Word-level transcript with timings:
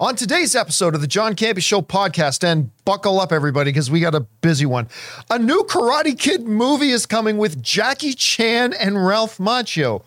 On 0.00 0.14
today's 0.14 0.54
episode 0.54 0.94
of 0.94 1.00
the 1.00 1.06
John 1.06 1.34
Campea 1.34 1.62
Show 1.62 1.82
podcast, 1.82 2.44
and 2.44 2.70
buckle 2.84 3.20
up, 3.20 3.32
everybody, 3.32 3.70
because 3.72 3.90
we 3.90 4.00
got 4.00 4.14
a 4.14 4.20
busy 4.20 4.64
one. 4.66 4.88
A 5.28 5.38
new 5.38 5.64
Karate 5.64 6.16
Kid 6.16 6.46
movie 6.46 6.90
is 6.90 7.04
coming 7.04 7.36
with 7.36 7.62
Jackie 7.62 8.12
Chan 8.12 8.74
and 8.74 9.04
Ralph 9.04 9.38
Macchio. 9.38 10.02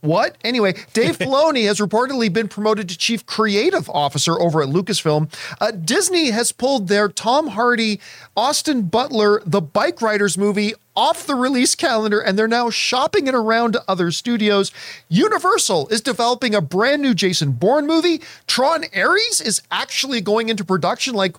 What? 0.00 0.36
Anyway, 0.42 0.74
Dave 0.94 1.18
Filoni 1.18 1.66
has 1.66 1.78
reportedly 1.78 2.32
been 2.32 2.48
promoted 2.48 2.88
to 2.88 2.98
chief 2.98 3.24
creative 3.24 3.88
officer 3.90 4.40
over 4.40 4.62
at 4.62 4.68
Lucasfilm. 4.68 5.32
Uh, 5.60 5.70
Disney 5.70 6.30
has 6.30 6.50
pulled 6.50 6.88
their 6.88 7.08
Tom 7.08 7.48
Hardy, 7.48 8.00
Austin 8.36 8.82
Butler, 8.82 9.42
The 9.46 9.60
Bike 9.60 10.02
Riders 10.02 10.36
movie 10.36 10.74
off 11.00 11.26
the 11.26 11.34
release 11.34 11.74
calendar, 11.74 12.20
and 12.20 12.38
they're 12.38 12.46
now 12.46 12.68
shopping 12.68 13.26
it 13.26 13.34
around 13.34 13.72
to 13.72 13.82
other 13.88 14.10
studios. 14.10 14.70
Universal 15.08 15.88
is 15.88 16.02
developing 16.02 16.54
a 16.54 16.60
brand 16.60 17.00
new 17.00 17.14
Jason 17.14 17.52
Bourne 17.52 17.86
movie. 17.86 18.20
Tron 18.46 18.84
Ares 18.94 19.40
is 19.40 19.62
actually 19.70 20.20
going 20.20 20.50
into 20.50 20.62
production 20.62 21.14
like 21.14 21.36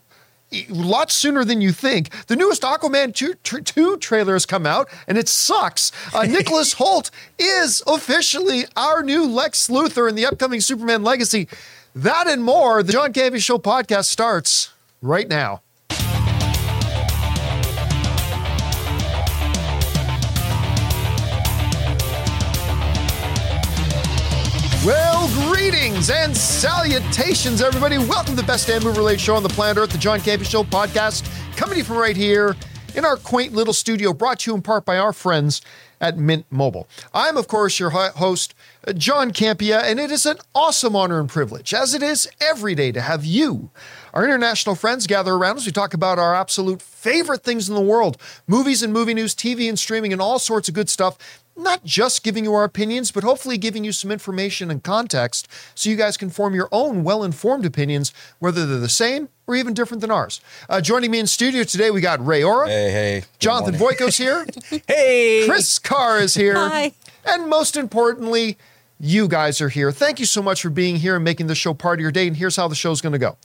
a 0.52 0.66
lot 0.70 1.12
sooner 1.12 1.46
than 1.46 1.62
you 1.62 1.72
think. 1.72 2.10
The 2.26 2.36
newest 2.36 2.64
Aquaman 2.64 3.14
2, 3.14 3.36
2 3.36 3.98
trailer 3.98 4.34
has 4.34 4.48
come 4.48 4.66
out 4.66 4.90
and 5.08 5.16
it 5.16 5.30
sucks. 5.30 5.92
Uh, 6.12 6.24
Nicholas 6.28 6.74
Hoult 6.76 7.12
is 7.38 7.84
officially 7.86 8.66
our 8.76 9.04
new 9.04 9.28
Lex 9.28 9.68
Luthor 9.68 10.10
in 10.10 10.16
the 10.16 10.26
upcoming 10.26 10.60
Superman 10.60 11.04
Legacy. 11.04 11.48
That 11.94 12.26
and 12.26 12.44
more, 12.44 12.82
the 12.82 12.94
John 12.94 13.14
Campea 13.14 13.40
Show 13.40 13.60
podcast 13.60 14.06
starts 14.06 14.72
right 15.04 15.28
now. 15.28 15.62
Greetings 25.72 26.10
and 26.10 26.36
salutations, 26.36 27.62
everybody. 27.62 27.98
Welcome 27.98 28.36
to 28.36 28.42
the 28.42 28.46
best 28.46 28.68
damn 28.68 28.84
movie 28.84 28.98
related 28.98 29.22
show 29.22 29.36
on 29.36 29.42
the 29.42 29.48
planet 29.48 29.78
Earth, 29.78 29.92
the 29.92 29.98
John 29.98 30.20
Campea 30.20 30.44
Show 30.44 30.64
podcast, 30.64 31.26
coming 31.56 31.76
to 31.76 31.78
you 31.78 31.86
from 31.86 31.96
right 31.96 32.18
here 32.18 32.58
in 32.94 33.06
our 33.06 33.16
quaint 33.16 33.54
little 33.54 33.74
studio, 33.74 34.12
brought 34.12 34.40
to 34.40 34.52
you 34.52 34.56
in 34.56 34.62
part 34.62 34.84
by 34.84 34.98
our 34.98 35.14
friends 35.14 35.62
at 36.02 36.18
Mint 36.18 36.46
Mobile. 36.50 36.90
I'm, 37.14 37.38
of 37.38 37.48
course, 37.48 37.80
your 37.80 37.92
host, 37.92 38.54
John 38.96 39.32
Campea, 39.32 39.82
and 39.84 39.98
it 39.98 40.12
is 40.12 40.26
an 40.26 40.40
awesome 40.54 40.94
honor 40.94 41.22
and 41.22 41.30
privilege, 41.30 41.74
as 41.74 41.94
it 41.94 42.04
is 42.04 42.30
every 42.42 42.76
day, 42.76 42.92
to 42.92 43.00
have 43.00 43.24
you, 43.24 43.70
our 44.14 44.26
international 44.26 44.76
friends, 44.76 45.08
gather 45.08 45.36
around 45.36 45.56
as 45.56 45.66
we 45.66 45.72
talk 45.72 45.94
about 45.94 46.20
our 46.20 46.36
absolute 46.36 46.82
favorite 46.82 47.44
things 47.44 47.70
in 47.70 47.76
the 47.76 47.82
world 47.82 48.18
movies 48.46 48.84
and 48.84 48.92
movie 48.92 49.14
news, 49.14 49.34
TV 49.34 49.70
and 49.70 49.80
streaming, 49.80 50.12
and 50.12 50.22
all 50.22 50.38
sorts 50.38 50.68
of 50.68 50.76
good 50.76 50.90
stuff 50.90 51.41
not 51.56 51.84
just 51.84 52.24
giving 52.24 52.44
you 52.44 52.54
our 52.54 52.64
opinions, 52.64 53.12
but 53.12 53.24
hopefully 53.24 53.58
giving 53.58 53.84
you 53.84 53.92
some 53.92 54.12
information 54.12 54.72
and 54.72 54.84
context 54.84 55.48
so 55.76 55.90
you 55.90 55.96
guys 55.96 56.18
can 56.18 56.30
form 56.30 56.56
your 56.56 56.70
own 56.72 57.04
well 57.04 57.24
informed 57.24 57.66
opinions, 57.66 58.14
whether 58.40 58.66
they're 58.66 58.78
the 58.80 58.90
same 58.90 59.30
or 59.48 59.56
even 59.56 59.74
different 59.74 60.02
than 60.02 60.12
ours. 60.12 60.42
Uh, 60.70 60.82
joining 60.82 61.12
me 61.12 61.20
in 61.20 61.28
studio 61.28 61.64
today, 61.64 61.92
we 61.92 62.02
got 62.02 62.26
Ray 62.26 62.44
Ora. 62.44 62.68
Hey, 62.68 62.92
hey. 62.92 63.24
Jonathan 63.40 63.78
morning. 63.78 63.98
Voico's 63.98 64.18
here. 64.18 64.46
Hey. 64.88 65.46
Chris 65.48 65.80
Carr 65.80 66.20
is 66.20 66.34
here. 66.34 66.56
Hi. 66.56 66.94
And 67.26 67.50
most 67.50 67.76
importantly, 67.76 68.58
you 69.04 69.28
guys 69.28 69.60
are 69.62 69.70
here. 69.70 69.92
Thank 69.92 70.20
you 70.20 70.28
so 70.28 70.44
much 70.44 70.62
for 70.62 70.70
being 70.70 70.98
here 70.98 71.16
and 71.16 71.24
making 71.24 71.48
the 71.48 71.56
show 71.56 71.74
part 71.74 71.98
of 71.98 72.02
your 72.04 72.12
day. 72.12 72.28
And 72.28 72.38
here's 72.38 72.56
how 72.56 72.68
the 72.68 72.76
show's 72.76 73.02
going 73.02 73.14
to 73.14 73.20
go. 73.20 73.36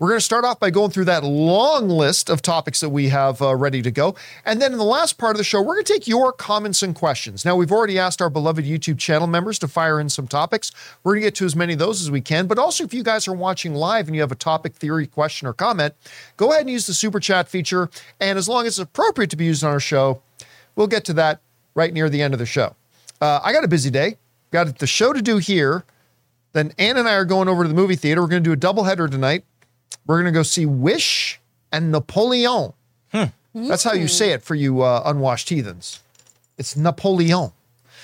We're 0.00 0.08
going 0.08 0.18
to 0.18 0.24
start 0.24 0.44
off 0.44 0.58
by 0.58 0.70
going 0.70 0.90
through 0.90 1.04
that 1.04 1.22
long 1.22 1.88
list 1.88 2.28
of 2.28 2.42
topics 2.42 2.80
that 2.80 2.88
we 2.88 3.10
have 3.10 3.40
uh, 3.40 3.54
ready 3.54 3.80
to 3.80 3.92
go. 3.92 4.16
And 4.44 4.60
then 4.60 4.72
in 4.72 4.78
the 4.78 4.84
last 4.84 5.16
part 5.16 5.36
of 5.36 5.38
the 5.38 5.44
show, 5.44 5.62
we're 5.62 5.74
going 5.74 5.84
to 5.84 5.92
take 5.92 6.08
your 6.08 6.32
comments 6.32 6.82
and 6.82 6.96
questions. 6.96 7.44
Now, 7.44 7.54
we've 7.54 7.70
already 7.70 7.96
asked 7.96 8.20
our 8.20 8.28
beloved 8.28 8.64
YouTube 8.64 8.98
channel 8.98 9.28
members 9.28 9.60
to 9.60 9.68
fire 9.68 10.00
in 10.00 10.08
some 10.08 10.26
topics. 10.26 10.72
We're 11.04 11.12
going 11.12 11.22
to 11.22 11.26
get 11.28 11.34
to 11.36 11.44
as 11.44 11.54
many 11.54 11.74
of 11.74 11.78
those 11.78 12.00
as 12.00 12.10
we 12.10 12.20
can. 12.20 12.48
But 12.48 12.58
also, 12.58 12.82
if 12.82 12.92
you 12.92 13.04
guys 13.04 13.28
are 13.28 13.34
watching 13.34 13.76
live 13.76 14.08
and 14.08 14.16
you 14.16 14.20
have 14.20 14.32
a 14.32 14.36
topic, 14.36 14.74
theory, 14.74 15.06
question, 15.06 15.46
or 15.46 15.52
comment, 15.52 15.94
go 16.36 16.50
ahead 16.50 16.62
and 16.62 16.70
use 16.70 16.88
the 16.88 16.94
super 16.94 17.20
chat 17.20 17.48
feature. 17.48 17.88
And 18.18 18.36
as 18.36 18.48
long 18.48 18.66
as 18.66 18.72
it's 18.72 18.78
appropriate 18.80 19.30
to 19.30 19.36
be 19.36 19.44
used 19.44 19.62
on 19.62 19.70
our 19.70 19.78
show, 19.78 20.22
we'll 20.74 20.88
get 20.88 21.04
to 21.04 21.12
that 21.12 21.40
right 21.76 21.92
near 21.92 22.10
the 22.10 22.20
end 22.20 22.34
of 22.34 22.40
the 22.40 22.46
show. 22.46 22.74
Uh, 23.20 23.38
I 23.44 23.52
got 23.52 23.62
a 23.62 23.68
busy 23.68 23.90
day. 23.90 24.16
Got 24.54 24.78
the 24.78 24.86
show 24.86 25.12
to 25.12 25.20
do 25.20 25.38
here. 25.38 25.84
Then 26.52 26.72
Ann 26.78 26.96
and 26.96 27.08
I 27.08 27.14
are 27.14 27.24
going 27.24 27.48
over 27.48 27.64
to 27.64 27.68
the 27.68 27.74
movie 27.74 27.96
theater. 27.96 28.20
We're 28.22 28.28
going 28.28 28.44
to 28.44 28.54
do 28.56 28.68
a 28.68 28.72
doubleheader 28.72 29.10
tonight. 29.10 29.44
We're 30.06 30.14
going 30.22 30.32
to 30.32 30.38
go 30.38 30.44
see 30.44 30.64
Wish 30.64 31.40
and 31.72 31.90
Napoleon. 31.90 32.72
That's 33.52 33.82
how 33.82 33.94
you 33.94 34.06
say 34.06 34.30
it 34.30 34.44
for 34.44 34.54
you 34.54 34.82
uh, 34.82 35.02
unwashed 35.06 35.48
heathens. 35.48 35.98
It's 36.56 36.76
Napoleon. 36.76 37.50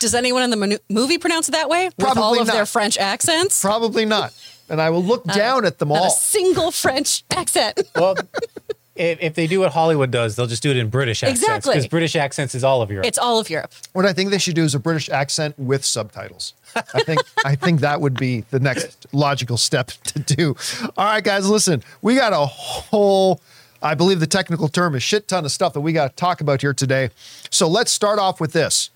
Does 0.00 0.12
anyone 0.12 0.42
in 0.42 0.50
the 0.50 0.56
manu- 0.56 0.78
movie 0.88 1.18
pronounce 1.18 1.48
it 1.48 1.52
that 1.52 1.68
way? 1.68 1.84
With 1.86 1.98
Probably 1.98 2.22
all 2.22 2.40
of 2.40 2.48
not. 2.48 2.52
their 2.54 2.66
French 2.66 2.98
accents? 2.98 3.60
Probably 3.62 4.04
not. 4.04 4.32
And 4.68 4.80
I 4.80 4.90
will 4.90 5.04
look 5.04 5.22
down 5.26 5.64
at 5.64 5.78
them 5.78 5.90
Not 5.90 5.98
all. 5.98 6.06
a 6.08 6.10
single 6.10 6.72
French 6.72 7.22
accent. 7.30 7.80
Well, 7.94 8.16
if, 9.00 9.18
if 9.22 9.34
they 9.34 9.46
do 9.46 9.60
what 9.60 9.72
Hollywood 9.72 10.10
does, 10.10 10.36
they'll 10.36 10.46
just 10.46 10.62
do 10.62 10.70
it 10.70 10.76
in 10.76 10.90
British 10.90 11.22
accents. 11.22 11.40
Exactly. 11.42 11.74
Because 11.74 11.88
British 11.88 12.16
accents 12.16 12.54
is 12.54 12.62
all 12.62 12.82
of 12.82 12.90
Europe. 12.90 13.06
it's 13.06 13.18
all 13.18 13.40
of 13.40 13.48
Europe. 13.48 13.72
What 13.92 14.04
I 14.04 14.12
think 14.12 14.30
they 14.30 14.38
should 14.38 14.54
do 14.54 14.62
is 14.62 14.74
a 14.74 14.78
British 14.78 15.08
accent 15.08 15.58
with 15.58 15.84
subtitles. 15.84 16.54
I 16.76 17.02
think 17.02 17.20
I 17.44 17.54
think 17.54 17.80
that 17.80 18.00
would 18.00 18.14
be 18.14 18.42
the 18.50 18.60
next 18.60 19.06
logical 19.12 19.56
step 19.56 19.88
to 19.88 20.18
do. 20.18 20.54
All 20.96 21.06
right, 21.06 21.24
guys, 21.24 21.48
listen. 21.48 21.82
We 22.02 22.14
got 22.14 22.32
a 22.32 22.44
whole 22.46 23.40
I 23.82 23.94
believe 23.94 24.20
the 24.20 24.26
technical 24.26 24.68
term 24.68 24.94
is 24.94 25.02
shit 25.02 25.26
ton 25.26 25.46
of 25.46 25.52
stuff 25.52 25.72
that 25.72 25.80
we 25.80 25.92
got 25.92 26.10
to 26.10 26.16
talk 26.16 26.42
about 26.42 26.60
here 26.60 26.74
today. 26.74 27.10
So 27.48 27.66
let's 27.66 27.90
start 27.90 28.18
off 28.18 28.40
with 28.40 28.52
this. 28.52 28.90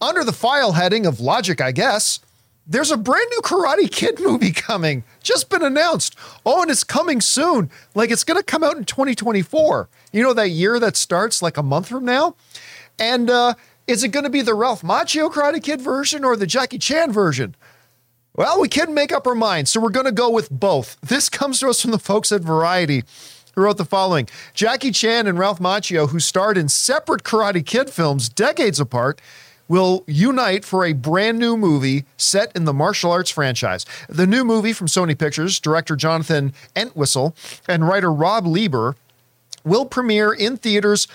Under 0.00 0.22
the 0.22 0.32
file 0.32 0.72
heading 0.72 1.06
of 1.06 1.18
logic, 1.18 1.60
I 1.60 1.72
guess, 1.72 2.20
there's 2.66 2.90
a 2.90 2.96
brand 2.96 3.26
new 3.30 3.40
Karate 3.40 3.90
Kid 3.90 4.20
movie 4.20 4.52
coming. 4.52 5.04
Just 5.22 5.50
been 5.50 5.62
announced. 5.62 6.16
Oh, 6.46 6.62
and 6.62 6.70
it's 6.70 6.84
coming 6.84 7.20
soon. 7.20 7.70
Like 7.94 8.10
it's 8.10 8.24
going 8.24 8.38
to 8.38 8.44
come 8.44 8.64
out 8.64 8.76
in 8.76 8.84
2024. 8.84 9.88
You 10.12 10.22
know 10.22 10.32
that 10.32 10.50
year 10.50 10.78
that 10.80 10.96
starts 10.96 11.42
like 11.42 11.56
a 11.56 11.62
month 11.62 11.88
from 11.88 12.04
now? 12.04 12.36
And 12.98 13.28
uh, 13.28 13.54
is 13.86 14.02
it 14.04 14.08
going 14.08 14.24
to 14.24 14.30
be 14.30 14.42
the 14.42 14.54
Ralph 14.54 14.82
Macchio 14.82 15.30
Karate 15.32 15.62
Kid 15.62 15.80
version 15.80 16.24
or 16.24 16.36
the 16.36 16.46
Jackie 16.46 16.78
Chan 16.78 17.12
version? 17.12 17.54
Well, 18.36 18.60
we 18.60 18.68
couldn't 18.68 18.94
make 18.94 19.12
up 19.12 19.26
our 19.26 19.34
minds, 19.34 19.70
so 19.70 19.80
we're 19.80 19.90
going 19.90 20.06
to 20.06 20.12
go 20.12 20.28
with 20.28 20.50
both. 20.50 20.96
This 21.00 21.28
comes 21.28 21.60
to 21.60 21.68
us 21.68 21.80
from 21.80 21.92
the 21.92 22.00
folks 22.00 22.32
at 22.32 22.40
Variety, 22.40 23.04
who 23.54 23.60
wrote 23.60 23.76
the 23.76 23.84
following 23.84 24.28
Jackie 24.54 24.90
Chan 24.90 25.28
and 25.28 25.38
Ralph 25.38 25.60
Macchio, 25.60 26.08
who 26.08 26.18
starred 26.18 26.58
in 26.58 26.68
separate 26.68 27.22
Karate 27.22 27.64
Kid 27.64 27.90
films 27.90 28.28
decades 28.28 28.80
apart, 28.80 29.20
will 29.74 30.04
unite 30.06 30.64
for 30.64 30.84
a 30.84 30.92
brand 30.92 31.36
new 31.36 31.56
movie 31.56 32.04
set 32.16 32.52
in 32.54 32.64
the 32.64 32.72
martial 32.72 33.10
arts 33.10 33.28
franchise. 33.28 33.84
The 34.08 34.24
new 34.24 34.44
movie 34.44 34.72
from 34.72 34.86
Sony 34.86 35.18
Pictures, 35.18 35.58
director 35.58 35.96
Jonathan 35.96 36.52
Entwistle 36.76 37.34
and 37.66 37.88
writer 37.88 38.12
Rob 38.12 38.46
Lieber, 38.46 38.94
will 39.64 39.84
premiere 39.84 40.32
in 40.32 40.58
theaters 40.58 41.08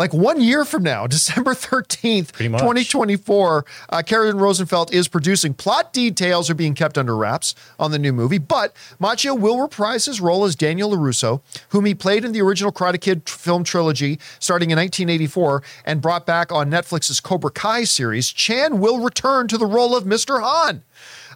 like 0.00 0.14
one 0.14 0.40
year 0.40 0.64
from 0.64 0.82
now, 0.82 1.06
December 1.06 1.52
13th, 1.52 2.32
2024. 2.38 3.66
Uh, 3.90 4.02
Karen 4.02 4.38
Rosenfeld 4.38 4.94
is 4.94 5.08
producing. 5.08 5.52
Plot 5.52 5.92
details 5.92 6.48
are 6.48 6.54
being 6.54 6.74
kept 6.74 6.96
under 6.96 7.14
wraps 7.14 7.54
on 7.78 7.90
the 7.90 7.98
new 7.98 8.12
movie, 8.12 8.38
but 8.38 8.74
Macchio 8.98 9.38
will 9.38 9.60
reprise 9.60 10.06
his 10.06 10.18
role 10.18 10.44
as 10.44 10.56
Daniel 10.56 10.90
LaRusso, 10.90 11.42
whom 11.68 11.84
he 11.84 11.94
played 11.94 12.24
in 12.24 12.32
the 12.32 12.40
original 12.40 12.72
Karate 12.72 12.98
Kid 12.98 13.28
film 13.28 13.62
trilogy 13.62 14.18
starting 14.38 14.70
in 14.70 14.78
1984 14.78 15.62
and 15.84 16.00
brought 16.00 16.24
back 16.24 16.50
on 16.50 16.70
Netflix's 16.70 17.20
Cobra 17.20 17.50
Kai 17.50 17.84
series. 17.84 18.30
Chan 18.30 18.80
will 18.80 19.00
return 19.00 19.48
to 19.48 19.58
the 19.58 19.66
role 19.66 19.94
of 19.94 20.04
Mr. 20.04 20.40
Han 20.40 20.82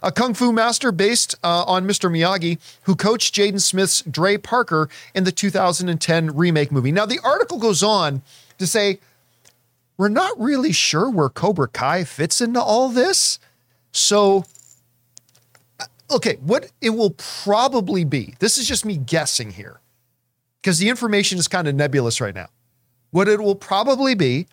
a 0.03 0.11
kung 0.11 0.33
fu 0.35 0.51
master 0.51 0.91
based 0.91 1.35
uh, 1.43 1.63
on 1.65 1.87
Mr. 1.87 2.11
Miyagi, 2.11 2.59
who 2.83 2.95
coached 2.95 3.33
Jaden 3.33 3.59
Smith's 3.59 4.01
Dre 4.03 4.37
Parker 4.37 4.87
in 5.15 5.23
the 5.23 5.31
2010 5.31 6.35
remake 6.35 6.71
movie. 6.71 6.91
Now, 6.91 7.07
the 7.07 7.19
article 7.23 7.57
goes 7.57 7.81
on 7.81 8.21
to 8.57 8.67
say, 8.67 8.99
we're 9.97 10.09
not 10.09 10.39
really 10.39 10.71
sure 10.71 11.09
where 11.09 11.29
Cobra 11.29 11.67
Kai 11.67 12.03
fits 12.03 12.41
into 12.41 12.61
all 12.61 12.89
this. 12.89 13.39
So, 13.91 14.45
uh, 15.79 15.85
okay, 16.11 16.37
what 16.41 16.71
it 16.81 16.91
will 16.91 17.11
probably 17.11 18.03
be, 18.03 18.35
this 18.39 18.57
is 18.57 18.67
just 18.67 18.85
me 18.85 18.97
guessing 18.97 19.51
here, 19.51 19.79
because 20.61 20.79
the 20.79 20.89
information 20.89 21.37
is 21.37 21.47
kind 21.47 21.67
of 21.67 21.75
nebulous 21.75 22.19
right 22.19 22.35
now. 22.35 22.47
What 23.11 23.27
it 23.29 23.39
will 23.39 23.55
probably 23.55 24.15
be 24.15 24.47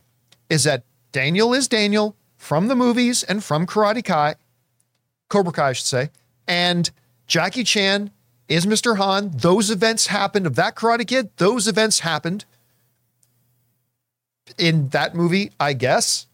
is 0.48 0.64
that 0.64 0.84
Daniel 1.10 1.52
is 1.52 1.66
Daniel 1.66 2.14
from 2.36 2.68
the 2.68 2.76
movies 2.76 3.22
and 3.22 3.42
from 3.42 3.66
Karate 3.66 4.04
Kai, 4.04 4.36
Cobra 5.28 5.52
Kai, 5.52 5.70
I 5.70 5.72
should 5.72 5.86
say, 5.86 6.10
and 6.46 6.90
Jackie 7.26 7.64
Chan 7.64 8.10
is 8.48 8.66
Mr. 8.66 8.98
Han. 8.98 9.30
Those 9.34 9.70
events 9.70 10.08
happened 10.08 10.46
of 10.46 10.54
that 10.56 10.76
Karate 10.76 11.06
Kid. 11.06 11.30
Those 11.38 11.66
events 11.66 12.00
happened 12.00 12.44
in 14.58 14.88
that 14.88 15.14
movie, 15.14 15.52
I 15.58 15.72
guess. 15.72 16.26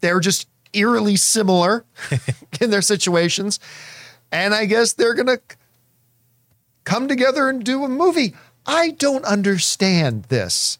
They're 0.00 0.20
just 0.20 0.48
eerily 0.72 1.16
similar 1.16 1.84
in 2.60 2.70
their 2.70 2.82
situations. 2.82 3.60
And 4.32 4.54
I 4.54 4.64
guess 4.64 4.92
they're 4.92 5.14
going 5.14 5.26
to 5.26 5.40
come 6.84 7.08
together 7.08 7.48
and 7.48 7.64
do 7.64 7.84
a 7.84 7.88
movie. 7.88 8.34
I 8.66 8.90
don't 8.90 9.24
understand 9.24 10.24
this. 10.24 10.78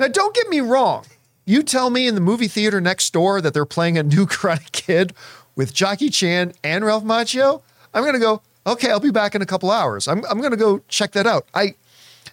Now, 0.00 0.08
don't 0.08 0.34
get 0.34 0.48
me 0.48 0.60
wrong. 0.60 1.04
You 1.44 1.62
tell 1.62 1.90
me 1.90 2.06
in 2.06 2.14
the 2.14 2.20
movie 2.20 2.48
theater 2.48 2.80
next 2.80 3.12
door 3.12 3.40
that 3.40 3.52
they're 3.52 3.66
playing 3.66 3.98
a 3.98 4.02
new 4.02 4.26
Karate 4.26 4.72
Kid 4.72 5.14
with 5.54 5.74
Jackie 5.74 6.10
Chan 6.10 6.54
and 6.64 6.84
Ralph 6.84 7.04
Macchio, 7.04 7.62
I'm 7.92 8.02
going 8.02 8.14
to 8.14 8.18
go, 8.18 8.42
Okay, 8.66 8.90
I'll 8.90 9.00
be 9.00 9.10
back 9.10 9.34
in 9.34 9.42
a 9.42 9.46
couple 9.46 9.70
hours. 9.70 10.08
I'm 10.08 10.24
I'm 10.24 10.40
gonna 10.40 10.56
go 10.56 10.80
check 10.88 11.12
that 11.12 11.26
out. 11.26 11.46
I 11.54 11.74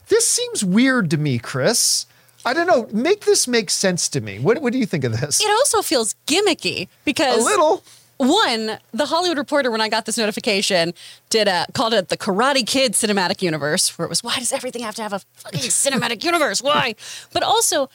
this 0.07 0.27
seems 0.27 0.63
weird 0.63 1.09
to 1.12 1.18
me, 1.18 1.39
Chris. 1.39 2.06
I 2.45 2.53
don't 2.53 2.67
know. 2.67 2.88
Make 2.91 3.25
this 3.25 3.47
make 3.47 3.69
sense 3.69 4.09
to 4.09 4.21
me. 4.21 4.39
What 4.39 4.61
what 4.61 4.73
do 4.73 4.79
you 4.79 4.85
think 4.85 5.03
of 5.03 5.19
this? 5.19 5.41
It 5.41 5.49
also 5.49 5.81
feels 5.81 6.15
gimmicky 6.27 6.88
because 7.05 7.39
A 7.41 7.43
little. 7.43 7.83
one, 8.17 8.77
the 8.93 9.05
Hollywood 9.07 9.38
Reporter, 9.38 9.69
when 9.71 9.81
I 9.81 9.89
got 9.89 10.05
this 10.05 10.17
notification, 10.17 10.93
did 11.29 11.47
a 11.47 11.65
called 11.73 11.93
it 11.93 12.09
the 12.09 12.17
Karate 12.17 12.65
Kid 12.65 12.93
cinematic 12.93 13.41
universe, 13.41 13.97
where 13.97 14.05
it 14.05 14.09
was 14.09 14.23
why 14.23 14.38
does 14.39 14.51
everything 14.51 14.81
have 14.83 14.95
to 14.95 15.01
have 15.03 15.13
a 15.13 15.19
fucking 15.35 15.59
cinematic 15.69 16.23
universe? 16.23 16.61
Why? 16.61 16.95
But 17.33 17.43
also, 17.43 17.89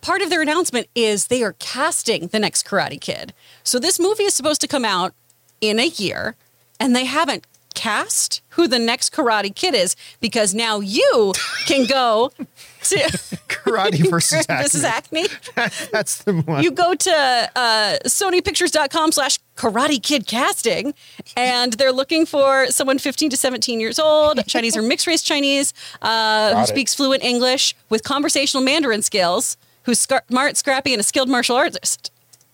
part 0.00 0.22
of 0.22 0.30
their 0.30 0.42
announcement 0.42 0.88
is 0.94 1.26
they 1.28 1.42
are 1.42 1.54
casting 1.58 2.28
the 2.28 2.38
next 2.38 2.66
Karate 2.66 3.00
Kid. 3.00 3.32
So 3.62 3.78
this 3.78 3.98
movie 4.00 4.24
is 4.24 4.34
supposed 4.34 4.60
to 4.62 4.68
come 4.68 4.84
out 4.84 5.14
in 5.60 5.78
a 5.78 5.86
year, 5.86 6.36
and 6.80 6.94
they 6.96 7.04
haven't 7.04 7.46
cast 7.74 8.40
who 8.50 8.68
the 8.68 8.78
next 8.78 9.12
Karate 9.12 9.52
Kid 9.52 9.74
is 9.74 9.96
because 10.20 10.54
now 10.54 10.78
you 10.78 11.32
can 11.66 11.86
go 11.86 12.30
Karate 13.48 14.08
versus 14.10 14.46
Acme. 14.48 14.62
This 14.62 14.74
is 14.74 14.84
Acme. 14.84 15.26
That's 15.92 16.24
the 16.24 16.34
one. 16.34 16.62
You 16.62 16.70
go 16.70 16.94
to 16.94 17.50
uh, 17.56 17.98
sonypictures.com 18.04 19.12
slash 19.12 19.38
karate 19.56 20.02
kid 20.02 20.26
casting, 20.26 20.94
and 21.36 21.74
they're 21.74 21.92
looking 21.92 22.26
for 22.26 22.66
someone 22.68 22.98
15 22.98 23.30
to 23.30 23.36
17 23.36 23.80
years 23.80 23.98
old, 23.98 24.46
Chinese 24.46 24.76
or 24.76 24.82
mixed 24.82 25.06
race 25.06 25.22
Chinese, 25.22 25.72
uh, 26.02 26.54
who 26.54 26.62
it. 26.62 26.66
speaks 26.66 26.94
fluent 26.94 27.22
English 27.22 27.74
with 27.88 28.02
conversational 28.02 28.62
Mandarin 28.62 29.02
skills, 29.02 29.56
who's 29.84 30.00
smart, 30.00 30.56
scrappy, 30.56 30.92
and 30.92 31.00
a 31.00 31.04
skilled 31.04 31.28
martial 31.28 31.56
artist. 31.56 32.10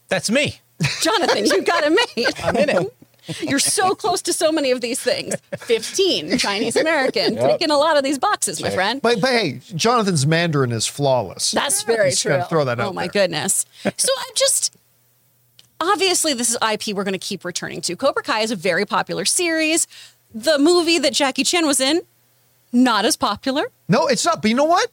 That's 0.09 0.31
me. 0.31 0.61
Jonathan, 1.03 1.47
you 1.47 1.63
got 1.63 1.85
it 1.85 1.91
made. 2.17 2.29
I'm 2.43 2.57
in 2.57 2.69
it. 2.71 2.95
You're 3.41 3.59
so 3.59 3.95
close 3.95 4.23
to 4.23 4.33
so 4.33 4.51
many 4.53 4.71
of 4.71 4.81
these 4.81 5.01
things. 5.01 5.35
15, 5.59 6.39
Chinese 6.39 6.77
American, 6.77 7.37
taking 7.37 7.71
a 7.71 7.77
lot 7.77 7.97
of 7.97 8.05
these 8.05 8.19
boxes, 8.19 8.61
my 8.63 8.71
friend. 8.71 9.01
but, 9.03 9.21
but 9.21 9.31
hey, 9.31 9.61
Jonathan's 9.75 10.27
Mandarin 10.27 10.73
is 10.73 10.87
flawless. 10.87 11.51
That's 11.53 11.83
very 11.83 12.13
true. 12.13 12.43
throw 12.49 12.65
that 12.65 12.81
oh 12.81 12.89
out 12.89 12.95
my 12.95 13.03
there. 13.05 13.13
goodness. 13.25 13.67
So 13.97 14.13
I'm 14.19 14.35
just 14.35 14.75
obviously 15.81 16.35
this 16.35 16.51
is 16.51 16.57
IP 16.63 16.95
we're 16.95 17.05
going 17.05 17.13
to 17.13 17.19
keep 17.19 17.45
returning 17.45 17.81
to. 17.83 17.97
Cobra 17.97 18.23
Kai 18.23 18.41
is 18.41 18.51
a 18.51 18.57
very 18.57 18.85
popular 18.85 19.25
series. 19.25 19.87
The 20.35 20.59
movie 20.59 20.99
that 20.99 21.13
Jackie 21.13 21.45
Chan 21.45 21.67
was 21.67 21.81
in, 21.81 22.03
not 22.73 23.05
as 23.05 23.17
popular. 23.17 23.65
No, 23.89 24.07
it's 24.07 24.25
not. 24.25 24.43
But 24.43 24.51
you 24.51 24.55
know 24.57 24.65
what? 24.65 24.89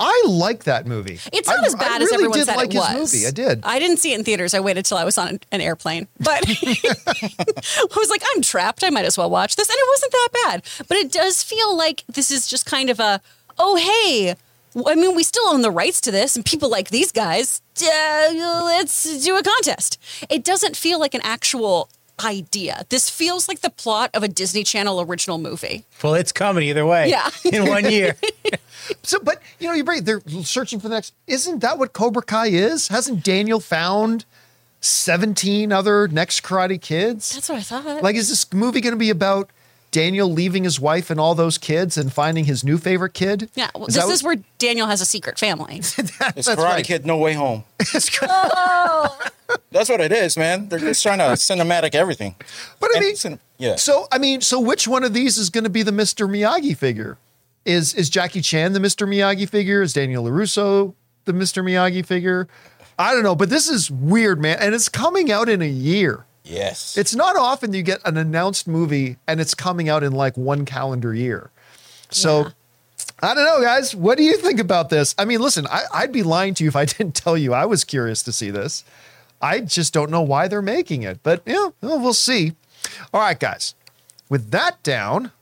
I 0.00 0.22
I 0.24 0.28
like 0.28 0.64
that 0.64 0.86
movie. 0.86 1.18
It's 1.32 1.48
I- 1.48 1.54
not 1.56 1.66
as 1.66 1.74
bad 1.74 1.90
I 1.92 1.94
as 1.96 2.00
really 2.10 2.14
everyone 2.14 2.38
did 2.38 2.46
said 2.46 2.56
like 2.56 2.74
it 2.74 2.78
was. 2.78 2.88
his 3.12 3.12
movie. 3.14 3.26
I 3.26 3.30
did. 3.30 3.60
I 3.64 3.78
didn't 3.78 3.98
see 3.98 4.12
it 4.12 4.18
in 4.18 4.24
theaters. 4.24 4.54
I 4.54 4.60
waited 4.60 4.84
till 4.86 4.96
I 4.98 5.04
was 5.04 5.16
on 5.18 5.28
an, 5.28 5.40
an 5.52 5.60
airplane. 5.60 6.08
But 6.18 6.42
I 6.48 7.86
was 7.96 8.10
like, 8.10 8.22
I'm 8.34 8.42
trapped. 8.42 8.82
I 8.82 8.90
might 8.90 9.04
as 9.04 9.16
well 9.18 9.30
watch 9.30 9.56
this. 9.56 9.68
And 9.68 9.76
it 9.78 9.88
wasn't 9.88 10.12
that 10.12 10.28
bad. 10.44 10.86
But 10.88 10.96
it 10.98 11.12
does 11.12 11.42
feel 11.42 11.76
like 11.76 12.04
this 12.08 12.30
is 12.30 12.46
just 12.48 12.66
kind 12.66 12.90
of 12.90 12.98
a, 13.00 13.20
oh, 13.58 13.76
hey, 13.76 14.34
I 14.86 14.94
mean, 14.94 15.14
we 15.14 15.22
still 15.22 15.46
own 15.48 15.62
the 15.62 15.70
rights 15.70 16.00
to 16.02 16.10
this, 16.10 16.36
and 16.36 16.44
people 16.44 16.70
like 16.70 16.90
these 16.90 17.10
guys, 17.12 17.60
uh, 17.82 18.28
let's 18.64 19.24
do 19.24 19.36
a 19.36 19.42
contest. 19.42 19.98
It 20.28 20.44
doesn't 20.44 20.76
feel 20.76 20.98
like 21.00 21.14
an 21.14 21.20
actual 21.24 21.88
idea. 22.24 22.84
This 22.88 23.08
feels 23.10 23.48
like 23.48 23.60
the 23.60 23.70
plot 23.70 24.10
of 24.14 24.22
a 24.22 24.28
Disney 24.28 24.62
Channel 24.62 25.00
original 25.00 25.38
movie. 25.38 25.84
Well, 26.04 26.14
it's 26.14 26.32
coming 26.32 26.68
either 26.68 26.86
way. 26.86 27.08
Yeah. 27.10 27.30
In 27.50 27.66
one 27.68 27.90
year. 27.90 28.14
So, 29.02 29.18
but 29.20 29.40
you 29.58 29.68
know, 29.68 29.74
you're 29.74 29.84
right. 29.84 30.04
They're 30.04 30.20
searching 30.42 30.80
for 30.80 30.88
the 30.88 30.94
next. 30.94 31.14
Isn't 31.26 31.60
that 31.60 31.78
what 31.78 31.92
Cobra 31.92 32.22
Kai 32.22 32.48
is? 32.48 32.88
Hasn't 32.88 33.24
Daniel 33.24 33.60
found 33.60 34.24
seventeen 34.80 35.72
other 35.72 36.08
next 36.08 36.42
Karate 36.42 36.80
Kids? 36.80 37.32
That's 37.34 37.48
what 37.48 37.58
I 37.58 37.62
thought. 37.62 38.02
Like, 38.02 38.16
is 38.16 38.28
this 38.28 38.52
movie 38.52 38.80
going 38.80 38.94
to 38.94 38.98
be 38.98 39.10
about 39.10 39.50
Daniel 39.90 40.30
leaving 40.30 40.64
his 40.64 40.78
wife 40.78 41.10
and 41.10 41.18
all 41.18 41.34
those 41.34 41.58
kids 41.58 41.96
and 41.96 42.12
finding 42.12 42.44
his 42.44 42.62
new 42.64 42.78
favorite 42.78 43.12
kid? 43.14 43.50
yeah, 43.54 43.70
well, 43.74 43.86
Is 43.86 43.94
this 43.94 44.04
that 44.04 44.12
is 44.12 44.22
where 44.22 44.36
Daniel 44.58 44.86
has 44.86 45.00
a 45.00 45.04
secret 45.04 45.38
family. 45.38 45.76
It's 45.80 46.48
Karate 46.48 46.56
right. 46.56 46.84
Kid 46.84 47.04
No 47.06 47.16
Way 47.16 47.34
Home. 47.34 47.64
It's 47.80 48.08
cr- 48.10 48.26
oh. 48.28 49.18
That's 49.72 49.88
what 49.88 50.00
it 50.00 50.12
is, 50.12 50.36
man. 50.36 50.68
They're 50.68 50.78
just 50.78 51.02
trying 51.02 51.18
to 51.18 51.24
cinematic 51.24 51.94
everything. 51.94 52.36
But 52.78 52.90
I 52.96 53.00
mean, 53.00 53.16
cin- 53.16 53.40
yeah. 53.58 53.76
So 53.76 54.06
I 54.12 54.18
mean, 54.18 54.40
so 54.40 54.60
which 54.60 54.86
one 54.86 55.02
of 55.02 55.12
these 55.12 55.38
is 55.38 55.50
going 55.50 55.64
to 55.64 55.70
be 55.70 55.82
the 55.82 55.90
Mr. 55.90 56.28
Miyagi 56.28 56.76
figure? 56.76 57.18
Is 57.70 57.94
is 57.94 58.10
Jackie 58.10 58.40
Chan 58.40 58.72
the 58.72 58.80
Mr. 58.80 59.06
Miyagi 59.08 59.48
figure? 59.48 59.82
Is 59.82 59.92
Daniel 59.92 60.24
Larusso 60.24 60.94
the 61.24 61.32
Mr. 61.32 61.62
Miyagi 61.62 62.04
figure? 62.04 62.48
I 62.98 63.12
don't 63.14 63.22
know, 63.22 63.34
but 63.34 63.48
this 63.50 63.68
is 63.68 63.90
weird, 63.90 64.40
man, 64.40 64.58
and 64.60 64.74
it's 64.74 64.88
coming 64.88 65.30
out 65.32 65.48
in 65.48 65.62
a 65.62 65.68
year. 65.68 66.26
yes. 66.44 66.96
It's 66.98 67.14
not 67.14 67.36
often 67.36 67.72
you 67.72 67.82
get 67.82 68.00
an 68.04 68.16
announced 68.16 68.66
movie 68.68 69.16
and 69.26 69.40
it's 69.40 69.54
coming 69.54 69.88
out 69.88 70.02
in 70.02 70.12
like 70.12 70.36
one 70.36 70.64
calendar 70.66 71.14
year. 71.14 71.50
So 72.10 72.40
Yeah. 72.40 72.48
I 73.22 73.34
don't 73.34 73.44
know, 73.44 73.62
guys. 73.62 73.94
What 73.94 74.16
do 74.18 74.24
you 74.24 74.36
think 74.36 74.60
about 74.60 74.88
this? 74.90 75.14
I 75.18 75.24
mean, 75.26 75.40
listen, 75.40 75.66
I, 75.68 75.82
I'd 75.92 76.12
be 76.12 76.22
lying 76.22 76.54
to 76.54 76.64
you 76.64 76.68
if 76.68 76.76
I 76.76 76.84
didn't 76.96 77.14
tell 77.14 77.36
you 77.38 77.54
I 77.54 77.64
was 77.66 77.84
curious 77.84 78.22
to 78.24 78.32
see 78.32 78.50
this. 78.50 78.84
I 79.40 79.60
just 79.60 79.92
don't 79.94 80.10
know 80.10 80.20
why 80.22 80.48
they're 80.48 80.60
making 80.62 81.02
it, 81.02 81.20
but 81.22 81.42
yeah, 81.46 81.70
well, 81.80 81.98
we'll 82.00 82.12
see. 82.14 82.52
All 83.14 83.20
right, 83.20 83.38
guys. 83.38 83.74
With 84.28 84.50
that 84.50 84.82
down, 84.82 85.32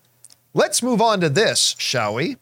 let's 0.55 0.83
move 0.83 1.01
on 1.01 1.21
to 1.21 1.29
this, 1.29 1.75
shall 1.79 2.15
we? 2.15 2.37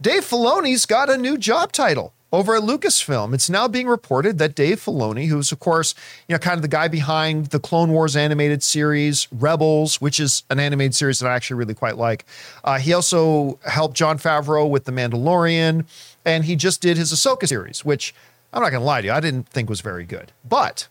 Dave 0.00 0.24
Filoni's 0.24 0.86
got 0.86 1.08
a 1.08 1.16
new 1.16 1.38
job 1.38 1.72
title 1.72 2.12
over 2.32 2.56
at 2.56 2.62
Lucasfilm. 2.62 3.32
It's 3.32 3.48
now 3.48 3.68
being 3.68 3.86
reported 3.86 4.38
that 4.38 4.56
Dave 4.56 4.80
Filoni, 4.80 5.28
who's 5.28 5.52
of 5.52 5.60
course, 5.60 5.94
you 6.28 6.34
know, 6.34 6.38
kind 6.38 6.56
of 6.56 6.62
the 6.62 6.68
guy 6.68 6.88
behind 6.88 7.46
the 7.46 7.60
Clone 7.60 7.92
Wars 7.92 8.16
animated 8.16 8.62
series, 8.62 9.28
Rebels, 9.30 10.00
which 10.00 10.18
is 10.18 10.42
an 10.50 10.58
animated 10.58 10.96
series 10.96 11.20
that 11.20 11.28
I 11.28 11.34
actually 11.34 11.58
really 11.58 11.74
quite 11.74 11.96
like. 11.96 12.26
Uh, 12.64 12.78
he 12.78 12.92
also 12.92 13.60
helped 13.64 13.96
Jon 13.96 14.18
Favreau 14.18 14.68
with 14.68 14.84
The 14.84 14.92
Mandalorian, 14.92 15.86
and 16.24 16.44
he 16.44 16.56
just 16.56 16.80
did 16.80 16.96
his 16.96 17.12
Ahsoka 17.12 17.46
series, 17.46 17.84
which 17.84 18.12
I'm 18.52 18.62
not 18.62 18.70
going 18.70 18.80
to 18.80 18.86
lie 18.86 19.00
to 19.00 19.06
you, 19.06 19.12
I 19.12 19.20
didn't 19.20 19.48
think 19.48 19.68
was 19.68 19.80
very 19.80 20.04
good. 20.04 20.32
But 20.44 20.88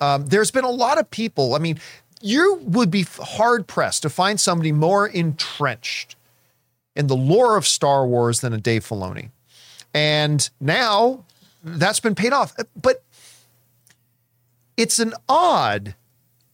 um, 0.00 0.26
there's 0.26 0.50
been 0.50 0.64
a 0.64 0.70
lot 0.70 0.98
of 0.98 1.10
people. 1.10 1.54
I 1.54 1.58
mean, 1.58 1.78
you 2.20 2.60
would 2.62 2.90
be 2.90 3.02
hard 3.02 3.66
pressed 3.66 4.02
to 4.02 4.10
find 4.10 4.40
somebody 4.40 4.72
more 4.72 5.06
entrenched 5.06 6.16
in 6.94 7.06
the 7.06 7.16
lore 7.16 7.56
of 7.56 7.66
Star 7.66 8.06
Wars 8.06 8.40
than 8.40 8.52
a 8.52 8.58
Dave 8.58 8.84
Filoni. 8.84 9.30
And 9.92 10.48
now 10.60 11.24
that's 11.62 12.00
been 12.00 12.14
paid 12.14 12.32
off. 12.32 12.54
But 12.80 13.02
it's 14.76 14.98
an 14.98 15.14
odd 15.28 15.94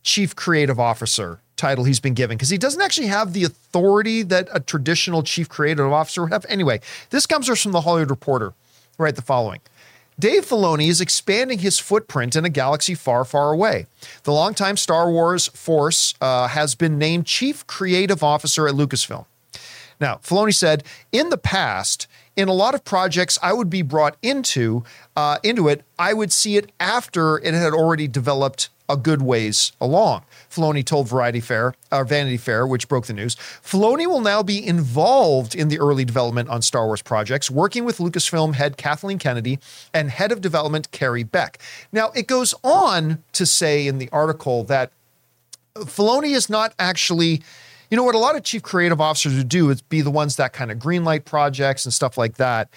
chief 0.03 0.35
creative 0.35 0.81
officer 0.81 1.41
title 1.57 1.85
he's 1.85 2.01
been 2.01 2.15
given 2.15 2.37
because 2.37 2.51
he 2.51 2.59
doesn't 2.59 2.81
actually 2.81 3.07
have 3.07 3.33
the 3.33 3.45
authority 3.45 4.23
that 4.23 4.49
a 4.53 4.59
traditional 4.59 5.23
chief 5.23 5.49
creative 5.49 5.93
officer 5.93 6.23
would 6.23 6.33
have. 6.33 6.45
Anyway, 6.49 6.81
this 7.11 7.25
comes 7.27 7.47
from 7.61 7.73
the 7.73 7.83
Hollywood 7.83 8.11
Reporter. 8.11 8.53
Write 8.99 9.17
the 9.17 9.23
following. 9.23 9.61
Dave 10.23 10.47
Filoni 10.47 10.87
is 10.87 11.01
expanding 11.01 11.59
his 11.59 11.81
footprint 11.81 12.37
in 12.37 12.45
a 12.45 12.49
galaxy 12.49 12.95
far, 12.95 13.25
far 13.25 13.51
away. 13.51 13.87
The 14.23 14.31
longtime 14.31 14.77
Star 14.77 15.11
Wars 15.11 15.49
force 15.49 16.15
uh, 16.21 16.47
has 16.47 16.77
been 16.77 16.97
named 16.97 17.27
chief 17.27 17.67
creative 17.67 18.23
officer 18.23 18.69
at 18.69 18.75
Lucasfilm. 18.75 19.27
Now, 20.01 20.21
Filoni 20.23 20.55
said, 20.55 20.85
in 21.11 21.31
the 21.31 21.37
past, 21.37 22.07
in 22.37 22.47
a 22.47 22.53
lot 22.53 22.77
of 22.77 22.85
projects 22.85 23.37
I 23.43 23.53
would 23.53 23.69
be 23.69 23.83
brought 23.83 24.17
into 24.23 24.85
uh, 25.17 25.39
into 25.43 25.67
it, 25.67 25.83
I 25.99 26.15
would 26.15 26.31
see 26.31 26.57
it 26.57 26.71
after 26.79 27.39
it 27.39 27.53
had 27.53 27.73
already 27.73 28.07
developed 28.07 28.69
a 28.89 28.97
good 28.97 29.23
ways 29.23 29.73
along. 29.81 30.23
Filoni 30.53 30.85
told 30.85 31.09
Variety 31.09 31.41
Fair, 31.41 31.75
uh, 31.91 32.05
Vanity 32.05 32.37
Fair, 32.37 32.67
which 32.67 32.87
broke 32.87 33.07
the 33.07 33.15
news. 33.15 33.37
Filoni 33.37 34.07
will 34.07 34.21
now 34.21 34.43
be 34.43 34.65
involved 34.65 35.55
in 35.55 35.69
the 35.69 35.79
early 35.79 36.05
development 36.05 36.49
on 36.51 36.61
Star 36.61 36.87
Wars 36.87 37.01
projects, 37.01 37.51
working 37.51 37.85
with 37.85 37.99
Lucasfilm 37.99 38.55
head 38.55 38.77
Kathleen 38.77 39.19
Kennedy 39.19 39.59
and 39.95 40.11
head 40.11 40.31
of 40.31 40.43
development 40.43 40.91
Carrie 40.91 41.23
Beck. 41.25 41.59
Now, 41.91 42.11
it 42.11 42.27
goes 42.27 42.55
on 42.63 43.23
to 43.33 43.47
say 43.47 43.87
in 43.87 43.97
the 43.99 44.11
article 44.13 44.65
that 44.65 44.93
Filoni 45.75 46.35
is 46.35 46.51
not 46.51 46.75
actually, 46.79 47.43
you 47.91 47.97
know, 47.97 48.05
what 48.05 48.15
a 48.15 48.19
lot 48.19 48.37
of 48.37 48.43
chief 48.43 48.63
creative 48.63 49.01
officers 49.01 49.35
would 49.37 49.49
do 49.49 49.71
is 49.71 49.81
be 49.81 50.03
the 50.03 50.11
ones 50.11 50.37
that 50.37 50.53
kind 50.53 50.71
of 50.71 50.79
greenlight 50.79 51.25
projects 51.25 51.87
and 51.87 51.95
stuff 51.95 52.19
like 52.19 52.37
that. 52.37 52.69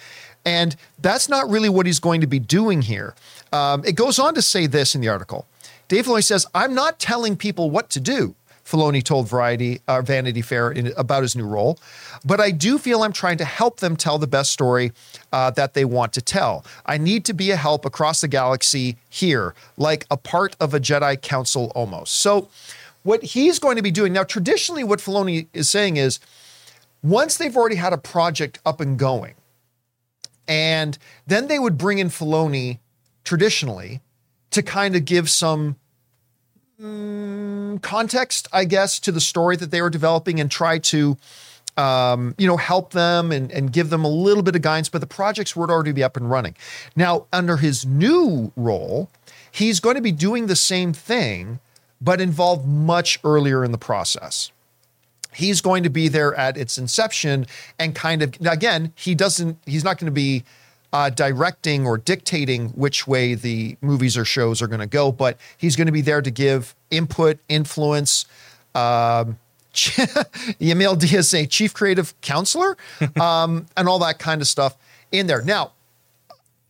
And 0.46 0.76
that's 1.02 1.28
not 1.28 1.50
really 1.50 1.68
what 1.68 1.84
he's 1.84 1.98
going 1.98 2.22
to 2.22 2.26
be 2.26 2.38
doing 2.38 2.80
here. 2.80 3.14
Um, 3.52 3.84
it 3.84 3.96
goes 3.96 4.18
on 4.18 4.34
to 4.34 4.40
say 4.40 4.66
this 4.66 4.94
in 4.94 5.02
the 5.02 5.08
article. 5.08 5.46
Dave 5.88 6.06
Filoni 6.06 6.24
says, 6.24 6.46
I'm 6.54 6.74
not 6.74 6.98
telling 6.98 7.36
people 7.36 7.70
what 7.70 7.90
to 7.90 8.00
do. 8.00 8.34
Filoni 8.64 9.02
told 9.02 9.28
Variety, 9.28 9.80
uh, 9.86 10.02
Vanity 10.02 10.42
Fair 10.42 10.72
in, 10.72 10.92
about 10.96 11.22
his 11.22 11.36
new 11.36 11.46
role, 11.46 11.78
but 12.24 12.40
I 12.40 12.50
do 12.50 12.78
feel 12.78 13.04
I'm 13.04 13.12
trying 13.12 13.38
to 13.38 13.44
help 13.44 13.78
them 13.78 13.94
tell 13.94 14.18
the 14.18 14.26
best 14.26 14.50
story 14.50 14.90
uh, 15.32 15.50
that 15.52 15.74
they 15.74 15.84
want 15.84 16.12
to 16.14 16.20
tell. 16.20 16.64
I 16.84 16.98
need 16.98 17.24
to 17.26 17.32
be 17.32 17.52
a 17.52 17.56
help 17.56 17.84
across 17.84 18.20
the 18.20 18.28
galaxy 18.28 18.96
here, 19.08 19.54
like 19.76 20.04
a 20.10 20.16
part 20.16 20.56
of 20.58 20.74
a 20.74 20.80
Jedi 20.80 21.20
Council 21.22 21.70
almost. 21.76 22.14
So, 22.14 22.48
what 23.04 23.22
he's 23.22 23.60
going 23.60 23.76
to 23.76 23.82
be 23.82 23.92
doing 23.92 24.12
now, 24.12 24.24
traditionally, 24.24 24.82
what 24.82 24.98
Filoni 24.98 25.46
is 25.52 25.70
saying 25.70 25.96
is 25.96 26.18
once 27.04 27.36
they've 27.36 27.56
already 27.56 27.76
had 27.76 27.92
a 27.92 27.98
project 27.98 28.58
up 28.66 28.80
and 28.80 28.98
going, 28.98 29.34
and 30.48 30.98
then 31.24 31.46
they 31.46 31.60
would 31.60 31.78
bring 31.78 31.98
in 31.98 32.08
Filoni 32.08 32.80
traditionally 33.22 34.00
to 34.50 34.62
kind 34.62 34.96
of 34.96 35.04
give 35.04 35.28
some 35.30 35.76
mm, 36.80 37.80
context, 37.82 38.48
I 38.52 38.64
guess, 38.64 38.98
to 39.00 39.12
the 39.12 39.20
story 39.20 39.56
that 39.56 39.70
they 39.70 39.82
were 39.82 39.90
developing 39.90 40.40
and 40.40 40.50
try 40.50 40.78
to, 40.78 41.16
um, 41.76 42.34
you 42.38 42.46
know, 42.46 42.56
help 42.56 42.92
them 42.92 43.32
and, 43.32 43.50
and 43.50 43.72
give 43.72 43.90
them 43.90 44.04
a 44.04 44.08
little 44.08 44.42
bit 44.42 44.56
of 44.56 44.62
guidance. 44.62 44.88
But 44.88 45.00
the 45.00 45.06
projects 45.06 45.54
would 45.56 45.70
already 45.70 45.92
be 45.92 46.02
up 46.02 46.16
and 46.16 46.30
running. 46.30 46.56
Now, 46.94 47.26
under 47.32 47.56
his 47.56 47.84
new 47.84 48.52
role, 48.56 49.10
he's 49.50 49.80
going 49.80 49.96
to 49.96 50.02
be 50.02 50.12
doing 50.12 50.46
the 50.46 50.56
same 50.56 50.92
thing, 50.92 51.60
but 52.00 52.20
involved 52.20 52.66
much 52.66 53.18
earlier 53.24 53.64
in 53.64 53.72
the 53.72 53.78
process 53.78 54.52
he's 55.36 55.60
going 55.60 55.82
to 55.82 55.90
be 55.90 56.08
there 56.08 56.34
at 56.34 56.56
its 56.56 56.78
inception 56.78 57.46
and 57.78 57.94
kind 57.94 58.22
of 58.22 58.34
again 58.46 58.92
he 58.96 59.14
doesn't 59.14 59.58
he's 59.66 59.84
not 59.84 59.98
going 59.98 60.06
to 60.06 60.10
be 60.10 60.42
uh, 60.92 61.10
directing 61.10 61.86
or 61.86 61.98
dictating 61.98 62.68
which 62.70 63.06
way 63.06 63.34
the 63.34 63.76
movies 63.80 64.16
or 64.16 64.24
shows 64.24 64.62
are 64.62 64.66
going 64.66 64.80
to 64.80 64.86
go 64.86 65.12
but 65.12 65.38
he's 65.56 65.76
going 65.76 65.86
to 65.86 65.92
be 65.92 66.00
there 66.00 66.22
to 66.22 66.30
give 66.30 66.74
input 66.90 67.38
influence 67.48 68.24
um, 68.74 69.38
Emil 70.60 70.96
Diaz, 70.96 71.34
a 71.34 71.46
chief 71.46 71.74
creative 71.74 72.18
counselor, 72.20 72.76
um, 73.20 73.66
and 73.76 73.88
all 73.88 73.98
that 74.00 74.18
kind 74.18 74.40
of 74.40 74.46
stuff 74.46 74.76
in 75.12 75.26
there. 75.26 75.42
Now, 75.42 75.72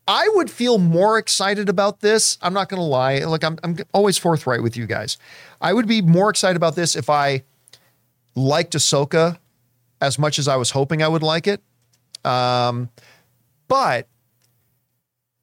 I 0.09 0.29
would 0.35 0.51
feel 0.51 0.79
more 0.79 1.19
excited 1.19 1.69
about 1.69 2.01
this. 2.01 2.39
I'm 2.41 2.55
not 2.55 2.69
going 2.69 2.79
to 2.79 2.87
lie. 2.87 3.19
Like 3.19 3.43
I'm, 3.43 3.59
I'm 3.65 3.77
always 3.93 4.19
forthright 4.19 4.63
with 4.63 4.77
you 4.77 4.87
guys. 4.87 5.19
I 5.61 5.73
would 5.73 5.89
be 5.89 6.01
more 6.01 6.31
excited 6.31 6.57
about 6.57 6.77
this 6.77 6.95
if 6.95 7.11
I 7.11 7.43
liked 8.35 8.75
Ahsoka 8.75 9.39
as 10.01 10.19
much 10.19 10.39
as 10.39 10.47
I 10.47 10.57
was 10.57 10.71
hoping 10.71 11.03
I 11.03 11.09
would 11.09 11.23
like 11.23 11.47
it. 11.49 11.61
Um, 12.25 12.91
but 13.69 14.09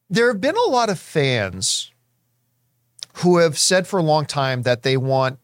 there 0.09 0.27
have 0.27 0.41
been 0.41 0.55
a 0.55 0.69
lot 0.69 0.89
of 0.89 0.99
fans 0.99 1.91
who 3.17 3.37
have 3.37 3.57
said 3.57 3.87
for 3.87 3.99
a 3.99 4.03
long 4.03 4.25
time 4.25 4.63
that 4.63 4.83
they 4.83 4.97
want 4.97 5.39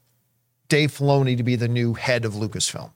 Dave 0.68 0.92
Filoni 0.92 1.36
to 1.38 1.44
be 1.44 1.56
the 1.56 1.68
new 1.68 1.94
head 1.94 2.26
of 2.26 2.34
Lucasfilm, 2.34 2.92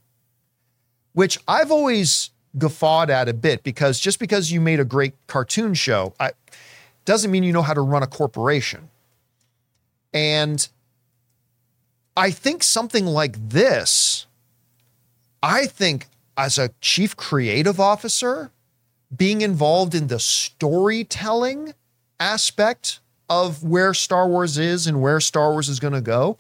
which 1.14 1.40
I've 1.48 1.72
always 1.72 2.32
guffawed 2.58 3.10
at 3.10 3.28
a 3.28 3.34
bit 3.34 3.64
because 3.64 4.00
just 4.00 4.20
because 4.20 4.52
you 4.52 4.62
made 4.62 4.80
a 4.80 4.86
great 4.86 5.14
cartoon 5.28 5.74
show, 5.74 6.14
I, 6.20 6.32
doesn't 7.06 7.32
mean 7.32 7.44
you 7.44 7.52
know 7.52 7.62
how 7.62 7.74
to 7.74 7.82
run 7.82 8.04
a 8.04 8.08
corporation. 8.08 8.90
And 10.14 10.68
I 12.16 12.30
think 12.30 12.62
something 12.62 13.06
like 13.06 13.50
this 13.50 14.28
I 15.44 15.66
think 15.66 16.08
as 16.38 16.58
a 16.58 16.70
chief 16.80 17.18
creative 17.18 17.78
officer, 17.78 18.50
being 19.16 19.42
involved 19.42 19.94
in 19.96 20.08
the 20.08 20.20
storytelling 20.20 21.74
aspect 22.20 23.00
of 23.30 23.64
where 23.64 23.94
Star 23.94 24.28
Wars 24.28 24.58
is 24.58 24.88
and 24.88 25.02
where 25.02 25.20
Star 25.20 25.52
Wars 25.52 25.70
is 25.70 25.80
going 25.80 25.94
to 25.94 26.02
go, 26.02 26.38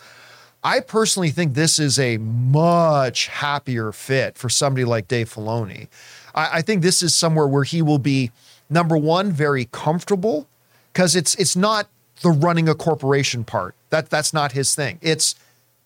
I 0.64 0.80
personally 0.80 1.30
think 1.30 1.54
this 1.54 1.78
is 1.78 2.00
a 2.00 2.18
much 2.18 3.28
happier 3.28 3.92
fit 3.92 4.38
for 4.38 4.50
somebody 4.50 4.86
like 4.86 5.08
Dave 5.08 5.34
Filoni. 5.34 5.88
I, 6.34 6.60
I 6.60 6.62
think 6.62 6.82
this 6.82 7.04
is 7.04 7.14
somewhere 7.14 7.48
where 7.48 7.66
he 7.66 7.82
will 7.82 8.00
be 8.00 8.32
number 8.70 8.98
one, 8.98 9.32
very 9.32 9.66
comfortable, 9.72 10.48
because 10.92 11.16
it's 11.16 11.36
it's 11.36 11.56
not 11.56 11.88
the 12.22 12.30
running 12.30 12.70
a 12.70 12.76
corporation 12.76 13.44
part. 13.44 13.76
That 13.90 14.10
that's 14.10 14.34
not 14.34 14.54
his 14.54 14.74
thing. 14.74 15.00
It's 15.02 15.36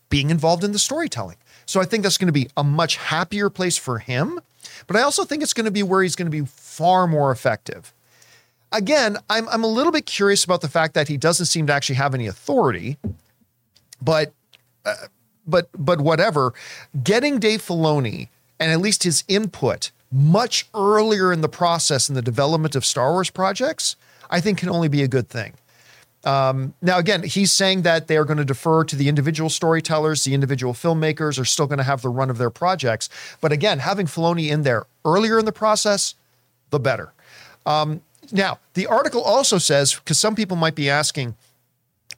being 0.10 0.30
involved 0.30 0.64
in 0.64 0.74
the 0.74 0.80
storytelling. 0.80 1.38
So 1.66 1.82
I 1.82 1.86
think 1.86 2.04
that's 2.04 2.18
going 2.18 2.28
to 2.28 2.32
be 2.34 2.50
a 2.56 2.64
much 2.64 2.98
happier 2.98 3.50
place 3.50 3.78
for 3.78 4.00
him. 4.00 4.40
But 4.86 4.96
I 4.96 5.02
also 5.02 5.26
think 5.26 5.44
it's 5.44 5.54
going 5.54 5.66
to 5.66 5.72
be 5.72 5.84
where 5.84 6.04
he's 6.04 6.16
going 6.16 6.32
to 6.32 6.44
be 6.44 6.48
far 6.78 7.08
more 7.08 7.32
effective. 7.32 7.92
Again, 8.72 9.18
I'm, 9.30 9.50
I'm 9.50 9.64
a 9.64 9.68
little 9.68 9.92
bit 9.92 10.06
curious 10.06 10.44
about 10.44 10.62
the 10.62 10.70
fact 10.70 10.94
that 10.94 11.08
he 11.08 11.18
doesn't 11.18 11.48
seem 11.48 11.66
to 11.68 11.74
actually 11.74 11.96
have 11.96 12.14
any 12.14 12.28
authority, 12.28 12.98
but 14.02 14.34
uh, 14.86 15.08
but 15.48 15.70
but 15.74 16.02
whatever. 16.02 16.54
Getting 17.04 17.40
Dave 17.40 17.62
Filoni 17.62 18.30
and 18.60 18.72
at 18.72 18.80
least 18.80 19.04
his 19.04 19.24
input 19.28 19.92
much 20.12 20.68
earlier 20.74 21.34
in 21.34 21.42
the 21.42 21.50
process 21.50 22.10
in 22.10 22.16
the 22.16 22.22
development 22.22 22.76
of 22.76 22.86
Star 22.86 23.12
Wars 23.12 23.30
projects, 23.30 23.96
I 24.30 24.40
think 24.40 24.60
can 24.60 24.70
only 24.70 24.88
be 24.88 25.02
a 25.02 25.08
good 25.08 25.30
thing. 25.30 25.54
Um, 26.24 26.74
now, 26.82 26.98
again, 26.98 27.24
he's 27.24 27.52
saying 27.52 27.84
that 27.84 28.08
they 28.08 28.18
are 28.18 28.26
going 28.26 28.38
to 28.38 28.46
defer 28.46 28.84
to 28.84 28.96
the 28.96 29.08
individual 29.08 29.50
storytellers, 29.50 30.24
the 30.24 30.34
individual 30.34 30.74
filmmakers 30.74 31.40
are 31.40 31.46
still 31.46 31.68
going 31.68 31.78
to 31.78 31.84
have 31.84 32.02
the 32.02 32.10
run 32.10 32.30
of 32.30 32.38
their 32.38 32.50
projects. 32.50 33.10
But 33.40 33.52
again, 33.52 33.80
having 33.80 34.08
Filoni 34.08 34.50
in 34.50 34.64
there 34.64 34.86
earlier 35.06 35.40
in 35.40 35.46
the 35.46 35.52
process, 35.52 36.16
the 36.70 36.80
better. 36.80 37.14
Um, 37.66 38.02
now, 38.32 38.60
the 38.74 38.88
article 38.88 39.22
also 39.22 39.58
says, 39.58 39.96
because 39.96 40.20
some 40.20 40.36
people 40.36 40.58
might 40.58 40.76
be 40.76 40.90
asking, 40.90 41.36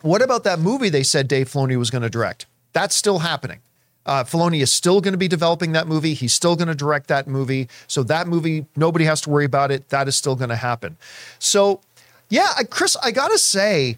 what 0.01 0.21
about 0.21 0.43
that 0.45 0.59
movie 0.59 0.89
they 0.89 1.03
said 1.03 1.27
Dave 1.27 1.49
Filoni 1.49 1.77
was 1.77 1.89
going 1.89 2.01
to 2.01 2.09
direct? 2.09 2.45
That's 2.73 2.95
still 2.95 3.19
happening. 3.19 3.59
Uh, 4.05 4.23
Filoni 4.23 4.61
is 4.61 4.71
still 4.71 5.01
going 5.01 5.11
to 5.11 5.17
be 5.17 5.27
developing 5.27 5.73
that 5.73 5.87
movie. 5.87 6.13
He's 6.13 6.33
still 6.33 6.55
going 6.55 6.67
to 6.67 6.75
direct 6.75 7.07
that 7.09 7.27
movie. 7.27 7.67
So 7.87 8.01
that 8.03 8.27
movie, 8.27 8.65
nobody 8.75 9.05
has 9.05 9.21
to 9.21 9.29
worry 9.29 9.45
about 9.45 9.71
it. 9.71 9.89
That 9.89 10.07
is 10.07 10.15
still 10.15 10.35
going 10.35 10.49
to 10.49 10.55
happen. 10.55 10.97
So 11.37 11.81
yeah, 12.29 12.53
Chris, 12.69 12.95
I 13.03 13.11
gotta 13.11 13.37
say, 13.37 13.97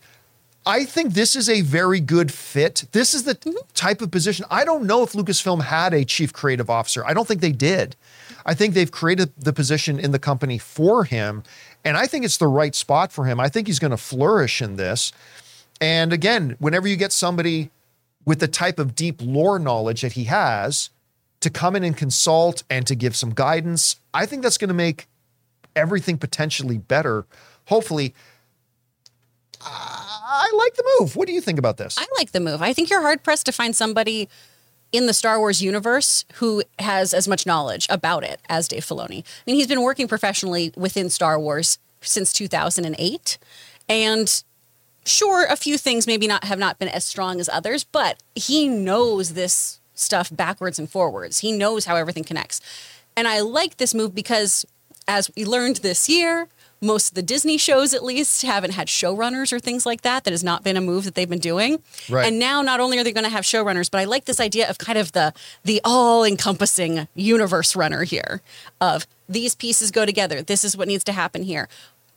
I 0.65 0.86
think 0.86 1.13
this 1.13 1.36
is 1.36 1.50
a 1.50 1.62
very 1.62 2.00
good 2.00 2.31
fit. 2.31 2.86
This 2.91 3.13
is 3.13 3.24
the 3.24 3.36
type 3.74 4.01
of 4.01 4.12
position. 4.12 4.46
I 4.50 4.63
don't 4.63 4.84
know 4.84 5.03
if 5.03 5.13
Lucasfilm 5.13 5.63
had 5.63 5.93
a 5.93 6.05
chief 6.05 6.31
creative 6.31 6.70
officer. 6.70 7.05
I 7.05 7.13
don't 7.13 7.27
think 7.27 7.41
they 7.41 7.51
did. 7.51 7.96
I 8.45 8.53
think 8.53 8.74
they've 8.74 8.91
created 8.91 9.33
the 9.38 9.53
position 9.53 10.00
in 10.00 10.12
the 10.12 10.19
company 10.19 10.57
for 10.57 11.03
him. 11.03 11.43
And 11.83 11.98
I 11.98 12.07
think 12.07 12.25
it's 12.25 12.38
the 12.38 12.48
right 12.48 12.75
spot 12.75 13.12
for 13.12 13.25
him. 13.25 13.39
I 13.39 13.50
think 13.50 13.67
he's 13.67 13.79
going 13.79 13.91
to 13.91 13.98
flourish 13.98 14.62
in 14.62 14.75
this. 14.75 15.12
And 15.79 16.13
again, 16.13 16.55
whenever 16.60 16.88
you 16.88 16.95
get 16.95 17.12
somebody 17.12 17.71
with 18.25 18.39
the 18.39 18.48
type 18.48 18.77
of 18.79 18.95
deep 18.95 19.19
lore 19.21 19.57
knowledge 19.57 20.01
that 20.01 20.13
he 20.13 20.25
has 20.25 20.89
to 21.39 21.50
come 21.50 21.75
in 21.75 21.83
and 21.83 21.98
consult 21.98 22.63
and 22.69 22.86
to 22.86 22.95
give 22.95 23.15
some 23.15 23.31
guidance, 23.31 23.95
I 24.13 24.25
think 24.25 24.43
that's 24.43 24.57
going 24.57 24.67
to 24.67 24.75
make 24.75 25.07
everything 25.75 26.17
potentially 26.17 26.77
better 26.77 27.25
hopefully. 27.65 28.13
I 29.62 30.51
like 30.57 30.75
the 30.75 30.83
move. 31.00 31.15
What 31.15 31.27
do 31.27 31.33
you 31.33 31.41
think 31.41 31.60
about 31.60 31.77
this? 31.77 31.98
I 31.98 32.05
like 32.17 32.31
the 32.31 32.39
move. 32.39 32.62
I 32.62 32.74
think 32.74 32.89
you're 32.89 33.01
hard 33.01 33.24
pressed 33.24 33.45
to 33.45 33.51
find 33.51 33.75
somebody 33.75 34.27
in 34.91 35.05
the 35.05 35.13
Star 35.13 35.39
Wars 35.39 35.62
universe 35.62 36.25
who 36.36 36.63
has 36.79 37.13
as 37.13 37.27
much 37.27 37.45
knowledge 37.45 37.88
about 37.89 38.24
it 38.24 38.41
as 38.50 38.67
Dave 38.67 38.86
Filoni. 38.86 39.19
I 39.19 39.43
mean, 39.45 39.55
he's 39.55 39.67
been 39.67 39.81
working 39.81 40.07
professionally 40.07 40.74
within 40.75 41.10
Star 41.10 41.39
Wars 41.39 41.79
since 42.01 42.33
2008, 42.33 43.38
and 43.88 44.43
sure, 45.05 45.45
a 45.45 45.55
few 45.55 45.77
things 45.77 46.07
maybe 46.07 46.27
not 46.27 46.45
have 46.45 46.60
not 46.60 46.79
been 46.79 46.89
as 46.89 47.05
strong 47.05 47.39
as 47.39 47.48
others, 47.50 47.83
but 47.83 48.21
he 48.36 48.67
knows 48.67 49.33
this 49.33 49.79
stuff 49.93 50.29
backwards 50.36 50.79
and 50.79 50.89
forwards. 50.89 51.39
He 51.39 51.51
knows 51.51 51.86
how 51.86 51.95
everything 51.95 52.24
connects, 52.24 52.60
and 53.15 53.27
I 53.27 53.41
like 53.41 53.77
this 53.77 53.93
move 53.93 54.15
because, 54.15 54.65
as 55.07 55.29
we 55.36 55.45
learned 55.45 55.77
this 55.77 56.10
year, 56.10 56.48
most 56.82 57.10
of 57.10 57.16
the 57.16 57.22
Disney 57.22 57.58
shows, 57.58 57.94
at 57.94 58.04
least, 58.04 58.42
haven't 58.42 58.72
had 58.72 58.88
showrunners 58.88 59.54
or 59.54 59.60
things 59.60 59.86
like 59.86 60.02
that. 60.02 60.24
That 60.24 60.32
has 60.32 60.44
not 60.44 60.64
been 60.64 60.76
a 60.76 60.82
move 60.82 61.06
that 61.06 61.16
they've 61.16 61.30
been 61.30 61.40
doing. 61.40 61.82
Right. 62.10 62.28
And 62.28 62.40
now, 62.40 62.62
not 62.62 62.80
only 62.80 62.98
are 62.98 63.04
they 63.04 63.12
going 63.12 63.24
to 63.24 63.30
have 63.30 63.44
showrunners, 63.44 63.90
but 63.92 64.00
I 64.00 64.06
like 64.06 64.26
this 64.26 64.40
idea 64.40 64.70
of 64.70 64.78
kind 64.78 64.98
of 64.98 65.12
the 65.12 65.34
the 65.64 65.80
all 65.84 66.24
encompassing 66.24 67.08
universe 67.14 67.76
runner 67.76 68.04
here. 68.04 68.42
Of 68.80 69.06
these 69.30 69.56
pieces 69.56 69.92
go 69.92 70.06
together. 70.06 70.42
This 70.42 70.64
is 70.64 70.76
what 70.76 70.88
needs 70.88 71.04
to 71.06 71.14
happen 71.14 71.44
here. 71.44 71.70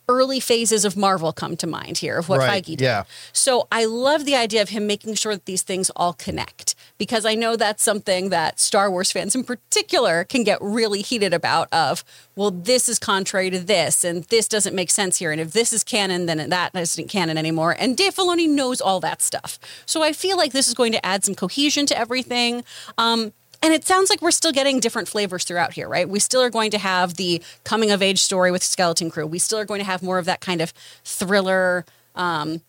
Early 0.07 0.39
phases 0.39 0.85
of 0.85 0.95
Marvel 0.95 1.33
come 1.33 1.57
to 1.57 1.67
mind 1.67 1.97
here 1.97 2.17
of 2.17 2.29
what 2.29 2.39
Right, 2.39 2.63
Feige 2.63 2.77
did. 2.77 2.81
yeah. 2.81 3.03
So 3.33 3.67
I 3.71 3.85
love 3.85 4.25
the 4.25 4.35
idea 4.35 4.61
of 4.61 4.69
him 4.69 4.85
making 4.87 5.15
sure 5.15 5.33
that 5.33 5.45
these 5.45 5.61
things 5.63 5.89
all 5.95 6.13
connect 6.13 6.75
because 6.97 7.25
I 7.25 7.35
know 7.35 7.55
that's 7.55 7.83
something 7.83 8.29
that 8.29 8.59
Star 8.59 8.89
Wars 8.91 9.11
fans 9.11 9.35
in 9.35 9.43
particular 9.43 10.23
can 10.23 10.43
get 10.43 10.59
really 10.61 11.01
heated 11.01 11.33
about 11.33 11.67
of, 11.73 12.03
well, 12.35 12.51
this 12.51 12.87
is 12.87 12.99
contrary 12.99 13.49
to 13.49 13.59
this 13.59 14.03
and 14.03 14.23
this 14.25 14.47
doesn't 14.47 14.75
make 14.75 14.89
sense 14.91 15.17
here. 15.17 15.31
And 15.31 15.41
if 15.41 15.53
this 15.53 15.73
is 15.73 15.83
canon, 15.83 16.25
then 16.27 16.49
that 16.49 16.75
isn't 16.75 17.09
canon 17.09 17.37
anymore. 17.37 17.75
And 17.77 17.97
Dave 17.97 18.15
Filoni 18.15 18.47
knows 18.47 18.79
all 18.81 18.99
that 19.01 19.21
stuff. 19.21 19.59
So 19.85 20.03
I 20.03 20.13
feel 20.13 20.37
like 20.37 20.51
this 20.51 20.67
is 20.67 20.73
going 20.73 20.91
to 20.91 21.05
add 21.05 21.23
some 21.25 21.35
cohesion 21.35 21.85
to 21.87 21.97
everything. 21.97 22.63
Um, 22.97 23.33
and 23.65 23.73
it 23.73 23.83
sounds 23.83 24.11
like 24.11 24.21
we're 24.21 24.29
still 24.29 24.51
getting 24.51 24.79
different 24.79 25.07
flavors 25.07 25.43
throughout 25.43 25.73
here, 25.73 25.89
right? 25.89 26.07
We 26.07 26.19
still 26.19 26.43
are 26.43 26.51
going 26.51 26.69
to 26.69 26.77
have 26.77 27.15
the 27.15 27.41
coming 27.63 27.89
of 27.89 27.99
age 27.99 28.19
story 28.19 28.51
with 28.51 28.61
Skeleton 28.61 29.09
Crew. 29.09 29.25
We 29.25 29.39
still 29.39 29.57
are 29.57 29.65
going 29.65 29.79
to 29.79 29.85
have 29.85 30.03
more 30.03 30.19
of 30.19 30.25
that 30.25 30.39
kind 30.39 30.61
of 30.61 30.71
thriller, 31.03 31.83
um, 32.13 32.61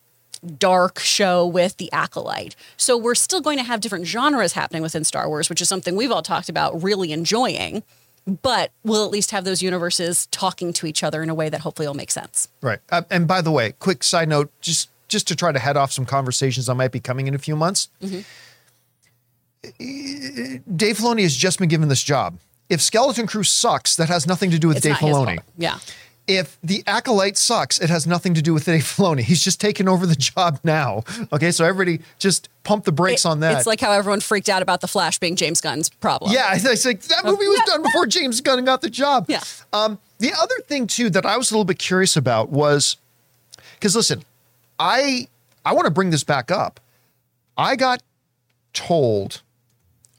dark 0.57 0.97
show 0.97 1.45
with 1.45 1.77
the 1.77 1.91
acolyte. 1.91 2.55
So 2.77 2.97
we're 2.97 3.13
still 3.13 3.41
going 3.41 3.59
to 3.59 3.63
have 3.63 3.79
different 3.79 4.07
genres 4.07 4.53
happening 4.53 4.81
within 4.81 5.03
Star 5.03 5.29
Wars, 5.29 5.51
which 5.51 5.61
is 5.61 5.69
something 5.69 5.95
we've 5.95 6.11
all 6.11 6.23
talked 6.23 6.49
about 6.49 6.81
really 6.81 7.11
enjoying. 7.11 7.83
But 8.25 8.71
we'll 8.83 9.05
at 9.05 9.11
least 9.11 9.29
have 9.29 9.45
those 9.45 9.61
universes 9.61 10.25
talking 10.31 10.73
to 10.73 10.87
each 10.87 11.03
other 11.03 11.21
in 11.21 11.29
a 11.29 11.35
way 11.35 11.47
that 11.49 11.61
hopefully 11.61 11.87
will 11.87 11.93
make 11.93 12.09
sense. 12.09 12.47
Right. 12.61 12.79
Uh, 12.89 13.03
and 13.11 13.27
by 13.27 13.41
the 13.41 13.51
way, 13.51 13.73
quick 13.77 14.03
side 14.03 14.29
note, 14.29 14.51
just 14.61 14.89
just 15.07 15.27
to 15.27 15.35
try 15.35 15.51
to 15.51 15.59
head 15.59 15.77
off 15.77 15.91
some 15.91 16.05
conversations 16.05 16.65
that 16.65 16.75
might 16.75 16.91
be 16.91 16.99
coming 16.99 17.27
in 17.27 17.35
a 17.35 17.37
few 17.37 17.55
months. 17.55 17.87
Dave 19.63 20.97
Filoni 20.97 21.21
has 21.23 21.35
just 21.35 21.59
been 21.59 21.69
given 21.69 21.89
this 21.89 22.03
job. 22.03 22.37
If 22.69 22.81
Skeleton 22.81 23.27
Crew 23.27 23.43
sucks, 23.43 23.95
that 23.95 24.09
has 24.09 24.27
nothing 24.27 24.51
to 24.51 24.59
do 24.59 24.67
with 24.67 24.77
It's 24.77 24.85
Dave 24.85 24.95
Filoni. 24.95 25.39
Yeah. 25.57 25.79
if 26.27 26.57
the 26.61 26.83
acolyte 26.85 27.37
sucks, 27.37 27.79
it 27.79 27.89
has 27.89 28.05
nothing 28.05 28.33
to 28.33 28.41
do 28.41 28.53
with 28.53 28.65
Dave 28.65 28.83
Filoni. 28.83 29.21
He's 29.21 29.41
just 29.41 29.61
taken 29.61 29.87
over 29.87 30.05
the 30.05 30.15
job 30.15 30.59
now. 30.63 31.03
Okay, 31.31 31.51
so 31.51 31.63
everybody 31.65 32.03
just 32.19 32.49
pump 32.63 32.83
the 32.83 32.91
brakes 32.91 33.25
on 33.25 33.39
that. 33.39 33.57
It's 33.57 33.65
like 33.67 33.79
how 33.79 33.91
everyone 33.93 34.19
freaked 34.19 34.49
out 34.49 34.61
about 34.61 34.81
the 34.81 34.87
Flash 34.87 35.17
being 35.19 35.35
James 35.37 35.61
Gunn's 35.61 35.89
problem. 35.89 36.31
yeah, 36.33 36.47
I 36.49 36.53
was 36.69 36.85
like 36.85 37.01
that 37.03 37.23
movie 37.23 37.47
was 37.47 37.61
done 37.65 37.81
before 37.83 38.05
James 38.05 38.41
Gunn 38.41 38.63
got 38.65 38.81
the 38.81 38.89
job. 38.89 39.25
Yeah. 39.29 39.41
Um, 39.71 39.97
the 40.19 40.33
other 40.33 40.55
thing 40.65 40.87
too 40.87 41.09
that 41.11 41.25
I 41.25 41.37
was 41.37 41.51
a 41.51 41.53
little 41.53 41.65
bit 41.65 41.79
curious 41.79 42.17
about 42.17 42.49
was 42.49 42.97
because 43.75 43.95
listen, 43.95 44.23
I 44.77 45.27
I 45.63 45.73
want 45.73 45.85
to 45.85 45.91
bring 45.91 46.09
this 46.09 46.25
back 46.25 46.51
up. 46.51 46.81
I 47.57 47.75
got 47.77 48.03
told 48.73 49.41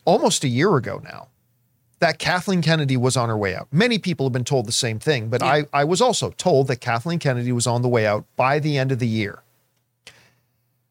almost 0.08 0.42
a 0.42 0.48
year 0.48 0.74
ago 0.76 1.02
now 1.04 1.28
that 1.98 2.18
Kathleen 2.18 2.62
Kennedy 2.62 2.96
was 2.96 3.14
on 3.14 3.28
her 3.28 3.36
way 3.36 3.54
out. 3.54 3.68
Many 3.70 3.98
people 3.98 4.24
have 4.24 4.32
been 4.32 4.44
told 4.44 4.66
the 4.66 4.72
same 4.72 4.98
thing, 4.98 5.28
but 5.28 5.42
I, 5.42 5.66
I 5.72 5.84
was 5.84 6.00
also 6.00 6.30
told 6.30 6.68
that 6.68 6.76
Kathleen 6.76 7.18
Kennedy 7.18 7.52
was 7.52 7.66
on 7.66 7.82
the 7.82 7.88
way 7.88 8.06
out 8.06 8.24
by 8.34 8.58
the 8.58 8.78
end 8.78 8.90
of 8.90 9.00
the 9.00 9.06
year. 9.06 9.42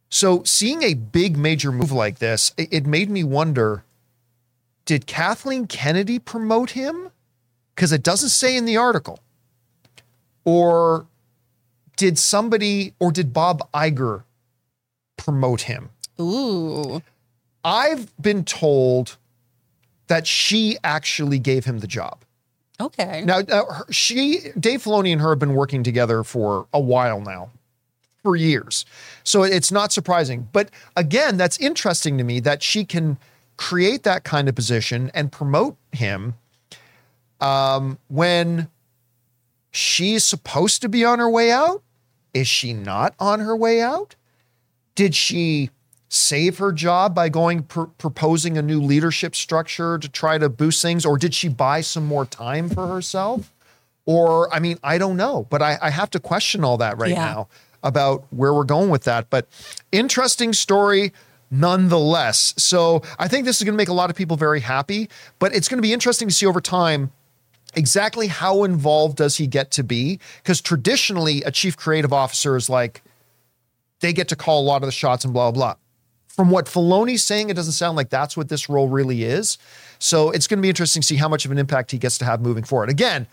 So 0.10 0.44
seeing 0.44 0.84
a 0.84 0.94
big 0.94 1.36
major 1.36 1.72
move 1.72 1.92
like 1.92 2.20
this, 2.20 2.54
it, 2.58 2.68
it 2.72 2.86
made 2.86 3.10
me 3.10 3.24
wonder 3.24 3.84
did 4.86 5.08
Kathleen 5.08 5.66
Kennedy 5.68 6.20
promote 6.20 6.72
him? 6.72 7.10
Because 7.76 7.92
it 7.92 8.04
doesn't 8.04 8.30
say 8.30 8.56
in 8.56 8.66
the 8.66 8.78
article. 8.78 9.20
Or 10.46 11.08
did 11.98 12.18
somebody, 12.18 12.94
or 13.00 13.12
did 13.12 13.34
Bob 13.34 13.70
Iger 13.74 14.24
promote 15.18 15.62
him? 15.62 15.90
Ooh. 16.22 17.02
I've 17.68 18.16
been 18.22 18.46
told 18.46 19.18
that 20.08 20.26
she 20.26 20.78
actually 20.86 21.38
gave 21.38 21.66
him 21.66 21.80
the 21.80 21.88
job. 21.88 22.24
Okay. 22.80 23.24
Now, 23.26 23.40
uh, 23.40 23.66
her- 23.74 23.92
she, 23.92 24.52
Dave 24.58 24.84
Filoni 24.84 25.12
and 25.12 25.20
her 25.20 25.32
have 25.32 25.40
been 25.40 25.54
working 25.54 25.84
together 25.84 26.24
for 26.24 26.68
a 26.74 26.80
while 26.80 27.20
now, 27.20 27.50
for 28.24 28.38
years. 28.38 28.86
So 29.26 29.44
it's 29.44 29.70
not 29.70 29.92
surprising. 29.92 30.48
But 30.54 30.70
again, 30.96 31.36
that's 31.36 31.58
interesting 31.58 32.18
to 32.18 32.24
me 32.24 32.40
that 32.40 32.64
she 32.64 32.86
can 32.86 33.18
create 33.58 34.04
that 34.04 34.24
kind 34.24 34.48
of 34.48 34.56
position 34.56 35.12
and 35.14 35.30
promote 35.30 35.76
him 35.92 36.36
um, 37.42 37.98
when 38.08 38.70
she's 39.72 40.24
supposed 40.24 40.82
to 40.84 40.90
be 40.90 41.04
on 41.04 41.20
her 41.20 41.30
way 41.30 41.52
out. 41.52 41.84
Is 42.34 42.48
she 42.48 42.72
not 42.72 43.14
on 43.20 43.42
her 43.42 43.58
way 43.58 43.82
out? 43.82 44.16
Did 44.96 45.16
she 45.16 45.72
save 46.10 46.58
her 46.60 46.72
job 46.72 47.14
by 47.14 47.30
going 47.30 47.64
pr- 47.64 47.84
proposing 47.98 48.58
a 48.58 48.62
new 48.62 48.80
leadership 48.82 49.36
structure 49.36 49.98
to 49.98 50.08
try 50.10 50.38
to 50.38 50.50
boost 50.50 50.82
things, 50.82 51.06
or 51.06 51.18
did 51.18 51.34
she 51.34 51.50
buy 51.50 51.82
some 51.82 52.06
more 52.06 52.26
time 52.26 52.70
for 52.70 52.88
herself? 52.88 53.52
Or 54.06 54.54
I 54.54 54.60
mean, 54.60 54.78
I 54.84 54.98
don't 54.98 55.18
know, 55.18 55.48
but 55.50 55.62
I, 55.62 55.78
I 55.82 55.90
have 55.90 56.10
to 56.12 56.20
question 56.20 56.64
all 56.64 56.78
that 56.78 56.98
right 56.98 57.12
Yeah. 57.12 57.26
now 57.26 57.48
about 57.84 58.26
where 58.32 58.54
we're 58.54 58.64
going 58.64 58.90
with 58.90 59.04
that. 59.04 59.30
But 59.30 59.48
interesting 59.92 60.54
story 60.54 61.14
nonetheless. 61.52 62.54
So 62.58 63.02
I 63.20 63.28
think 63.28 63.46
this 63.46 63.58
is 63.58 63.64
going 63.64 63.74
to 63.74 63.78
make 63.78 63.90
a 63.90 63.94
lot 63.94 64.10
of 64.10 64.16
people 64.16 64.38
very 64.38 64.60
happy, 64.60 65.10
but 65.40 65.54
it's 65.56 65.68
going 65.68 65.78
to 65.78 65.82
be 65.82 65.94
interesting 65.94 66.28
to 66.28 66.34
see 66.34 66.46
over 66.46 66.62
time 66.62 67.12
exactly 67.76 68.28
how 68.28 68.64
involved 68.64 69.18
does 69.18 69.38
he 69.38 69.48
get 69.48 69.72
to 69.72 69.84
be? 69.84 70.20
Because 70.44 70.62
traditionally, 70.62 71.44
a 71.44 71.52
chief 71.52 71.78
creative 71.78 72.12
officer 72.12 72.56
is 72.56 72.70
like, 72.70 73.02
they 74.00 74.14
get 74.14 74.28
to 74.30 74.36
call 74.36 74.62
a 74.62 74.66
lot 74.66 74.84
of 74.84 74.88
the 74.88 74.92
shots 74.92 75.24
and 75.26 75.34
blah, 75.34 75.52
blah, 75.52 75.74
blah. 75.74 75.76
From 76.38 76.52
what 76.52 76.68
Filoni's 76.68 77.24
saying, 77.24 77.50
it 77.50 77.56
doesn't 77.56 77.74
sound 77.74 77.98
like 77.98 78.10
that's 78.10 78.38
what 78.38 78.48
this 78.48 78.70
role 78.70 78.88
really 78.88 79.24
is. 79.24 79.58
So 80.00 80.30
it's 80.30 80.48
going 80.48 80.60
to 80.60 80.62
be 80.62 80.70
interesting 80.70 81.02
to 81.02 81.06
see 81.06 81.16
how 81.16 81.28
much 81.28 81.46
of 81.46 81.52
an 81.52 81.58
impact 81.58 81.92
he 81.92 81.98
gets 81.98 82.18
to 82.20 82.26
have 82.26 82.42
moving 82.42 82.64
forward. 82.64 82.90
Again, 82.90 83.26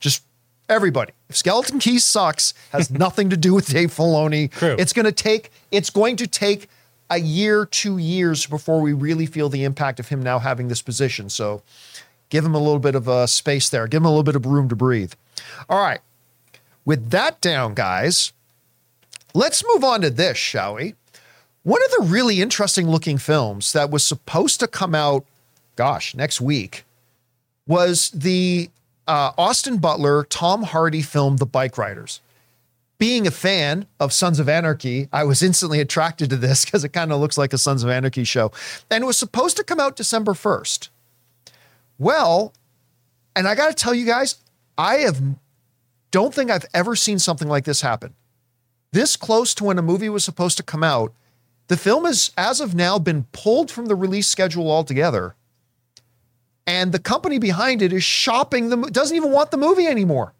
just 0.00 0.22
everybody, 0.68 1.12
if 1.28 1.36
Skeleton 1.36 1.78
Key 1.78 1.98
sucks, 1.98 2.54
has 2.72 2.90
nothing 3.04 3.28
to 3.30 3.36
do 3.36 3.52
with 3.52 3.66
Dave 3.66 3.90
Filoni. 3.90 4.50
True. 4.50 4.74
It's 4.78 4.94
going 4.94 5.04
to 5.04 5.12
take, 5.12 5.50
it's 5.70 5.90
going 5.90 6.16
to 6.16 6.26
take 6.26 6.68
a 7.10 7.18
year, 7.18 7.66
two 7.66 7.98
years 7.98 8.46
before 8.46 8.80
we 8.80 8.92
really 8.92 9.26
feel 9.26 9.48
the 9.48 9.64
impact 9.64 10.00
of 10.00 10.08
him 10.08 10.22
now 10.22 10.38
having 10.38 10.68
this 10.68 10.82
position. 10.82 11.28
So 11.28 11.62
give 12.30 12.44
him 12.44 12.54
a 12.54 12.58
little 12.58 12.80
bit 12.80 12.94
of 12.94 13.06
a 13.06 13.28
space 13.28 13.68
there. 13.68 13.86
Give 13.86 14.02
him 14.02 14.06
a 14.06 14.10
little 14.10 14.24
bit 14.24 14.34
of 14.34 14.46
room 14.46 14.68
to 14.70 14.76
breathe. 14.76 15.12
All 15.68 15.80
right. 15.80 16.00
With 16.84 17.10
that 17.10 17.40
down, 17.40 17.74
guys, 17.74 18.32
let's 19.34 19.62
move 19.74 19.84
on 19.84 20.00
to 20.00 20.10
this, 20.10 20.38
shall 20.38 20.76
we? 20.76 20.94
One 21.66 21.82
of 21.84 21.90
the 21.98 22.12
really 22.12 22.40
interesting 22.40 22.88
looking 22.88 23.18
films 23.18 23.72
that 23.72 23.90
was 23.90 24.06
supposed 24.06 24.60
to 24.60 24.68
come 24.68 24.94
out, 24.94 25.24
gosh, 25.74 26.14
next 26.14 26.40
week 26.40 26.84
was 27.66 28.08
the 28.10 28.70
uh, 29.08 29.32
Austin 29.36 29.78
Butler, 29.78 30.22
Tom 30.30 30.62
Hardy 30.62 31.02
film, 31.02 31.38
The 31.38 31.44
Bike 31.44 31.76
Riders. 31.76 32.20
Being 32.98 33.26
a 33.26 33.32
fan 33.32 33.86
of 33.98 34.12
Sons 34.12 34.38
of 34.38 34.48
Anarchy, 34.48 35.08
I 35.12 35.24
was 35.24 35.42
instantly 35.42 35.80
attracted 35.80 36.30
to 36.30 36.36
this 36.36 36.64
because 36.64 36.84
it 36.84 36.90
kind 36.90 37.10
of 37.10 37.18
looks 37.18 37.36
like 37.36 37.52
a 37.52 37.58
Sons 37.58 37.82
of 37.82 37.90
Anarchy 37.90 38.22
show. 38.22 38.52
And 38.88 39.02
it 39.02 39.06
was 39.08 39.18
supposed 39.18 39.56
to 39.56 39.64
come 39.64 39.80
out 39.80 39.96
December 39.96 40.34
1st. 40.34 40.88
Well, 41.98 42.52
and 43.34 43.48
I 43.48 43.56
got 43.56 43.70
to 43.70 43.74
tell 43.74 43.92
you 43.92 44.06
guys, 44.06 44.36
I 44.78 44.98
have 44.98 45.20
don't 46.12 46.32
think 46.32 46.48
I've 46.48 46.66
ever 46.72 46.94
seen 46.94 47.18
something 47.18 47.48
like 47.48 47.64
this 47.64 47.80
happen. 47.80 48.14
This 48.92 49.16
close 49.16 49.52
to 49.56 49.64
when 49.64 49.80
a 49.80 49.82
movie 49.82 50.08
was 50.08 50.22
supposed 50.22 50.58
to 50.58 50.62
come 50.62 50.84
out, 50.84 51.12
the 51.68 51.76
film 51.76 52.04
has, 52.04 52.30
as 52.36 52.60
of 52.60 52.74
now, 52.74 52.98
been 52.98 53.24
pulled 53.32 53.70
from 53.70 53.86
the 53.86 53.94
release 53.94 54.28
schedule 54.28 54.70
altogether. 54.70 55.34
And 56.66 56.92
the 56.92 56.98
company 56.98 57.38
behind 57.38 57.82
it 57.82 57.92
is 57.92 58.04
shopping 58.04 58.68
the 58.68 58.76
doesn't 58.90 59.16
even 59.16 59.32
want 59.32 59.50
the 59.50 59.56
movie 59.56 59.86
anymore. 59.86 60.34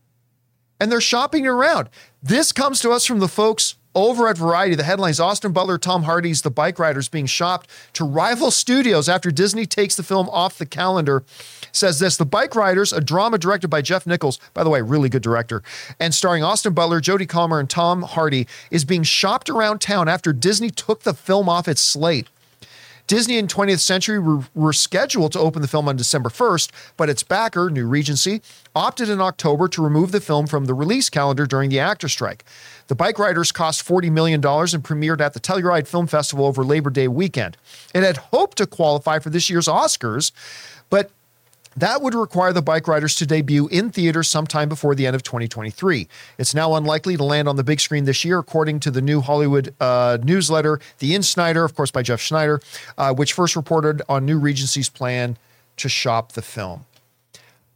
And 0.79 0.91
they're 0.91 1.01
shopping 1.01 1.45
it 1.45 1.49
around. 1.49 1.89
This 2.23 2.53
comes 2.53 2.81
to 2.81 2.91
us 2.91 3.07
from 3.07 3.21
the 3.21 3.29
folks 3.29 3.77
over 3.97 4.29
at 4.29 4.37
Variety. 4.37 4.75
The 4.75 4.85
headlines 4.85 5.19
Austin 5.19 5.53
Butler, 5.53 5.79
Tom 5.79 6.03
Hardy's 6.03 6.43
The 6.43 6.51
Bike 6.51 6.79
Riders 6.79 7.09
being 7.09 7.27
shopped 7.27 7.69
to 7.95 8.05
rival 8.05 8.51
studios 8.51 9.09
after 9.09 9.31
Disney 9.31 9.65
takes 9.65 9.97
the 9.97 10.03
film 10.03 10.29
off 10.29 10.59
the 10.59 10.67
calendar. 10.67 11.25
Says 11.73 11.99
this 11.99 12.17
The 12.17 12.27
Bike 12.27 12.55
Riders, 12.55 12.93
a 12.93 13.01
drama 13.01 13.39
directed 13.39 13.69
by 13.69 13.83
Jeff 13.83 14.07
Nichols, 14.07 14.39
by 14.53 14.63
the 14.63 14.71
way, 14.71 14.83
really 14.83 15.09
good 15.09 15.23
director, 15.23 15.63
and 15.99 16.15
starring 16.15 16.45
Austin 16.45 16.75
Butler, 16.75 17.01
Jodie 17.01 17.29
Comer, 17.29 17.59
and 17.59 17.71
Tom 17.71 18.03
Hardy, 18.03 18.47
is 18.71 18.85
being 18.85 19.03
shopped 19.03 19.49
around 19.49 19.81
town 19.81 20.09
after 20.09 20.33
Disney 20.33 20.71
took 20.71 21.03
the 21.03 21.15
film 21.15 21.49
off 21.49 21.67
its 21.67 21.81
slate. 21.81 22.29
Disney 23.07 23.39
and 23.39 23.49
20th 23.49 23.79
Century 23.79 24.19
were, 24.19 24.41
were 24.55 24.73
scheduled 24.73 25.33
to 25.33 25.39
open 25.39 25.63
the 25.63 25.69
film 25.69 25.89
on 25.89 25.97
December 25.97 26.29
1st, 26.29 26.71
but 26.97 27.09
its 27.09 27.23
backer, 27.23 27.71
New 27.71 27.87
Regency, 27.87 28.43
opted 28.75 29.09
in 29.09 29.21
October 29.21 29.69
to 29.69 29.83
remove 29.83 30.13
the 30.13 30.21
film 30.21 30.47
from 30.47 30.65
the 30.65 30.75
release 30.75 31.09
calendar 31.09 31.47
during 31.47 31.71
the 31.71 31.79
actor 31.79 32.09
strike. 32.09 32.45
The 32.89 32.95
Bike 32.95 33.19
Riders 33.19 33.53
cost 33.53 33.87
$40 33.87 34.11
million 34.11 34.37
and 34.37 34.85
premiered 34.85 35.21
at 35.21 35.35
the 35.35 35.41
Telluride 35.41 35.87
Film 35.87 36.07
Festival 36.07 36.47
over 36.47 36.65
Labor 36.65 36.91
Day 36.91 37.09
weekend. 37.09 37.57
It 37.95 38.03
had 38.03 38.17
hoped 38.17 38.59
to 38.59 38.67
qualify 38.67 39.19
for 39.19 39.31
this 39.31 39.49
year's 39.49 39.69
Oscars, 39.69 40.33
but 40.91 41.11
that 41.77 42.01
would 42.01 42.15
require 42.15 42.53
the 42.53 42.63
Bike 42.63 42.89
Riders 42.89 43.15
to 43.17 43.27
debut 43.27 43.69
in 43.69 43.91
theaters 43.91 44.29
sometime 44.29 44.69
before 44.69 44.95
the 44.95 45.07
end 45.07 45.15
of 45.15 45.23
2023. 45.23 46.09
It's 46.39 46.55
now 46.55 46.75
unlikely 46.75 47.17
to 47.17 47.25
land 47.25 47.49
on 47.49 47.57
the 47.57 47.65
big 47.65 47.81
screen 47.81 48.05
this 48.05 48.25
year, 48.25 48.39
according 48.39 48.81
to 48.81 48.91
the 48.91 49.03
new 49.03 49.21
Hollywood 49.21 49.75
uh, 49.79 50.19
newsletter, 50.23 50.81
The 50.99 51.15
InSneider, 51.15 51.65
of 51.65 51.75
course, 51.75 51.91
by 51.91 52.03
Jeff 52.03 52.21
Sneider, 52.21 52.61
uh, 52.97 53.15
which 53.15 53.35
first 53.35 53.57
reported 53.57 54.01
on 54.09 54.25
New 54.25 54.39
Regency's 54.39 54.89
plan 54.89 55.37
to 55.77 55.89
shop 55.89 56.33
the 56.33 56.43
film. 56.43 56.87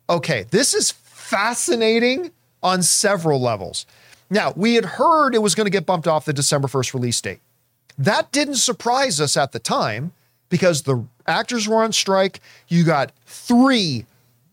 Okay, 0.08 0.46
this 0.50 0.72
is 0.72 0.90
fascinating 0.90 2.30
on 2.62 2.82
several 2.82 3.40
levels. 3.40 3.86
Now, 4.30 4.52
we 4.56 4.76
had 4.76 4.84
heard 4.84 5.34
it 5.34 5.42
was 5.42 5.54
going 5.54 5.66
to 5.66 5.70
get 5.70 5.86
bumped 5.86 6.08
off 6.08 6.24
the 6.24 6.32
December 6.32 6.68
1st 6.68 6.94
release 6.94 7.20
date. 7.20 7.40
That 7.98 8.32
didn't 8.32 8.56
surprise 8.56 9.20
us 9.20 9.36
at 9.36 9.52
the 9.52 9.58
time 9.58 10.12
because 10.48 10.82
the 10.82 11.04
actors 11.30 11.68
were 11.68 11.82
on 11.82 11.92
strike. 11.92 12.40
You 12.68 12.84
got 12.84 13.12
three 13.26 14.06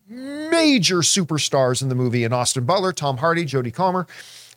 major 0.08 0.98
superstars 0.98 1.82
in 1.82 1.88
the 1.88 1.94
movie 1.94 2.24
in 2.24 2.32
Austin 2.32 2.64
Butler, 2.64 2.92
Tom 2.92 3.18
Hardy, 3.18 3.44
Jodie 3.44 3.74
Comer, 3.74 4.06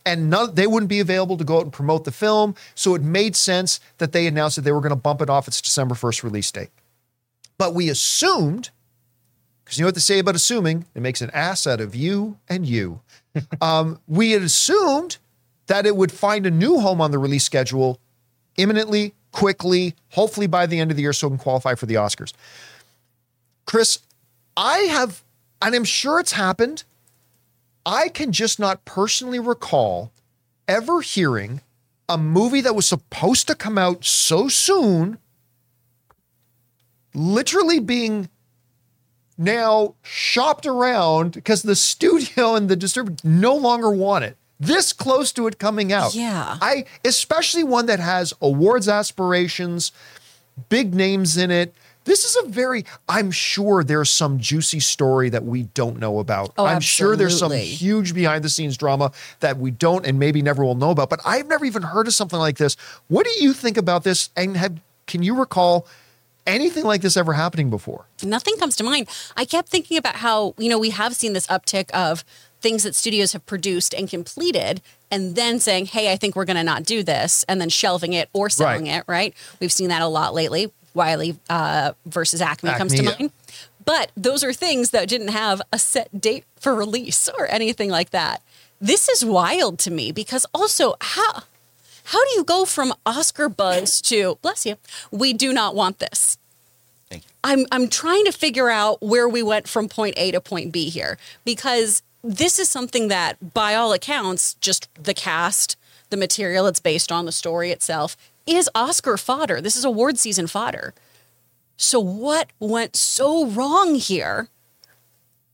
and 0.06 0.30
none, 0.30 0.56
they 0.56 0.68
wouldn't 0.68 0.90
be 0.90 1.00
available 1.00 1.38
to 1.38 1.44
go 1.44 1.58
out 1.58 1.64
and 1.64 1.74
promote 1.74 2.06
the 2.06 2.12
film. 2.12 2.56
So 2.76 2.96
it 2.96 3.02
made 3.02 3.36
sense 3.36 3.80
that 3.98 4.14
they 4.14 4.28
announced 4.28 4.56
that 4.56 4.64
they 4.64 4.72
were 4.72 4.80
going 4.80 4.92
to 4.92 4.96
bump 4.96 5.22
it 5.22 5.30
off 5.30 5.48
its 5.48 5.62
December 5.62 5.96
1st 5.96 6.24
release 6.24 6.52
date. 6.52 6.70
But 7.58 7.76
we 7.76 7.90
assumed, 7.90 8.72
because 9.64 9.78
you 9.78 9.84
know 9.84 9.88
what 9.88 9.96
they 9.96 10.02
say 10.02 10.20
about 10.20 10.36
assuming, 10.36 10.86
it 10.96 11.02
makes 11.02 11.22
an 11.22 11.30
ass 11.32 11.68
out 11.68 11.82
of 11.82 11.96
you 11.96 12.38
and 12.50 12.66
you. 12.66 13.02
um, 13.62 14.00
we 14.08 14.32
had 14.32 14.42
assumed 14.42 15.18
that 15.68 15.86
it 15.86 15.96
would 15.96 16.12
find 16.12 16.46
a 16.46 16.52
new 16.52 16.80
home 16.80 17.02
on 17.02 17.12
the 17.12 17.20
release 17.20 17.44
schedule 17.44 18.00
imminently, 18.58 19.14
quickly, 19.32 19.96
hopefully 20.10 20.48
by 20.48 20.66
the 20.66 20.80
end 20.80 20.92
of 20.92 20.98
the 20.98 21.04
year, 21.04 21.14
so 21.14 21.28
we 21.28 21.38
can 21.38 21.44
qualify 21.44 21.76
for 21.76 21.86
the 21.86 21.96
Oscars. 21.96 22.34
Chris, 23.66 24.00
I 24.58 24.80
have, 24.80 25.24
and 25.62 25.74
I'm 25.76 25.84
sure 25.84 26.20
it's 26.20 26.34
happened. 26.34 26.84
I 27.86 28.10
can 28.10 28.32
just 28.32 28.60
not 28.60 28.86
personally 28.86 29.40
recall 29.40 30.12
ever 30.68 31.02
hearing 31.02 31.62
a 32.08 32.18
movie 32.18 32.62
that 32.62 32.76
was 32.76 32.88
supposed 32.88 33.48
to 33.48 33.56
come 33.56 33.78
out 33.78 34.04
so 34.06 34.48
soon 34.48 35.18
literally 37.14 37.80
being 37.80 38.30
now 39.38 39.96
shopped 40.02 40.66
around 40.66 41.34
because 41.34 41.64
the 41.64 41.76
studio 41.92 42.56
and 42.56 42.70
the 42.70 42.76
distributor 42.76 43.28
no 43.28 43.56
longer 43.56 43.90
want 43.90 44.26
it. 44.26 44.38
This 44.62 44.94
close 44.94 45.32
to 45.34 45.48
it 45.48 45.58
coming 45.58 45.92
out. 45.92 46.14
Yeah. 46.14 46.60
I 46.62 46.86
especially 47.04 47.64
one 47.64 47.88
that 47.88 48.00
has 48.00 48.32
awards 48.42 48.88
aspirations, 48.88 49.92
big 50.70 50.94
names 50.94 51.36
in 51.36 51.50
it. 51.50 51.74
This 52.04 52.26
is 52.26 52.46
a 52.46 52.50
very, 52.50 52.86
I'm 53.10 53.32
sure 53.32 53.84
there's 53.84 54.10
some 54.10 54.40
juicy 54.40 54.80
story 54.80 55.30
that 55.30 55.46
we 55.46 55.64
don't 55.64 56.00
know 56.00 56.20
about. 56.20 56.54
Oh, 56.58 56.66
I'm 56.66 56.80
sure 56.80 57.16
there's 57.16 57.40
some 57.40 57.52
huge 57.52 58.14
behind 58.14 58.44
the 58.44 58.50
scenes 58.50 58.78
drama 58.78 59.12
that 59.40 59.58
we 59.58 59.72
don't 59.72 60.06
and 60.06 60.20
maybe 60.20 60.44
never 60.44 60.64
will 60.64 60.76
know 60.76 60.92
about. 60.92 61.10
But 61.10 61.22
I've 61.26 61.48
never 61.48 61.66
even 61.66 61.82
heard 61.82 62.08
of 62.08 62.14
something 62.14 62.40
like 62.40 62.58
this. 62.58 62.76
What 63.08 63.26
do 63.26 63.44
you 63.44 63.54
think 63.54 63.78
about 63.78 64.04
this? 64.04 64.30
And 64.36 64.58
have 64.58 64.80
can 65.08 65.24
you 65.24 65.38
recall 65.38 65.88
anything 66.46 66.84
like 66.84 67.02
this 67.02 67.18
ever 67.18 67.34
happening 67.34 67.72
before? 67.72 68.06
Nothing 68.24 68.58
comes 68.58 68.76
to 68.78 68.84
mind. 68.84 69.08
I 69.36 69.46
kept 69.46 69.70
thinking 69.70 69.98
about 69.98 70.18
how, 70.18 70.54
you 70.58 70.70
know, 70.70 70.80
we 70.80 70.92
have 70.92 71.16
seen 71.16 71.34
this 71.34 71.48
uptick 71.48 71.90
of 71.92 72.24
things 72.62 72.84
that 72.84 72.96
studios 72.96 73.34
have 73.34 73.46
produced 73.46 73.94
and 73.94 74.10
completed 74.10 74.82
and 75.10 75.36
then 75.36 75.60
saying, 75.60 75.88
hey, 75.88 76.12
I 76.12 76.16
think 76.16 76.36
we're 76.36 76.46
going 76.46 76.58
to 76.58 76.64
not 76.64 76.84
do 76.84 77.04
this 77.04 77.44
and 77.50 77.60
then 77.60 77.70
shelving 77.70 78.14
it 78.14 78.30
or 78.34 78.50
selling 78.50 78.86
Right. 78.86 78.98
it, 79.00 79.04
right? 79.08 79.34
We've 79.60 79.72
seen 79.72 79.90
that 79.90 80.02
a 80.02 80.08
lot 80.08 80.34
lately. 80.34 80.72
Wiley 80.94 81.38
uh, 81.50 81.94
versus 82.06 82.42
Acme, 82.42 82.72
comes 82.72 82.94
to 82.96 83.04
yeah. 83.04 83.12
mind. 83.18 83.32
But 83.84 84.12
those 84.16 84.44
are 84.44 84.54
things 84.54 84.92
that 84.92 85.08
didn't 85.08 85.30
have 85.30 85.62
a 85.74 85.80
set 85.80 86.22
date 86.22 86.44
for 86.60 86.76
release 86.76 87.28
or 87.38 87.48
anything 87.50 87.90
like 87.90 88.12
that. 88.12 88.42
This 88.80 89.08
is 89.10 89.24
wild 89.26 89.80
to 89.80 89.92
me 89.92 90.12
because 90.12 90.46
also 90.54 90.96
how 91.02 91.44
how 92.06 92.24
do 92.26 92.32
you 92.36 92.44
go 92.44 92.66
from 92.66 92.94
Oscar 93.06 93.48
buzz 93.48 94.02
to 94.02 94.38
bless 94.42 94.66
you? 94.66 94.76
We 95.12 95.34
do 95.34 95.54
not 95.54 95.76
want 95.76 96.00
this. 96.00 96.38
Thank 97.10 97.24
you. 97.24 97.30
I'm 97.44 97.66
I'm 97.72 97.88
trying 97.88 98.26
to 98.26 98.32
figure 98.32 98.70
out 98.70 99.02
where 99.02 99.30
we 99.30 99.44
went 99.44 99.68
from 99.68 99.88
point 99.88 100.16
A 100.18 100.32
to 100.32 100.42
point 100.42 100.72
B 100.72 100.90
here 100.90 101.18
because 101.46 102.02
this 102.24 102.60
is 102.60 102.70
something 102.70 103.08
that 103.08 103.54
by 103.54 103.76
all 103.76 103.94
accounts 103.94 104.54
just 104.56 104.90
the 105.02 105.14
cast, 105.14 105.78
the 106.10 106.18
material 106.18 106.68
it's 106.68 106.80
based 106.80 107.12
on, 107.12 107.26
the 107.26 107.32
story 107.32 107.72
itself 107.72 108.16
is 108.46 108.70
Oscar 108.76 109.18
fodder. 109.18 109.62
This 109.62 109.76
is 109.76 109.86
award 109.86 110.18
season 110.18 110.48
fodder. 110.48 110.94
So 111.78 112.00
what 112.00 112.50
went 112.60 112.96
so 112.96 113.46
wrong 113.48 113.96
here 113.96 114.50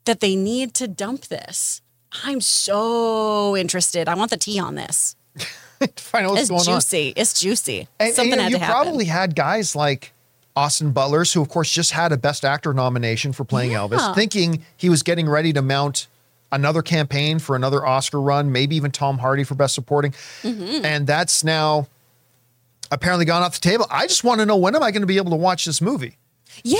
that 0.05 0.19
they 0.19 0.35
need 0.35 0.73
to 0.75 0.87
dump 0.87 1.25
this? 1.25 1.81
I'm 2.23 2.41
so 2.41 3.55
interested. 3.55 4.07
I 4.09 4.15
want 4.15 4.31
the 4.31 4.37
tea 4.37 4.59
on 4.59 4.75
this. 4.75 5.15
Find 5.97 6.25
out 6.25 6.31
what's 6.31 6.41
It's 6.43 6.49
going 6.49 6.59
on. 6.61 6.65
juicy. 6.65 7.13
It's 7.15 7.39
juicy. 7.39 7.87
And, 7.99 8.07
and, 8.07 8.15
Something 8.15 8.33
you, 8.33 8.41
had 8.41 8.51
you 8.51 8.57
to 8.57 8.63
happen. 8.63 8.83
probably 8.83 9.05
had 9.05 9.35
guys 9.35 9.75
like 9.75 10.11
Austin 10.55 10.91
Butlers, 10.91 11.33
who 11.33 11.41
of 11.41 11.49
course 11.49 11.71
just 11.71 11.91
had 11.91 12.11
a 12.11 12.17
Best 12.17 12.43
Actor 12.43 12.73
nomination 12.73 13.31
for 13.31 13.43
playing 13.43 13.71
Yeah. 13.71 13.79
Elvis, 13.79 14.15
thinking 14.15 14.63
he 14.75 14.89
was 14.89 15.03
getting 15.03 15.29
ready 15.29 15.53
to 15.53 15.61
mount 15.61 16.07
another 16.51 16.81
campaign 16.81 17.39
for 17.39 17.55
another 17.55 17.85
Oscar 17.85 18.21
run, 18.21 18.51
maybe 18.51 18.75
even 18.75 18.91
Tom 18.91 19.17
Hardy 19.17 19.43
for 19.43 19.55
Best 19.55 19.73
Supporting, 19.75 20.11
Mm-hmm. 20.43 20.85
and 20.85 21.05
that's 21.07 21.43
now 21.43 21.87
apparently 22.91 23.25
gone 23.25 23.43
off 23.43 23.55
the 23.55 23.59
table. 23.61 23.85
I 23.89 24.07
just 24.07 24.23
want 24.23 24.39
to 24.39 24.45
know 24.45 24.55
when 24.57 24.75
am 24.75 24.83
I 24.83 24.91
going 24.91 25.01
to 25.01 25.07
be 25.07 25.17
able 25.17 25.31
to 25.31 25.35
watch 25.37 25.65
this 25.65 25.81
movie? 25.81 26.17
yeah. 26.63 26.77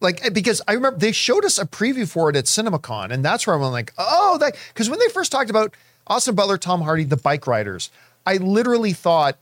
like 0.00 0.24
eh, 0.24 0.30
because 0.30 0.62
I 0.68 0.72
remember 0.74 0.98
they 0.98 1.12
showed 1.12 1.44
us 1.44 1.58
a 1.58 1.66
preview 1.66 2.08
for 2.08 2.30
it 2.30 2.36
at 2.36 2.44
CinemaCon, 2.44 3.10
and 3.10 3.24
that's 3.24 3.46
where 3.46 3.56
I'm 3.56 3.62
like, 3.62 3.92
oh, 3.98 4.38
that 4.38 4.56
because 4.68 4.88
when 4.88 4.98
they 4.98 5.08
first 5.08 5.32
talked 5.32 5.50
about 5.50 5.74
Austin 6.06 6.34
Butler, 6.34 6.56
Tom 6.58 6.82
Hardy, 6.82 7.04
the 7.04 7.16
bike 7.16 7.46
riders, 7.46 7.90
I 8.24 8.36
literally 8.36 8.92
thought 8.92 9.36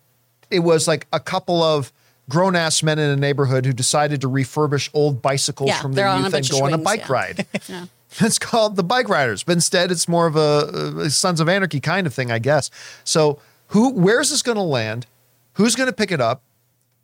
it 0.51 0.61
was 0.61 0.89
like 0.89 1.07
a 1.13 1.21
couple 1.21 1.63
of 1.63 1.93
grown 2.31 2.57
ass 2.57 2.83
men 2.83 2.99
in 2.99 3.11
a 3.11 3.17
neighborhood 3.17 3.67
who 3.67 3.73
decided 3.75 4.23
to 4.23 4.29
refurbish 4.31 4.89
old 4.95 5.21
bicycles 5.21 5.69
Yeah, 5.69 5.83
from 5.83 5.93
their 5.93 6.17
youth 6.17 6.33
and 6.33 6.49
go 6.49 6.65
on 6.65 6.73
a 6.73 6.79
bike 6.79 7.01
yeah. 7.01 7.13
ride. 7.13 7.47
It's 8.21 8.39
called 8.39 8.77
the 8.77 8.85
Bike 8.85 9.09
Riders, 9.09 9.43
but 9.43 9.53
instead 9.53 9.91
it's 9.91 10.07
more 10.09 10.27
of 10.27 10.37
a, 10.37 11.01
a 11.05 11.11
Sons 11.11 11.41
of 11.41 11.49
Anarchy 11.49 11.81
kind 11.81 12.07
of 12.07 12.15
thing, 12.15 12.31
I 12.31 12.39
guess. 12.39 12.71
So, 13.05 13.41
who, 13.69 13.91
where's 13.91 14.31
this 14.31 14.43
going 14.43 14.57
to 14.57 14.63
land? 14.63 15.07
Who's 15.55 15.75
going 15.75 15.89
to 15.89 15.93
pick 15.93 16.13
it 16.13 16.21
up? 16.21 16.43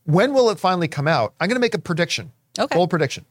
When 0.04 0.32
will 0.34 0.50
it 0.50 0.58
finally 0.58 0.88
come 0.88 1.08
out? 1.08 1.34
I'm 1.40 1.48
going 1.48 1.56
to 1.56 1.60
make 1.60 1.74
a 1.74 1.78
prediction. 1.78 2.32
Okay. 2.58 2.74
Bold 2.74 2.90
prediction. 2.90 3.24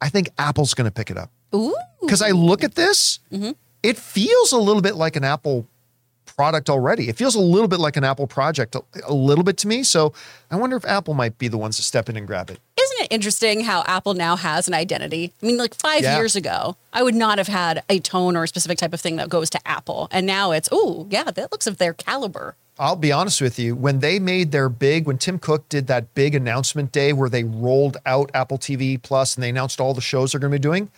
I 0.00 0.08
think 0.08 0.28
Apple's 0.38 0.74
going 0.74 0.86
to 0.86 0.90
pick 0.92 1.10
it 1.10 1.16
up 1.16 1.30
Ooh. 1.54 1.74
because 2.00 2.22
I 2.22 2.30
look 2.30 2.62
at 2.64 2.74
this, 2.74 3.18
Mm-hmm. 3.32 3.52
it 3.82 3.96
feels 3.96 4.52
a 4.52 4.58
little 4.58 4.82
bit 4.82 4.94
like 4.96 5.16
an 5.16 5.24
Apple 5.24 5.66
product 6.36 6.68
already. 6.70 7.08
It 7.08 7.16
feels 7.16 7.34
a 7.34 7.40
little 7.40 7.68
bit 7.68 7.80
like 7.80 7.96
an 7.96 8.04
Apple 8.04 8.26
project, 8.26 8.74
a, 8.74 8.82
a 9.06 9.14
little 9.14 9.44
bit 9.44 9.56
to 9.58 9.68
me. 9.68 9.82
So 9.82 10.12
I 10.50 10.56
wonder 10.56 10.76
if 10.76 10.84
Apple 10.84 11.14
might 11.14 11.38
be 11.38 11.48
the 11.48 11.58
ones 11.58 11.76
to 11.76 11.82
step 11.82 12.08
in 12.08 12.16
and 12.16 12.26
grab 12.26 12.50
it. 12.50 12.58
Isn't 12.80 13.00
it 13.04 13.08
interesting 13.12 13.64
how 13.64 13.82
Apple 13.86 14.14
now 14.14 14.36
has 14.36 14.68
an 14.68 14.74
identity? 14.74 15.32
I 15.42 15.46
mean, 15.46 15.56
like 15.56 15.74
five 15.74 16.02
Yeah. 16.02 16.16
years 16.16 16.36
ago, 16.36 16.76
I 16.92 17.02
would 17.02 17.14
not 17.14 17.38
have 17.38 17.48
had 17.48 17.82
a 17.88 17.98
tone 18.00 18.36
or 18.36 18.44
a 18.44 18.48
specific 18.48 18.78
type 18.78 18.92
of 18.92 19.00
thing 19.00 19.16
that 19.16 19.28
goes 19.28 19.48
to 19.50 19.60
Apple. 19.66 20.08
And 20.10 20.26
now 20.26 20.50
it's, 20.52 20.68
oh, 20.72 21.06
yeah, 21.10 21.24
that 21.30 21.52
looks 21.52 21.66
of 21.66 21.78
their 21.78 21.94
caliber. 21.94 22.56
I'll 22.76 22.96
be 22.96 23.12
honest 23.12 23.40
with 23.40 23.56
you. 23.58 23.76
When 23.76 24.00
they 24.00 24.18
made 24.18 24.50
their 24.50 24.68
big, 24.68 25.06
when 25.06 25.16
Tim 25.18 25.38
Cook 25.38 25.68
did 25.68 25.86
that 25.86 26.12
big 26.14 26.34
announcement 26.34 26.90
day 26.90 27.12
where 27.12 27.28
they 27.28 27.44
rolled 27.44 27.96
out 28.04 28.30
Apple 28.34 28.58
TV 28.58 29.00
Plus 29.00 29.36
and 29.36 29.44
they 29.44 29.48
announced 29.50 29.80
all 29.80 29.94
the 29.94 30.00
shows 30.00 30.32
they're 30.32 30.40
going 30.40 30.50
to 30.50 30.58
be 30.58 30.62
doing, 30.62 30.90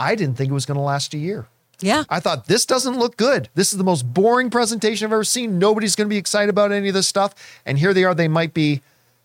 I 0.00 0.16
didn't 0.16 0.34
think 0.36 0.50
it 0.50 0.54
was 0.54 0.66
going 0.66 0.76
to 0.78 0.82
last 0.82 1.14
a 1.14 1.18
year. 1.18 1.46
Yeah. 1.82 2.04
I 2.08 2.20
thought 2.20 2.46
this 2.46 2.64
doesn't 2.64 2.98
look 2.98 3.16
good. 3.16 3.48
This 3.54 3.72
is 3.72 3.78
the 3.78 3.84
most 3.84 4.02
boring 4.14 4.50
presentation 4.50 5.06
I've 5.06 5.12
ever 5.12 5.24
seen. 5.24 5.58
Nobody's 5.58 5.94
going 5.96 6.06
to 6.08 6.12
be 6.12 6.16
excited 6.18 6.48
about 6.50 6.72
any 6.72 6.88
of 6.88 6.94
this 6.94 7.08
stuff. 7.08 7.34
And 7.66 7.78
here 7.78 7.92
they 7.92 8.04
are. 8.04 8.14
They 8.14 8.28
might 8.28 8.54
be, 8.54 8.80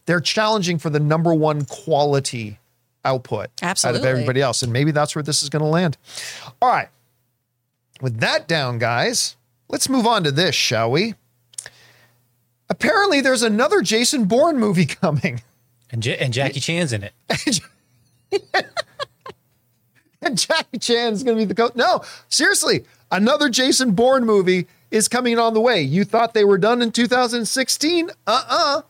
they're 0.06 0.20
challenging 0.22 0.78
for 0.80 0.89
the 0.89 1.00
number 1.00 1.34
one 1.34 1.65
quality 1.65 2.60
output 3.06 3.50
out 3.86 3.96
of 3.96 4.02
everybody 4.10 4.41
else. 4.41 4.62
And 4.63 4.74
maybe 4.74 4.91
that's 4.91 5.15
where 5.15 5.24
this 5.24 5.43
is 5.43 5.50
going 5.50 5.62
to 5.63 5.67
land. 5.70 5.98
All 6.62 6.70
right. 6.70 6.89
With 8.02 8.20
that 8.20 8.48
down, 8.48 8.78
guys, 8.80 9.36
let's 9.70 9.88
move 9.89 10.06
on 10.06 10.24
to 10.24 10.32
this, 10.32 10.54
shall 10.56 10.91
we? 10.91 11.15
Apparently, 12.70 13.22
there's 13.22 13.43
another 13.43 13.82
Jason 13.82 14.26
Bourne 14.26 14.60
movie 14.60 14.86
coming. 15.02 15.41
And, 15.89 16.06
Ja- 16.06 16.15
and 16.20 16.34
Jackie 16.34 16.60
Chan's 16.60 16.91
in 16.91 17.04
it. 17.04 17.13
and 20.21 20.38
Jackie 20.38 20.80
Chan 20.80 21.13
is 21.13 21.23
going 21.23 21.38
to 21.38 21.41
be 21.41 21.45
the 21.45 21.56
coach. 21.56 21.75
No, 21.75 22.01
seriously, 22.30 22.86
another 23.12 23.49
Jason 23.49 23.91
Bourne 23.91 24.25
movie 24.25 24.67
is 24.91 25.08
coming 25.08 25.38
on 25.38 25.53
the 25.53 25.62
way. 25.62 25.82
You 25.82 26.03
thought 26.03 26.34
they 26.34 26.45
were 26.45 26.58
done 26.58 26.82
in 26.82 26.91
2016? 26.91 28.10
Uh 28.25 28.43
uh 28.47 28.82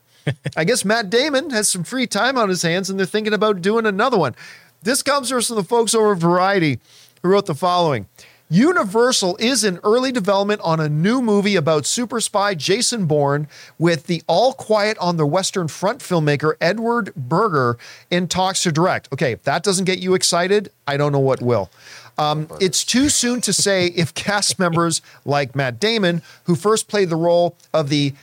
I 0.55 0.63
guess 0.63 0.83
Matt 0.83 1.09
Damon 1.09 1.49
has 1.51 1.69
some 1.69 1.83
free 1.83 2.05
time 2.05 2.37
on 2.37 2.49
his 2.49 2.61
hands 2.61 2.89
and 2.89 2.99
they're 2.99 3.05
thinking 3.05 3.33
about 3.33 3.61
doing 3.61 3.85
another 3.85 4.17
one. 4.17 4.35
This 4.83 5.01
comes 5.01 5.29
from 5.29 5.55
the 5.55 5.63
folks 5.63 5.95
over 5.95 6.11
at 6.11 6.19
Variety 6.19 6.79
who 7.21 7.29
wrote 7.29 7.45
the 7.45 7.55
following. 7.55 8.07
Universal 8.49 9.35
is 9.37 9.65
in 9.65 9.77
early 9.83 10.11
development 10.11 10.61
on 10.63 10.79
a 10.79 10.87
new 10.87 11.21
movie 11.21 11.57
about 11.57 11.85
super 11.85 12.21
spy 12.21 12.55
Jason 12.55 13.05
Bourne 13.05 13.47
with 13.77 14.07
the 14.07 14.23
All 14.25 14.53
Quiet 14.53 14.97
on 14.99 15.17
the 15.17 15.25
Western 15.25 15.67
Front 15.67 15.99
filmmaker 15.99 16.53
Edward 16.61 17.13
Berger 17.15 17.77
in 18.09 18.27
talks 18.27 18.63
to 18.63 18.71
direct. 18.71 19.11
Okay, 19.11 19.33
if 19.33 19.43
that 19.43 19.63
doesn't 19.63 19.83
get 19.83 19.99
you 19.99 20.13
excited, 20.13 20.71
I 20.87 20.95
don't 20.95 21.11
know 21.11 21.19
what 21.19 21.41
will. 21.41 21.69
Um, 22.17 22.47
it's 22.59 22.83
too 22.83 23.09
soon 23.09 23.41
to 23.41 23.53
say 23.53 23.87
if 23.87 24.13
cast 24.13 24.57
members 24.57 25.01
like 25.25 25.55
Matt 25.55 25.79
Damon, 25.79 26.21
who 26.45 26.55
first 26.55 26.87
played 26.87 27.09
the 27.09 27.15
role 27.15 27.55
of 27.73 27.89
the 27.89 28.13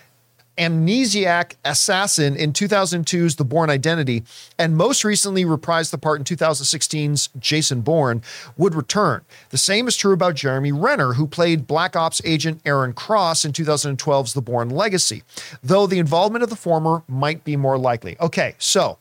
amnesiac 0.56 1.54
assassin 1.64 2.36
in 2.36 2.52
2002's 2.52 3.36
The 3.36 3.44
Bourne 3.44 3.70
Identity, 3.70 4.22
and 4.58 4.76
most 4.76 5.04
recently 5.04 5.44
reprised 5.44 5.90
the 5.90 5.98
part 5.98 6.20
in 6.20 6.24
2016's 6.24 7.28
Jason 7.38 7.80
Bourne, 7.80 8.22
would 8.56 8.74
return. 8.74 9.22
The 9.50 9.58
same 9.58 9.88
is 9.88 9.96
true 9.96 10.12
about 10.12 10.34
Jeremy 10.34 10.72
Renner, 10.72 11.14
who 11.14 11.26
played 11.26 11.66
Black 11.66 11.96
Ops 11.96 12.20
agent 12.24 12.60
Aaron 12.64 12.92
Cross 12.92 13.44
in 13.44 13.52
2012's 13.52 14.34
The 14.34 14.42
Bourne 14.42 14.70
Legacy, 14.70 15.22
though 15.62 15.86
the 15.86 15.98
involvement 15.98 16.42
of 16.42 16.50
the 16.50 16.56
former 16.56 17.02
might 17.08 17.44
be 17.44 17.56
more 17.56 17.78
likely. 17.78 18.16
Okay, 18.20 18.54
so 18.58 18.98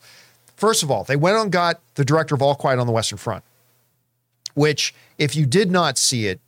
first 0.56 0.82
of 0.82 0.90
all, 0.90 1.04
they 1.04 1.16
went 1.16 1.36
and 1.36 1.52
got 1.52 1.80
the 1.94 2.04
director 2.04 2.34
of 2.34 2.42
All 2.42 2.54
Quiet 2.54 2.78
on 2.78 2.86
the 2.86 2.92
Western 2.92 3.18
Front, 3.18 3.44
which, 4.54 4.94
if 5.18 5.36
you 5.36 5.46
did 5.46 5.70
not 5.70 5.98
see 5.98 6.26
it, 6.26 6.40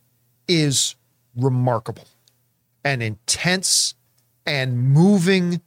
is 0.48 0.94
remarkable 1.36 2.06
and 2.84 3.02
intense 3.02 3.95
and 4.46 4.92
moving 4.92 5.60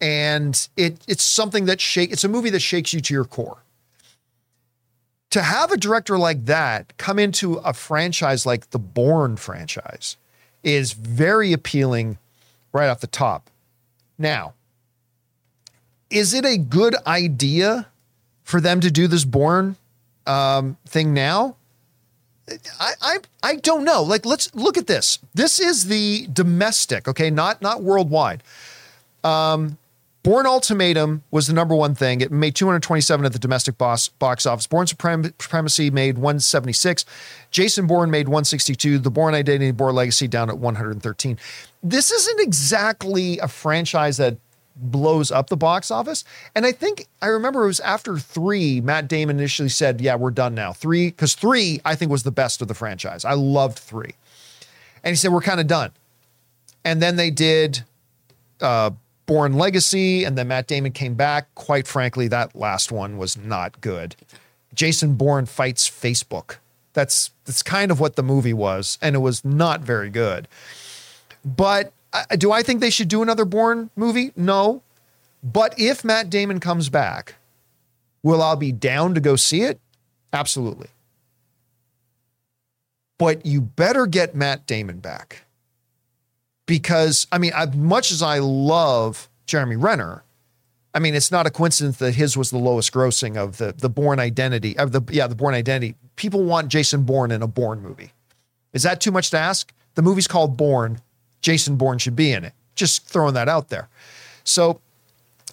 and 0.00 0.68
it 0.76 1.04
it's 1.06 1.24
something 1.24 1.66
that 1.66 1.80
shake 1.80 2.10
it's 2.10 2.24
a 2.24 2.28
movie 2.28 2.50
that 2.50 2.60
shakes 2.60 2.92
you 2.92 3.00
to 3.00 3.14
your 3.14 3.24
core. 3.24 3.58
To 5.30 5.42
have 5.42 5.72
a 5.72 5.76
director 5.76 6.16
like 6.16 6.44
that 6.46 6.96
come 6.96 7.18
into 7.18 7.54
a 7.56 7.72
franchise 7.72 8.46
like 8.46 8.70
the 8.70 8.78
Bourne 8.78 9.36
franchise 9.36 10.16
is 10.62 10.92
very 10.92 11.52
appealing 11.52 12.18
right 12.72 12.88
off 12.88 13.00
the 13.00 13.06
top. 13.06 13.50
Now 14.18 14.54
is 16.10 16.34
it 16.34 16.44
a 16.44 16.58
good 16.58 16.94
idea 17.06 17.88
for 18.42 18.60
them 18.60 18.80
to 18.80 18.90
do 18.90 19.08
this 19.08 19.24
Bourne 19.24 19.76
um, 20.26 20.76
thing 20.86 21.14
now 21.14 21.56
I, 22.80 22.92
I 23.00 23.18
I 23.42 23.56
don't 23.56 23.84
know. 23.84 24.02
Like, 24.02 24.26
let's 24.26 24.54
look 24.54 24.76
at 24.76 24.86
this. 24.86 25.18
This 25.34 25.58
is 25.58 25.86
the 25.86 26.26
domestic, 26.32 27.08
okay, 27.08 27.30
not 27.30 27.62
not 27.62 27.82
worldwide. 27.82 28.42
Um, 29.22 29.78
Bourne 30.24 30.46
Ultimatum 30.46 31.22
was 31.30 31.48
the 31.48 31.52
number 31.52 31.74
one 31.74 31.94
thing. 31.94 32.22
It 32.22 32.32
made 32.32 32.54
227 32.54 33.26
at 33.26 33.34
the 33.34 33.38
domestic 33.38 33.76
box, 33.76 34.08
box 34.08 34.46
office. 34.46 34.66
Bourne 34.66 34.86
Supremacy 34.86 35.90
made 35.90 36.16
176. 36.16 37.04
Jason 37.50 37.86
Bourne 37.86 38.10
made 38.10 38.26
162. 38.26 38.98
The 39.00 39.10
Bourne 39.10 39.34
Identity, 39.34 39.70
Bourne 39.70 39.94
Legacy 39.94 40.26
down 40.26 40.48
at 40.48 40.56
113. 40.56 41.38
This 41.82 42.10
isn't 42.10 42.40
exactly 42.40 43.38
a 43.38 43.48
franchise 43.48 44.16
that 44.16 44.38
blows 44.76 45.30
up 45.30 45.48
the 45.48 45.56
box 45.56 45.90
office. 45.90 46.24
And 46.54 46.66
I 46.66 46.72
think 46.72 47.06
I 47.22 47.26
remember 47.26 47.64
it 47.64 47.68
was 47.68 47.80
after 47.80 48.18
three, 48.18 48.80
Matt 48.80 49.08
Damon 49.08 49.38
initially 49.38 49.68
said, 49.68 50.00
Yeah, 50.00 50.16
we're 50.16 50.30
done 50.30 50.54
now. 50.54 50.72
Three, 50.72 51.08
because 51.08 51.34
three, 51.34 51.80
I 51.84 51.94
think, 51.94 52.10
was 52.10 52.22
the 52.22 52.32
best 52.32 52.62
of 52.62 52.68
the 52.68 52.74
franchise. 52.74 53.24
I 53.24 53.34
loved 53.34 53.78
three. 53.78 54.14
And 55.02 55.12
he 55.12 55.16
said, 55.16 55.32
We're 55.32 55.40
kind 55.40 55.60
of 55.60 55.66
done. 55.66 55.92
And 56.84 57.00
then 57.00 57.16
they 57.16 57.30
did 57.30 57.84
uh, 58.60 58.90
Bourne 59.26 59.54
Legacy, 59.54 60.24
and 60.24 60.36
then 60.36 60.48
Matt 60.48 60.66
Damon 60.66 60.92
came 60.92 61.14
back. 61.14 61.54
Quite 61.54 61.86
frankly, 61.86 62.28
that 62.28 62.54
last 62.54 62.92
one 62.92 63.16
was 63.16 63.36
not 63.36 63.80
good. 63.80 64.16
Jason 64.74 65.14
Bourne 65.14 65.46
fights 65.46 65.88
Facebook. 65.88 66.56
That's 66.92 67.30
that's 67.44 67.62
kind 67.62 67.90
of 67.90 68.00
what 68.00 68.16
the 68.16 68.22
movie 68.22 68.52
was, 68.52 68.98
and 69.00 69.14
it 69.16 69.20
was 69.20 69.44
not 69.44 69.80
very 69.80 70.10
good. 70.10 70.48
But 71.44 71.92
uh, 72.14 72.36
do 72.36 72.52
I 72.52 72.62
think 72.62 72.80
they 72.80 72.90
should 72.90 73.08
do 73.08 73.22
another 73.22 73.44
Bourne 73.44 73.90
movie? 73.96 74.32
No. 74.36 74.82
But 75.42 75.74
if 75.78 76.04
Matt 76.04 76.30
Damon 76.30 76.60
comes 76.60 76.88
back, 76.88 77.34
will 78.22 78.42
I 78.42 78.54
be 78.54 78.72
down 78.72 79.14
to 79.14 79.20
go 79.20 79.36
see 79.36 79.62
it? 79.62 79.80
Absolutely. 80.32 80.88
But 83.18 83.44
you 83.44 83.60
better 83.60 84.06
get 84.06 84.34
Matt 84.34 84.66
Damon 84.66 84.98
back 84.98 85.44
because 86.66 87.26
I 87.30 87.38
mean, 87.38 87.52
as 87.54 87.74
much 87.74 88.10
as 88.10 88.22
I 88.22 88.38
love 88.38 89.28
Jeremy 89.46 89.76
Renner, 89.76 90.24
I 90.94 91.00
mean, 91.00 91.14
it's 91.14 91.30
not 91.30 91.46
a 91.46 91.50
coincidence 91.50 91.98
that 91.98 92.14
his 92.14 92.36
was 92.36 92.50
the 92.50 92.58
lowest 92.58 92.92
grossing 92.92 93.36
of 93.36 93.58
the 93.58 93.74
the 93.76 93.90
Bourne 93.90 94.20
Identity 94.20 94.76
of 94.78 94.92
the 94.92 95.02
yeah 95.10 95.26
the 95.26 95.34
Bourne 95.34 95.54
Identity. 95.54 95.94
People 96.16 96.44
want 96.44 96.68
Jason 96.68 97.02
Bourne 97.02 97.30
in 97.30 97.42
a 97.42 97.48
Bourne 97.48 97.82
movie. 97.82 98.12
Is 98.72 98.84
that 98.84 99.00
too 99.00 99.10
much 99.10 99.30
to 99.30 99.38
ask? 99.38 99.72
The 99.94 100.02
movie's 100.02 100.28
called 100.28 100.56
Bourne. 100.56 101.00
Jason 101.44 101.76
Bourne 101.76 101.98
should 101.98 102.16
be 102.16 102.32
in 102.32 102.42
it. 102.42 102.54
Just 102.74 103.06
throwing 103.06 103.34
that 103.34 103.48
out 103.48 103.68
there. 103.68 103.88
So 104.44 104.80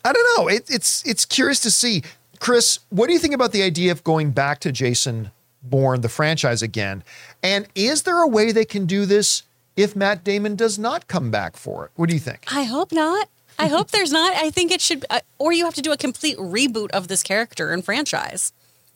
I 0.06 0.13
don't 0.13 0.27
know. 0.38 0.47
It, 0.47 0.69
it's 0.69 1.06
it's 1.06 1.25
curious 1.25 1.60
to 1.60 1.69
see. 1.69 2.01
Chris, 2.39 2.80
what 2.89 3.08
do 3.08 3.13
you 3.13 3.19
think 3.19 3.36
about 3.36 3.51
the 3.51 3.62
idea 3.62 3.91
of 3.91 4.04
going 4.04 4.32
back 4.32 4.60
to 4.62 4.71
Jason 4.71 5.30
Bourne, 5.62 6.01
the 6.01 6.10
franchise 6.10 6.63
again? 6.63 7.04
And 7.43 7.67
is 7.75 8.04
there 8.04 8.23
a 8.23 8.27
way 8.27 8.51
they 8.51 8.65
can 8.65 8.86
do 8.88 9.06
this 9.06 9.43
if 9.75 9.95
Matt 9.95 10.23
Damon 10.23 10.56
does 10.56 10.80
not 10.80 11.08
come 11.08 11.30
back 11.30 11.58
for 11.58 11.86
it? 11.86 11.91
What 11.97 12.08
do 12.08 12.15
you 12.15 12.21
think? 12.21 12.45
I 12.51 12.63
hope 12.63 12.91
not. 12.91 13.27
I 13.60 13.67
hope 13.67 13.91
there's 13.91 14.13
not. 14.13 14.34
I 14.34 14.49
think 14.49 14.71
it 14.71 14.82
should, 14.82 15.06
uh, 15.10 15.19
or 15.38 15.51
you 15.51 15.65
have 15.65 15.75
to 15.75 15.82
do 15.82 15.91
a 15.91 15.97
complete 15.97 16.38
reboot 16.38 16.89
of 16.91 17.10
this 17.10 17.21
character 17.21 17.71
and 17.71 17.86
franchise. 17.86 18.54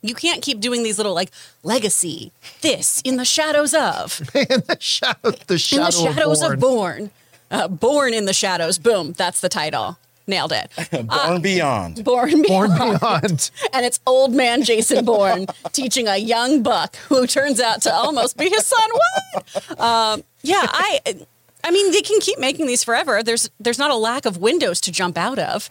You 0.08 0.16
can't 0.16 0.42
keep 0.42 0.60
doing 0.60 0.84
these 0.84 0.98
little 0.98 1.14
like 1.14 1.32
legacy, 1.64 2.32
this 2.62 3.02
in 3.04 3.18
the 3.18 3.26
shadows 3.26 3.74
of, 3.74 4.22
in 4.36 4.64
the 4.68 4.78
shadow, 4.80 5.32
the 5.48 5.58
shadow, 5.58 5.82
in 5.82 5.86
the 5.86 5.92
shadows 5.92 6.42
of 6.42 6.54
of 6.54 6.60
Bourne, 6.60 7.12
uh, 7.52 7.68
Bourne 7.68 8.14
in 8.14 8.26
the 8.26 8.34
shadows. 8.34 8.78
Boom, 8.78 9.14
that's 9.14 9.42
the 9.42 9.50
title. 9.50 9.98
Nailed 10.28 10.54
it. 10.54 10.72
Bourne 11.08 11.42
Beyond. 11.42 12.04
Born, 12.04 12.42
Bourne 12.42 12.72
Beyond. 12.72 13.00
Beyond. 13.00 13.52
and 13.74 13.86
it's 13.86 14.00
old 14.08 14.34
man 14.34 14.64
Jason 14.64 15.06
Bourne 15.06 15.46
teaching 15.72 16.08
a 16.08 16.18
young 16.18 16.64
buck 16.64 16.96
who 17.10 17.28
turns 17.28 17.60
out 17.60 17.84
to 17.84 17.94
almost 17.94 18.36
be 18.36 18.50
his 18.50 18.66
son. 18.66 18.90
What? 18.92 19.80
Um, 19.80 20.24
yeah, 20.42 20.62
I. 20.64 21.00
I 21.64 21.72
mean, 21.72 21.92
they 21.92 22.02
can 22.02 22.20
keep 22.20 22.38
making 22.38 22.68
these 22.68 22.84
forever. 22.84 23.24
There's 23.24 23.50
there's 23.60 23.80
not 23.80 23.90
a 23.90 23.96
lack 23.96 24.26
of 24.26 24.38
windows 24.38 24.80
to 24.82 24.92
jump 24.92 25.18
out 25.18 25.40
of. 25.40 25.68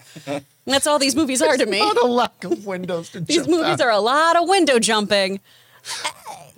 That's 0.66 0.86
all 0.86 0.98
these 0.98 1.14
movies 1.14 1.42
are 1.42 1.56
to 1.56 1.66
me. 1.66 1.78
Not 1.80 1.96
a 2.02 2.06
lack 2.06 2.44
of 2.44 2.64
windows 2.66 3.10
to 3.10 3.20
These 3.20 3.36
jump 3.36 3.48
movies 3.50 3.80
out. 3.80 3.82
are 3.82 3.90
a 3.90 3.98
lot 4.00 4.36
of 4.36 4.48
window 4.48 4.78
jumping. 4.78 5.40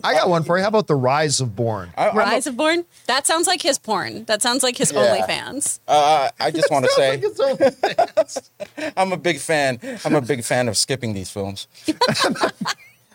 I 0.05 0.15
got 0.15 0.29
one 0.29 0.45
for 0.45 0.57
you. 0.57 0.63
How 0.63 0.69
about 0.69 0.87
the 0.87 0.95
Rise 0.95 1.41
of 1.41 1.57
Bourne? 1.57 1.91
I, 1.97 2.09
I'm 2.11 2.15
a- 2.17 2.19
Rise 2.21 2.47
of 2.47 2.57
Bourne. 2.57 2.85
That 3.07 3.27
sounds 3.27 3.47
like 3.49 3.63
his 3.63 3.79
porn. 3.79 4.25
That 4.27 4.43
sounds 4.43 4.63
like 4.63 4.77
his 4.77 4.93
Yeah. 4.93 5.01
OnlyFans. 5.27 5.81
uh, 5.89 6.29
I 6.39 6.51
just 6.53 6.71
want 6.71 6.85
to 6.85 6.91
say 6.93 7.21
It's. 7.21 8.51
I'm 8.97 9.11
a 9.13 9.17
big 9.17 9.39
fan. 9.39 9.81
I'm 10.05 10.15
a 10.15 10.21
big 10.21 10.45
fan 10.45 10.69
of 10.69 10.77
skipping 10.77 11.13
these 11.15 11.31
films. 11.31 11.67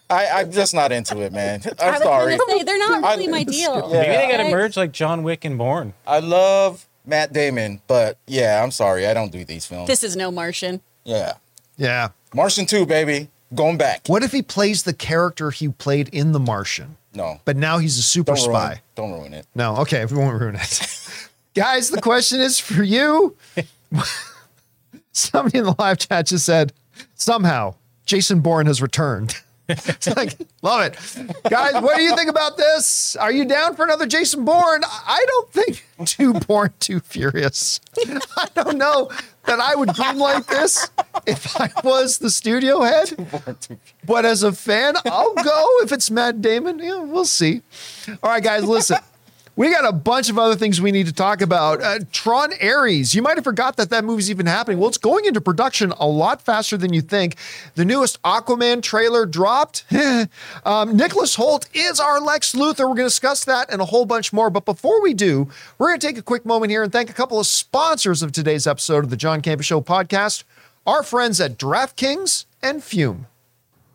I, 0.09 0.27
I'm 0.41 0.51
just 0.51 0.73
not 0.73 0.91
into 0.91 1.21
it, 1.21 1.31
man. 1.31 1.61
I 1.79 1.85
I'm 1.87 1.93
was 1.93 2.01
sorry. 2.03 2.37
gonna 2.37 2.51
say 2.57 2.63
they're 2.63 2.77
not 2.77 3.03
I- 3.03 3.11
really 3.15 3.27
my 3.29 3.43
deal. 3.43 3.89
Yeah. 3.93 4.01
Maybe 4.01 4.15
they 4.17 4.27
got 4.31 4.37
to 4.37 4.43
Right? 4.43 4.51
merge 4.51 4.75
like 4.75 4.91
John 4.91 5.23
Wick 5.23 5.45
and 5.45 5.57
Bourne. 5.57 5.93
I 6.05 6.19
love 6.19 6.85
Matt 7.11 7.33
Damon, 7.33 7.81
but 7.87 8.17
yeah, 8.25 8.63
I'm 8.63 8.71
sorry. 8.71 9.05
I 9.05 9.13
don't 9.13 9.31
do 9.31 9.43
these 9.45 9.65
films. 9.65 9.87
This 9.87 10.01
is 10.03 10.15
no 10.15 10.31
Martian. 10.31 10.81
yeah. 11.03 11.33
yeah. 11.77 12.09
Martian 12.33 12.65
2, 12.65 12.85
baby. 12.85 13.29
Going 13.53 13.77
back. 13.77 14.07
What 14.07 14.23
if 14.23 14.31
he 14.31 14.41
plays 14.41 14.83
the 14.83 14.93
character 14.93 15.51
he 15.51 15.67
played 15.67 16.07
in 16.13 16.31
The 16.31 16.39
Martian, 16.39 16.95
No. 17.13 17.41
but 17.43 17.57
now 17.57 17.77
he's 17.79 17.97
a 17.97 18.01
super 18.01 18.33
Don't 18.33 18.47
ruin, 18.47 18.55
spy? 18.61 18.81
don't 18.95 19.11
ruin 19.11 19.33
it. 19.33 19.45
No, 19.53 19.75
okay, 19.79 20.05
we 20.05 20.15
won't 20.15 20.39
ruin 20.39 20.55
it. 20.55 21.29
Guys, 21.53 21.89
the 21.89 21.99
question 21.99 22.39
is 22.39 22.57
for 22.59 22.81
you. 22.81 23.35
Somebody 25.11 25.57
in 25.57 25.65
the 25.65 25.75
live 25.77 25.97
chat 25.97 26.27
just 26.27 26.45
said, 26.45 26.71
somehow 27.15 27.75
Jason 28.05 28.39
Bourne 28.39 28.67
has 28.67 28.81
returned. 28.81 29.35
it's 29.71 30.07
like, 30.15 30.37
love 30.61 30.81
it. 30.85 30.97
Guys, 31.49 31.73
what 31.81 31.97
do 31.97 32.01
you 32.03 32.15
think 32.15 32.29
about 32.29 32.57
this? 32.57 33.15
Are 33.15 33.31
you 33.31 33.45
down 33.45 33.75
for 33.75 33.83
another 33.83 34.05
Jason 34.05 34.45
Bourne? 34.45 34.81
I 34.83 35.25
don't 35.27 35.51
think 35.51 35.85
too 36.05 36.33
Bourne, 36.33 36.73
too 36.79 36.99
furious. 36.99 37.79
I 38.37 38.47
don't 38.53 38.77
know 38.77 39.09
that 39.45 39.59
I 39.59 39.75
would 39.75 39.89
greenlight 39.89 40.47
this 40.47 40.89
if 41.25 41.59
I 41.59 41.71
was 41.83 42.19
the 42.19 42.29
studio 42.29 42.81
head. 42.81 43.13
But 44.05 44.25
as 44.25 44.43
a 44.43 44.51
fan, 44.51 44.95
I'll 45.05 45.33
go 45.35 45.67
if 45.81 45.91
it's 45.91 46.11
Matt 46.11 46.41
Damon. 46.41 46.79
Yeah, 46.79 46.99
we'll 46.99 47.25
see. 47.25 47.61
All 48.21 48.29
right, 48.29 48.43
guys, 48.43 48.63
listen. 48.63 48.97
We 49.57 49.69
got 49.69 49.85
a 49.85 49.91
bunch 49.91 50.29
of 50.29 50.39
other 50.39 50.55
things 50.55 50.79
we 50.79 50.91
need 50.91 51.07
to 51.07 51.13
talk 51.13 51.41
about. 51.41 51.83
Uh, 51.83 51.99
Tron 52.13 52.51
Ares. 52.61 53.13
You 53.13 53.21
might 53.21 53.35
have 53.35 53.43
forgot 53.43 53.75
that 53.77 53.89
that 53.89 54.05
movie's 54.05 54.31
even 54.31 54.45
happening. 54.45 54.79
Well, 54.79 54.87
it's 54.87 54.97
going 54.97 55.25
into 55.25 55.41
production 55.41 55.91
a 55.99 56.07
lot 56.07 56.41
faster 56.41 56.77
than 56.77 56.93
you 56.93 57.01
think. 57.01 57.35
The 57.75 57.83
newest 57.83 58.21
Aquaman 58.23 58.81
trailer 58.81 59.25
dropped. 59.25 59.83
um, 60.65 60.95
Nicholas 60.95 61.35
Hoult 61.35 61.67
is 61.73 61.99
our 61.99 62.21
Lex 62.21 62.53
Luthor. 62.53 62.79
We're 62.79 62.95
going 62.95 62.97
to 62.97 63.03
discuss 63.03 63.43
that 63.43 63.71
and 63.71 63.81
a 63.81 63.85
whole 63.85 64.05
bunch 64.05 64.31
more. 64.31 64.49
But 64.49 64.63
before 64.63 65.01
we 65.01 65.13
do, 65.13 65.49
we're 65.77 65.89
going 65.89 65.99
to 65.99 66.07
take 66.07 66.17
a 66.17 66.23
quick 66.23 66.45
moment 66.45 66.71
here 66.71 66.83
and 66.83 66.91
thank 66.91 67.09
a 67.09 67.13
couple 67.13 67.39
of 67.39 67.45
sponsors 67.45 68.23
of 68.23 68.31
today's 68.31 68.65
episode 68.65 69.03
of 69.03 69.09
the 69.09 69.17
John 69.17 69.41
Campea 69.41 69.63
Show 69.63 69.81
podcast. 69.81 70.43
Our 70.87 71.03
friends 71.03 71.41
at 71.41 71.57
DraftKings 71.57 72.45
and 72.63 72.81
Füm. 72.81 73.25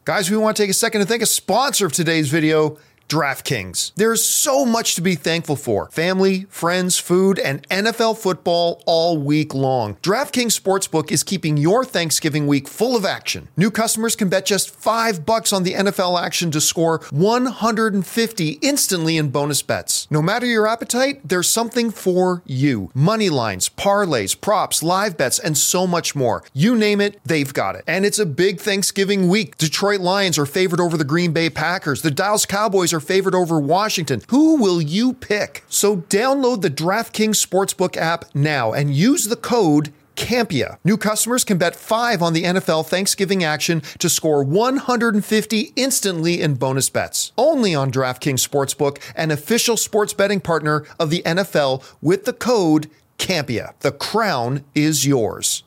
Guys, 0.04 0.30
we 0.30 0.36
want 0.36 0.56
to 0.56 0.62
take 0.62 0.70
a 0.70 0.74
second 0.74 1.00
to 1.00 1.06
thank 1.06 1.22
a 1.22 1.26
sponsor 1.26 1.86
of 1.86 1.92
today's 1.92 2.28
video. 2.28 2.78
DraftKings. 3.08 3.92
There's 3.94 4.24
so 4.24 4.64
much 4.64 4.94
to 4.96 5.00
be 5.00 5.14
thankful 5.14 5.56
for 5.56 5.88
family, 5.90 6.46
friends, 6.48 6.98
food, 6.98 7.38
and 7.38 7.66
NFL 7.68 8.18
football 8.18 8.82
all 8.86 9.16
week 9.16 9.54
long. 9.54 9.94
DraftKings 9.96 10.58
Sportsbook 10.58 11.12
is 11.12 11.22
keeping 11.22 11.56
your 11.56 11.84
Thanksgiving 11.84 12.46
week 12.46 12.66
full 12.66 12.96
of 12.96 13.04
action. 13.04 13.48
New 13.56 13.70
customers 13.70 14.16
can 14.16 14.28
bet 14.28 14.46
just 14.46 14.70
five 14.70 15.24
bucks 15.24 15.52
on 15.52 15.62
the 15.62 15.74
NFL 15.74 16.20
action 16.20 16.50
to 16.50 16.60
score 16.60 17.00
150 17.10 18.48
instantly 18.62 19.16
in 19.16 19.28
bonus 19.28 19.62
bets. 19.62 20.08
No 20.10 20.20
matter 20.20 20.46
your 20.46 20.66
appetite, 20.66 21.20
there's 21.24 21.48
something 21.48 21.90
for 21.90 22.42
you. 22.44 22.90
Money 22.94 23.30
lines, 23.30 23.68
parlays, 23.68 24.38
props, 24.38 24.82
live 24.82 25.16
bets, 25.16 25.38
and 25.38 25.56
so 25.56 25.86
much 25.86 26.14
more. 26.14 26.42
You 26.52 26.74
name 26.74 27.00
it, 27.00 27.20
they've 27.24 27.52
got 27.52 27.76
it. 27.76 27.84
And 27.86 28.04
it's 28.04 28.18
a 28.18 28.26
big 28.26 28.60
Thanksgiving 28.60 29.28
week. 29.28 29.56
Detroit 29.56 30.00
Lions 30.00 30.38
are 30.38 30.46
favored 30.46 30.80
over 30.80 30.96
the 30.96 31.04
Green 31.04 31.32
Bay 31.32 31.50
Packers. 31.50 32.02
The 32.02 32.10
Dallas 32.10 32.46
Cowboys 32.46 32.92
are 32.96 33.00
favored 33.00 33.34
over 33.34 33.60
Washington. 33.60 34.22
Who 34.28 34.56
will 34.56 34.80
you 34.80 35.12
pick? 35.12 35.64
So 35.68 35.98
download 35.98 36.62
the 36.62 36.70
DraftKings 36.70 37.44
Sportsbook 37.44 37.96
app 37.96 38.24
now 38.34 38.72
and 38.72 38.94
use 38.94 39.28
the 39.28 39.36
code 39.36 39.92
Campea. 40.16 40.78
New 40.82 40.96
customers 40.96 41.44
can 41.44 41.58
bet 41.58 41.76
five 41.76 42.22
on 42.22 42.32
the 42.32 42.44
NFL 42.44 42.86
Thanksgiving 42.86 43.44
action 43.44 43.82
to 43.98 44.08
score 44.08 44.42
150 44.42 45.72
instantly 45.76 46.40
in 46.40 46.54
bonus 46.54 46.88
bets. 46.88 47.32
Only 47.36 47.74
on 47.74 47.92
DraftKings 47.92 48.46
Sportsbook, 48.46 48.98
an 49.14 49.30
official 49.30 49.76
sports 49.76 50.14
betting 50.14 50.40
partner 50.40 50.84
of 50.98 51.10
the 51.10 51.22
NFL 51.24 51.84
with 52.00 52.24
the 52.24 52.32
code 52.32 52.90
Campea. 53.18 53.74
The 53.80 53.92
crown 53.92 54.64
is 54.74 55.06
yours. 55.06 55.62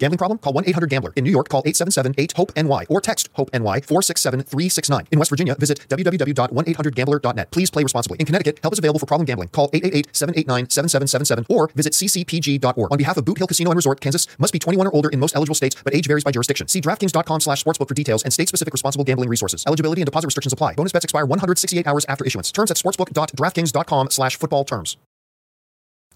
Gambling 0.00 0.18
problem? 0.18 0.38
Call 0.38 0.54
1 0.54 0.64
800 0.66 0.88
Gambler. 0.88 1.12
In 1.14 1.24
New 1.24 1.30
York, 1.30 1.48
call 1.48 1.60
877 1.64 2.14
8 2.18 2.32
HOPE 2.36 2.52
NY 2.56 2.86
or 2.88 3.00
text 3.00 3.28
HOPE 3.34 3.50
NY 3.52 3.80
467 3.82 4.42
369. 4.42 5.06
In 5.12 5.18
West 5.18 5.30
Virginia, 5.30 5.54
visit 5.58 5.86
www.1800Gambler.net. 5.88 7.50
Please 7.50 7.70
play 7.70 7.82
responsibly. 7.82 8.16
In 8.18 8.26
Connecticut, 8.26 8.58
help 8.62 8.72
is 8.72 8.78
available 8.78 8.98
for 8.98 9.06
problem 9.06 9.26
gambling. 9.26 9.48
Call 9.48 9.68
888 9.72 10.08
789 10.16 10.70
7777 10.70 11.46
or 11.50 11.68
visit 11.74 11.92
ccpg.org. 11.92 12.90
On 12.90 12.96
behalf 12.96 13.18
of 13.18 13.24
Boot 13.26 13.38
Hill 13.38 13.46
Casino 13.46 13.70
and 13.70 13.76
Resort, 13.76 14.00
Kansas, 14.00 14.26
must 14.38 14.52
be 14.52 14.58
21 14.58 14.86
or 14.86 14.94
older 14.94 15.10
in 15.10 15.20
most 15.20 15.36
eligible 15.36 15.54
states, 15.54 15.76
but 15.84 15.94
age 15.94 16.06
varies 16.06 16.24
by 16.24 16.30
jurisdiction. 16.30 16.66
See 16.66 16.80
DraftKings.com 16.80 17.40
slash 17.40 17.62
sportsbook 17.62 17.88
for 17.88 17.94
details 17.94 18.22
and 18.22 18.32
state 18.32 18.48
specific 18.48 18.72
responsible 18.72 19.04
gambling 19.04 19.28
resources. 19.28 19.64
Eligibility 19.66 20.00
and 20.00 20.06
deposit 20.06 20.28
restrictions 20.28 20.54
apply. 20.54 20.74
Bonus 20.74 20.92
bets 20.92 21.04
expire 21.04 21.26
168 21.26 21.86
hours 21.86 22.06
after 22.08 22.24
issuance. 22.24 22.50
Terms 22.50 22.70
at 22.70 22.78
sportsbook.draftkings.com 22.78 24.10
slash 24.10 24.36
football 24.38 24.64
terms. 24.64 24.96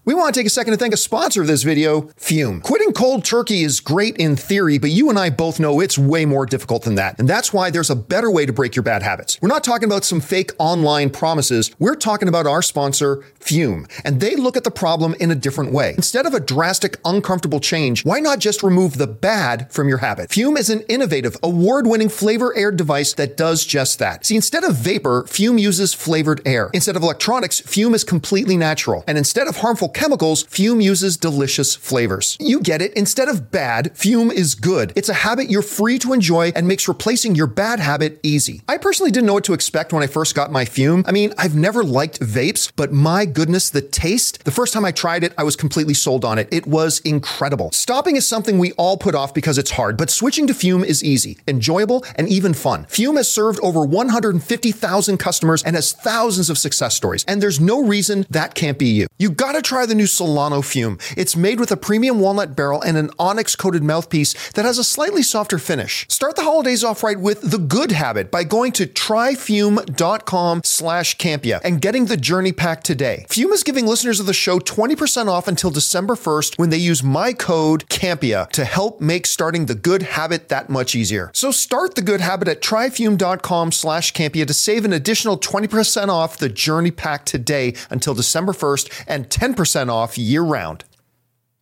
We 0.05 0.13
want 0.13 0.35
to 0.35 0.39
take 0.39 0.45
a 0.45 0.51
second 0.51 0.71
to 0.71 0.77
thank 0.77 0.93
a 0.93 0.97
sponsor 0.97 1.41
of 1.41 1.47
this 1.47 1.63
video, 1.63 2.01
Füm. 2.19 2.61
Quitting 2.61 2.93
cold 2.93 3.25
turkey 3.25 3.63
is 3.63 3.79
great 3.79 4.15
in 4.17 4.35
theory, 4.35 4.77
but 4.77 4.91
you 4.91 5.09
and 5.09 5.17
I 5.17 5.31
both 5.31 5.59
know 5.59 5.79
it's 5.79 5.97
way 5.97 6.27
more 6.27 6.45
difficult 6.45 6.83
than 6.83 6.93
that. 6.93 7.17
And 7.17 7.27
that's 7.27 7.51
why 7.51 7.71
there's 7.71 7.89
a 7.89 7.95
better 7.95 8.29
way 8.29 8.45
to 8.45 8.53
break 8.53 8.75
your 8.75 8.83
bad 8.83 9.01
habits. 9.01 9.39
We're 9.41 9.49
not 9.49 9.63
talking 9.63 9.87
about 9.89 10.05
some 10.05 10.21
fake 10.21 10.51
online 10.59 11.09
promises. 11.09 11.71
We're 11.79 11.95
talking 11.95 12.27
about 12.27 12.45
our 12.45 12.61
sponsor, 12.61 13.23
Füm. 13.39 13.89
And 14.05 14.19
they 14.19 14.35
look 14.35 14.55
at 14.55 14.63
the 14.63 14.69
problem 14.69 15.15
in 15.19 15.31
a 15.31 15.35
different 15.35 15.71
way. 15.71 15.95
Instead 15.95 16.27
of 16.27 16.35
a 16.35 16.39
drastic, 16.39 16.99
uncomfortable 17.03 17.59
change, 17.59 18.05
why 18.05 18.19
not 18.19 18.37
just 18.37 18.61
remove 18.61 18.99
the 18.99 19.07
bad 19.07 19.71
from 19.73 19.89
your 19.89 19.97
habit? 19.97 20.29
Füm 20.29 20.55
is 20.55 20.69
an 20.69 20.81
innovative, 20.81 21.35
award 21.41 21.87
winning 21.87 22.09
flavor 22.09 22.55
air 22.55 22.71
device 22.71 23.13
that 23.15 23.37
does 23.37 23.65
just 23.65 23.97
that. 23.97 24.23
See, 24.23 24.35
instead 24.35 24.65
of 24.65 24.75
vapor, 24.75 25.23
Füm 25.23 25.59
uses 25.59 25.95
flavored 25.95 26.43
air. 26.45 26.69
Instead 26.75 26.95
of 26.95 27.01
electronics, 27.01 27.59
Füm 27.61 27.95
is 27.95 28.03
completely 28.03 28.55
natural. 28.55 29.03
And 29.07 29.17
instead 29.17 29.47
of 29.47 29.57
harmful 29.57 29.89
chemicals, 29.95 30.43
Füm 30.43 30.83
uses 30.83 31.17
delicious 31.17 31.73
flavors. 31.73 32.37
You 32.39 32.59
get 32.59 32.81
it. 32.81 32.93
Instead 32.93 33.29
of 33.29 33.49
bad, 33.49 33.93
Füm 33.95 34.31
is 34.31 34.53
good. 34.53 34.93
It's 34.95 35.09
a 35.09 35.13
habit 35.13 35.49
you're 35.49 35.63
free 35.63 35.97
to 35.99 36.13
enjoy 36.13 36.51
and 36.55 36.67
makes 36.67 36.87
replacing 36.87 37.33
your 37.33 37.47
bad 37.47 37.79
habit 37.79 38.19
easy. 38.21 38.61
I 38.67 38.77
personally 38.77 39.09
didn't 39.09 39.25
know 39.25 39.33
what 39.33 39.45
to 39.45 39.53
expect 39.53 39.93
when 39.93 40.03
I 40.03 40.07
first 40.07 40.35
got 40.35 40.51
my 40.51 40.65
Füm. 40.65 41.03
I 41.07 41.11
mean, 41.11 41.33
I've 41.37 41.55
never 41.55 41.83
liked 41.83 42.19
vapes, 42.19 42.71
but 42.75 42.91
my 42.91 43.25
goodness, 43.25 43.69
the 43.69 43.81
taste. 43.81 44.43
The 44.43 44.51
first 44.51 44.73
time 44.73 44.85
I 44.85 44.91
tried 44.91 45.23
it, 45.23 45.33
I 45.37 45.43
was 45.43 45.55
completely 45.55 45.93
sold 45.93 46.25
on 46.25 46.37
it. 46.37 46.49
It 46.51 46.67
was 46.67 46.99
incredible. 46.99 47.71
Stopping 47.71 48.17
is 48.17 48.27
something 48.27 48.59
we 48.59 48.73
all 48.73 48.97
put 48.97 49.15
off 49.15 49.33
because 49.33 49.57
it's 49.57 49.71
hard, 49.71 49.97
but 49.97 50.09
switching 50.09 50.45
to 50.47 50.53
Füm 50.53 50.83
is 50.83 51.03
easy, 51.03 51.37
enjoyable, 51.47 52.05
and 52.15 52.27
even 52.27 52.53
fun. 52.53 52.83
Füm 52.85 53.15
has 53.15 53.31
served 53.31 53.59
over 53.61 53.85
150,000 53.85 55.17
customers 55.17 55.63
and 55.63 55.75
has 55.75 55.93
thousands 55.93 56.49
of 56.49 56.57
success 56.57 56.95
stories, 56.95 57.23
and 57.27 57.41
there's 57.41 57.61
no 57.61 57.81
reason 57.81 58.25
that 58.29 58.55
can't 58.55 58.77
be 58.77 58.87
you. 58.87 59.07
You 59.17 59.29
gotta 59.29 59.61
try 59.61 59.84
the 59.85 59.95
new 59.95 60.07
Solano 60.07 60.61
Füm. 60.61 60.99
It's 61.17 61.35
made 61.35 61.59
with 61.59 61.71
a 61.71 61.77
premium 61.77 62.19
walnut 62.19 62.55
barrel 62.55 62.81
and 62.81 62.97
an 62.97 63.11
onyx 63.19 63.55
coated 63.55 63.83
mouthpiece 63.83 64.33
that 64.51 64.65
has 64.65 64.77
a 64.77 64.83
slightly 64.83 65.23
softer 65.23 65.59
finish. 65.59 66.05
Start 66.09 66.35
the 66.35 66.43
holidays 66.43 66.83
off 66.83 67.03
right 67.03 67.19
with 67.19 67.41
the 67.41 67.57
good 67.57 67.91
habit 67.91 68.31
by 68.31 68.43
going 68.43 68.71
to 68.73 68.87
tryfum.com 68.87 70.61
slash 70.63 71.17
campea 71.17 71.59
and 71.63 71.81
getting 71.81 72.05
the 72.05 72.17
journey 72.17 72.51
pack 72.51 72.83
today. 72.83 73.25
Füm 73.29 73.51
is 73.51 73.63
giving 73.63 73.85
listeners 73.85 74.19
of 74.19 74.25
the 74.25 74.33
show 74.33 74.59
20% 74.59 75.27
off 75.27 75.47
until 75.47 75.69
December 75.69 76.15
1st 76.15 76.57
when 76.57 76.69
they 76.69 76.77
use 76.77 77.03
my 77.03 77.33
code 77.33 77.87
CAMPEA 77.89 78.49
to 78.49 78.65
help 78.65 79.01
make 79.01 79.25
starting 79.25 79.65
the 79.65 79.75
good 79.75 80.01
habit 80.01 80.49
that 80.49 80.69
much 80.69 80.95
easier. 80.95 81.31
So 81.33 81.51
start 81.51 81.95
the 81.95 82.01
good 82.01 82.21
habit 82.21 82.47
at 82.47 82.61
tryfum.com 82.61 83.71
slash 83.71 84.13
campea 84.13 84.47
to 84.47 84.53
save 84.53 84.85
an 84.85 84.93
additional 84.93 85.37
20% 85.37 86.09
off 86.09 86.37
the 86.37 86.49
journey 86.49 86.91
pack 86.91 87.25
today 87.25 87.75
until 87.89 88.13
December 88.13 88.53
1st 88.53 89.03
and 89.07 89.29
10% 89.29 89.74
off 89.75 90.17
year 90.17 90.41
round. 90.41 90.83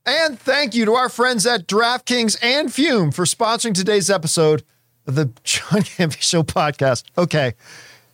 And 0.05 0.37
thank 0.39 0.75
you 0.75 0.85
to 0.85 0.93
our 0.93 1.09
friends 1.09 1.45
at 1.45 1.65
DraftKings 1.67 2.37
and 2.41 2.69
Füm 2.69 3.13
for 3.13 3.25
sponsoring 3.25 3.73
today's 3.73 4.09
episode 4.09 4.63
of 5.07 5.15
the 5.15 5.25
John 5.43 5.81
Campea 5.81 6.21
Show 6.21 6.43
podcast. 6.43 7.05
Okay. 7.17 7.53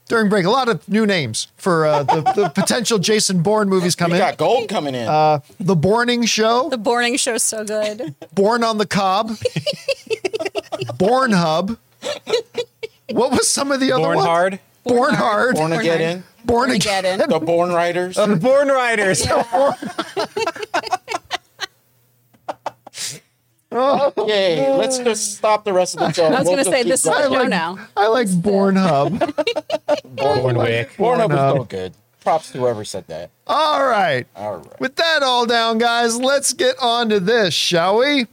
During 0.07 0.29
break, 0.29 0.45
a 0.45 0.49
lot 0.49 0.69
of 0.69 0.87
new 0.89 1.05
names 1.05 1.49
for 1.55 1.85
uh, 1.85 2.01
the, 2.03 2.21
the 2.35 2.49
potential 2.49 2.97
Jason 2.97 3.43
Bourne 3.43 3.69
movies 3.69 3.95
coming 3.95 4.15
in. 4.17 4.23
We 4.23 4.27
got 4.29 4.37
gold 4.37 4.67
coming 4.69 4.95
in. 4.95 5.07
Uh, 5.07 5.39
the 5.59 5.75
Borning 5.75 6.25
Show, 6.25 6.69
The 6.69 6.79
Bourning 6.79 7.15
Show's 7.15 7.43
so 7.43 7.63
good. 7.63 8.15
Born 8.33 8.63
on 8.63 8.79
the 8.79 8.87
Cob, 8.87 9.31
Born 10.97 11.31
Hub. 11.31 11.77
What 13.11 13.31
was 13.31 13.47
some 13.49 13.71
of 13.71 13.79
the 13.79 13.91
other 13.91 14.03
Born 14.03 14.15
ones? 14.17 14.27
hard. 14.27 14.59
Born 14.83 15.13
Hard, 15.13 15.55
Born 15.55 15.69
Born 15.71 15.79
again. 15.81 16.23
Born 16.45 16.69
Born 16.69 16.71
Again. 16.71 17.05
Again. 17.05 17.29
The 17.29 17.39
Born 17.39 17.71
Riders. 17.71 18.15
The 18.15 18.35
Born 18.35 18.67
Riders. 18.67 19.25
Oh. 23.71 24.11
Okay, 24.17 24.65
oh. 24.65 24.77
let's 24.77 24.97
just 24.97 25.35
stop 25.37 25.63
the 25.63 25.73
rest 25.73 25.95
of 25.95 25.99
the 25.99 26.11
show. 26.11 26.25
I 26.25 26.39
was 26.39 26.47
going 26.47 26.57
to 26.57 26.65
say, 26.65 26.81
this 26.81 27.01
is 27.01 27.03
the 27.03 27.11
I 27.11 27.21
show 27.23 27.29
like, 27.29 27.49
now. 27.49 27.77
I 27.95 28.07
like 28.07 28.27
Born 28.41 28.75
Hub. 28.75 29.19
Born 30.03 30.57
Wick. 30.57 30.97
Born 30.97 31.19
Hub. 31.19 31.31
is 31.31 31.37
Pornhub. 31.37 31.53
so 31.57 31.63
good. 31.65 31.93
Props 32.21 32.51
to 32.51 32.57
whoever 32.57 32.83
said 32.83 33.05
that. 33.07 33.29
All 33.45 33.85
right. 33.85 34.25
All 34.35 34.57
right. 34.57 34.79
With 34.79 34.95
that 34.95 35.21
all 35.21 35.45
down, 35.45 35.77
guys, 35.77 36.19
let's 36.19 36.53
get 36.53 36.77
on 36.81 37.09
to 37.09 37.19
this, 37.19 37.53
shall 37.53 37.99
we? 37.99 38.25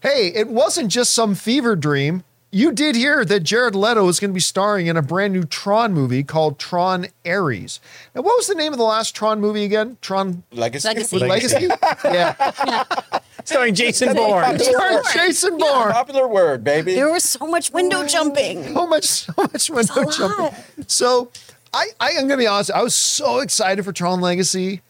Hey, 0.00 0.32
it 0.34 0.48
wasn't 0.48 0.90
just 0.90 1.12
some 1.12 1.34
fever 1.36 1.76
dream. 1.76 2.24
You 2.54 2.70
did 2.70 2.94
hear 2.94 3.24
that 3.24 3.40
Jared 3.40 3.74
Leto 3.74 4.06
is 4.06 4.20
going 4.20 4.30
to 4.30 4.34
be 4.34 4.38
starring 4.38 4.86
in 4.86 4.96
a 4.96 5.02
brand 5.02 5.32
new 5.32 5.42
Tron 5.42 5.92
movie 5.92 6.22
called 6.22 6.56
Tron 6.56 7.08
Ares. 7.26 7.80
Now, 8.14 8.22
what 8.22 8.36
was 8.36 8.46
the 8.46 8.54
name 8.54 8.72
of 8.72 8.78
the 8.78 8.84
last 8.84 9.16
Tron 9.16 9.40
movie 9.40 9.64
again? 9.64 9.98
Tron 10.00 10.44
Legacy. 10.52 10.86
Legacy. 10.88 11.18
Legacy? 11.18 11.68
yeah. 12.04 13.02
Starring 13.42 13.74
Jason 13.74 14.14
Bourne. 14.14 14.56
Starring 14.60 15.00
Jason 15.12 15.58
Bourne. 15.58 15.90
Popular 15.90 16.28
word, 16.28 16.62
baby. 16.62 16.94
There 16.94 17.10
was 17.10 17.24
so 17.24 17.44
much 17.44 17.72
window 17.72 18.06
jumping. 18.06 18.72
So 18.72 18.86
much, 18.86 19.04
so 19.04 19.32
much 19.36 19.70
window 19.70 19.94
a 19.94 20.04
lot. 20.04 20.12
jumping. 20.14 20.84
So, 20.86 21.32
I, 21.72 21.88
I 21.98 22.10
am 22.10 22.28
going 22.28 22.38
to 22.38 22.44
be 22.44 22.46
honest. 22.46 22.70
I 22.70 22.84
was 22.84 22.94
so 22.94 23.40
excited 23.40 23.84
for 23.84 23.92
Tron 23.92 24.20
Legacy. 24.20 24.80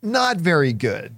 Not 0.00 0.38
very 0.38 0.72
good. 0.72 1.14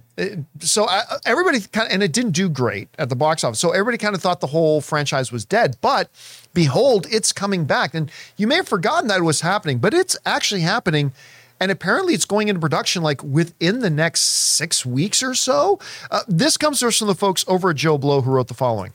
So 0.59 0.85
I, 0.87 1.03
everybody 1.25 1.59
kind 1.61 1.87
of, 1.87 1.93
and 1.93 2.03
it 2.03 2.13
didn't 2.13 2.31
do 2.31 2.49
great 2.49 2.89
at 2.97 3.09
the 3.09 3.15
box 3.15 3.43
office. 3.43 3.59
So 3.59 3.71
everybody 3.71 3.97
kind 3.97 4.15
of 4.15 4.21
thought 4.21 4.39
the 4.39 4.47
whole 4.47 4.81
franchise 4.81 5.31
was 5.31 5.45
dead. 5.45 5.77
But 5.81 6.09
behold, 6.53 7.07
it's 7.09 7.31
coming 7.31 7.65
back. 7.65 7.93
And 7.93 8.11
you 8.37 8.47
may 8.47 8.55
have 8.55 8.67
forgotten 8.67 9.07
that 9.07 9.19
it 9.19 9.23
was 9.23 9.41
happening, 9.41 9.79
but 9.79 9.93
it's 9.93 10.17
actually 10.25 10.61
happening. 10.61 11.13
And 11.61 11.71
apparently, 11.71 12.13
it's 12.13 12.25
going 12.25 12.47
into 12.47 12.61
production 12.61 13.03
like 13.03 13.21
within 13.21 13.79
the 13.79 13.89
next 13.89 14.21
six 14.21 14.85
weeks 14.85 15.21
or 15.21 15.33
so. 15.33 15.79
Uh, 16.09 16.21
this 16.27 16.55
comes 16.55 16.79
from 16.79 17.07
the 17.07 17.15
folks 17.15 17.43
over 17.47 17.71
at 17.71 17.75
JoBlo 17.75 18.23
who 18.23 18.31
wrote 18.31 18.47
the 18.47 18.53
following. 18.53 18.93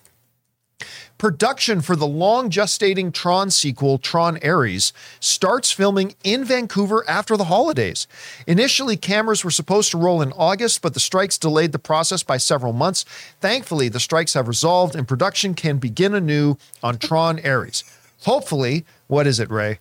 Production 1.16 1.80
for 1.80 1.96
the 1.96 2.06
long 2.06 2.50
gestating 2.50 3.12
Tron 3.12 3.50
sequel, 3.50 3.98
Tron 3.98 4.38
Ares, 4.44 4.92
starts 5.20 5.70
filming 5.70 6.14
in 6.24 6.44
Vancouver 6.44 7.04
after 7.08 7.36
the 7.36 7.44
holidays. 7.44 8.06
Initially, 8.46 8.96
cameras 8.96 9.44
were 9.44 9.50
supposed 9.50 9.90
to 9.92 9.98
roll 9.98 10.20
in 10.20 10.32
August, 10.32 10.82
but 10.82 10.92
the 10.92 11.00
strikes 11.00 11.38
delayed 11.38 11.72
the 11.72 11.78
process 11.78 12.22
by 12.22 12.36
several 12.36 12.72
months. 12.72 13.04
Thankfully, 13.40 13.88
the 13.88 14.00
strikes 14.00 14.34
have 14.34 14.48
resolved 14.48 14.94
and 14.94 15.08
production 15.08 15.54
can 15.54 15.78
begin 15.78 16.14
anew 16.14 16.56
on 16.82 16.98
Tron 16.98 17.40
Ares. 17.46 17.84
Hopefully, 18.22 18.84
what 19.06 19.26
is 19.26 19.38
it, 19.38 19.50
Ray? 19.50 19.78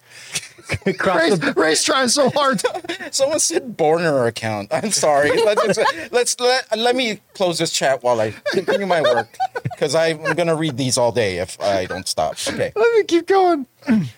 Across 0.86 1.20
Ray's, 1.22 1.40
the- 1.40 1.54
Ray's 1.56 1.84
trying 1.84 2.08
so 2.10 2.30
hard. 2.30 2.62
Someone 3.12 3.40
said 3.40 3.78
Borner 3.78 4.28
account. 4.28 4.70
I'm 4.74 4.92
sorry. 4.92 5.32
Let's 5.44 6.12
let's 6.12 6.40
let, 6.40 6.78
let 6.78 6.96
me 6.96 7.20
close 7.34 7.58
this 7.60 7.72
chat 7.72 8.04
while 8.04 8.20
I 8.20 8.32
continue 8.52 8.86
my 8.88 9.02
work 9.02 9.36
because 9.64 9.96
I'm 9.96 10.22
gonna 10.36 10.56
read 10.56 10.78
these 10.78 10.98
all 10.98 11.12
day 11.12 11.38
if 11.40 11.60
I 11.62 11.86
don't 11.86 12.08
stop. 12.08 12.34
Okay. 12.48 12.72
Let 12.76 12.98
me 12.98 13.04
keep 13.04 13.28
going. 13.28 13.68
the 13.88 14.10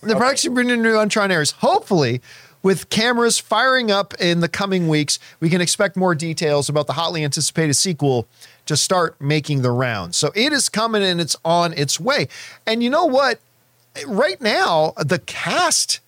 production 0.00 0.54
bringing 0.54 0.82
new 0.82 0.96
on 0.96 1.08
Tron 1.08 1.30
Ares. 1.30 1.52
Hopefully, 1.52 2.20
with 2.62 2.88
cameras 2.90 3.38
firing 3.38 3.90
up 3.90 4.14
in 4.20 4.40
the 4.40 4.48
coming 4.48 4.88
weeks, 4.88 5.18
we 5.40 5.48
can 5.48 5.60
expect 5.60 5.96
more 5.96 6.14
details 6.14 6.68
about 6.68 6.86
the 6.86 6.94
hotly 6.94 7.22
anticipated 7.24 7.74
sequel 7.74 8.26
to 8.66 8.76
start 8.76 9.20
making 9.20 9.62
the 9.62 9.70
rounds. 9.70 10.16
So 10.16 10.32
it 10.34 10.52
is 10.52 10.68
coming 10.68 11.02
and 11.04 11.20
it's 11.20 11.36
on 11.44 11.72
its 11.74 12.00
way. 12.00 12.26
And 12.66 12.82
you 12.82 12.90
know 12.90 13.04
what? 13.04 13.38
Right 14.06 14.40
now, 14.40 14.92
the 14.98 15.18
cast 15.18 16.00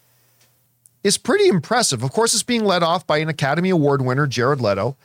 is 1.04 1.16
pretty 1.16 1.48
impressive. 1.48 2.02
Of 2.02 2.12
course, 2.12 2.34
it's 2.34 2.42
being 2.42 2.64
led 2.64 2.82
off 2.82 3.06
by 3.06 3.18
an 3.18 3.28
Academy 3.28 3.70
Award 3.70 4.02
winner, 4.02 4.26
Jared 4.26 4.60
Leto, 4.60 4.96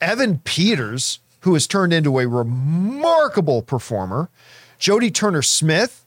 Evan 0.00 0.38
Peters, 0.44 1.18
who 1.40 1.54
has 1.54 1.66
turned 1.66 1.92
into 1.92 2.18
a 2.18 2.26
remarkable 2.26 3.62
performer, 3.62 4.28
Jodie 4.78 5.12
Turner 5.12 5.42
Smith, 5.42 6.04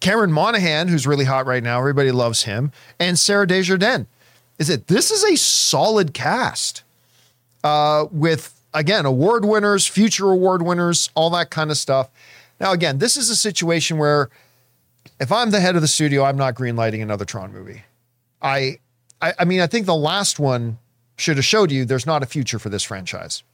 Cameron 0.00 0.32
Monaghan, 0.32 0.88
who's 0.88 1.06
really 1.06 1.24
hot 1.24 1.46
right 1.46 1.62
now, 1.62 1.78
everybody 1.78 2.10
loves 2.10 2.42
him, 2.42 2.72
and 2.98 3.18
Sarah 3.18 3.46
Desjardins. 3.46 4.06
Is 4.58 4.68
it? 4.68 4.88
This 4.88 5.10
is 5.10 5.24
a 5.24 5.36
solid 5.36 6.12
cast 6.12 6.82
uh, 7.64 8.06
with 8.10 8.60
again 8.74 9.06
award 9.06 9.44
winners, 9.44 9.86
future 9.86 10.30
award 10.30 10.62
winners, 10.62 11.10
all 11.14 11.30
that 11.30 11.50
kind 11.50 11.70
of 11.70 11.76
stuff. 11.76 12.10
Now, 12.60 12.72
again, 12.72 12.98
this 12.98 13.16
is 13.16 13.30
a 13.30 13.36
situation 13.36 13.98
where 13.98 14.28
if 15.22 15.30
I'm 15.30 15.50
the 15.50 15.60
head 15.60 15.76
of 15.76 15.82
the 15.82 15.88
studio, 15.88 16.24
I'm 16.24 16.36
not 16.36 16.56
greenlighting 16.56 17.00
another 17.00 17.24
Tron 17.24 17.52
movie. 17.52 17.84
I, 18.42 18.80
I, 19.20 19.34
I 19.38 19.44
mean, 19.44 19.60
I 19.60 19.68
think 19.68 19.86
the 19.86 19.94
last 19.94 20.40
one 20.40 20.78
should 21.16 21.36
have 21.36 21.44
showed 21.44 21.70
you 21.70 21.84
there's 21.84 22.06
not 22.06 22.24
a 22.24 22.26
future 22.26 22.58
for 22.58 22.68
this 22.70 22.82
franchise. 22.82 23.44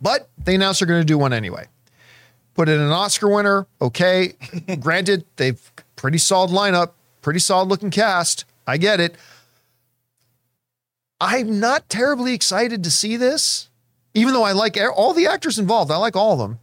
But 0.00 0.28
they 0.36 0.56
announced 0.56 0.80
they're 0.80 0.88
going 0.88 1.00
to 1.00 1.06
do 1.06 1.16
one 1.16 1.32
anyway. 1.32 1.68
Put 2.54 2.68
in 2.68 2.80
an 2.80 2.90
Oscar 2.90 3.32
winner, 3.32 3.68
okay. 3.80 4.34
Granted, 4.80 5.24
they've 5.36 5.72
pretty 5.94 6.18
solid 6.18 6.50
lineup, 6.50 6.90
pretty 7.20 7.38
solid 7.38 7.68
looking 7.68 7.92
cast. 7.92 8.44
I 8.66 8.76
get 8.76 8.98
it. 8.98 9.14
I'm 11.20 11.60
not 11.60 11.88
terribly 11.88 12.34
excited 12.34 12.82
to 12.82 12.90
see 12.90 13.16
this, 13.16 13.68
even 14.14 14.34
though 14.34 14.42
I 14.42 14.50
like 14.50 14.76
all 14.96 15.14
the 15.14 15.28
actors 15.28 15.60
involved. 15.60 15.92
I 15.92 15.96
like 15.96 16.16
all 16.16 16.32
of 16.32 16.40
them, 16.40 16.58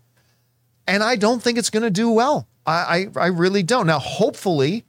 and 0.86 1.02
I 1.02 1.16
don't 1.16 1.42
think 1.42 1.58
it's 1.58 1.70
going 1.70 1.84
to 1.84 1.90
do 1.90 2.12
well. 2.12 2.49
I, 2.70 3.08
I 3.16 3.26
I 3.26 3.28
really 3.28 3.64
don't. 3.64 3.88
Now, 3.88 4.00
hopefully, 4.00 4.86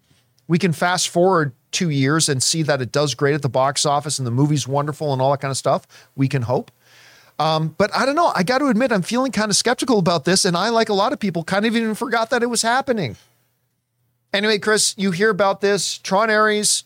we 0.49 0.59
can 0.59 0.73
fast 0.73 1.09
forward 1.09 1.53
two 1.73 1.91
years 1.91 2.29
and 2.29 2.43
see 2.43 2.63
that 2.65 2.83
it 2.83 2.93
does 2.93 3.15
great 3.15 3.35
at 3.35 3.43
the 3.43 3.49
box 3.49 3.87
office 3.87 4.19
and 4.19 4.27
the 4.27 4.33
movie's 4.33 4.67
wonderful 4.67 5.13
and 5.13 5.23
all 5.23 5.31
that 5.31 5.41
kind 5.41 5.51
of 5.51 5.57
stuff. 5.57 5.87
We 6.17 6.29
can 6.29 6.43
hope. 6.43 6.71
Um, 7.39 7.75
but 7.79 7.95
I 7.95 8.05
don't 8.05 8.17
know. 8.17 8.33
I 8.35 8.43
got 8.43 8.59
to 8.59 8.67
admit, 8.67 8.93
I'm 8.93 9.03
feeling 9.03 9.33
kind 9.33 9.51
of 9.51 9.57
skeptical 9.57 9.99
about 9.99 10.25
this. 10.25 10.45
And 10.45 10.57
I, 10.57 10.69
like 10.69 10.89
a 10.89 10.95
lot 10.95 11.13
of 11.13 11.19
people, 11.19 11.43
kind 11.43 11.65
of 11.65 11.75
even 11.75 11.95
forgot 11.95 12.31
that 12.31 12.43
it 12.43 12.47
was 12.47 12.63
happening. 12.63 13.17
Anyway, 14.35 14.59
Chris, 14.59 14.95
you 14.99 15.11
hear 15.11 15.31
about 15.31 15.61
this. 15.61 15.97
Tron 15.99 16.29
Ares, 16.29 16.85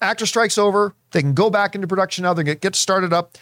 actor 0.00 0.26
strikes 0.26 0.56
over. 0.56 0.94
They 1.10 1.20
can 1.20 1.34
go 1.34 1.50
back 1.50 1.74
into 1.74 1.88
production 1.88 2.22
now. 2.22 2.32
They 2.32 2.44
get, 2.44 2.60
get 2.60 2.76
started 2.76 3.12
up. 3.12 3.36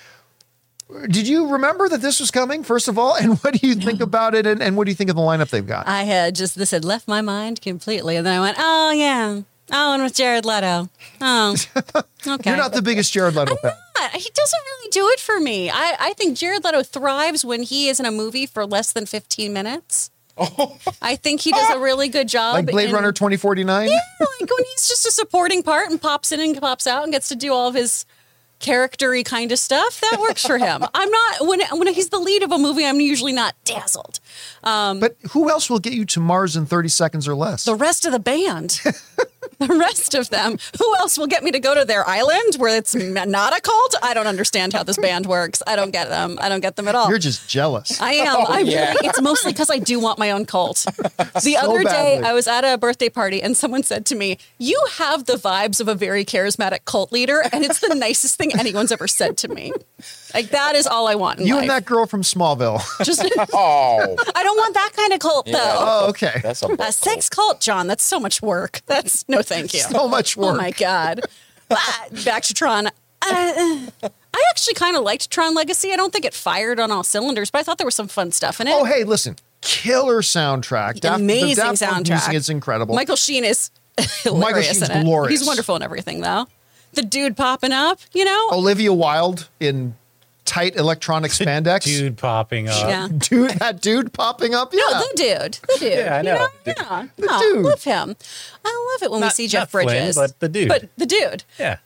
Did 1.08 1.28
you 1.28 1.48
remember 1.48 1.88
that 1.88 2.00
this 2.00 2.18
was 2.18 2.30
coming, 2.30 2.62
first 2.64 2.88
of 2.88 2.98
all? 2.98 3.14
And 3.14 3.38
what 3.38 3.54
do 3.54 3.66
you 3.66 3.74
think 3.74 4.00
about 4.08 4.34
it? 4.34 4.46
And, 4.46 4.62
and 4.62 4.76
what 4.76 4.84
do 4.84 4.90
you 4.90 4.94
think 4.94 5.10
of 5.10 5.16
the 5.16 5.22
lineup 5.22 5.50
they've 5.50 5.66
got? 5.66 5.86
I 5.86 6.04
had 6.04 6.34
just 6.34 6.56
this 6.56 6.70
had 6.70 6.84
left 6.84 7.06
my 7.06 7.20
mind 7.20 7.60
completely, 7.60 8.16
and 8.16 8.26
then 8.26 8.34
I 8.36 8.40
went, 8.40 8.56
"Oh 8.58 8.90
yeah, 8.92 9.42
oh, 9.72 9.92
and 9.94 10.02
with 10.02 10.14
Jared 10.14 10.44
Leto. 10.46 10.88
Oh, 11.20 11.54
okay." 12.26 12.50
You're 12.50 12.56
not 12.56 12.72
the 12.72 12.82
biggest 12.82 13.12
Jared 13.12 13.34
Leto 13.36 13.54
fan. 13.56 13.72
not. 13.98 14.10
He 14.12 14.30
doesn't 14.34 14.60
really 14.64 14.90
do 14.90 15.08
it 15.08 15.20
for 15.20 15.38
me. 15.40 15.68
I, 15.70 15.96
I 16.00 16.12
think 16.14 16.38
Jared 16.38 16.64
Leto 16.64 16.82
thrives 16.82 17.44
when 17.44 17.62
he 17.62 17.88
is 17.88 18.00
in 18.00 18.06
a 18.06 18.10
movie 18.10 18.46
for 18.46 18.64
less 18.64 18.92
than 18.92 19.04
15 19.06 19.52
minutes. 19.52 20.10
Oh. 20.40 20.78
I 21.02 21.16
think 21.16 21.40
he 21.40 21.50
does 21.50 21.68
a 21.70 21.80
really 21.80 22.08
good 22.08 22.28
job. 22.36 22.54
Like 22.54 22.66
Blade 22.66 22.90
in- 22.90 22.94
Runner 22.94 23.10
2049? 23.10 23.88
Yeah, 23.88 23.98
like 24.20 24.48
when 24.48 24.64
he's 24.70 24.88
just 24.88 25.04
a 25.04 25.10
supporting 25.10 25.64
part 25.64 25.90
and 25.90 26.00
pops 26.00 26.30
in 26.30 26.38
and 26.40 26.56
pops 26.60 26.86
out 26.86 27.02
and 27.02 27.12
gets 27.12 27.28
to 27.30 27.34
do 27.36 27.52
all 27.52 27.66
of 27.68 27.74
his 27.74 28.06
charactery 28.60 29.22
kind 29.24 29.52
of 29.52 29.58
stuff, 29.58 30.00
that 30.00 30.18
works 30.20 30.46
for 30.46 30.58
him. 30.58 30.84
I'm 30.94 31.10
not 31.10 31.46
when 31.48 31.60
when 31.78 31.92
he's 31.94 32.08
the 32.10 32.18
lead 32.18 32.42
of 32.42 32.52
a 32.52 32.58
movie, 32.58 32.84
I'm 32.84 33.00
usually 33.00 33.32
not 33.32 33.54
dazzled. 33.64 34.20
Um, 34.64 35.00
But 35.00 35.16
who 35.30 35.48
else 35.50 35.70
will 35.70 35.78
get 35.78 35.92
you 35.92 36.04
to 36.06 36.20
Mars 36.20 36.56
in 36.56 36.66
30 36.66 36.88
seconds 36.88 37.28
or 37.28 37.34
less? 37.34 37.64
The 37.64 37.74
rest 37.74 38.04
of 38.06 38.12
the 38.12 38.18
band. 38.18 38.80
The 39.58 39.74
rest 39.74 40.14
of 40.14 40.30
them. 40.30 40.56
Who 40.78 40.96
else 40.96 41.18
will 41.18 41.26
get 41.26 41.42
me 41.42 41.50
to 41.50 41.60
go 41.60 41.74
to 41.74 41.84
their 41.84 42.08
island 42.08 42.54
where 42.56 42.76
it's 42.76 42.94
not 42.94 43.56
a 43.56 43.60
cult? 43.60 43.94
I 44.02 44.14
don't 44.14 44.26
understand 44.26 44.72
how 44.72 44.82
this 44.82 44.96
band 44.96 45.26
works. 45.26 45.62
I 45.66 45.76
don't 45.76 45.90
get 45.90 46.08
them. 46.08 46.38
I 46.40 46.48
don't 46.48 46.60
get 46.60 46.76
them 46.76 46.88
at 46.88 46.94
all. 46.94 47.08
You're 47.08 47.18
just 47.18 47.48
jealous. 47.48 48.00
I 48.00 48.12
am. 48.12 48.36
Oh, 48.38 48.44
I 48.48 48.60
yeah. 48.60 48.92
really, 48.92 49.08
it's 49.08 49.20
mostly 49.20 49.52
because 49.52 49.68
I 49.68 49.78
do 49.78 50.00
want 50.00 50.18
my 50.18 50.30
own 50.30 50.46
cult. 50.46 50.86
The 51.42 51.56
other 51.56 51.84
day. 51.84 52.20
I 52.22 52.32
was 52.32 52.46
at 52.46 52.64
a 52.64 52.76
birthday 52.78 53.08
party 53.08 53.42
and 53.42 53.56
someone 53.56 53.82
said 53.82 54.04
to 54.06 54.14
me, 54.14 54.38
You 54.58 54.82
have 54.92 55.26
the 55.26 55.34
vibes 55.34 55.80
of 55.80 55.88
a 55.88 55.94
very 55.94 56.24
charismatic 56.24 56.84
cult 56.84 57.12
leader. 57.12 57.42
And 57.52 57.64
it's 57.64 57.80
the 57.80 57.94
nicest 57.94 58.36
thing 58.36 58.54
anyone's 58.58 58.92
ever 58.92 59.08
said 59.08 59.36
to 59.38 59.48
me. 59.48 59.72
Like, 60.34 60.50
that 60.50 60.74
is 60.76 60.86
all 60.86 61.08
I 61.08 61.14
want 61.14 61.40
in 61.40 61.46
You 61.46 61.54
life. 61.54 61.62
and 61.62 61.70
that 61.70 61.84
girl 61.84 62.06
from 62.06 62.22
Smallville. 62.22 62.80
Just, 63.04 63.20
Oh, 63.52 64.16
I 64.34 64.42
don't 64.42 64.56
want 64.56 64.74
that 64.74 64.92
kind 64.96 65.12
of 65.12 65.18
cult, 65.20 65.46
though. 65.46 65.54
oh, 65.78 66.06
okay. 66.10 66.40
that's 66.42 66.62
a, 66.62 66.66
A 66.78 66.92
sex 66.92 67.28
cult, 67.28 67.60
John. 67.60 67.86
That's 67.86 68.02
so 68.04 68.20
much 68.20 68.42
work. 68.42 68.80
That's 68.86 69.26
no 69.28 69.42
thank 69.42 69.72
you. 69.74 69.80
So 69.80 70.06
much 70.08 70.36
work. 70.36 70.54
Oh 70.54 70.56
my 70.56 70.70
god. 70.72 71.20
Back 72.24 72.42
to 72.44 72.54
Tron. 72.54 72.86
Uh, 72.86 72.90
I 73.22 74.44
actually 74.50 74.74
kind 74.74 74.96
of 74.96 75.02
liked 75.02 75.30
Tron 75.30 75.54
Legacy. 75.54 75.92
I 75.92 75.96
don't 75.96 76.12
think 76.12 76.24
it 76.24 76.32
fired 76.34 76.78
on 76.80 76.90
all 76.92 77.02
cylinders, 77.02 77.50
but 77.50 77.58
I 77.58 77.62
thought 77.62 77.78
there 77.78 77.86
was 77.86 77.94
some 77.96 78.08
fun 78.08 78.30
stuff 78.32 78.60
in 78.60 78.68
it. 78.68 78.72
Oh, 78.74 78.84
hey, 78.84 79.04
listen. 79.04 79.36
Killer 79.60 80.22
soundtrack. 80.22 81.00
Daft- 81.00 81.02
the 81.02 81.14
Amazing 81.24 81.56
Daft 81.56 81.82
soundtrack. 81.82 82.08
music 82.10 82.34
is 82.34 82.48
incredible. 82.48 82.94
Michael 82.94 83.16
Sheen 83.16 83.44
is 83.44 83.70
hilarious 84.22 84.68
Sheen's 84.78 84.88
in 84.88 84.96
it. 84.98 85.04
glorious. 85.04 85.40
He's 85.40 85.46
wonderful 85.46 85.74
in 85.76 85.82
everything, 85.82 86.20
though. 86.20 86.46
The 86.94 87.02
dude 87.02 87.36
popping 87.36 87.72
up, 87.72 87.98
you 88.14 88.24
know. 88.24 88.48
Olivia 88.52 88.92
Wilde 88.92 89.48
in 89.60 89.94
tight 90.48 90.76
electronic 90.76 91.30
spandex. 91.30 91.84
Dude 91.84 92.16
popping 92.16 92.68
up. 92.68 92.88
yeah. 92.88 93.08
Dude, 93.18 93.50
that 93.52 93.82
dude 93.82 94.12
popping 94.14 94.54
up. 94.54 94.72
Yeah. 94.72 94.80
No, 94.90 95.00
the 95.00 95.12
dude. 95.14 95.52
The 95.68 95.76
dude. 95.78 95.92
Yeah, 95.92 96.14
I 96.14 96.18
you 96.18 96.22
know. 96.24 96.48
Yeah. 96.64 97.06
The 97.16 97.26
no, 97.26 97.40
dude. 97.40 97.64
love 97.64 97.84
him. 97.84 98.16
I 98.64 98.88
love 98.94 99.02
it 99.02 99.10
when 99.10 99.20
we 99.20 99.28
see 99.30 99.46
Jeff 99.46 99.72
not 99.74 99.82
Flynn, 99.82 99.86
Bridges. 99.86 100.16
but 100.16 100.40
the 100.40 100.48
dude. 100.48 100.68
But 100.68 100.88
the 100.96 101.06
dude. 101.06 101.44
Yeah. 101.58 101.78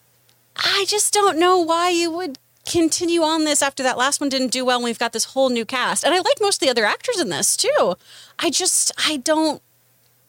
I 0.56 0.84
just 0.86 1.12
don't 1.12 1.38
know 1.38 1.58
why 1.58 1.88
you 1.90 2.10
would 2.10 2.38
continue 2.64 3.22
on 3.22 3.42
this 3.44 3.60
after 3.62 3.82
that 3.82 3.98
last 3.98 4.20
one 4.20 4.28
didn't 4.28 4.52
do 4.52 4.64
well 4.64 4.76
and 4.78 4.84
we've 4.84 4.98
got 4.98 5.12
this 5.12 5.24
whole 5.24 5.50
new 5.50 5.64
cast. 5.64 6.04
And 6.04 6.14
I 6.14 6.18
like 6.18 6.36
most 6.40 6.62
of 6.62 6.66
the 6.66 6.70
other 6.70 6.84
actors 6.84 7.18
in 7.18 7.28
this 7.28 7.56
too. 7.56 7.96
I 8.38 8.50
just 8.50 8.92
I 9.08 9.16
don't 9.16 9.60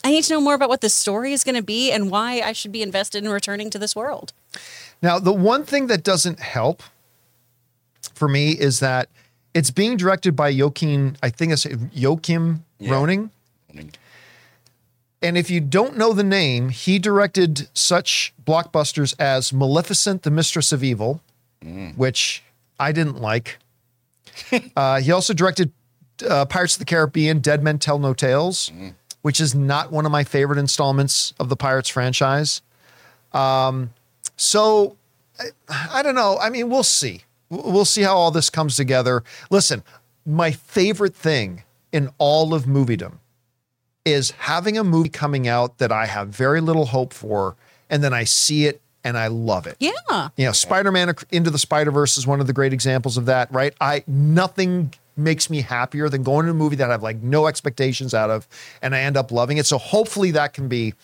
I 0.04 0.10
need 0.10 0.24
to 0.24 0.34
know 0.34 0.42
more 0.42 0.56
about 0.56 0.70
what 0.70 0.82
this 0.82 0.96
story 0.96 1.32
is 1.34 1.44
going 1.44 1.56
to 1.56 1.62
be 1.64 1.92
and 1.92 2.10
why 2.10 2.42
I 2.42 2.52
should 2.52 2.72
be 2.72 2.82
invested 2.82 3.24
in 3.24 3.30
returning 3.32 3.70
to 3.70 3.80
this 3.80 3.96
world. 3.96 4.34
Now, 5.02 5.18
the 5.20 5.32
one 5.34 5.64
thing 5.64 5.88
that 5.88 6.04
doesn't 6.04 6.40
help 6.40 6.84
for 8.14 8.28
me 8.28 8.52
is 8.52 8.80
that 8.80 9.10
it's 9.54 9.72
being 9.72 9.98
directed 9.98 10.36
by 10.36 10.50
Joachim, 10.50 11.16
I 11.22 11.30
think 11.30 11.52
it's 11.54 11.66
Joachim 11.94 12.66
Rønning. 12.82 13.30
And 15.22 15.38
if 15.38 15.50
you 15.50 15.62
don't 15.62 15.98
know 15.98 16.12
the 16.12 16.24
name, 16.24 16.70
he 16.70 17.00
directed 17.00 17.70
such 17.74 18.34
blockbusters 18.46 19.16
as 19.20 19.54
Maleficent, 19.54 20.24
the 20.24 20.32
Mistress 20.32 20.72
of 20.74 20.84
Evil, 20.84 21.22
which 21.96 22.44
I 22.80 22.92
didn't 22.92 23.22
like. 23.22 23.58
uh, 24.76 25.00
he 25.00 25.12
also 25.12 25.34
directed 25.34 25.72
uh, 26.28 26.44
Pirates 26.46 26.76
of 26.76 26.80
the 26.80 26.86
Caribbean, 26.86 27.40
Dead 27.40 27.64
Men 27.64 27.80
Tell 27.80 28.00
No 28.00 28.14
Tales, 28.14 28.70
which 29.22 29.40
is 29.40 29.56
not 29.56 29.92
one 29.92 30.06
of 30.06 30.12
my 30.12 30.24
favorite 30.26 30.60
installments 30.60 31.34
of 31.40 31.48
the 31.48 31.56
Pirates 31.56 31.88
franchise. 31.90 32.62
So 34.36 34.98
I, 35.40 35.46
I 36.00 36.04
don't 36.04 36.16
know. 36.16 36.38
I 36.42 36.50
mean, 36.50 36.70
we'll 36.70 36.84
see. 36.84 37.24
We'll 37.50 37.86
see 37.86 38.02
how 38.02 38.16
all 38.16 38.32
this 38.32 38.50
comes 38.50 38.76
together. 38.76 39.24
Listen, 39.50 39.84
my 40.26 40.52
favorite 40.52 41.16
thing 41.16 41.64
in 41.92 42.10
all 42.18 42.54
of 42.54 42.64
moviedom 42.64 43.20
is 44.06 44.32
having 44.32 44.78
a 44.78 44.84
movie 44.84 45.10
coming 45.10 45.48
out 45.48 45.78
that 45.78 45.92
I 45.92 46.08
have 46.08 46.30
very 46.30 46.60
little 46.62 46.88
hope 46.88 47.14
for, 47.14 47.56
and 47.90 48.04
then 48.04 48.14
I 48.14 48.24
see 48.24 48.66
it 48.66 48.82
and 49.04 49.18
I 49.18 49.28
love 49.28 49.68
it. 49.68 49.78
Yeah. 49.80 50.30
You 50.38 50.46
know, 50.46 50.52
Spider-Man 50.52 51.14
Into 51.32 51.50
the 51.50 51.60
Spider-Verse 51.60 52.18
is 52.18 52.26
one 52.26 52.40
of 52.40 52.48
the 52.48 52.54
great 52.54 52.74
examples 52.74 53.18
of 53.18 53.26
that, 53.28 53.52
right? 53.54 53.74
I 53.80 54.04
nothing 54.08 54.94
makes 55.16 55.50
me 55.50 55.62
happier 55.62 56.10
than 56.10 56.24
going 56.24 56.46
to 56.46 56.52
a 56.52 56.56
movie 56.56 56.76
that 56.78 56.90
I 56.90 56.94
have 56.94 57.04
like 57.04 57.22
no 57.22 57.48
expectations 57.48 58.14
out 58.14 58.30
of 58.30 58.48
and 58.82 58.96
I 58.96 59.02
end 59.02 59.16
up 59.16 59.32
loving 59.32 59.58
it. 59.58 59.66
So 59.66 59.78
hopefully 59.78 60.32
that 60.32 60.54
can 60.54 60.68
be 60.68 60.96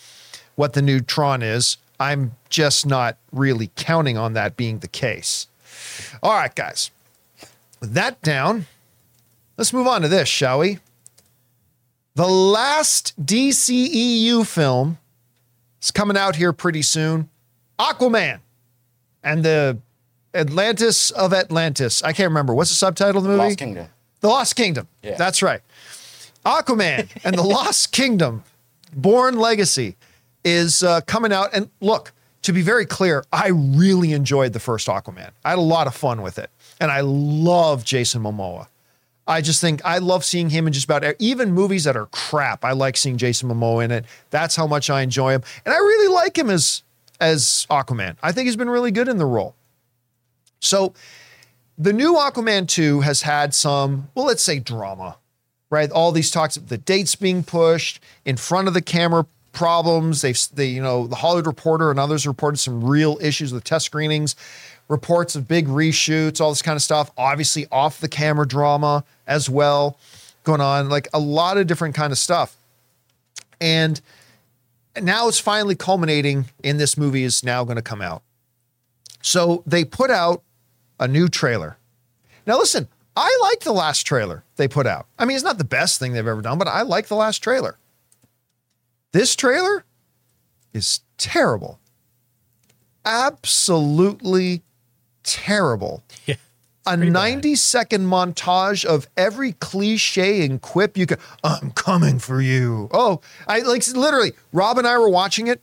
what 0.56 0.74
the 0.74 0.82
new 0.82 1.00
Tron 1.00 1.44
is. 1.44 1.78
I'm 2.00 2.36
just 2.50 2.88
not 2.88 3.18
really 3.32 3.70
counting 3.76 4.18
on 4.18 4.34
that 4.34 4.58
being 4.58 4.80
the 4.80 4.88
case. 4.88 5.48
All 6.22 6.34
right, 6.34 6.54
guys. 6.54 6.92
With 7.80 7.94
that 7.94 8.22
down, 8.22 8.66
let's 9.58 9.72
move 9.72 9.88
on 9.88 10.02
to 10.02 10.08
this, 10.08 10.28
shall 10.28 10.60
we? 10.60 10.80
The 12.16 12.28
last 12.28 13.14
DCEU 13.26 14.46
film 14.46 14.98
is 15.82 15.92
coming 15.92 16.18
out 16.18 16.36
here 16.36 16.52
pretty 16.52 16.82
soon. 16.82 17.30
Aquaman 17.80 18.40
and 19.24 19.44
the 19.44 19.78
Atlantis 20.34 21.12
of 21.12 21.34
Atlantis. 21.34 22.04
I 22.04 22.12
can't 22.14 22.30
remember. 22.30 22.54
What's 22.54 22.70
the 22.72 22.76
subtitle 22.76 23.20
of 23.20 23.24
the 23.24 23.30
movie? 23.30 23.44
Lost 23.44 23.58
Kingdom. 23.58 23.88
The 24.20 24.28
Lost 24.28 24.56
Kingdom. 24.56 24.88
Yeah. 25.02 25.16
That's 25.16 25.42
right. 25.42 25.62
Aquaman 26.46 27.10
and 27.24 27.38
the 27.38 27.44
Lost 27.44 27.92
Kingdom, 27.92 28.44
Bourne 28.94 29.38
Legacy, 29.38 29.96
is 30.44 30.84
uh, 30.84 31.02
coming 31.02 31.32
out. 31.32 31.50
And 31.54 31.70
look, 31.80 32.12
to 32.42 32.54
be 32.54 32.62
very 32.62 32.86
clear, 32.86 33.24
I 33.32 33.50
really 33.50 34.14
enjoyed 34.14 34.54
the 34.54 34.60
first 34.60 34.88
Aquaman. 34.88 35.32
I 35.44 35.50
had 35.50 35.60
a 35.60 35.62
lot 35.62 35.88
of 35.88 35.96
fun 35.96 36.22
with 36.22 36.40
it. 36.40 36.50
And 36.80 36.92
I 36.92 37.02
love 37.02 37.84
Jason 37.84 38.24
Momoa. 38.24 38.68
I 39.28 39.42
just 39.42 39.62
think 39.62 39.82
I 39.86 40.00
love 40.00 40.26
seeing 40.26 40.50
him 40.50 40.66
in 40.66 40.74
just 40.74 40.86
about 40.86 41.04
even 41.20 41.52
movies 41.52 41.84
that 41.84 41.96
are 41.96 42.08
crap. 42.08 42.66
I 42.66 42.72
like 42.72 42.98
seeing 42.98 43.18
Jason 43.18 43.50
Momoa 43.50 43.86
in 43.86 43.92
it. 43.92 44.06
That's 44.32 44.56
how 44.56 44.66
much 44.66 44.90
I 44.90 45.02
enjoy 45.02 45.34
him. 45.34 45.44
And 45.66 45.74
I 45.74 45.78
really 45.78 46.14
like 46.14 46.38
him 46.38 46.50
as 46.50 46.82
as 47.20 47.68
Aquaman. 47.70 48.16
I 48.24 48.32
think 48.32 48.46
he's 48.46 48.56
been 48.56 48.70
really 48.70 48.92
good 48.92 49.08
in 49.08 49.18
the 49.18 49.26
role. 49.26 49.56
So 50.62 50.94
the 51.78 51.94
new 51.94 52.14
Aquaman 52.14 52.68
2 52.68 53.02
has 53.02 53.22
had 53.22 53.54
some, 53.54 54.10
well, 54.16 54.26
let's 54.26 54.44
say 54.44 54.60
drama, 54.60 55.18
right? 55.70 55.92
All 55.92 56.12
these 56.12 56.32
talks 56.32 56.58
of 56.58 56.70
the 56.70 56.78
dates 56.78 57.16
being 57.16 57.44
pushed, 57.44 58.02
in 58.26 58.38
front 58.38 58.68
of 58.68 58.74
the 58.74 58.82
camera 58.82 59.26
problems. 59.60 60.22
They've, 60.22 60.40
they, 60.54 60.68
you 60.68 60.82
know, 60.82 61.06
the 61.06 61.18
Hollywood 61.18 61.46
Reporter 61.46 61.92
and 61.92 62.00
others 62.00 62.26
reported 62.26 62.60
some 62.60 62.82
real 62.82 63.18
issues 63.22 63.52
with 63.52 63.66
test 63.66 63.86
screenings, 63.86 64.38
reports 64.88 65.36
of 65.36 65.50
big 65.50 65.68
reshoots, 65.68 66.40
all 66.40 66.50
this 66.50 66.62
kind 66.62 66.78
of 66.78 66.82
stuff. 66.82 67.12
Obviously, 67.18 67.68
off 67.70 68.00
the 68.00 68.08
camera 68.08 68.48
drama 68.48 69.04
as 69.28 69.50
well 69.50 70.00
going 70.46 70.62
on, 70.62 70.88
like 70.88 71.10
a 71.14 71.20
lot 71.20 71.58
of 71.58 71.68
different 71.68 71.94
kind 71.94 72.14
of 72.14 72.18
stuff. 72.18 72.56
And 73.60 74.00
now 75.02 75.28
it's 75.28 75.40
finally 75.40 75.76
culminating 75.76 76.46
in 76.64 76.78
this 76.78 76.98
movie 76.98 77.26
is 77.26 77.44
now 77.44 77.66
going 77.66 77.76
to 77.76 77.82
come 77.82 78.02
out. 78.02 78.24
So 79.22 79.62
they 79.68 79.84
put 79.84 80.10
out 80.10 80.42
a 81.02 81.08
new 81.10 81.28
trailer. 81.28 81.76
Now, 82.48 82.58
listen, 82.58 82.88
I 83.14 83.38
like 83.42 83.60
the 83.60 83.74
last 83.74 84.04
trailer 84.04 84.46
they 84.56 84.70
put 84.70 84.88
out. 84.88 85.06
I 85.20 85.26
mean, 85.26 85.36
it's 85.36 85.44
not 85.44 85.58
the 85.58 85.66
best 85.66 86.00
thing 86.00 86.14
they've 86.14 86.26
ever 86.26 86.42
done, 86.42 86.58
but 86.58 86.70
I 86.70 86.84
like 86.84 87.08
the 87.08 87.18
last 87.18 87.40
trailer. 87.40 87.78
This 89.12 89.36
trailer 89.36 89.86
is 90.74 91.02
terrible. 91.18 91.80
Absolutely 93.06 94.62
terrible. 95.24 96.04
Yeah. 96.26 96.36
A 96.86 96.98
90 96.98 97.56
second 97.56 98.06
montage 98.06 98.84
of 98.84 99.08
every 99.16 99.52
cliche 99.54 100.44
and 100.44 100.60
quip 100.62 100.98
you 100.98 101.06
can. 101.06 101.18
I'm 101.44 101.72
coming 101.72 102.18
for 102.18 102.42
you. 102.42 102.90
Oh, 102.92 103.22
I 103.48 103.60
like 103.60 103.88
literally, 103.90 104.34
Rob 104.54 104.78
and 104.78 104.88
I 104.88 104.98
were 104.98 105.10
watching 105.10 105.48
it 105.48 105.62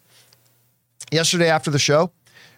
yesterday 1.11 1.49
after 1.49 1.70
the 1.70 1.78
show, 1.78 2.12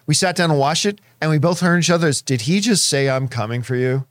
we 0.05 0.13
sat 0.13 0.35
down 0.35 0.51
and 0.51 0.59
watched 0.59 0.85
it, 0.85 1.01
and 1.21 1.29
we 1.31 1.37
both 1.37 1.59
heard 1.61 1.79
each 1.79 1.89
other's, 1.89 2.21
did 2.21 2.41
he 2.41 2.59
just 2.59 2.85
say 2.85 3.09
I'm 3.09 3.27
coming 3.27 3.61
for 3.61 3.75
you? 3.75 4.05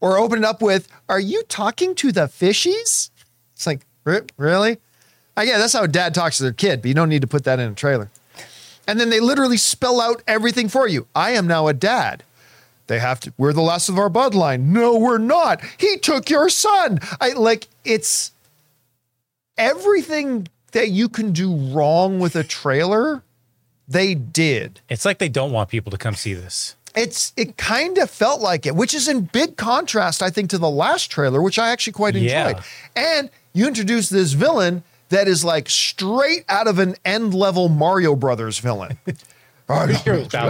Or 0.00 0.18
open 0.18 0.40
it 0.40 0.44
up 0.44 0.62
with, 0.62 0.88
Are 1.08 1.20
you 1.20 1.42
talking 1.44 1.94
to 1.96 2.10
the 2.12 2.22
fishies? 2.22 3.10
It's 3.54 3.66
like, 3.66 3.86
"Re- 4.04 4.22
really? 4.36 4.78
I 5.36 5.44
yeah, 5.44 5.58
that's 5.58 5.72
how 5.72 5.86
dad 5.86 6.14
talks 6.14 6.36
to 6.38 6.42
their 6.42 6.52
kid, 6.52 6.82
but 6.82 6.88
you 6.88 6.94
don't 6.94 7.08
need 7.08 7.22
to 7.22 7.28
put 7.28 7.44
that 7.44 7.58
in 7.58 7.70
a 7.72 7.74
trailer. 7.74 8.10
And 8.86 8.98
then 9.00 9.10
they 9.10 9.20
literally 9.20 9.56
spell 9.56 10.00
out 10.00 10.22
everything 10.26 10.68
for 10.68 10.88
you. 10.88 11.06
I 11.14 11.30
am 11.32 11.46
now 11.46 11.68
a 11.68 11.72
dad. 11.72 12.24
They 12.88 12.98
have 12.98 13.20
to, 13.20 13.32
we're 13.38 13.52
the 13.52 13.62
last 13.62 13.88
of 13.88 13.96
our 13.98 14.10
bloodline. 14.10 14.62
No, 14.64 14.98
we're 14.98 15.18
not. 15.18 15.62
He 15.78 15.96
took 15.98 16.28
your 16.28 16.48
son. 16.48 16.98
I 17.20 17.30
like 17.32 17.68
it's 17.84 18.32
everything 19.56 20.48
that 20.72 20.88
you 20.90 21.08
can 21.08 21.32
do 21.32 21.54
wrong 21.54 22.18
with 22.18 22.34
a 22.36 22.42
trailer, 22.44 23.22
they 23.88 24.14
did. 24.14 24.80
It's 24.88 25.04
like 25.04 25.18
they 25.18 25.28
don't 25.28 25.52
want 25.52 25.68
people 25.68 25.90
to 25.90 25.98
come 25.98 26.14
see 26.14 26.34
this. 26.34 26.76
It's 26.94 27.32
it 27.36 27.56
kind 27.56 27.96
of 27.98 28.10
felt 28.10 28.40
like 28.42 28.66
it, 28.66 28.74
which 28.74 28.92
is 28.94 29.08
in 29.08 29.22
big 29.22 29.56
contrast, 29.56 30.22
I 30.22 30.28
think, 30.28 30.50
to 30.50 30.58
the 30.58 30.68
last 30.68 31.10
trailer, 31.10 31.40
which 31.40 31.58
I 31.58 31.70
actually 31.70 31.94
quite 31.94 32.14
Yeah. 32.14 32.48
enjoyed. 32.48 32.64
And 32.94 33.30
you 33.54 33.66
introduce 33.66 34.08
this 34.10 34.32
villain 34.32 34.82
that 35.12 35.28
is 35.28 35.44
like 35.44 35.68
straight 35.68 36.44
out 36.48 36.66
of 36.66 36.78
an 36.78 36.96
end 37.04 37.34
level 37.34 37.68
Mario 37.68 38.16
Brothers 38.16 38.58
villain. 38.58 38.98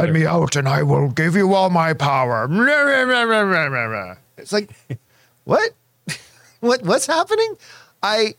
Let 0.02 0.12
me 0.12 0.26
out 0.26 0.56
and 0.56 0.68
I 0.68 0.82
will 0.82 1.10
give 1.10 1.36
you 1.36 1.54
all 1.54 1.70
my 1.70 1.92
power. 1.92 2.48
It's 4.38 4.52
like, 4.52 4.70
what? 5.44 5.72
what 6.60 6.82
what's 6.82 7.06
happening? 7.06 7.56
I 8.02 8.34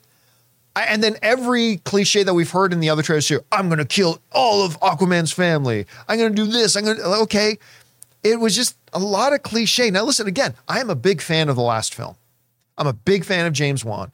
I, 0.75 0.83
and 0.85 1.03
then 1.03 1.17
every 1.21 1.77
cliche 1.77 2.23
that 2.23 2.33
we've 2.33 2.49
heard 2.49 2.73
in 2.73 2.79
the 2.79 2.89
other 2.89 3.03
trailers 3.03 3.27
here, 3.27 3.43
I'm 3.51 3.69
going 3.69 3.77
to 3.77 3.85
kill 3.85 4.19
all 4.31 4.65
of 4.65 4.79
Aquaman's 4.79 5.31
family. 5.31 5.85
I'm 6.07 6.17
going 6.17 6.35
to 6.35 6.45
do 6.45 6.51
this. 6.51 6.75
I'm 6.75 6.83
going 6.83 6.97
to, 6.97 7.03
okay. 7.03 7.59
It 8.23 8.39
was 8.39 8.55
just 8.55 8.75
a 8.91 8.99
lot 8.99 9.33
of 9.33 9.43
cliche. 9.43 9.91
Now, 9.91 10.03
listen, 10.03 10.27
again, 10.27 10.55
I 10.67 10.79
am 10.79 10.89
a 10.89 10.95
big 10.95 11.21
fan 11.21 11.47
of 11.47 11.55
the 11.55 11.61
last 11.61 11.93
film. 11.93 12.15
I'm 12.75 12.87
a 12.87 12.93
big 12.93 13.23
fan 13.23 13.45
of 13.45 13.53
James 13.53 13.85
Wan. 13.85 14.11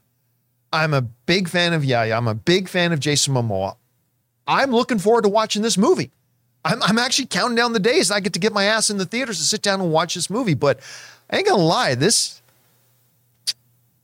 I'm 0.71 0.93
a 0.93 1.01
big 1.01 1.47
fan 1.47 1.73
of 1.73 1.83
Yahya. 1.83 2.15
I'm 2.15 2.27
a 2.27 2.35
big 2.35 2.69
fan 2.69 2.91
of 2.91 2.99
Jason 2.99 3.33
Momoa. 3.33 3.75
I'm 4.47 4.71
looking 4.71 4.99
forward 4.99 5.23
to 5.23 5.29
watching 5.29 5.61
this 5.61 5.77
movie. 5.77 6.11
I'm, 6.65 6.81
I'm 6.83 6.97
actually 6.97 7.27
counting 7.27 7.55
down 7.55 7.73
the 7.73 7.79
days 7.79 8.11
I 8.11 8.19
get 8.19 8.33
to 8.33 8.39
get 8.39 8.53
my 8.53 8.65
ass 8.65 8.89
in 8.89 8.97
the 8.97 9.05
theaters 9.05 9.39
to 9.39 9.45
sit 9.45 9.61
down 9.61 9.79
and 9.79 9.91
watch 9.91 10.15
this 10.15 10.29
movie. 10.29 10.53
But 10.53 10.79
I 11.29 11.37
ain't 11.37 11.47
gonna 11.47 11.63
lie, 11.63 11.95
this 11.95 12.41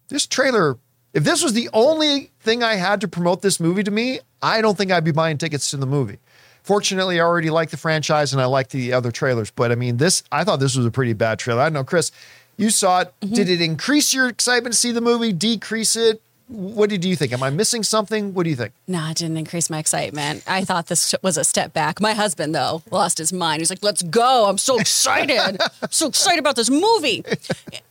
this 0.08 0.28
trailer, 0.28 0.78
if 1.14 1.24
this 1.24 1.44
was 1.44 1.54
the 1.54 1.70
only 1.74 2.32
thing 2.40 2.64
I 2.64 2.76
had 2.76 3.02
to 3.02 3.08
promote 3.08 3.42
this 3.42 3.60
movie 3.60 3.84
to 3.84 3.92
me, 3.92 4.20
I 4.42 4.62
don't 4.62 4.78
think 4.78 4.92
I'd 4.92 5.04
be 5.04 5.12
buying 5.12 5.38
tickets 5.38 5.72
to 5.72 5.78
the 5.78 5.88
movie. 5.88 6.20
Fortunately, 6.62 7.20
I 7.20 7.24
already 7.24 7.50
like 7.50 7.70
the 7.70 7.78
franchise 7.78 8.34
and 8.34 8.42
I 8.42 8.46
like 8.46 8.70
the 8.70 8.94
other 8.94 9.12
trailers. 9.12 9.52
But 9.52 9.72
I 9.72 9.76
mean, 9.76 9.98
this, 9.98 10.24
I 10.32 10.44
thought 10.44 10.60
this 10.60 10.76
was 10.76 10.86
a 10.86 10.92
pretty 10.92 11.14
bad 11.14 11.40
trailer. 11.40 11.62
I 11.62 11.66
don't 11.66 11.74
know, 11.74 11.84
Chris, 11.84 12.12
you 12.58 12.70
saw 12.70 13.02
it. 13.02 13.14
Mm-hmm. 13.22 13.34
Did 13.36 13.50
it 13.50 13.62
increase 13.62 14.14
your 14.14 14.28
excitement 14.28 14.74
to 14.74 14.80
see 14.80 14.92
the 14.92 15.02
movie, 15.02 15.32
decrease 15.32 15.96
it? 15.96 16.22
What 16.48 16.90
did 16.92 17.04
you 17.04 17.16
think? 17.16 17.34
Am 17.34 17.42
I 17.42 17.50
missing 17.50 17.82
something? 17.82 18.34
What 18.36 18.44
do 18.44 18.52
you 18.52 18.56
think? 18.56 18.74
Nah, 18.88 19.10
it 19.12 19.18
didn't 19.18 19.38
increase 19.38 19.70
my 19.70 19.80
excitement. 19.80 20.44
I 20.48 20.64
thought 20.64 20.88
this 20.88 21.16
was 21.24 21.38
a 21.38 21.44
step 21.44 21.74
back. 21.74 22.00
My 22.00 22.14
husband, 22.14 22.54
though, 22.54 22.84
lost 22.92 23.18
his 23.18 23.34
mind. 23.34 23.62
He's 23.62 23.72
like, 23.72 23.82
let's 23.82 24.04
go. 24.04 24.46
I'm 24.48 24.60
so 24.60 24.80
excited. 24.80 25.40
I'm 25.40 25.58
so 25.90 26.08
excited 26.08 26.40
about 26.40 26.56
this 26.56 26.70
movie. 26.70 27.24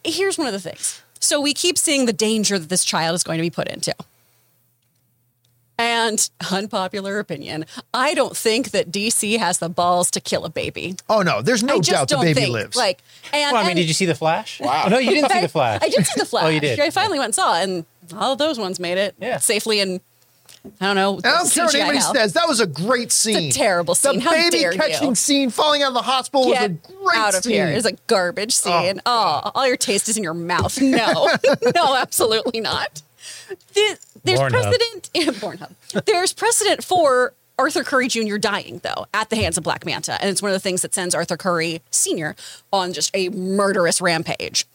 Here's 0.05 0.39
one 0.39 0.47
of 0.47 0.53
the 0.53 0.61
things. 0.61 1.03
So 1.19 1.41
we 1.41 1.53
keep 1.53 1.77
seeing 1.79 2.07
the 2.07 2.13
danger 2.13 2.59
that 2.59 2.69
this 2.69 2.85
child 2.85 3.15
is 3.17 3.25
going 3.25 3.39
to 3.39 3.43
be 3.43 3.51
put 3.51 3.67
into. 3.67 3.93
And 5.77 6.31
unpopular 6.53 7.19
opinion, 7.19 7.65
I 7.93 8.15
don't 8.15 8.37
think 8.37 8.71
that 8.71 8.93
DC 8.93 9.37
has 9.41 9.59
the 9.59 9.69
balls 9.69 10.09
to 10.13 10.21
kill 10.21 10.45
a 10.45 10.49
baby. 10.49 10.95
Oh, 11.09 11.23
no, 11.23 11.43
there's 11.43 11.65
no 11.65 11.75
I 11.75 11.79
just 11.81 11.91
doubt 11.91 12.09
the 12.09 12.15
don't 12.15 12.25
baby 12.25 12.41
think. 12.43 12.53
lives. 12.53 12.77
Like, 12.77 13.03
and, 13.33 13.53
Well, 13.53 13.57
I 13.57 13.63
mean, 13.65 13.71
and- 13.71 13.79
did 13.79 13.89
you 13.89 13.95
see 13.95 14.07
the 14.07 14.15
Flash? 14.15 14.61
Wow. 14.61 14.85
Oh, 14.87 14.89
no, 14.91 14.99
you 14.99 15.11
didn't 15.11 15.33
see 15.33 15.41
the 15.41 15.49
Flash. 15.59 15.83
I 15.83 15.89
did 15.89 16.07
see 16.07 16.21
the 16.21 16.27
Flash. 16.27 16.45
Oh, 16.47 16.49
you 16.49 16.61
did? 16.61 16.79
I 16.79 16.91
finally 16.91 17.19
went 17.19 17.27
and 17.31 17.35
saw 17.35 17.59
it, 17.59 17.65
and 17.65 17.85
all 18.17 18.33
of 18.33 18.39
those 18.39 18.59
ones 18.59 18.79
made 18.81 18.99
it 18.99 19.15
Yeah. 19.21 19.39
safely 19.39 19.81
and 19.81 20.01
I 20.81 20.87
don't 20.87 20.97
know. 20.97 21.19
I 21.19 21.37
don't 21.39 21.51
care 21.53 21.65
what 21.67 21.75
anybody 21.75 21.99
hell. 21.99 22.15
says. 22.15 22.33
That 22.33 22.49
was 22.49 22.59
a 22.59 22.67
great 22.67 23.13
scene. 23.13 23.51
terrible 23.53 23.95
scene. 23.95 24.15
The 24.15 24.21
How 24.21 24.31
baby 24.33 24.61
dare 24.61 24.73
catching 24.73 25.11
you. 25.11 25.15
scene, 25.15 25.51
falling 25.51 25.83
out 25.83 25.89
of 25.89 25.95
the 25.95 26.01
hospital 26.03 26.49
was 26.49 26.59
a 26.59 26.69
Get 26.71 26.83
great 27.03 27.17
out 27.19 27.35
of 27.35 27.43
scene. 27.45 27.53
here. 27.53 27.67
It's 27.67 27.85
a 27.87 27.93
garbage 28.07 28.55
oh, 28.65 28.83
scene. 28.83 29.01
Oh. 29.05 29.51
all 29.55 29.67
your 29.67 29.77
taste 29.77 30.09
is 30.09 30.17
in 30.17 30.23
your 30.23 30.33
mouth. 30.33 30.81
No, 30.81 31.29
no, 31.75 31.95
absolutely 31.97 32.61
not. 32.61 33.03
The- 33.75 33.99
there's 34.25 34.41
Pornhub. 34.41 34.51
precedent. 34.51 35.11
Yeah, 35.15 35.25
Pornhub. 35.33 36.05
There's 36.07 36.33
precedent 36.33 36.83
for 36.83 37.35
Arthur 37.59 37.85
Curry 37.85 38.09
Jr. 38.09 38.39
dying 38.39 38.81
though 38.83 39.07
at 39.13 39.29
the 39.29 39.37
hands 39.37 39.59
of 39.59 39.65
Black 39.65 39.85
Manta, 39.85 40.19
and 40.21 40.31
it's 40.31 40.41
one 40.41 40.51
of 40.51 40.55
the 40.55 40.61
things 40.61 40.81
that 40.81 40.95
sends 40.95 41.15
Arthur 41.15 41.37
Curry 41.37 41.83
Sr. 41.91 42.37
on 42.73 42.95
just 42.95 43.11
a 43.15 43.29
murderous 43.29 44.01
rampage. 44.01 44.67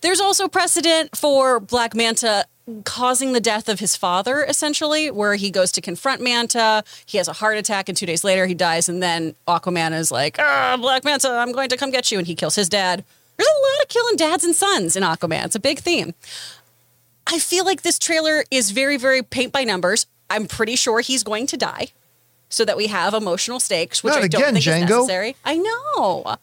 There's 0.00 0.20
also 0.20 0.48
precedent 0.48 1.16
for 1.16 1.60
Black 1.60 1.94
Manta 1.94 2.46
causing 2.84 3.32
the 3.32 3.40
death 3.40 3.68
of 3.68 3.78
his 3.80 3.94
father, 3.96 4.42
essentially, 4.44 5.10
where 5.10 5.34
he 5.34 5.50
goes 5.50 5.70
to 5.72 5.80
confront 5.80 6.22
Manta. 6.22 6.82
He 7.06 7.18
has 7.18 7.28
a 7.28 7.32
heart 7.34 7.56
attack, 7.58 7.88
and 7.88 7.96
two 7.96 8.06
days 8.06 8.24
later 8.24 8.46
he 8.46 8.54
dies. 8.54 8.88
And 8.88 9.02
then 9.02 9.34
Aquaman 9.46 9.92
is 9.92 10.10
like, 10.10 10.36
ah, 10.38 10.76
Black 10.80 11.04
Manta, 11.04 11.30
I'm 11.30 11.52
going 11.52 11.68
to 11.68 11.76
come 11.76 11.90
get 11.90 12.10
you. 12.10 12.18
And 12.18 12.26
he 12.26 12.34
kills 12.34 12.54
his 12.54 12.68
dad. 12.68 13.04
There's 13.36 13.48
a 13.48 13.62
lot 13.78 13.82
of 13.82 13.88
killing 13.88 14.16
dads 14.16 14.44
and 14.44 14.54
sons 14.54 14.96
in 14.96 15.02
Aquaman. 15.02 15.44
It's 15.46 15.56
a 15.56 15.60
big 15.60 15.80
theme. 15.80 16.14
I 17.26 17.38
feel 17.38 17.64
like 17.64 17.82
this 17.82 17.98
trailer 17.98 18.44
is 18.50 18.70
very, 18.70 18.96
very 18.96 19.22
paint 19.22 19.52
by 19.52 19.64
numbers. 19.64 20.06
I'm 20.30 20.46
pretty 20.46 20.76
sure 20.76 21.00
he's 21.00 21.22
going 21.22 21.46
to 21.48 21.56
die 21.56 21.88
so 22.48 22.64
that 22.64 22.76
we 22.76 22.86
have 22.86 23.14
emotional 23.14 23.58
stakes, 23.60 24.02
which 24.04 24.12
Not 24.14 24.22
I 24.22 24.28
don't 24.28 24.40
again, 24.42 24.54
think 24.54 24.64
Django. 24.66 24.82
is 24.84 24.90
necessary. 24.90 25.36
I 25.44 25.56
know. 25.56 26.36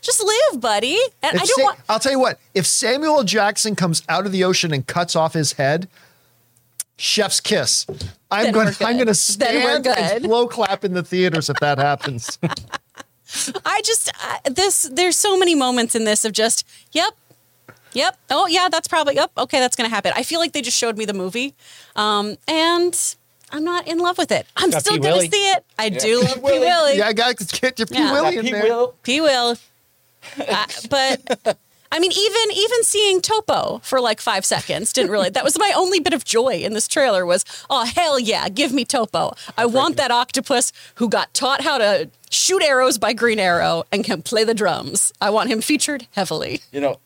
Just 0.00 0.22
live, 0.24 0.60
buddy. 0.60 0.98
And 1.22 1.34
If 1.36 1.42
I 1.42 1.44
Sa- 1.44 1.52
don't 1.56 1.64
want. 1.64 1.80
I'll 1.88 1.98
tell 1.98 2.12
you 2.12 2.20
what. 2.20 2.38
If 2.54 2.66
Samuel 2.66 3.24
Jackson 3.24 3.74
comes 3.76 4.02
out 4.08 4.26
of 4.26 4.32
the 4.32 4.44
ocean 4.44 4.72
and 4.72 4.86
cuts 4.86 5.16
off 5.16 5.34
his 5.34 5.52
head, 5.52 5.88
chef's 6.96 7.40
kiss. 7.40 7.86
I'm 8.30 8.44
Then 8.44 8.52
going. 8.54 8.66
we're 8.80 8.86
I'm 8.86 8.94
going 8.96 9.06
to 9.08 9.14
stand 9.14 9.56
and 9.58 9.84
good. 9.84 10.22
slow 10.22 10.46
clap 10.46 10.84
in 10.84 10.94
the 10.94 11.02
theaters 11.02 11.50
if 11.50 11.56
that 11.60 11.78
happens. 11.78 12.38
I 13.66 13.82
just 13.84 14.10
uh, 14.24 14.38
this 14.50 14.88
there's 14.92 15.16
so 15.16 15.38
many 15.38 15.54
moments 15.54 15.94
in 15.94 16.04
this 16.04 16.24
of 16.24 16.32
just 16.32 16.66
yep. 16.92 17.12
Yep. 17.92 18.18
Oh 18.30 18.46
yeah, 18.46 18.68
that's 18.70 18.88
probably 18.88 19.16
yep. 19.16 19.30
Okay, 19.36 19.58
that's 19.60 19.76
gonna 19.76 19.88
happen. 19.90 20.12
I 20.16 20.22
feel 20.22 20.40
like 20.40 20.52
they 20.52 20.62
just 20.62 20.76
showed 20.78 20.96
me 20.96 21.04
the 21.04 21.12
movie, 21.14 21.54
um, 21.96 22.36
and 22.46 22.98
I'm 23.50 23.64
not 23.64 23.86
in 23.86 23.98
love 23.98 24.16
with 24.18 24.30
it. 24.32 24.46
I'm 24.56 24.70
Got 24.70 24.80
still 24.80 24.94
P. 24.94 25.00
gonna 25.00 25.14
Willie. 25.16 25.28
see 25.30 25.50
it. 25.52 25.64
I 25.78 25.88
do 25.90 26.20
love 26.22 26.34
P. 26.36 26.40
Willie. 26.40 26.58
Willie. 26.60 26.98
yeah, 26.98 27.06
I 27.08 27.12
got 27.12 27.36
to 27.38 27.60
get 27.60 27.78
your 27.78 27.86
P. 27.86 27.94
Yeah. 27.96 28.12
Willie 28.12 28.36
in 28.38 28.44
He 28.46 28.52
there. 28.52 28.62
will. 28.64 28.94
P. 29.02 29.20
Will. 29.20 29.56
Uh, 30.38 30.66
but 30.90 31.56
I 31.90 31.98
mean, 32.00 32.12
even 32.12 32.56
even 32.56 32.82
seeing 32.84 33.20
Topo 33.20 33.80
for 33.82 34.00
like 34.00 34.20
five 34.20 34.44
seconds 34.44 34.92
didn't 34.92 35.10
really. 35.10 35.30
That 35.30 35.44
was 35.44 35.58
my 35.58 35.72
only 35.74 36.00
bit 36.00 36.12
of 36.12 36.24
joy 36.24 36.54
in 36.56 36.74
this 36.74 36.86
trailer. 36.86 37.24
Was 37.24 37.44
oh 37.70 37.84
hell 37.84 38.18
yeah, 38.18 38.48
give 38.48 38.72
me 38.72 38.84
Topo. 38.84 39.34
I 39.56 39.66
want 39.66 39.96
that 39.96 40.10
octopus 40.10 40.72
who 40.96 41.08
got 41.08 41.32
taught 41.32 41.62
how 41.62 41.78
to 41.78 42.10
shoot 42.30 42.62
arrows 42.62 42.98
by 42.98 43.14
Green 43.14 43.38
Arrow 43.38 43.84
and 43.90 44.04
can 44.04 44.20
play 44.22 44.44
the 44.44 44.54
drums. 44.54 45.12
I 45.20 45.30
want 45.30 45.48
him 45.48 45.60
featured 45.62 46.06
heavily. 46.12 46.60
You 46.72 46.80
know, 46.82 47.00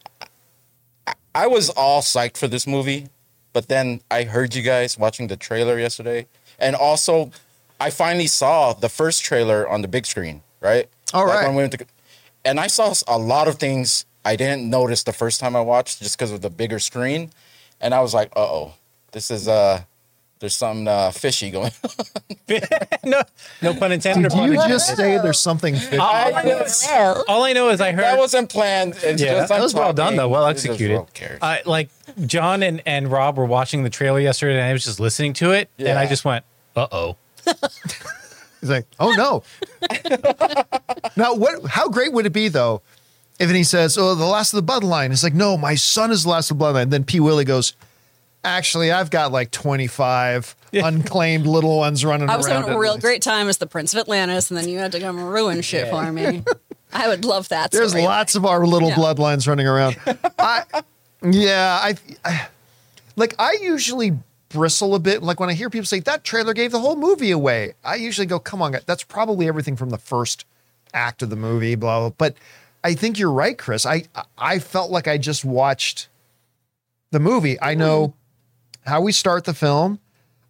I, 1.06 1.14
I 1.34 1.46
was 1.46 1.70
all 1.70 2.02
psyched 2.02 2.36
for 2.36 2.48
this 2.48 2.66
movie, 2.66 3.06
but 3.52 3.68
then 3.68 4.00
I 4.10 4.24
heard 4.24 4.54
you 4.54 4.62
guys 4.62 4.98
watching 4.98 5.28
the 5.28 5.36
trailer 5.36 5.78
yesterday, 5.78 6.26
and 6.58 6.74
also 6.74 7.30
I 7.78 7.90
finally 7.90 8.26
saw 8.26 8.72
the 8.72 8.88
first 8.88 9.22
trailer 9.22 9.68
on 9.68 9.82
the 9.82 9.88
big 9.88 10.06
screen. 10.06 10.42
Right. 10.60 10.88
All 11.14 11.26
Like 11.26 11.36
right. 11.38 11.46
when 11.46 11.56
we 11.56 11.62
went 11.62 11.72
to, 11.72 11.86
and 12.44 12.58
I 12.60 12.66
saw 12.66 12.94
a 13.08 13.18
lot 13.18 13.48
of 13.48 13.56
things 13.56 14.04
I 14.24 14.36
didn't 14.36 14.68
notice 14.70 15.02
the 15.02 15.12
first 15.12 15.40
time 15.40 15.56
I 15.56 15.60
watched 15.60 16.00
just 16.00 16.16
because 16.16 16.32
of 16.32 16.40
the 16.42 16.50
bigger 16.50 16.78
screen, 16.78 17.30
and 17.80 17.92
I 17.94 18.00
was 18.00 18.14
like, 18.14 18.30
uh 18.36 18.40
oh, 18.40 18.74
this 19.12 19.30
is 19.30 19.48
uh. 19.48 19.82
There's 20.40 20.56
something 20.56 20.88
uh, 20.88 21.12
fishy 21.12 21.52
going. 21.52 21.70
no, 23.04 23.22
no 23.62 23.74
pun 23.74 23.92
intended. 23.92 24.26
or 24.26 24.28
Did 24.30 24.34
pun 24.34 24.46
you 24.48 24.52
intended. 24.54 24.74
just 24.74 24.96
say 24.96 25.16
there's 25.18 25.38
something? 25.38 25.76
fishy? 25.76 25.98
I, 25.98 26.32
All 27.28 27.44
I 27.44 27.52
know 27.52 27.68
is 27.68 27.80
I 27.80 27.92
heard 27.92 28.02
that 28.02 28.18
wasn't 28.18 28.50
planned. 28.50 28.94
It's 29.04 29.22
Yeah, 29.22 29.34
just 29.34 29.50
that 29.50 29.60
was 29.60 29.72
well 29.72 29.92
done 29.92 30.16
though, 30.16 30.28
well 30.28 30.46
executed. 30.46 30.96
who 30.98 31.06
cares? 31.14 31.38
Uh, 31.40 31.58
like 31.64 31.90
John 32.26 32.64
and, 32.64 32.82
and 32.86 33.08
Rob 33.08 33.36
were 33.38 33.44
watching 33.46 33.84
the 33.84 33.90
trailer 33.90 34.18
yesterday, 34.18 34.54
and 34.58 34.64
I 34.64 34.72
was 34.72 34.82
just 34.82 34.98
listening 34.98 35.32
to 35.34 35.52
it, 35.52 35.70
and 35.78 35.96
I 35.96 36.06
just 36.08 36.24
went, 36.24 36.44
"Uh 36.74 36.88
oh." 36.90 37.16
He's 38.62 38.70
like, 38.70 38.86
oh 38.98 39.12
no. 39.12 39.42
now, 41.16 41.34
what? 41.34 41.66
How 41.66 41.88
great 41.88 42.12
would 42.12 42.24
it 42.26 42.32
be 42.32 42.48
though, 42.48 42.80
if 43.38 43.50
he 43.50 43.64
says, 43.64 43.98
"Oh, 43.98 44.14
the 44.14 44.24
last 44.24 44.54
of 44.54 44.64
the 44.64 44.72
bloodline"? 44.72 45.10
It's 45.12 45.22
like, 45.24 45.34
no, 45.34 45.58
my 45.58 45.74
son 45.74 46.10
is 46.10 46.22
the 46.22 46.30
last 46.30 46.50
of 46.50 46.58
the 46.58 46.64
bloodline. 46.64 46.90
Then 46.90 47.04
P. 47.04 47.20
Willie 47.20 47.44
goes, 47.44 47.74
actually, 48.44 48.92
I've 48.92 49.10
got 49.10 49.32
like 49.32 49.50
25 49.50 50.56
unclaimed 50.72 51.46
little 51.46 51.78
ones 51.78 52.04
running 52.04 52.28
around. 52.28 52.34
I 52.34 52.36
was 52.36 52.46
around. 52.46 52.62
having 52.62 52.76
a 52.76 52.78
real 52.78 52.98
great 52.98 53.20
time 53.22 53.48
as 53.48 53.58
the 53.58 53.66
Prince 53.66 53.92
of 53.94 54.00
Atlantis, 54.00 54.50
and 54.50 54.58
then 54.58 54.68
you 54.68 54.78
had 54.78 54.92
to 54.92 55.00
come 55.00 55.22
ruin 55.22 55.60
shit 55.60 55.88
for 55.90 56.10
me. 56.12 56.42
I 56.92 57.08
would 57.08 57.24
love 57.24 57.48
that. 57.48 57.70
There's 57.70 57.90
story. 57.90 58.04
lots 58.04 58.34
of 58.34 58.44
our 58.44 58.66
little 58.66 58.90
Yeah. 58.90 58.96
bloodlines 58.96 59.48
running 59.48 59.66
around. 59.66 59.96
I, 60.38 60.62
yeah, 61.22 61.78
I, 61.82 61.94
I, 62.24 62.46
like 63.16 63.34
I 63.38 63.58
usually 63.62 64.12
bristle 64.52 64.94
a 64.94 64.98
bit. 64.98 65.22
Like 65.22 65.40
when 65.40 65.48
I 65.48 65.54
hear 65.54 65.70
people 65.70 65.86
say 65.86 66.00
that 66.00 66.24
trailer 66.24 66.54
gave 66.54 66.72
the 66.72 66.80
whole 66.80 66.96
movie 66.96 67.30
away, 67.30 67.74
I 67.84 67.96
usually 67.96 68.26
go, 68.26 68.38
come 68.38 68.62
on, 68.62 68.76
that's 68.86 69.02
probably 69.02 69.48
everything 69.48 69.76
from 69.76 69.90
the 69.90 69.98
first 69.98 70.44
act 70.94 71.22
of 71.22 71.30
the 71.30 71.36
movie, 71.36 71.74
blah, 71.74 72.00
blah. 72.00 72.10
But 72.10 72.36
I 72.84 72.94
think 72.94 73.18
you're 73.18 73.32
right, 73.32 73.56
Chris. 73.56 73.86
I 73.86 74.04
I 74.36 74.58
felt 74.58 74.90
like 74.90 75.08
I 75.08 75.18
just 75.18 75.44
watched 75.44 76.08
the 77.10 77.20
movie. 77.20 77.60
I 77.60 77.74
know 77.74 78.14
how 78.86 79.00
we 79.00 79.12
start 79.12 79.44
the 79.44 79.54
film. 79.54 80.00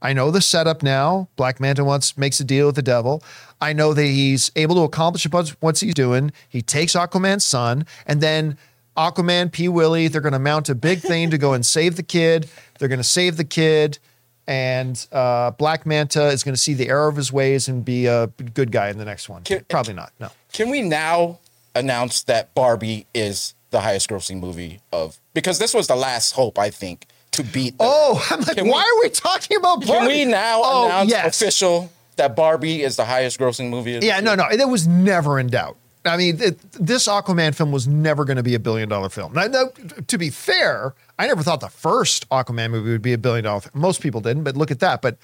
I 0.00 0.12
know 0.12 0.30
the 0.30 0.40
setup 0.40 0.82
now. 0.82 1.28
Black 1.36 1.60
Manta 1.60 1.84
wants 1.84 2.18
makes 2.18 2.40
a 2.40 2.44
deal 2.44 2.66
with 2.66 2.74
the 2.74 2.82
devil. 2.82 3.22
I 3.60 3.72
know 3.72 3.94
that 3.94 4.02
he's 4.02 4.50
able 4.56 4.74
to 4.76 4.82
accomplish 4.82 5.30
what 5.30 5.50
what 5.60 5.78
he's 5.78 5.94
doing. 5.94 6.32
He 6.48 6.62
takes 6.62 6.94
Aquaman's 6.94 7.44
son, 7.44 7.86
and 8.06 8.20
then 8.20 8.56
Aquaman, 8.96 9.50
P. 9.50 9.68
Willie, 9.68 10.08
they're 10.08 10.20
going 10.20 10.32
to 10.32 10.38
mount 10.38 10.68
a 10.68 10.74
big 10.74 11.00
thing 11.00 11.30
to 11.30 11.38
go 11.38 11.52
and 11.54 11.64
save 11.64 11.96
the 11.96 12.02
kid. 12.02 12.48
They're 12.78 12.88
going 12.88 12.98
to 13.00 13.04
save 13.04 13.36
the 13.36 13.44
kid, 13.44 13.98
and 14.46 15.06
uh, 15.12 15.52
Black 15.52 15.86
Manta 15.86 16.26
is 16.26 16.42
going 16.42 16.54
to 16.54 16.60
see 16.60 16.74
the 16.74 16.88
error 16.88 17.08
of 17.08 17.16
his 17.16 17.32
ways 17.32 17.68
and 17.68 17.84
be 17.84 18.06
a 18.06 18.26
good 18.26 18.70
guy 18.72 18.88
in 18.88 18.98
the 18.98 19.04
next 19.04 19.28
one. 19.28 19.42
Can- 19.44 19.64
Probably 19.68 19.94
not. 19.94 20.12
No. 20.20 20.30
Can 20.52 20.68
we 20.70 20.82
now 20.82 21.38
announce 21.74 22.22
that 22.24 22.54
Barbie 22.54 23.06
is 23.14 23.54
the 23.70 23.80
highest 23.80 24.10
grossing 24.10 24.40
movie 24.40 24.80
of 24.92 25.18
because 25.32 25.58
this 25.58 25.72
was 25.72 25.86
the 25.86 25.96
last 25.96 26.32
hope, 26.32 26.58
I 26.58 26.68
think, 26.68 27.06
to 27.30 27.42
beat 27.42 27.78
the- 27.78 27.84
Oh, 27.84 28.26
I'm 28.30 28.40
like, 28.40 28.56
Can 28.56 28.64
we- 28.64 28.70
why 28.70 28.82
are 28.82 29.00
we 29.00 29.08
talking 29.08 29.56
about 29.56 29.86
Barbie? 29.86 29.86
Can 29.86 30.06
we 30.06 30.24
now 30.26 30.60
oh, 30.62 30.86
announce 30.86 31.10
yes. 31.10 31.40
official 31.40 31.90
that 32.16 32.36
Barbie 32.36 32.82
is 32.82 32.96
the 32.96 33.06
highest 33.06 33.40
grossing 33.40 33.70
movie? 33.70 33.96
of 33.96 34.04
Yeah, 34.04 34.20
no, 34.20 34.34
no, 34.34 34.44
it 34.50 34.68
was 34.68 34.86
never 34.86 35.38
in 35.40 35.46
doubt. 35.46 35.78
I 36.04 36.16
mean, 36.16 36.40
it, 36.40 36.60
this 36.72 37.06
Aquaman 37.06 37.54
film 37.54 37.70
was 37.70 37.86
never 37.86 38.24
going 38.24 38.36
to 38.36 38.42
be 38.42 38.54
a 38.54 38.58
billion 38.58 38.88
dollar 38.88 39.08
film. 39.08 39.32
Now, 39.34 39.46
now, 39.46 39.64
to 40.06 40.18
be 40.18 40.30
fair, 40.30 40.94
I 41.18 41.26
never 41.26 41.42
thought 41.42 41.60
the 41.60 41.68
first 41.68 42.28
Aquaman 42.30 42.70
movie 42.70 42.90
would 42.90 43.02
be 43.02 43.12
a 43.12 43.18
billion 43.18 43.44
dollar. 43.44 43.60
Film. 43.60 43.80
Most 43.80 44.00
people 44.00 44.20
didn't, 44.20 44.42
but 44.42 44.56
look 44.56 44.70
at 44.70 44.80
that. 44.80 45.00
But 45.00 45.18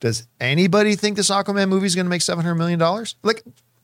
does 0.00 0.26
anybody 0.40 0.96
think 0.96 1.16
this 1.16 1.30
Aquaman 1.30 1.68
movie 1.68 1.86
is 1.86 1.94
going 1.94 2.06
to 2.06 2.10
make 2.10 2.22
seven 2.22 2.44
hundred 2.44 2.56
million 2.56 2.78
dollars? 2.78 3.16
Like, 3.22 3.42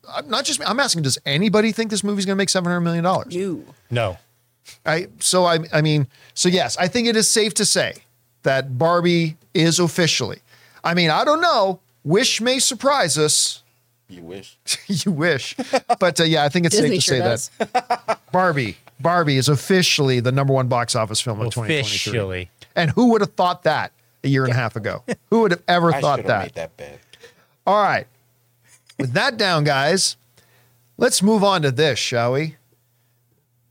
I'm 0.08 0.28
not 0.28 0.44
just 0.44 0.60
me. 0.60 0.66
I'm 0.66 0.80
asking, 0.80 1.02
does 1.02 1.18
anybody 1.26 1.72
think 1.72 1.90
this 1.90 2.02
movie 2.02 2.20
is 2.20 2.26
going 2.26 2.36
to 2.36 2.38
make 2.38 2.48
seven 2.48 2.70
hundred 2.70 2.80
million 2.82 3.04
dollars? 3.04 3.34
You. 3.34 3.66
No. 3.90 4.18
I 4.86 5.08
so 5.18 5.44
I 5.44 5.58
I 5.72 5.82
mean 5.82 6.06
so 6.34 6.48
yes, 6.48 6.76
I 6.78 6.88
think 6.88 7.08
it 7.08 7.16
is 7.16 7.28
safe 7.28 7.54
to 7.54 7.64
say 7.64 7.94
that 8.42 8.78
Barbie 8.78 9.36
is 9.52 9.78
officially. 9.78 10.40
I 10.84 10.94
mean, 10.94 11.10
I 11.10 11.24
don't 11.24 11.40
know. 11.40 11.80
Wish 12.04 12.40
may 12.40 12.58
surprise 12.58 13.18
us. 13.18 13.59
You 14.10 14.22
wish. 14.22 14.58
you 14.86 15.12
wish, 15.12 15.54
but 15.98 16.20
uh, 16.20 16.24
yeah, 16.24 16.44
I 16.44 16.48
think 16.48 16.66
it's 16.66 16.74
Disney 16.74 17.00
safe 17.00 17.20
to 17.20 17.22
sure 17.22 17.50
say 17.50 18.08
that 18.08 18.18
Barbie 18.32 18.76
Barbie 19.00 19.36
is 19.36 19.48
officially 19.48 20.20
the 20.20 20.32
number 20.32 20.52
one 20.52 20.68
box 20.68 20.94
office 20.94 21.20
film 21.20 21.40
of 21.40 21.52
2023. 21.52 21.80
Officially. 21.80 22.50
And 22.76 22.90
who 22.90 23.10
would 23.12 23.20
have 23.20 23.32
thought 23.32 23.62
that 23.62 23.92
a 24.22 24.28
year 24.28 24.44
and 24.44 24.52
a 24.52 24.56
half 24.56 24.76
ago? 24.76 25.02
Who 25.30 25.40
would 25.42 25.52
have 25.52 25.62
ever 25.66 25.94
I 25.94 26.00
thought 26.00 26.24
that? 26.24 26.42
made 26.42 26.54
that 26.54 26.76
bet. 26.76 27.00
All 27.66 27.82
right. 27.82 28.06
With 28.98 29.12
that 29.12 29.36
down, 29.36 29.64
guys, 29.64 30.16
let's 30.98 31.22
move 31.22 31.42
on 31.42 31.62
to 31.62 31.70
this, 31.70 31.98
shall 31.98 32.32
we? 32.32 32.56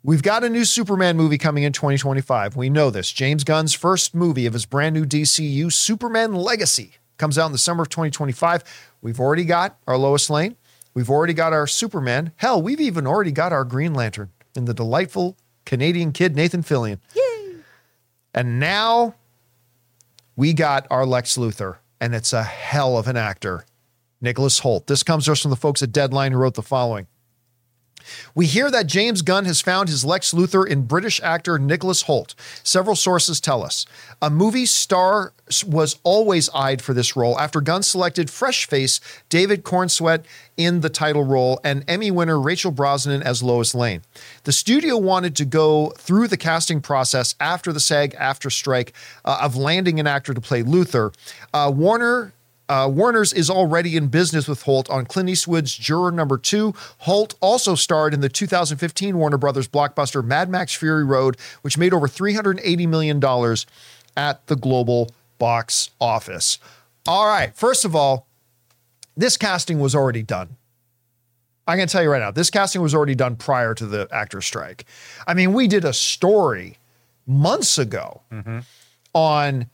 We've 0.01 0.23
got 0.23 0.43
a 0.43 0.49
new 0.49 0.65
Superman 0.65 1.17
movie 1.17 1.37
coming 1.37 1.63
in 1.63 1.73
2025. 1.73 2.55
We 2.55 2.69
know 2.69 2.89
this. 2.89 3.11
James 3.11 3.43
Gunn's 3.43 3.73
first 3.73 4.15
movie 4.15 4.45
of 4.45 4.53
his 4.53 4.65
brand 4.65 4.95
new 4.95 5.05
DCU, 5.05 5.71
Superman 5.71 6.33
Legacy, 6.33 6.93
comes 7.19 7.37
out 7.37 7.45
in 7.45 7.51
the 7.51 7.59
summer 7.59 7.83
of 7.83 7.89
2025. 7.89 8.63
We've 9.01 9.19
already 9.19 9.45
got 9.45 9.77
our 9.85 9.97
Lois 9.97 10.29
Lane. 10.29 10.55
We've 10.95 11.09
already 11.09 11.33
got 11.33 11.53
our 11.53 11.67
Superman. 11.67 12.31
Hell, 12.37 12.61
we've 12.61 12.81
even 12.81 13.05
already 13.05 13.31
got 13.31 13.53
our 13.53 13.63
Green 13.63 13.93
Lantern 13.93 14.31
in 14.55 14.65
the 14.65 14.73
delightful 14.73 15.37
Canadian 15.65 16.11
kid, 16.11 16.35
Nathan 16.35 16.63
Fillion. 16.63 16.99
Yay! 17.15 17.55
And 18.33 18.59
now 18.59 19.15
we 20.35 20.53
got 20.53 20.87
our 20.89 21.05
Lex 21.05 21.37
Luthor, 21.37 21.77
and 22.01 22.15
it's 22.15 22.33
a 22.33 22.43
hell 22.43 22.97
of 22.97 23.07
an 23.07 23.17
actor, 23.17 23.65
Nicholas 24.21 24.61
Hoult. 24.61 24.87
This 24.87 25.03
comes 25.03 25.25
to 25.25 25.33
us 25.33 25.41
from 25.41 25.51
the 25.51 25.57
folks 25.57 25.83
at 25.83 25.91
Deadline 25.91 26.31
who 26.31 26.39
wrote 26.39 26.55
the 26.55 26.63
following. 26.63 27.07
We 28.35 28.45
hear 28.45 28.71
that 28.71 28.87
James 28.87 29.21
Gunn 29.21 29.45
has 29.45 29.61
found 29.61 29.89
his 29.89 30.05
Lex 30.05 30.33
Luthor 30.33 30.67
in 30.67 30.83
British 30.83 31.21
actor 31.21 31.57
Nicholas 31.59 32.03
Hoult. 32.03 32.35
Several 32.63 32.95
sources 32.95 33.39
tell 33.39 33.63
us. 33.63 33.85
A 34.21 34.29
movie 34.29 34.65
star 34.65 35.33
was 35.65 35.99
always 36.03 36.49
eyed 36.49 36.81
for 36.81 36.93
this 36.93 37.15
role 37.15 37.39
after 37.39 37.61
Gunn 37.61 37.83
selected 37.83 38.29
fresh 38.29 38.67
face 38.67 38.99
David 39.29 39.63
Corenswet 39.63 40.23
in 40.57 40.81
the 40.81 40.89
title 40.89 41.23
role 41.23 41.59
and 41.63 41.83
Emmy 41.87 42.11
winner 42.11 42.39
Rachel 42.39 42.71
Brosnahan 42.71 43.21
as 43.21 43.41
Lois 43.41 43.73
Lane. 43.73 44.01
The 44.43 44.51
studio 44.51 44.97
wanted 44.97 45.35
to 45.37 45.45
go 45.45 45.91
through 45.97 46.27
the 46.27 46.37
casting 46.37 46.81
process 46.81 47.35
after 47.39 47.73
the 47.73 47.79
SAG-AFTRA 47.79 48.51
strike 48.51 48.93
uh, 49.25 49.39
of 49.41 49.55
landing 49.55 49.99
an 49.99 50.07
actor 50.07 50.33
to 50.33 50.41
play 50.41 50.61
Luthor. 50.63 51.13
Uh, 51.53 51.71
Warner 51.73 52.33
uh, 52.69 52.87
Warner's 52.87 53.33
is 53.33 53.49
already 53.49 53.97
in 53.97 54.07
business 54.07 54.47
with 54.47 54.63
Hoult 54.63 54.89
on 54.91 55.05
Clint 55.05 55.27
Eastwood's 55.27 55.75
Juror 55.75 56.11
Number 56.11 56.37
Two. 56.37 56.73
Hoult 57.05 57.33
also 57.41 57.73
starred 57.73 58.13
in 58.13 58.21
the 58.21 58.29
2015 58.29 59.17
Warner 59.17 59.37
Brothers 59.37 59.67
blockbuster 59.67 60.23
Mad 60.23 60.49
Max 60.49 60.73
Fury 60.73 61.03
Road, 61.03 61.35
which 61.63 61.77
made 61.77 61.93
over 61.93 62.07
$380 62.07 62.87
million 62.87 63.17
at 64.15 64.45
the 64.47 64.55
global 64.55 65.09
box 65.39 65.89
office. 65.99 66.59
All 67.07 67.27
right, 67.27 67.55
first 67.55 67.85
of 67.85 67.95
all, 67.95 68.27
this 69.17 69.35
casting 69.35 69.79
was 69.79 69.95
already 69.95 70.21
done. 70.21 70.55
I'm 71.67 71.77
going 71.77 71.87
to 71.87 71.91
tell 71.91 72.03
you 72.03 72.09
right 72.11 72.21
now, 72.21 72.31
this 72.31 72.49
casting 72.49 72.81
was 72.81 72.95
already 72.95 73.15
done 73.15 73.35
prior 73.35 73.73
to 73.75 73.85
the 73.85 74.07
actor 74.11 74.41
strike. 74.41 74.85
I 75.27 75.33
mean, 75.33 75.53
we 75.53 75.67
did 75.67 75.85
a 75.85 75.93
story 75.93 76.77
months 77.27 77.77
ago 77.77 78.21
on 79.13 79.69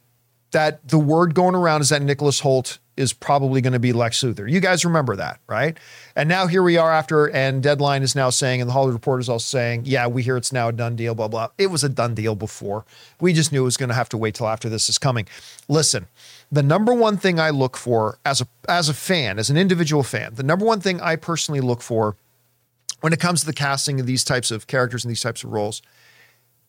that 0.52 0.88
the 0.88 0.98
word 0.98 1.34
going 1.36 1.56
around 1.56 1.82
is 1.82 1.90
that 1.90 2.02
Nicholas 2.02 2.42
Hoult 2.42 2.80
is 2.98 3.12
probably 3.12 3.62
going 3.62 3.74
to 3.74 3.80
be 3.80 3.92
Lex 3.92 4.22
Luthor. 4.22 4.50
You 4.50 4.60
guys 4.60 4.86
remember 4.86 5.16
that, 5.18 5.40
right? 5.48 5.78
And 6.16 6.30
now 6.30 6.48
here 6.48 6.64
we 6.64 6.78
are 6.78 6.92
after, 6.92 7.30
and 7.30 7.62
Deadline 7.62 8.04
is 8.04 8.16
now 8.16 8.30
saying, 8.30 8.62
and 8.62 8.70
the 8.70 8.74
Hollywood 8.74 8.94
Reporter 8.94 9.20
is 9.20 9.30
also 9.30 9.44
saying, 9.44 9.84
yeah, 9.86 10.08
we 10.08 10.24
hear 10.24 10.38
it's 10.38 10.54
now 10.54 10.70
a 10.70 10.72
done 10.72 10.96
deal, 10.96 11.14
blah, 11.14 11.28
blah. 11.28 11.50
It 11.58 11.68
was 11.68 11.84
a 11.84 11.90
done 11.90 12.16
deal 12.16 12.36
before. 12.36 12.86
We 13.20 13.34
just 13.34 13.52
knew 13.52 13.62
it 13.62 13.66
was 13.66 13.78
going 13.78 13.90
to 13.90 13.96
have 13.96 14.10
to 14.10 14.18
wait 14.18 14.36
till 14.36 14.48
after 14.48 14.70
this 14.70 14.88
is 14.88 14.98
coming. 14.98 15.28
Listen, 15.68 16.08
the 16.52 16.64
number 16.64 16.94
one 16.94 17.18
thing 17.18 17.40
I 17.40 17.50
look 17.50 17.76
for 17.76 18.18
as 18.26 18.42
a 18.42 18.48
as 18.70 18.88
a 18.88 18.94
fan, 18.94 19.40
as 19.40 19.50
an 19.50 19.58
individual 19.58 20.04
fan, 20.04 20.36
the 20.36 20.44
number 20.44 20.66
one 20.66 20.80
thing 20.80 21.02
I 21.02 21.16
personally 21.16 21.60
look 21.60 21.82
for 21.82 22.16
when 23.02 23.14
it 23.14 23.20
comes 23.20 23.42
to 23.42 23.46
the 23.46 23.54
casting 23.54 24.00
of 24.00 24.06
these 24.06 24.24
types 24.24 24.52
of 24.52 24.68
characters 24.68 25.04
and 25.04 25.12
these 25.12 25.22
types 25.22 25.44
of 25.44 25.52
roles 25.52 25.82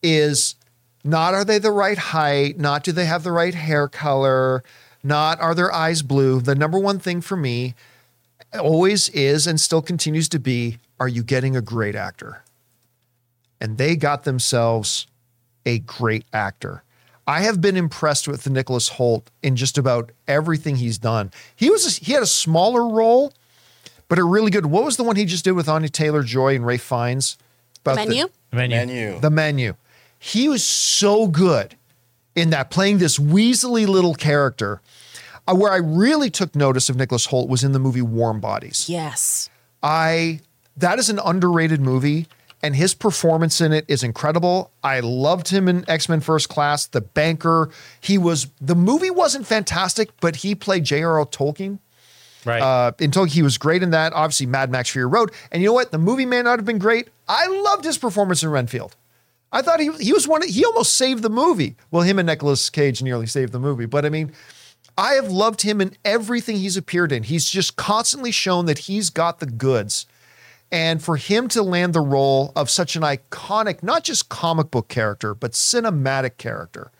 is 0.03 0.55
not 1.03 1.33
are 1.33 1.45
they 1.45 1.57
the 1.57 1.71
right 1.71 1.97
height, 1.97 2.59
not 2.59 2.83
do 2.83 2.91
they 2.91 3.05
have 3.05 3.23
the 3.23 3.31
right 3.31 3.53
hair 3.53 3.87
color, 3.87 4.63
not 5.03 5.39
are 5.39 5.55
their 5.55 5.73
eyes 5.73 6.01
blue. 6.01 6.41
The 6.41 6.55
number 6.55 6.79
one 6.79 6.99
thing 6.99 7.21
for 7.21 7.37
me 7.37 7.75
always 8.57 9.09
is 9.09 9.47
and 9.47 9.59
still 9.59 9.81
continues 9.81 10.29
to 10.29 10.39
be 10.39 10.77
are 10.99 11.07
you 11.07 11.23
getting 11.23 11.55
a 11.55 11.61
great 11.61 11.95
actor? 11.95 12.43
And 13.61 13.77
they 13.77 13.95
got 13.95 14.23
themselves 14.23 15.07
a 15.65 15.79
great 15.79 16.25
actor. 16.33 16.83
I 17.27 17.41
have 17.41 17.59
been 17.59 17.75
impressed 17.75 18.27
with 18.27 18.49
Nicholas 18.49 18.91
Hoult 18.91 19.27
in 19.43 19.55
just 19.55 19.77
about 19.77 20.11
everything 20.27 20.77
he's 20.77 20.97
done. 20.97 21.31
He 21.55 21.69
was 21.69 21.97
he 21.97 22.13
had 22.13 22.23
a 22.23 22.27
smaller 22.27 22.87
role, 22.87 23.33
but 24.07 24.17
a 24.17 24.23
really 24.23 24.49
good. 24.49 24.67
What 24.67 24.85
was 24.85 24.95
the 24.95 25.03
one 25.03 25.17
he 25.17 25.25
just 25.25 25.43
did 25.43 25.51
with 25.51 25.67
Anya 25.67 25.89
Taylor 25.89 26.23
Joy 26.23 26.55
and 26.55 26.65
Ralph 26.65 26.81
Fiennes? 26.81 27.37
About 27.81 27.97
the- 27.97 28.05
Menu? 28.07 28.27
Menu. 28.53 28.75
Menu. 28.77 29.19
the 29.19 29.29
menu. 29.29 29.75
He 30.17 30.47
was 30.47 30.65
so 30.65 31.27
good 31.27 31.75
in 32.37 32.51
that 32.51 32.69
playing 32.69 32.99
this 32.99 33.17
weaselly 33.17 33.87
little 33.87 34.15
character. 34.15 34.81
Uh, 35.49 35.55
where 35.55 35.71
I 35.71 35.77
really 35.77 36.29
took 36.29 36.55
notice 36.55 36.89
of 36.89 36.97
Nicholas 36.97 37.27
Hoult 37.27 37.47
was 37.47 37.63
in 37.63 37.71
the 37.71 37.79
movie 37.79 38.01
Warm 38.01 38.41
Bodies. 38.41 38.89
Yes. 38.89 39.49
I 39.81 40.41
that 40.75 40.99
is 40.99 41.09
an 41.09 41.19
underrated 41.23 41.79
movie 41.79 42.27
and 42.61 42.75
his 42.75 42.93
performance 42.93 43.61
in 43.61 43.71
it 43.71 43.85
is 43.87 44.03
incredible. 44.03 44.71
I 44.83 44.99
loved 44.99 45.49
him 45.49 45.67
in 45.67 45.89
X-Men 45.89 46.19
First 46.19 46.49
Class, 46.49 46.85
The 46.87 47.01
Banker. 47.01 47.69
He 48.01 48.17
was 48.17 48.47
the 48.59 48.75
movie 48.75 49.11
wasn't 49.11 49.47
fantastic, 49.47 50.09
but 50.19 50.37
he 50.37 50.53
played 50.53 50.83
J.R.R. 50.83 51.25
Tolkien. 51.25 51.79
Right. 52.45 52.61
Uh, 52.61 52.91
in 52.99 53.11
Tolkien, 53.11 53.31
he 53.31 53.41
was 53.41 53.57
great 53.57 53.83
in 53.83 53.91
that. 53.91 54.13
Obviously, 54.13 54.47
Mad 54.47 54.69
Max 54.69 54.89
Fury 54.89 55.07
Road. 55.07 55.31
And 55.51 55.61
you 55.61 55.69
know 55.69 55.73
what? 55.73 55.91
The 55.91 55.97
movie 55.97 56.25
may 56.25 56.41
not 56.41 56.59
have 56.59 56.65
been 56.65 56.77
great. 56.77 57.09
I 57.27 57.47
loved 57.47 57.85
his 57.85 57.97
performance 57.97 58.43
in 58.43 58.49
Renfield. 58.49 58.95
I 59.51 59.61
thought 59.61 59.79
he 59.79 59.91
he 59.99 60.13
was 60.13 60.27
one. 60.27 60.47
He 60.47 60.65
almost 60.65 60.95
saved 60.95 61.23
the 61.23 61.29
movie. 61.29 61.75
Well, 61.91 62.03
him 62.03 62.19
and 62.19 62.27
Nicolas 62.27 62.69
Cage 62.69 63.01
nearly 63.01 63.27
saved 63.27 63.53
the 63.53 63.59
movie. 63.59 63.85
But 63.85 64.05
I 64.05 64.09
mean, 64.09 64.33
I 64.97 65.13
have 65.13 65.31
loved 65.31 65.61
him 65.61 65.79
in 65.79 65.95
everything 66.03 66.57
he's 66.57 66.75
appeared 66.75 67.11
in. 67.11 67.23
He's 67.23 67.49
just 67.49 67.75
constantly 67.75 68.31
shown 68.31 68.65
that 68.65 68.79
he's 68.79 69.09
got 69.09 69.39
the 69.39 69.45
goods. 69.45 70.05
And 70.69 71.01
for 71.01 71.15
him 71.15 71.47
to 71.49 71.63
land 71.63 71.93
the 71.93 72.01
role 72.01 72.51
of 72.55 72.69
such 72.69 72.97
an 72.97 73.01
iconic, 73.03 73.83
not 73.83 74.03
just 74.03 74.27
comic 74.27 74.69
book 74.69 74.89
character, 74.89 75.33
but 75.33 75.53
cinematic 75.53 76.37
character, 76.37 76.91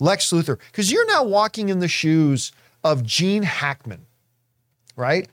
Lex 0.00 0.32
Luthor, 0.32 0.58
because 0.72 0.90
you're 0.90 1.06
now 1.06 1.22
walking 1.22 1.68
in 1.68 1.78
the 1.78 1.86
shoes 1.86 2.50
of 2.82 3.04
Gene 3.04 3.44
Hackman, 3.44 4.06
right? 4.96 5.28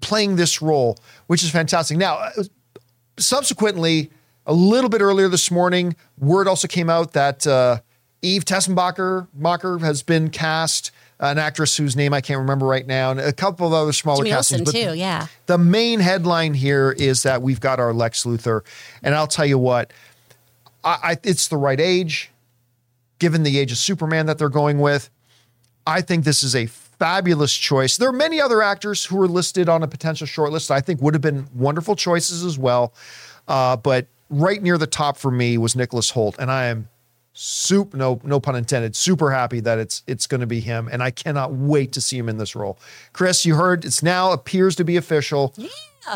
Playing 0.00 0.36
this 0.36 0.62
role, 0.62 0.96
which 1.26 1.42
is 1.42 1.50
fantastic. 1.50 1.98
Now, 1.98 2.14
uh, 2.16 2.44
subsequently, 3.18 4.12
a 4.46 4.52
little 4.52 4.90
bit 4.90 5.00
earlier 5.00 5.28
this 5.28 5.50
morning, 5.50 5.96
word 6.18 6.48
also 6.48 6.68
came 6.68 6.90
out 6.90 7.12
that 7.12 7.46
uh, 7.46 7.80
Eve 8.22 8.44
Teschmacher 8.44 9.28
Bacher 9.38 9.80
has 9.80 10.02
been 10.02 10.30
cast, 10.30 10.90
an 11.20 11.38
actress 11.38 11.76
whose 11.76 11.96
name 11.96 12.12
I 12.12 12.20
can't 12.20 12.38
remember 12.38 12.66
right 12.66 12.86
now, 12.86 13.12
and 13.12 13.20
a 13.20 13.32
couple 13.32 13.66
of 13.66 13.72
other 13.72 13.92
smaller 13.92 14.24
Jimmy 14.24 14.30
castings. 14.30 14.60
Olsen 14.62 14.90
too, 14.90 14.94
yeah. 14.98 15.26
the 15.46 15.58
main 15.58 16.00
headline 16.00 16.54
here 16.54 16.94
is 16.98 17.22
that 17.22 17.42
we've 17.42 17.60
got 17.60 17.78
our 17.78 17.92
Lex 17.92 18.24
Luthor, 18.24 18.62
and 19.02 19.14
I'll 19.14 19.26
tell 19.26 19.46
you 19.46 19.58
what, 19.58 19.92
I, 20.82 20.98
I 21.02 21.16
it's 21.22 21.48
the 21.48 21.56
right 21.56 21.80
age, 21.80 22.30
given 23.18 23.44
the 23.44 23.58
age 23.58 23.70
of 23.70 23.78
Superman 23.78 24.26
that 24.26 24.38
they're 24.38 24.48
going 24.48 24.80
with. 24.80 25.10
I 25.86 26.00
think 26.00 26.24
this 26.24 26.42
is 26.42 26.54
a 26.54 26.66
fabulous 26.66 27.52
choice. 27.52 27.96
There 27.96 28.08
are 28.08 28.12
many 28.12 28.40
other 28.40 28.62
actors 28.62 29.04
who 29.04 29.20
are 29.20 29.26
listed 29.28 29.68
on 29.68 29.82
a 29.82 29.88
potential 29.88 30.26
shortlist. 30.26 30.70
I 30.70 30.80
think 30.80 31.00
would 31.00 31.14
have 31.14 31.20
been 31.20 31.48
wonderful 31.54 31.96
choices 31.96 32.44
as 32.44 32.58
well, 32.58 32.94
uh, 33.48 33.76
but 33.76 34.06
right 34.32 34.60
near 34.62 34.78
the 34.78 34.86
top 34.86 35.16
for 35.16 35.30
me 35.30 35.58
was 35.58 35.76
Nicholas 35.76 36.10
Hoult, 36.12 36.36
and 36.38 36.50
I 36.50 36.64
am 36.64 36.88
soup 37.34 37.94
no 37.94 38.20
no 38.24 38.38
pun 38.38 38.54
intended 38.56 38.94
super 38.94 39.30
happy 39.30 39.58
that 39.60 39.78
it's 39.78 40.02
it's 40.06 40.26
going 40.26 40.42
to 40.42 40.46
be 40.46 40.60
him 40.60 40.86
and 40.92 41.02
i 41.02 41.10
cannot 41.10 41.50
wait 41.50 41.90
to 41.90 41.98
see 42.00 42.18
him 42.18 42.28
in 42.28 42.36
this 42.36 42.54
role. 42.54 42.78
Chris 43.14 43.46
you 43.46 43.54
heard 43.54 43.84
it's 43.84 44.02
now 44.02 44.32
appears 44.32 44.76
to 44.76 44.84
be 44.84 44.96
official 44.96 45.54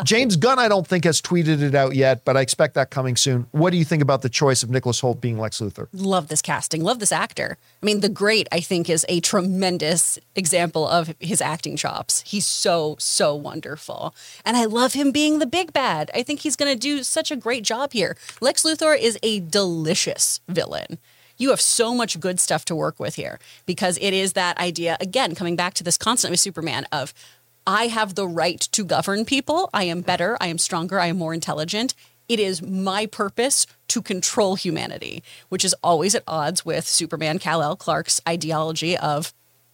james 0.03 0.35
gunn 0.35 0.59
i 0.59 0.67
don't 0.67 0.87
think 0.87 1.03
has 1.03 1.21
tweeted 1.21 1.61
it 1.61 1.75
out 1.75 1.95
yet 1.95 2.23
but 2.25 2.35
i 2.35 2.41
expect 2.41 2.73
that 2.73 2.89
coming 2.89 3.15
soon 3.15 3.45
what 3.51 3.71
do 3.71 3.77
you 3.77 3.85
think 3.85 4.01
about 4.01 4.21
the 4.21 4.29
choice 4.29 4.63
of 4.63 4.69
nicholas 4.69 5.01
hoult 5.01 5.21
being 5.21 5.37
lex 5.37 5.59
luthor 5.59 5.87
love 5.93 6.27
this 6.27 6.41
casting, 6.41 6.83
love 6.83 6.99
this 6.99 7.11
actor. 7.11 7.57
I 7.81 7.85
mean, 7.85 7.99
The 7.99 8.09
Great, 8.09 8.47
I 8.51 8.59
think, 8.59 8.89
is 8.89 9.05
a 9.09 9.19
tremendous 9.19 10.17
example 10.35 10.87
of 10.87 11.13
his 11.19 11.41
acting 11.41 11.75
chops. 11.75 12.23
He's 12.25 12.47
so, 12.47 12.95
so 12.99 13.35
wonderful. 13.35 14.15
And 14.45 14.57
I 14.57 14.65
love 14.65 14.93
him 14.93 15.11
being 15.11 15.39
the 15.39 15.45
big 15.45 15.73
bad. 15.73 16.09
I 16.13 16.23
think 16.23 16.39
he's 16.39 16.55
going 16.55 16.73
to 16.73 16.79
do 16.79 17.03
such 17.03 17.31
a 17.31 17.35
great 17.35 17.63
job 17.63 17.93
here. 17.93 18.17
Lex 18.41 18.63
Luthor 18.63 18.97
is 18.97 19.19
a 19.21 19.41
delicious 19.41 20.39
villain. 20.47 20.97
You 21.37 21.51
have 21.51 21.61
so 21.61 21.93
much 21.93 22.19
good 22.19 22.39
stuff 22.39 22.65
to 22.65 22.75
work 22.75 22.99
with 22.99 23.15
here 23.15 23.39
because 23.67 23.99
it 24.01 24.11
is 24.11 24.33
that 24.33 24.57
idea, 24.57 24.97
again, 24.99 25.35
coming 25.35 25.55
back 25.55 25.75
to 25.75 25.83
this 25.83 25.97
constant 25.97 26.31
with 26.31 26.39
Superman 26.39 26.87
of, 26.91 27.13
I 27.67 27.87
have 27.87 28.15
the 28.15 28.27
right 28.27 28.61
to 28.61 28.85
govern 28.85 29.25
people. 29.25 29.69
I 29.73 29.83
am 29.83 29.99
better. 29.99 30.37
I 30.39 30.47
am 30.47 30.57
stronger. 30.57 31.01
I 31.01 31.07
am 31.07 31.17
more 31.17 31.33
intelligent. 31.33 31.93
It 32.29 32.39
is 32.39 32.61
my 32.61 33.05
purpose 33.05 33.67
to 33.89 34.01
control 34.01 34.55
humanity, 34.55 35.21
which 35.49 35.65
is 35.65 35.75
always 35.83 36.15
at 36.15 36.23
odds 36.27 36.65
with 36.65 36.87
Superman 36.87 37.39
Kal-El 37.39 37.75
Clark's 37.75 38.21
ideology 38.27 38.97
of, 38.97 39.33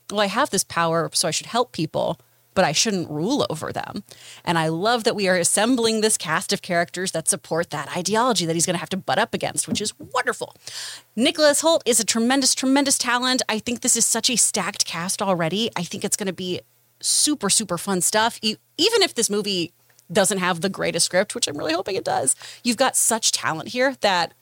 well, 0.10 0.22
I 0.22 0.26
have 0.26 0.50
this 0.50 0.64
power, 0.64 1.10
so 1.14 1.28
I 1.28 1.32
should 1.32 1.46
help 1.48 1.72
people, 1.72 2.20
but 2.56 2.66
I 2.66 2.72
shouldn't 2.72 3.12
rule 3.12 3.46
over 3.50 3.72
them. 3.72 4.04
And 4.44 4.58
I 4.58 4.70
love 4.70 5.04
that 5.04 5.16
we 5.16 5.28
are 5.28 5.38
assembling 5.38 6.02
this 6.02 6.18
cast 6.18 6.52
of 6.52 6.64
characters 6.64 7.12
that 7.12 7.28
support 7.28 7.70
that 7.70 7.96
ideology 7.96 8.48
that 8.48 8.54
he's 8.56 8.66
going 8.66 8.76
to 8.76 8.80
have 8.80 8.90
to 8.90 8.98
butt 8.98 9.20
up 9.20 9.36
against, 9.36 9.68
which 9.68 9.82
is 9.82 9.94
wonderful. 10.00 10.56
Nicholas 11.16 11.62
Hoult 11.62 11.82
is 11.86 12.00
a 12.00 12.06
tremendous, 12.06 12.56
tremendous 12.56 12.98
talent. 12.98 13.44
I 13.48 13.60
think 13.60 13.82
this 13.82 13.96
is 13.96 14.06
such 14.06 14.32
a 14.32 14.36
stacked 14.36 14.86
cast 14.86 15.22
already. 15.22 15.70
I 15.76 15.84
think 15.84 16.04
it's 16.04 16.18
going 16.18 16.28
to 16.28 16.34
be 16.34 16.62
super, 17.04 17.50
super 17.50 17.78
fun 17.78 18.02
stuff. 18.02 18.40
Even 18.42 19.02
if 19.02 19.14
this 19.14 19.30
movie 19.30 19.74
doesn't 20.12 20.38
have 20.38 20.62
the 20.62 20.70
greatest 20.70 21.06
script, 21.06 21.36
which 21.36 21.48
I'm 21.48 21.58
really 21.58 21.74
hoping 21.74 21.96
it 21.96 22.04
does, 22.06 22.36
you've 22.64 22.78
got 22.78 22.96
such 22.96 23.32
talent 23.32 23.70
here 23.70 23.96
that 24.02 24.34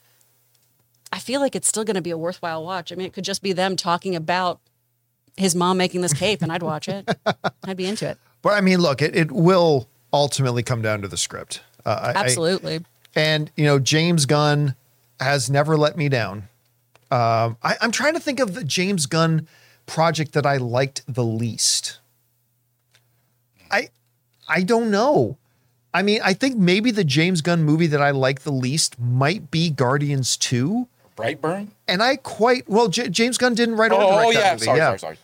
I 1.12 1.18
feel 1.18 1.40
like 1.40 1.54
it's 1.54 1.68
still 1.68 1.84
going 1.84 1.96
to 1.96 2.02
be 2.02 2.10
a 2.10 2.18
worthwhile 2.18 2.64
watch. 2.64 2.92
I 2.92 2.94
mean, 2.94 3.06
it 3.06 3.12
could 3.12 3.24
just 3.24 3.42
be 3.42 3.52
them 3.52 3.76
talking 3.76 4.14
about 4.16 4.60
his 5.36 5.54
mom 5.54 5.76
making 5.78 6.00
this 6.02 6.12
cape, 6.12 6.42
and 6.42 6.52
I'd 6.52 6.62
watch 6.62 6.88
it. 6.88 7.08
I'd 7.64 7.76
be 7.76 7.86
into 7.86 8.08
it. 8.08 8.18
but 8.42 8.50
i 8.54 8.60
mean 8.60 8.80
look 8.80 9.00
it, 9.00 9.14
it 9.16 9.30
will 9.32 9.88
ultimately 10.12 10.62
come 10.62 10.82
down 10.82 11.00
to 11.00 11.08
the 11.08 11.16
script 11.16 11.62
uh, 11.86 11.98
I- 12.02 12.18
I- 12.18 12.24
Absolutely. 12.24 12.84
And 13.14 13.50
you 13.56 13.64
know, 13.64 13.78
James 13.78 14.24
Gunn 14.26 14.74
has 15.20 15.50
never 15.50 15.76
let 15.76 15.96
me 15.98 16.08
down. 16.08 16.48
Um, 17.10 17.56
I, 17.62 17.76
I'm 17.82 17.90
trying 17.92 18.14
to 18.14 18.20
think 18.20 18.40
of 18.40 18.54
the 18.54 18.64
James 18.64 19.04
Gunn 19.06 19.46
project 19.86 20.32
that 20.32 20.46
I 20.46 20.56
liked 20.56 21.02
the 21.06 21.22
least. 21.24 21.98
I 23.72 23.88
I 24.48 24.62
don't 24.62 24.90
know. 24.90 25.38
I 25.94 26.02
mean, 26.02 26.20
I 26.24 26.32
think 26.32 26.56
maybe 26.56 26.90
the 26.90 27.04
James 27.04 27.40
Gunn 27.42 27.64
movie 27.64 27.86
that 27.88 28.00
I 28.00 28.10
like 28.10 28.42
the 28.42 28.52
least 28.52 28.98
might 28.98 29.50
be 29.50 29.68
Guardians 29.70 30.36
2. 30.38 30.88
Brightburn. 31.16 31.68
And 31.86 32.02
I 32.02 32.16
quite 32.16 32.68
well, 32.68 32.88
J- 32.88 33.08
James 33.08 33.36
Gunn 33.36 33.54
didn't 33.54 33.76
write 33.76 33.92
or 33.92 34.00
oh, 34.00 34.08
oh, 34.08 34.10
direct 34.10 34.28
oh 34.28 34.32
that 34.32 34.40
yeah. 34.40 34.52
movie. 34.52 34.64
Sorry, 34.64 34.78
yeah. 34.78 34.96
sorry, 34.96 35.16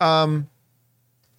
sorry. 0.00 0.22
Um, 0.22 0.48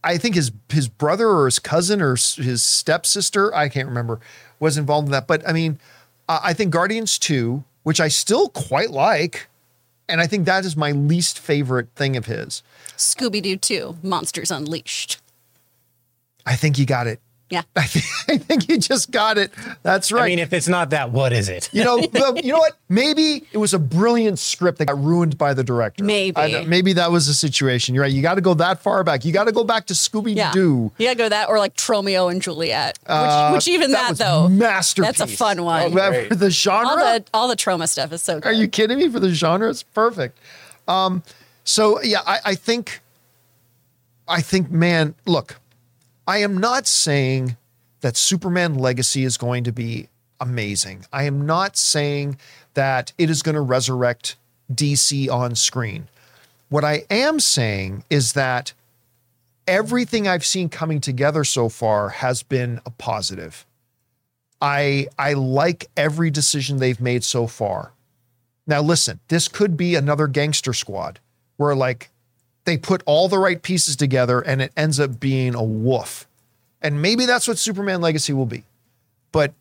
I 0.04 0.18
think 0.18 0.36
his 0.36 0.52
his 0.70 0.88
brother 0.88 1.28
or 1.28 1.46
his 1.46 1.60
cousin 1.60 2.02
or 2.02 2.16
his 2.16 2.64
stepsister, 2.64 3.54
I 3.54 3.70
can't 3.70 3.88
remember, 3.88 4.20
was 4.60 4.78
involved 4.78 5.08
in 5.08 5.12
that. 5.12 5.28
But 5.28 5.48
I 5.48 5.54
mean, 5.54 5.80
I 6.30 6.40
I 6.46 6.54
think 6.54 6.72
Guardians 6.72 7.20
2, 7.20 7.64
which 7.84 8.00
I 8.00 8.08
still 8.08 8.50
quite 8.50 8.92
like, 8.92 9.48
and 10.08 10.22
I 10.22 10.28
think 10.28 10.46
that 10.46 10.66
is 10.66 10.78
my 10.78 10.92
least 10.92 11.38
favorite 11.38 11.90
thing 11.96 12.16
of 12.16 12.26
his. 12.26 12.64
Scooby 12.98 13.42
Doo 13.42 13.58
2, 13.58 13.98
Monsters 14.04 14.52
Unleashed. 14.52 15.21
I 16.46 16.56
think 16.56 16.78
you 16.80 16.86
got 16.86 17.08
it. 17.08 17.20
Yeah. 17.50 17.64
I 17.76 17.84
think, 17.86 18.06
I 18.30 18.38
think 18.38 18.70
you 18.70 18.78
just 18.78 19.12
got 19.12 19.38
it. 19.38 19.52
That's 19.84 20.10
right. 20.10 20.24
I 20.24 20.28
mean, 20.30 20.40
if 20.40 20.54
it's 20.54 20.70
not 20.70 20.92
that, 20.92 21.12
what 21.12 21.34
is 21.34 21.50
it? 21.50 21.70
you 21.74 21.84
know, 21.84 21.98
the, 22.00 22.40
you 22.42 22.54
know 22.54 22.60
what? 22.60 22.78
Maybe 22.88 23.46
it 23.52 23.58
was 23.58 23.74
a 23.74 23.80
brilliant 23.80 24.40
script 24.40 24.78
that 24.78 24.86
got 24.86 24.98
ruined 25.04 25.38
by 25.38 25.54
the 25.54 25.62
director. 25.62 26.02
Maybe. 26.02 26.38
I 26.38 26.64
maybe 26.64 26.94
that 26.94 27.12
was 27.12 27.28
the 27.28 27.34
situation. 27.34 27.94
You're 27.94 28.04
right. 28.06 28.12
You 28.14 28.22
got 28.22 28.36
to 28.36 28.42
go 28.42 28.54
that 28.54 28.82
far 28.82 29.04
back. 29.04 29.26
You 29.26 29.34
got 29.34 29.48
to 29.48 29.52
go 29.52 29.66
back 29.66 29.88
to 29.88 29.94
Scooby 29.94 30.34
Yeah. 30.34 30.54
Doo. 30.54 30.94
You 30.98 31.08
gotta 31.08 31.18
go 31.18 31.28
that 31.28 31.50
or 31.50 31.60
like 31.60 31.76
Tromeo 31.76 32.32
and 32.32 32.42
Juliet. 32.42 32.98
Which, 33.02 33.10
Uh, 33.10 33.52
which 33.52 33.68
even 33.68 33.92
that, 33.92 34.12
was 34.12 34.20
though, 34.20 34.48
masterpiece. 34.48 35.18
that's 35.18 35.34
a 35.34 35.36
fun 35.36 35.62
one. 35.66 35.92
Oh, 35.92 35.96
That- 35.96 36.30
for 36.30 36.36
the 36.36 36.50
genre. 36.52 36.88
all 36.88 36.96
the 36.96 37.26
all 37.34 37.48
the 37.50 37.58
Troma 37.58 37.90
stuff 37.90 38.14
is 38.14 38.22
so 38.22 38.36
good. 38.40 38.48
Are 38.48 38.54
you 38.54 38.70
kidding 38.70 38.98
me? 38.98 39.10
For 39.10 39.20
the 39.20 39.32
genre, 39.34 39.70
it's 39.70 39.84
perfect. 39.84 40.38
Um, 40.88 41.22
so 41.66 42.02
yeah, 42.02 42.22
I, 42.26 42.40
I 42.46 42.56
think, 42.56 43.02
I 44.28 44.42
think, 44.42 44.72
man, 44.72 45.16
look, 45.26 45.58
I 46.32 46.38
am 46.38 46.60
not 46.60 46.88
saying 46.88 47.58
that 48.00 48.16
Superman 48.16 48.76
Legacy 48.76 49.26
is 49.26 49.36
going 49.36 49.66
to 49.66 49.74
be 49.74 50.08
amazing. 50.40 51.06
I 51.12 51.24
am 51.24 51.46
not 51.46 51.76
saying 51.76 52.38
that 52.74 53.12
it 53.18 53.30
is 53.30 53.42
going 53.42 53.56
to 53.56 53.60
resurrect 53.62 54.38
DC 54.74 55.30
on 55.30 55.56
screen. 55.56 56.08
What 56.70 56.86
I 56.86 57.04
am 57.10 57.42
saying 57.42 58.06
is 58.10 58.32
that 58.32 58.72
everything 59.68 60.26
I've 60.26 60.46
seen 60.46 60.70
coming 60.70 61.02
together 61.02 61.44
so 61.44 61.68
far 61.68 62.08
has 62.08 62.44
been 62.44 62.80
a 62.86 62.92
positive. 62.92 63.66
I 64.62 65.08
I 65.20 65.34
like 65.34 65.90
every 65.98 66.32
decision 66.32 66.78
they've 66.78 67.02
made 67.02 67.26
so 67.26 67.46
far. 67.46 67.92
Now 68.66 68.82
listen, 68.82 69.20
this 69.28 69.50
could 69.50 69.76
be 69.76 69.96
another 69.96 70.28
gangster 70.28 70.72
squad 70.72 71.20
where 71.58 71.76
like 71.76 72.10
they 72.66 72.78
put 72.78 73.02
all 73.06 73.28
the 73.28 73.40
right 73.40 73.62
pieces 73.62 73.96
together 73.96 74.40
and 74.42 74.62
it 74.62 74.72
ends 74.78 75.00
up 75.00 75.20
being 75.20 75.56
a 75.56 75.64
woof. 75.64 76.28
And 76.82 77.02
maybe 77.02 77.26
that's 77.26 77.48
what 77.48 77.58
Superman 77.58 78.02
Legacy 78.02 78.34
will 78.34 78.46
be. 78.46 78.64
But 79.32 79.54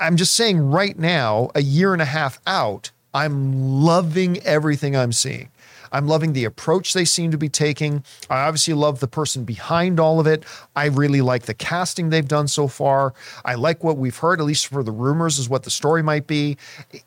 I'm 0.00 0.16
just 0.16 0.34
saying 0.34 0.70
right 0.70 0.98
now, 0.98 1.50
a 1.54 1.62
year 1.62 1.92
and 1.92 2.02
a 2.02 2.06
half 2.06 2.40
out, 2.46 2.90
I'm 3.14 3.82
loving 3.82 4.38
everything 4.40 4.96
I'm 4.96 5.12
seeing. 5.12 5.48
I'm 5.92 6.08
loving 6.08 6.32
the 6.32 6.44
approach 6.44 6.92
they 6.92 7.04
seem 7.04 7.30
to 7.30 7.38
be 7.38 7.48
taking. 7.48 8.04
I 8.28 8.40
obviously 8.40 8.74
love 8.74 9.00
the 9.00 9.06
person 9.06 9.44
behind 9.44 10.00
all 10.00 10.20
of 10.20 10.26
it. 10.26 10.44
I 10.74 10.86
really 10.86 11.20
like 11.20 11.44
the 11.44 11.54
casting 11.54 12.10
they've 12.10 12.26
done 12.26 12.48
so 12.48 12.68
far. 12.68 13.14
I 13.44 13.54
like 13.54 13.84
what 13.84 13.96
we've 13.96 14.16
heard, 14.16 14.40
at 14.40 14.46
least 14.46 14.66
for 14.66 14.82
the 14.82 14.92
rumors, 14.92 15.38
is 15.38 15.48
what 15.48 15.62
the 15.62 15.70
story 15.70 16.02
might 16.02 16.26
be, 16.26 16.56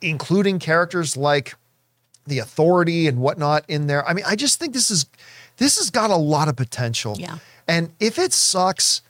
including 0.01 0.59
characters 0.59 1.17
like 1.17 1.55
the 2.30 2.39
authority 2.39 3.07
and 3.07 3.19
whatnot 3.19 3.65
in 3.67 3.88
there. 3.88 4.07
I 4.07 4.13
mean, 4.13 4.25
I 4.27 4.36
just 4.36 4.59
think 4.59 4.73
this 4.73 4.89
is 4.89 5.05
this 5.57 5.77
has 5.77 5.89
got 5.89 6.09
a 6.09 6.15
lot 6.15 6.47
of 6.47 6.55
potential. 6.55 7.15
Yeah. 7.19 7.39
And 7.67 7.91
if 7.99 8.17
it 8.17 8.34
sucks, 8.34 9.01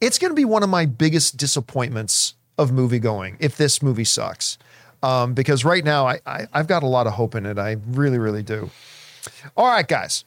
it's 0.00 0.18
going 0.18 0.30
to 0.30 0.36
be 0.36 0.44
one 0.44 0.62
of 0.62 0.68
my 0.68 0.86
biggest 0.86 1.36
disappointments 1.36 2.34
of 2.58 2.72
movie 2.72 2.98
going 2.98 3.36
if 3.40 3.56
this 3.56 3.82
movie 3.82 4.04
sucks. 4.04 4.58
Um, 5.02 5.32
because 5.32 5.64
right 5.64 5.82
now 5.82 6.06
I, 6.06 6.20
I 6.26 6.46
I've 6.52 6.66
got 6.66 6.82
a 6.82 6.86
lot 6.86 7.06
of 7.06 7.14
hope 7.14 7.34
in 7.34 7.46
it. 7.46 7.58
I 7.58 7.76
really, 7.86 8.18
really 8.18 8.42
do. 8.42 8.70
All 9.56 9.66
right, 9.66 9.86
guys. 9.86 10.24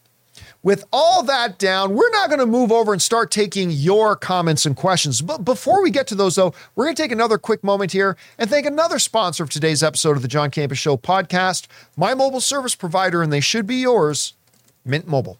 With 0.64 0.86
all 0.94 1.24
that 1.24 1.60
down, 1.60 1.94
we're 1.94 2.10
now 2.12 2.28
going 2.28 2.40
to 2.40 2.46
move 2.46 2.72
over 2.72 2.94
and 2.94 3.02
start 3.02 3.32
taking 3.32 3.70
your 3.70 4.16
comments 4.16 4.66
and 4.66 4.78
questions. 4.78 5.22
But 5.22 5.40
before 5.40 5.84
we 5.84 5.92
get 5.92 6.08
to 6.08 6.16
those, 6.16 6.36
though, 6.36 6.54
we're 6.74 6.86
going 6.86 6.96
to 6.96 7.02
take 7.02 7.12
another 7.12 7.38
quick 7.38 7.66
moment 7.66 7.92
here 7.92 8.16
and 8.38 8.50
thank 8.50 8.66
another 8.66 8.98
sponsor 8.98 9.44
of 9.44 9.50
today's 9.50 9.84
episode 9.84 10.16
of 10.16 10.22
the 10.22 10.30
John 10.30 10.52
Campea 10.52 10.78
Show 10.78 10.96
podcast, 10.96 11.68
my 11.98 12.14
mobile 12.14 12.40
service 12.40 12.76
provider, 12.76 13.22
and 13.22 13.32
they 13.32 13.42
should 13.42 13.68
be 13.68 13.76
yours, 13.76 14.36
Mint 14.86 15.06
Mobile. 15.06 15.38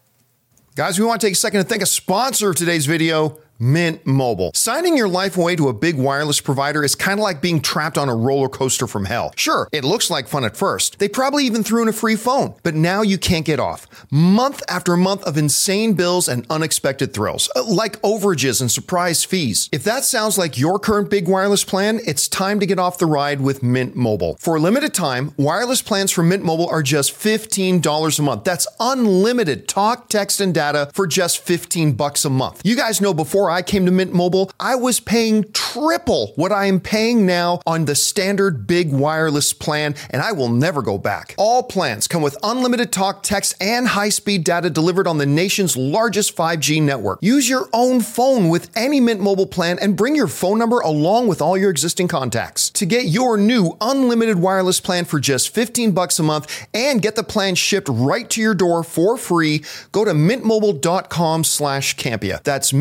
Guys, 0.74 0.98
we 0.98 1.06
want 1.06 1.22
to 1.22 1.26
take 1.26 1.32
a 1.32 1.36
second 1.36 1.62
to 1.62 1.66
thank 1.66 1.80
a 1.80 1.86
sponsor 1.86 2.50
of 2.50 2.56
today's 2.56 2.84
video, 2.84 3.38
Mint 3.60 4.04
Mobile. 4.04 4.50
Signing 4.54 4.96
your 4.96 5.08
life 5.08 5.36
away 5.36 5.54
to 5.56 5.68
a 5.68 5.72
big 5.72 5.96
wireless 5.96 6.40
provider 6.40 6.82
is 6.82 6.94
kind 6.94 7.20
of 7.20 7.22
like 7.22 7.40
being 7.40 7.60
trapped 7.60 7.96
on 7.96 8.08
a 8.08 8.14
roller 8.14 8.48
coaster 8.48 8.86
from 8.86 9.04
hell. 9.04 9.32
Sure, 9.36 9.68
it 9.72 9.84
looks 9.84 10.10
like 10.10 10.26
fun 10.26 10.44
at 10.44 10.56
first. 10.56 10.98
They 10.98 11.08
probably 11.08 11.44
even 11.44 11.62
threw 11.62 11.82
in 11.82 11.88
a 11.88 11.92
free 11.92 12.16
phone, 12.16 12.54
but 12.64 12.74
now 12.74 13.02
you 13.02 13.16
can't 13.16 13.46
get 13.46 13.60
off. 13.60 13.86
Month 14.10 14.62
after 14.68 14.96
month 14.96 15.22
of 15.22 15.38
insane 15.38 15.94
bills 15.94 16.28
and 16.28 16.46
unexpected 16.50 17.14
thrills, 17.14 17.48
uh, 17.54 17.62
like 17.64 18.00
overages 18.02 18.60
and 18.60 18.70
surprise 18.70 19.22
fees. 19.22 19.68
If 19.72 19.84
that 19.84 20.04
sounds 20.04 20.36
like 20.36 20.58
your 20.58 20.78
current 20.78 21.08
big 21.08 21.28
wireless 21.28 21.62
plan, 21.64 22.00
it's 22.06 22.26
time 22.26 22.58
to 22.58 22.66
get 22.66 22.78
off 22.80 22.98
the 22.98 23.06
ride 23.06 23.40
with 23.40 23.62
Mint 23.62 23.94
Mobile. 23.94 24.36
For 24.40 24.56
a 24.56 24.60
limited 24.60 24.94
time, 24.94 25.32
wireless 25.36 25.82
plans 25.82 26.10
from 26.10 26.28
Mint 26.28 26.42
Mobile 26.42 26.68
are 26.68 26.82
just 26.82 27.12
$15 27.12 28.18
a 28.18 28.22
month. 28.22 28.44
That's 28.44 28.66
unlimited 28.80 29.68
talk, 29.68 30.08
text, 30.08 30.40
and 30.40 30.52
data 30.52 30.90
for 30.92 31.06
just 31.06 31.38
15 31.38 31.92
bucks 31.92 32.24
a 32.24 32.30
month. 32.30 32.60
You 32.64 32.74
guys 32.74 33.00
know 33.00 33.14
before 33.14 33.43
I 33.50 33.62
came 33.62 33.86
to 33.86 33.92
Mint 33.92 34.12
Mobile, 34.12 34.50
I 34.58 34.74
was 34.76 35.00
paying 35.00 35.44
triple 35.52 36.32
what 36.36 36.52
I 36.52 36.66
am 36.66 36.80
paying 36.80 37.26
now 37.26 37.60
on 37.66 37.84
the 37.84 37.94
standard 37.94 38.66
big 38.66 38.92
wireless 38.92 39.52
plan, 39.52 39.94
and 40.10 40.22
I 40.22 40.32
will 40.32 40.48
never 40.48 40.82
go 40.82 40.98
back. 40.98 41.34
All 41.38 41.62
plans 41.62 42.06
come 42.06 42.22
with 42.22 42.36
unlimited 42.42 42.92
talk, 42.92 43.22
text, 43.22 43.54
and 43.60 43.88
high-speed 43.88 44.44
data 44.44 44.70
delivered 44.70 45.06
on 45.06 45.18
the 45.18 45.26
nation's 45.26 45.76
largest 45.76 46.36
5G 46.36 46.82
network. 46.82 47.18
Use 47.22 47.48
your 47.48 47.68
own 47.72 48.00
phone 48.00 48.48
with 48.48 48.70
any 48.76 49.00
Mint 49.00 49.20
Mobile 49.20 49.46
plan 49.46 49.78
and 49.80 49.96
bring 49.96 50.14
your 50.14 50.28
phone 50.28 50.58
number 50.58 50.80
along 50.80 51.26
with 51.26 51.42
all 51.42 51.56
your 51.56 51.70
existing 51.70 52.08
contacts. 52.08 52.70
To 52.70 52.86
get 52.86 53.06
your 53.06 53.36
new 53.36 53.76
unlimited 53.80 54.38
wireless 54.38 54.80
plan 54.80 55.04
for 55.04 55.18
just 55.20 55.50
15 55.50 55.92
bucks 55.92 56.18
a 56.18 56.22
month 56.22 56.66
and 56.72 57.02
get 57.02 57.16
the 57.16 57.22
plan 57.22 57.54
shipped 57.54 57.88
right 57.88 58.28
to 58.30 58.40
your 58.40 58.54
door 58.54 58.82
for 58.82 59.16
free, 59.16 59.64
go 59.92 60.04
to 60.04 60.12
mintmobile.com 60.12 61.44
slash 61.44 61.96
Campea. 61.96 62.42
That's 62.42 62.72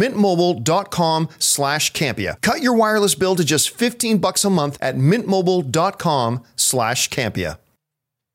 mintmobile.com 0.53 1.29
slash 1.39 1.91
Campea. 1.93 2.41
Cut 2.41 2.61
your 2.61 2.75
wireless 2.75 3.15
bill 3.15 3.35
to 3.35 3.43
just 3.43 3.69
15 3.69 4.17
bucks 4.17 4.45
a 4.45 4.49
month 4.49 4.77
at 4.81 4.95
mintmobile.com 4.95 6.43
slash 6.55 7.09
Campea. 7.09 7.57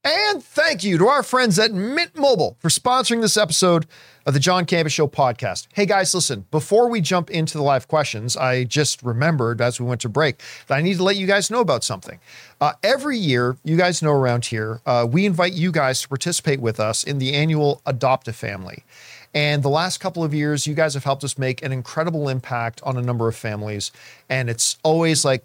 And 0.05 0.43
thank 0.43 0.85
you 0.85 0.97
to 0.99 1.09
our 1.09 1.23
friends 1.23 1.59
at 1.59 1.73
Mint 1.73 2.17
Mobile 2.17 2.57
for 2.61 2.69
sponsoring 2.69 3.21
this 3.21 3.37
episode 3.37 3.87
of 4.25 4.33
the 4.33 4.41
John 4.41 4.65
Campea 4.65 4.91
Show 4.91 5.09
podcast. 5.09 5.67
Hey 5.75 5.87
guys, 5.87 6.15
listen, 6.15 6.47
before 6.51 6.89
we 6.89 7.01
jump 7.01 7.31
into 7.31 7.59
the 7.59 7.65
live 7.65 7.89
questions, 7.89 8.37
I 8.37 8.65
just 8.65 9.03
remembered 9.03 9.61
as 9.61 9.81
we 9.81 9.87
went 9.87 10.01
to 10.03 10.09
break 10.09 10.41
that 10.69 10.77
I 10.77 10.83
need 10.83 10.99
to 10.99 11.03
let 11.03 11.17
you 11.17 11.27
guys 11.27 11.51
know 11.51 11.61
about 11.61 11.83
something. 11.83 12.21
Uh, 12.61 12.75
every 12.83 13.19
year, 13.19 13.57
you 13.65 13.77
guys 13.77 14.01
know 14.01 14.13
around 14.13 14.47
here, 14.47 14.81
uh, 14.87 15.07
we 15.11 15.27
invite 15.27 15.53
you 15.53 15.73
guys 15.73 16.01
to 16.03 16.09
participate 16.09 16.61
with 16.61 16.79
us 16.79 17.03
in 17.03 17.19
the 17.19 17.35
annual 17.35 17.83
Adopt 17.85 18.29
a 18.29 18.33
Family. 18.33 18.85
And 19.35 19.63
the 19.63 19.69
last 19.69 19.99
couple 19.99 20.25
of 20.25 20.33
years, 20.33 20.67
you 20.67 20.75
guys 20.75 20.95
have 20.95 21.05
helped 21.05 21.23
us 21.25 21.39
make 21.39 21.63
an 21.63 21.73
incredible 21.73 22.29
impact 22.29 22.81
on 22.83 22.97
a 22.97 23.03
number 23.03 23.29
of 23.29 23.37
families. 23.37 23.93
And 24.29 24.49
it's 24.49 24.79
always 24.83 25.25
like 25.25 25.45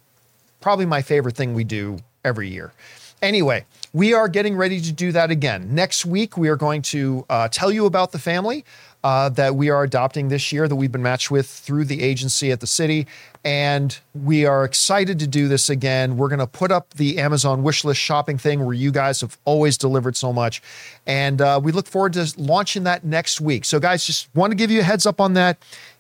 probably 0.62 0.86
my 0.86 1.02
favorite 1.02 1.36
thing 1.36 1.54
we 1.54 1.64
do 1.64 2.00
every 2.24 2.50
year. 2.50 2.74
Anyway, 3.22 3.66
we 3.94 4.14
are 4.14 4.28
getting 4.28 4.56
ready 4.56 4.82
to 4.82 4.92
do 4.92 5.12
that 5.12 5.32
again. 5.32 5.74
Next 5.74 6.06
week, 6.06 6.38
we 6.38 6.50
are 6.50 6.56
going 6.56 6.82
to 6.84 7.26
uh, 7.30 7.48
tell 7.50 7.72
you 7.72 7.86
about 7.86 8.12
the 8.12 8.20
family 8.20 8.66
uh, 9.04 9.30
that 9.30 9.56
we 9.56 9.70
are 9.70 9.84
adopting 9.84 10.30
this 10.30 10.52
year 10.52 10.68
that 10.68 10.76
we've 10.76 10.92
been 10.92 11.04
matched 11.04 11.30
with 11.30 11.48
through 11.48 11.86
the 11.86 12.02
agency 12.02 12.52
at 12.52 12.60
the 12.60 12.68
city. 12.68 13.06
And 13.44 13.98
we 14.14 14.46
are 14.46 14.64
excited 14.64 15.20
to 15.20 15.28
do 15.28 15.50
this 15.50 15.70
again. 15.70 16.16
We're 16.16 16.30
going 16.30 16.40
to 16.40 16.48
put 16.48 16.72
up 16.72 16.94
the 16.94 17.20
Amazon 17.20 17.64
wish 17.64 17.84
list 17.84 18.00
shopping 18.00 18.38
thing 18.38 18.66
where 18.66 18.74
you 18.74 18.92
guys 18.92 19.20
have 19.22 19.38
always 19.44 19.78
delivered 19.78 20.16
so 20.16 20.32
much. 20.32 20.62
And 21.06 21.42
uh, 21.42 21.60
we 21.62 21.74
look 21.74 21.88
forward 21.88 22.14
to 22.14 22.34
launching 22.38 22.86
that 22.86 23.04
next 23.04 23.42
week. 23.42 23.66
So, 23.66 23.80
guys, 23.80 24.06
just 24.06 24.34
want 24.34 24.52
to 24.52 24.56
give 24.56 24.72
you 24.72 24.80
a 24.80 24.84
heads 24.84 25.06
up 25.06 25.20
on 25.20 25.34
that. 25.34 25.58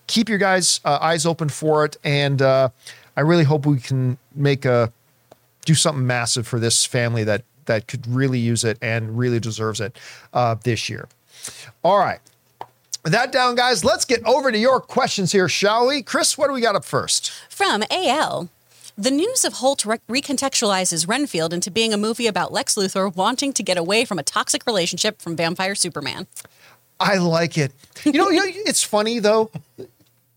Keep 0.07 0.29
your 0.29 0.37
guys' 0.37 0.79
uh, 0.85 0.99
eyes 1.01 1.25
open 1.25 1.49
for 1.49 1.83
it. 1.83 1.97
And 2.03 2.41
uh, 2.41 2.69
I 3.17 3.21
really 3.21 3.43
hope 3.43 3.65
we 3.65 3.79
can 3.79 4.17
make 4.33 4.63
a 4.63 4.93
do 5.65 5.75
something 5.75 6.05
massive 6.05 6.47
for 6.47 6.59
this 6.59 6.85
family 6.85 7.23
that 7.23 7.43
that 7.65 7.87
could 7.87 8.05
really 8.07 8.39
use 8.39 8.63
it 8.63 8.77
and 8.81 9.17
really 9.17 9.39
deserves 9.39 9.79
it 9.79 9.97
uh, 10.33 10.55
this 10.63 10.89
year. 10.89 11.07
All 11.83 11.97
right. 11.97 12.19
With 13.03 13.11
that 13.11 13.33
down, 13.33 13.55
guys, 13.55 13.83
let's 13.83 14.05
get 14.05 14.23
over 14.23 14.49
to 14.49 14.57
your 14.57 14.79
questions 14.79 15.33
here, 15.33 15.49
shall 15.49 15.87
we? 15.87 16.01
Chris, 16.01 16.37
what 16.37 16.47
do 16.47 16.53
we 16.53 16.61
got 16.61 16.75
up 16.75 16.85
first? 16.85 17.31
From 17.49 17.83
AL. 17.91 18.47
The 18.97 19.11
news 19.11 19.43
of 19.43 19.55
Hoult 19.55 19.85
re- 19.85 20.21
recontextualizes 20.21 21.05
Renfield 21.05 21.51
into 21.53 21.69
being 21.69 21.93
a 21.93 21.97
movie 21.97 22.27
about 22.27 22.53
Lex 22.53 22.75
Luthor 22.75 23.13
wanting 23.13 23.51
to 23.53 23.61
get 23.61 23.77
away 23.77 24.05
from 24.05 24.19
a 24.19 24.23
toxic 24.23 24.65
relationship 24.65 25.21
from 25.21 25.35
vampire 25.35 25.75
Superman. 25.75 26.27
I 26.97 27.17
like 27.17 27.57
it. 27.57 27.73
You 28.05 28.13
know, 28.13 28.29
you 28.29 28.39
know 28.39 28.45
it's 28.65 28.83
funny 28.83 29.19
though. 29.19 29.51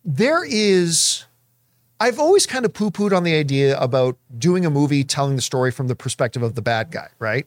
There 0.04 0.44
is 0.44 1.24
I've 2.00 2.18
always 2.18 2.46
kind 2.46 2.64
of 2.64 2.72
poo 2.72 2.90
pooed 2.90 3.16
on 3.16 3.22
the 3.22 3.34
idea 3.34 3.78
about 3.78 4.16
doing 4.36 4.66
a 4.66 4.70
movie 4.70 5.04
telling 5.04 5.36
the 5.36 5.42
story 5.42 5.70
from 5.70 5.86
the 5.86 5.94
perspective 5.94 6.42
of 6.42 6.56
the 6.56 6.62
bad 6.62 6.90
guy, 6.90 7.08
right? 7.20 7.46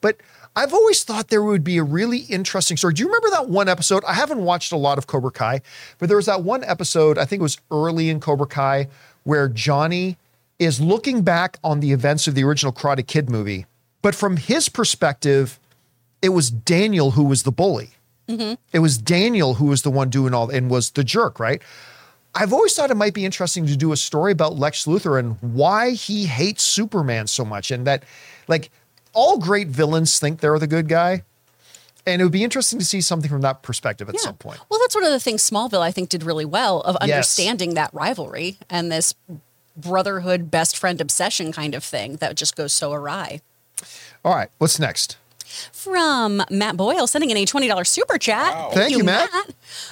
But 0.00 0.16
I've 0.56 0.72
always 0.72 1.02
thought 1.02 1.28
there 1.28 1.42
would 1.42 1.64
be 1.64 1.78
a 1.78 1.82
really 1.82 2.18
interesting 2.18 2.76
story. 2.76 2.94
Do 2.94 3.02
you 3.02 3.08
remember 3.08 3.30
that 3.30 3.48
one 3.48 3.68
episode? 3.68 4.04
I 4.04 4.14
haven't 4.14 4.38
watched 4.38 4.70
a 4.72 4.76
lot 4.76 4.98
of 4.98 5.06
Cobra 5.06 5.32
Kai, 5.32 5.62
but 5.98 6.08
there 6.08 6.16
was 6.16 6.26
that 6.26 6.44
one 6.44 6.62
episode, 6.62 7.18
I 7.18 7.24
think 7.24 7.40
it 7.40 7.42
was 7.42 7.58
early 7.70 8.08
in 8.08 8.20
Cobra 8.20 8.46
Kai, 8.46 8.88
where 9.24 9.48
Johnny 9.48 10.16
is 10.60 10.80
looking 10.80 11.22
back 11.22 11.58
on 11.64 11.80
the 11.80 11.90
events 11.90 12.28
of 12.28 12.36
the 12.36 12.44
original 12.44 12.72
Karate 12.72 13.04
Kid 13.04 13.28
movie. 13.28 13.66
But 14.00 14.14
from 14.14 14.36
his 14.36 14.68
perspective, 14.68 15.58
it 16.22 16.28
was 16.28 16.50
Daniel 16.50 17.12
who 17.12 17.24
was 17.24 17.42
the 17.42 17.52
bully. 17.52 17.90
Mm-hmm. 18.28 18.54
It 18.72 18.78
was 18.78 18.96
Daniel 18.96 19.54
who 19.54 19.66
was 19.66 19.82
the 19.82 19.90
one 19.90 20.08
doing 20.08 20.34
all 20.34 20.50
and 20.50 20.70
was 20.70 20.90
the 20.90 21.04
jerk, 21.04 21.40
right? 21.40 21.60
I've 22.34 22.52
always 22.52 22.74
thought 22.74 22.90
it 22.90 22.96
might 22.96 23.14
be 23.14 23.24
interesting 23.24 23.66
to 23.66 23.76
do 23.76 23.92
a 23.92 23.96
story 23.96 24.32
about 24.32 24.56
Lex 24.56 24.86
Luthor 24.86 25.18
and 25.18 25.36
why 25.40 25.90
he 25.90 26.26
hates 26.26 26.62
Superman 26.62 27.26
so 27.26 27.44
much. 27.44 27.70
And 27.70 27.86
that, 27.86 28.04
like, 28.48 28.70
all 29.14 29.38
great 29.38 29.68
villains 29.68 30.18
think 30.18 30.40
they're 30.40 30.58
the 30.58 30.66
good 30.66 30.88
guy. 30.88 31.22
And 32.06 32.20
it 32.20 32.24
would 32.24 32.32
be 32.32 32.44
interesting 32.44 32.78
to 32.78 32.84
see 32.84 33.00
something 33.00 33.30
from 33.30 33.40
that 33.40 33.62
perspective 33.62 34.10
at 34.10 34.20
some 34.20 34.34
point. 34.34 34.60
Well, 34.68 34.78
that's 34.80 34.94
one 34.94 35.04
of 35.04 35.10
the 35.10 35.20
things 35.20 35.48
Smallville, 35.48 35.80
I 35.80 35.90
think, 35.90 36.10
did 36.10 36.22
really 36.22 36.44
well 36.44 36.82
of 36.82 36.96
Yes. 37.00 37.02
understanding 37.14 37.74
that 37.74 37.94
rivalry 37.94 38.58
and 38.68 38.92
this 38.92 39.14
brotherhood, 39.74 40.50
best 40.50 40.76
friend 40.76 41.00
obsession 41.00 41.50
kind 41.50 41.74
of 41.74 41.82
thing 41.82 42.16
that 42.16 42.36
just 42.36 42.56
goes 42.56 42.74
so 42.74 42.92
awry. 42.92 43.40
All 44.22 44.34
right, 44.34 44.50
what's 44.58 44.78
next? 44.78 45.16
From 45.72 46.42
Matt 46.50 46.76
Boyle 46.76 47.06
sending 47.06 47.30
in 47.30 47.36
a 47.36 47.46
$20 47.46 47.86
super 47.86 48.18
chat. 48.18 48.72
Thank 48.72 48.90
you, 48.96 49.02
Matt. 49.04 49.30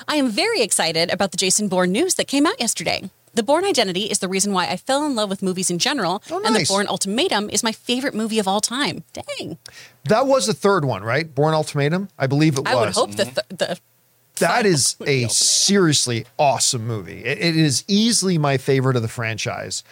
I 0.07 0.17
am 0.17 0.29
very 0.29 0.61
excited 0.61 1.11
about 1.11 1.31
the 1.31 1.37
Jason 1.39 1.69
Bourne 1.69 1.93
news 1.93 2.15
that 2.17 2.27
came 2.27 2.47
out 2.47 2.61
yesterday. 2.61 3.11
The 3.35 3.43
Bourne 3.43 3.65
Identity 3.65 4.11
is 4.11 4.19
the 4.19 4.29
reason 4.29 4.53
why 4.53 4.67
I 4.69 4.77
fell 4.77 5.05
in 5.07 5.15
love 5.15 5.31
with 5.31 5.43
movies 5.43 5.71
in 5.71 5.79
general, 5.79 6.23
Oh, 6.31 6.43
and 6.45 6.55
The 6.55 6.67
Bourne 6.69 6.87
Ultimatum 6.87 7.49
is 7.51 7.63
my 7.63 7.73
favorite 7.73 8.15
movie 8.15 8.39
of 8.39 8.47
all 8.47 8.61
time. 8.61 9.05
Dang. 9.13 9.57
That 10.05 10.27
was 10.27 10.47
the 10.47 10.53
third 10.55 10.85
one, 10.85 11.03
right? 11.03 11.35
Bourne 11.35 11.55
Ultimatum? 11.55 12.09
I 12.19 12.27
believe 12.27 12.59
it 12.59 12.65
was. 12.65 12.69
I 12.69 12.75
would 12.75 12.91
hope 12.95 13.13
the, 13.13 13.25
th- 13.25 13.39
the 13.49 13.79
That 14.39 14.67
is 14.67 14.97
a 15.07 15.29
seriously 15.29 16.27
awesome 16.39 16.87
movie. 16.87 17.25
It- 17.25 17.39
it 17.39 17.57
is 17.57 17.85
easily 17.89 18.37
my 18.37 18.59
favorite 18.59 18.97
of 18.97 19.03
the 19.03 19.09
franchise. 19.09 19.83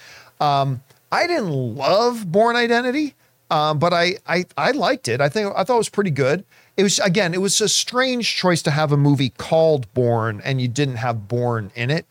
Um, 0.41 0.83
I 1.13 1.27
didn't 1.27 1.51
love 1.51 2.31
Bourne 2.31 2.57
Identity, 2.57 3.15
um, 3.51 3.79
but 3.79 3.93
I, 3.93 4.17
I 4.29 4.45
I 4.57 4.71
liked 4.73 5.09
it. 5.09 5.21
I 5.21 5.29
think 5.29 5.53
I 5.57 5.65
thought 5.65 5.75
it 5.75 5.79
was 5.79 5.89
pretty 5.89 6.11
good. 6.13 6.45
It 6.77 6.83
was 6.85 6.99
again, 7.01 7.35
it 7.35 7.41
was 7.41 7.61
a 7.61 7.69
strange 7.69 8.37
choice 8.37 8.63
to 8.63 8.71
have 8.71 8.93
a 8.93 8.97
movie 8.97 9.31
called 9.31 9.93
Bourne 9.93 10.41
and 10.45 10.61
you 10.61 10.69
didn't 10.69 10.97
have 10.97 11.27
Bourne 11.27 11.73
in 11.75 11.91
it. 11.91 12.07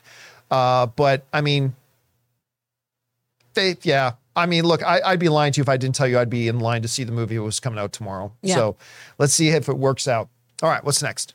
Uh, 0.50 0.88
but 0.88 1.26
I 1.34 1.42
mean, 1.42 1.76
they 3.54 3.78
yeah. 3.82 4.14
I 4.36 4.46
mean, 4.46 4.64
look, 4.64 4.84
I, 4.84 5.02
I'd 5.04 5.20
be 5.20 5.28
lying 5.28 5.52
to 5.54 5.58
you 5.58 5.64
if 5.64 5.70
I 5.70 5.76
didn't 5.76 5.96
tell 5.96 6.08
you 6.08 6.18
I'd 6.18 6.30
be 6.30 6.48
in 6.48 6.60
line 6.60 6.82
to 6.84 6.88
see 6.88 7.04
the 7.04 7.12
movie. 7.12 7.36
It 7.36 7.40
was 7.40 7.60
coming 7.60 7.80
out 7.80 7.92
tomorrow. 7.92 8.32
Yeah. 8.42 8.56
So 8.56 8.76
let's 9.18 9.34
see 9.34 9.50
if 9.50 9.68
it 9.68 9.78
works 9.78 10.08
out. 10.08 10.30
All 10.62 10.70
right, 10.70 10.84
what's 10.84 11.04
next? 11.04 11.34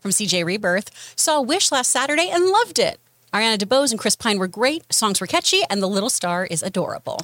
from 0.00 0.10
CJ 0.10 0.44
Rebirth. 0.44 0.90
Saw 1.16 1.40
Wish 1.40 1.72
last 1.72 1.90
Saturday 1.90 2.28
and 2.30 2.46
loved 2.46 2.78
it. 2.78 3.00
Ariana 3.32 3.58
DeBose 3.58 3.90
and 3.90 4.00
Chris 4.00 4.16
Pine 4.16 4.38
were 4.38 4.48
great. 4.48 4.90
Songs 4.90 5.20
were 5.20 5.26
catchy, 5.26 5.60
and 5.68 5.82
the 5.82 5.86
little 5.86 6.08
star 6.08 6.46
is 6.46 6.62
adorable. 6.62 7.20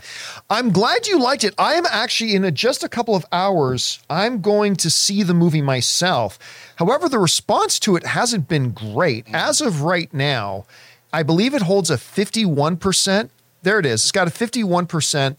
I'm 0.50 0.70
glad 0.70 1.06
you 1.06 1.18
liked 1.18 1.44
it. 1.44 1.54
I 1.56 1.74
am 1.74 1.86
actually 1.86 2.34
in 2.34 2.44
a, 2.44 2.50
just 2.50 2.84
a 2.84 2.90
couple 2.90 3.14
of 3.14 3.24
hours. 3.32 4.00
I'm 4.10 4.42
going 4.42 4.76
to 4.76 4.90
see 4.90 5.22
the 5.22 5.32
movie 5.32 5.62
myself. 5.62 6.38
However, 6.76 7.08
the 7.08 7.18
response 7.18 7.80
to 7.80 7.96
it 7.96 8.04
hasn't 8.04 8.48
been 8.48 8.72
great 8.72 9.24
as 9.32 9.62
of 9.62 9.80
right 9.80 10.12
now. 10.12 10.66
I 11.14 11.22
believe 11.22 11.54
it 11.54 11.62
holds 11.62 11.90
a 11.90 11.96
51%. 11.96 13.30
There 13.62 13.78
it 13.78 13.86
is. 13.86 14.02
It's 14.02 14.10
got 14.10 14.26
a 14.26 14.30
51% 14.32 15.36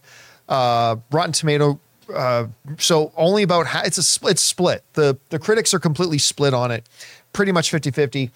uh, 0.47 0.95
Rotten 1.11 1.33
Tomato. 1.33 1.79
Uh, 2.13 2.47
so 2.77 3.11
only 3.17 3.43
about 3.43 3.67
ha- 3.67 3.83
it's 3.85 3.97
a 3.97 4.03
split. 4.03 4.31
It's 4.31 4.41
split. 4.41 4.83
The 4.93 5.17
the 5.31 5.39
critics 5.39 5.73
are 5.73 5.79
completely 5.79 6.19
split 6.19 6.53
on 6.53 6.71
it, 6.71 6.87
pretty 7.33 7.51
much 7.51 7.71
50-50. 7.71 8.29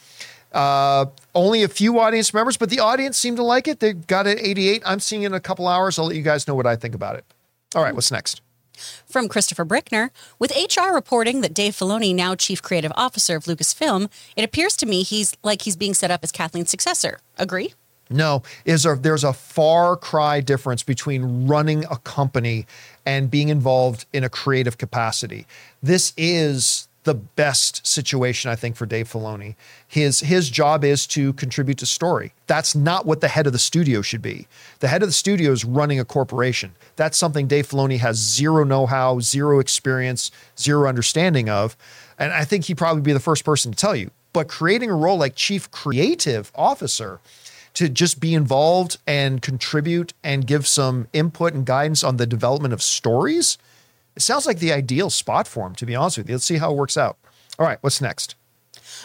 Uh, 0.51 1.05
only 1.33 1.63
a 1.63 1.67
few 1.67 1.99
audience 1.99 2.33
members, 2.33 2.57
but 2.57 2.69
the 2.71 2.79
audience 2.79 3.17
seemed 3.17 3.37
to 3.37 3.43
like 3.43 3.67
it. 3.67 3.79
They 3.79 3.93
got 3.93 4.25
it 4.27 4.39
88. 4.41 4.81
I'm 4.85 4.99
seeing 4.99 5.21
it 5.23 5.27
in 5.27 5.33
a 5.33 5.39
couple 5.39 5.67
hours. 5.67 5.97
I'll 5.97 6.07
let 6.07 6.15
you 6.15 6.23
guys 6.23 6.47
know 6.47 6.55
what 6.55 6.65
I 6.65 6.75
think 6.75 6.95
about 6.95 7.15
it. 7.15 7.23
All 7.75 7.83
right, 7.83 7.93
what's 7.93 8.11
next? 8.11 8.41
From 9.05 9.27
Christopher 9.27 9.65
Brickner, 9.65 10.09
with 10.37 10.51
HR 10.51 10.93
reporting 10.93 11.41
that 11.41 11.53
Dave 11.53 11.73
Filoni, 11.73 12.13
now 12.13 12.35
chief 12.35 12.61
creative 12.61 12.91
officer 12.95 13.35
of 13.35 13.45
Lucasfilm, 13.45 14.09
it 14.35 14.43
appears 14.43 14.75
to 14.77 14.85
me 14.85 15.03
he's 15.03 15.35
like 15.43 15.63
he's 15.63 15.75
being 15.75 15.93
set 15.93 16.11
up 16.11 16.23
as 16.23 16.31
Kathleen's 16.31 16.69
successor. 16.69 17.19
Agree? 17.37 17.73
No, 18.09 18.41
is 18.65 18.83
there, 18.83 18.95
there's 18.95 19.23
a 19.23 19.33
far 19.33 19.95
cry 19.95 20.41
difference 20.41 20.81
between 20.81 21.47
running 21.47 21.85
a 21.85 21.97
company 21.97 22.65
and 23.05 23.29
being 23.29 23.49
involved 23.49 24.05
in 24.13 24.23
a 24.23 24.29
creative 24.29 24.77
capacity. 24.77 25.45
This 25.81 26.13
is 26.17 26.88
the 27.09 27.15
best 27.15 27.87
situation 27.87 28.51
I 28.51 28.55
think 28.55 28.75
for 28.75 28.85
Dave 28.85 29.11
Filoni. 29.11 29.55
His 29.87 30.19
his 30.19 30.51
job 30.51 30.83
is 30.83 31.07
to 31.07 31.33
contribute 31.33 31.79
to 31.79 31.87
story. 31.87 32.33
That's 32.45 32.75
not 32.75 33.07
what 33.07 33.19
the 33.19 33.29
head 33.29 33.47
of 33.47 33.53
the 33.53 33.57
studio 33.57 34.03
should 34.03 34.21
be. 34.21 34.47
The 34.77 34.89
head 34.89 35.01
of 35.01 35.09
the 35.09 35.13
studio 35.13 35.51
is 35.51 35.65
running 35.65 35.99
a 35.99 36.05
corporation. 36.05 36.75
That's 36.97 37.17
something 37.17 37.47
Dave 37.47 37.67
Filoni 37.67 37.97
has 37.97 38.17
zero 38.17 38.63
know-how, 38.63 39.21
zero 39.21 39.57
experience, 39.57 40.29
zero 40.55 40.87
understanding 40.87 41.49
of, 41.49 41.75
and 42.19 42.31
I 42.31 42.45
think 42.45 42.65
he'd 42.65 42.77
probably 42.77 43.01
be 43.01 43.11
the 43.11 43.19
first 43.19 43.43
person 43.43 43.71
to 43.71 43.75
tell 43.75 43.95
you. 43.95 44.11
But 44.31 44.47
creating 44.47 44.91
a 44.91 44.95
role 44.95 45.17
like 45.17 45.35
chief 45.35 45.71
creative 45.71 46.51
officer 46.53 47.19
to 47.73 47.89
just 47.89 48.19
be 48.19 48.35
involved 48.35 48.99
and 49.07 49.41
contribute 49.41 50.13
and 50.23 50.45
give 50.45 50.67
some 50.67 51.07
input 51.11 51.55
and 51.55 51.65
guidance 51.65 52.03
on 52.03 52.17
the 52.17 52.27
development 52.27 52.71
of 52.71 52.83
stories, 52.83 53.57
it 54.19 54.21
sounds 54.21 54.45
like 54.45 54.59
the 54.59 54.73
ideal 54.73 55.09
spot 55.09 55.47
for 55.47 55.65
him, 55.65 55.73
to 55.75 55.85
be 55.85 55.95
honest 55.95 56.17
with 56.17 56.27
you. 56.27 56.35
Let's 56.35 56.43
see 56.43 56.57
how 56.57 56.71
it 56.71 56.75
works 56.75 56.97
out. 56.97 57.17
All 57.57 57.65
right, 57.65 57.77
what's 57.79 58.01
next? 58.01 58.35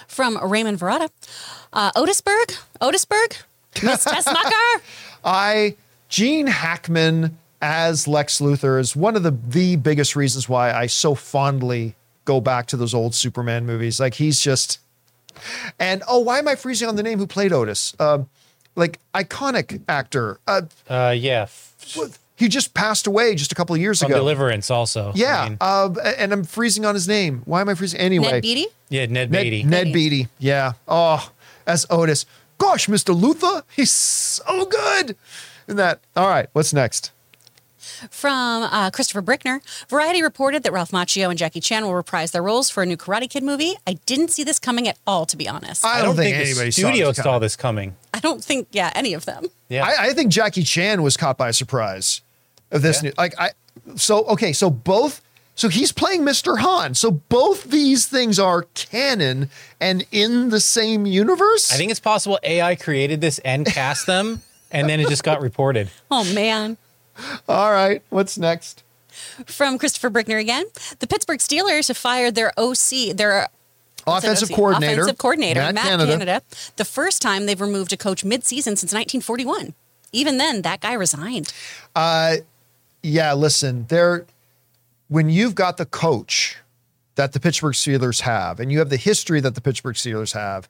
From 0.08 0.36
Raymond 0.44 0.80
Verrata, 0.80 1.08
uh, 1.72 1.92
Otisburg, 1.94 2.56
Otisburg, 2.80 3.36
Miss 3.80 4.04
Tessmacher. 4.04 4.80
I, 5.24 5.76
Gene 6.08 6.48
Hackman 6.48 7.38
as 7.62 8.08
Lex 8.08 8.40
Luthor 8.40 8.80
is 8.80 8.96
one 8.96 9.14
of 9.14 9.22
the, 9.22 9.30
the 9.30 9.76
biggest 9.76 10.16
reasons 10.16 10.48
why 10.48 10.72
I 10.72 10.86
so 10.86 11.14
fondly 11.14 11.94
go 12.24 12.40
back 12.40 12.66
to 12.66 12.76
those 12.76 12.92
old 12.92 13.14
Superman 13.14 13.66
movies. 13.66 14.00
Like 14.00 14.14
he's 14.14 14.40
just, 14.40 14.80
and 15.78 16.02
oh, 16.08 16.18
why 16.18 16.40
am 16.40 16.48
I 16.48 16.56
freezing 16.56 16.88
on 16.88 16.96
the 16.96 17.04
name 17.04 17.20
who 17.20 17.26
played 17.28 17.52
Otis? 17.52 17.94
Um, 18.00 18.28
like 18.74 18.98
iconic 19.14 19.80
actor. 19.88 20.40
Uh, 20.48 20.62
Uh, 20.90 21.14
yeah. 21.16 21.46
He 22.36 22.48
just 22.48 22.74
passed 22.74 23.06
away 23.06 23.34
just 23.36 23.52
a 23.52 23.54
couple 23.54 23.74
of 23.76 23.80
years 23.80 24.00
From 24.00 24.10
ago. 24.10 24.18
Deliverance 24.18 24.70
also. 24.70 25.10
I 25.10 25.12
Yeah, 25.14 25.48
mean, 25.50 25.58
uh, 25.60 25.90
and 26.18 26.32
I'm 26.32 26.42
freezing 26.44 26.84
on 26.84 26.94
his 26.94 27.06
name. 27.06 27.42
Why 27.44 27.60
am 27.60 27.68
I 27.68 27.74
freezing? 27.74 28.00
Anyway, 28.00 28.30
Ned 28.32 28.42
Beatty. 28.42 28.66
yeah, 28.88 29.06
Ned 29.06 29.30
Ned, 29.30 29.42
Beatty. 29.44 29.62
Ned 29.62 29.92
Beatty. 29.92 30.28
Yeah. 30.38 30.72
Oh, 30.88 31.30
as 31.66 31.86
Otis. 31.90 32.26
Gosh, 32.58 32.86
Mr. 32.88 33.14
Luthor, 33.18 33.62
he's 33.76 33.90
so 33.92 34.64
good. 34.66 35.16
In 35.68 35.76
that. 35.76 36.00
All 36.16 36.28
right. 36.28 36.48
What's 36.52 36.72
next? 36.72 37.10
From 38.10 38.62
uh, 38.64 38.90
Christopher 38.90 39.22
Brickner, 39.22 39.60
Variety 39.88 40.22
reported 40.22 40.62
that 40.62 40.72
Ralph 40.72 40.90
Macchio 40.90 41.28
and 41.30 41.38
Jackie 41.38 41.60
Chan 41.60 41.84
will 41.84 41.94
reprise 41.94 42.30
their 42.32 42.42
roles 42.42 42.70
for 42.70 42.82
a 42.82 42.86
new 42.86 42.96
Karate 42.96 43.28
Kid 43.30 43.42
movie. 43.44 43.74
I 43.86 43.94
didn't 44.06 44.28
see 44.28 44.42
this 44.42 44.58
coming 44.58 44.88
at 44.88 44.98
all, 45.06 45.26
to 45.26 45.36
be 45.36 45.48
honest. 45.48 45.84
I 45.84 45.88
I 45.88 45.96
don't 45.98 46.06
don't 46.08 46.16
think 46.16 46.34
think, 46.36 46.46
anybody 46.48 46.68
the 46.68 46.72
saw 46.72 46.88
studio 46.88 47.12
saw 47.12 47.38
this 47.38 47.56
coming. 47.56 47.94
I 48.12 48.20
don't 48.20 48.42
think, 48.42 48.68
yeah, 48.72 48.90
any 48.94 49.14
of 49.14 49.24
them. 49.26 49.46
Yeah. 49.68 49.84
I, 49.84 50.08
I 50.08 50.12
think 50.12 50.30
Jackie 50.32 50.62
Chan 50.62 51.02
was 51.02 51.16
caught 51.16 51.36
by 51.38 51.50
surprise 51.50 52.22
of 52.74 52.82
this 52.82 53.02
Yeah. 53.02 53.08
new. 53.10 53.12
Like 53.16 53.34
I. 53.38 53.52
So 53.96 54.24
okay. 54.26 54.52
So 54.52 54.68
both. 54.68 55.22
So 55.56 55.68
he's 55.68 55.92
playing 55.92 56.22
Mr. 56.22 56.58
Han. 56.58 56.94
So 56.94 57.12
both 57.12 57.64
these 57.64 58.06
things 58.06 58.40
are 58.40 58.62
canon 58.74 59.48
and 59.80 60.04
in 60.10 60.48
the 60.50 60.58
same 60.58 61.06
universe. 61.06 61.72
I 61.72 61.76
think 61.76 61.92
it's 61.92 62.00
possible 62.00 62.40
AI 62.42 62.74
created 62.74 63.20
this 63.20 63.38
and 63.44 63.64
cast 63.80 64.06
them, 64.08 64.42
and 64.72 64.88
then 64.88 64.98
it 64.98 65.08
just 65.08 65.22
got 65.22 65.40
reported. 65.40 65.90
Oh, 66.10 66.24
man. 66.34 66.76
All 67.48 67.70
right. 67.70 68.02
What's 68.10 68.36
next? 68.36 68.82
From 69.46 69.78
Christopher 69.78 70.10
Brickner 70.10 70.40
again, 70.40 70.64
the 70.98 71.06
Pittsburgh 71.06 71.38
Steelers 71.38 71.86
have 71.86 71.96
fired 71.96 72.34
their 72.34 72.52
OC, 72.58 73.14
their 73.14 73.48
Offensive 74.08 74.50
OC? 74.50 74.56
coordinator. 74.56 74.92
offensive 75.02 75.18
coordinator, 75.18 75.60
Matt 75.60 75.74
Matt, 75.76 75.84
Canada. 75.84 76.10
Canada. 76.12 76.42
The 76.74 76.84
first 76.84 77.22
time 77.22 77.46
they've 77.46 77.60
removed 77.60 77.92
a 77.92 77.96
coach 77.96 78.24
mid-season 78.24 78.74
since 78.74 78.92
1941. 78.92 79.72
Even 80.10 80.38
then, 80.38 80.62
that 80.62 80.80
guy 80.80 80.94
resigned. 80.94 81.52
Uh, 81.94 82.38
yeah, 83.04 83.34
listen, 83.34 83.86
there 83.88 84.26
when 85.08 85.28
you've 85.28 85.54
got 85.54 85.76
the 85.76 85.86
coach 85.86 86.56
that 87.16 87.32
the 87.32 87.40
Pittsburgh 87.40 87.74
Steelers 87.74 88.22
have 88.22 88.58
and 88.58 88.72
you 88.72 88.78
have 88.78 88.88
the 88.88 88.96
history 88.96 89.40
that 89.40 89.54
the 89.54 89.60
Pittsburgh 89.60 89.94
Steelers 89.94 90.32
have, 90.32 90.68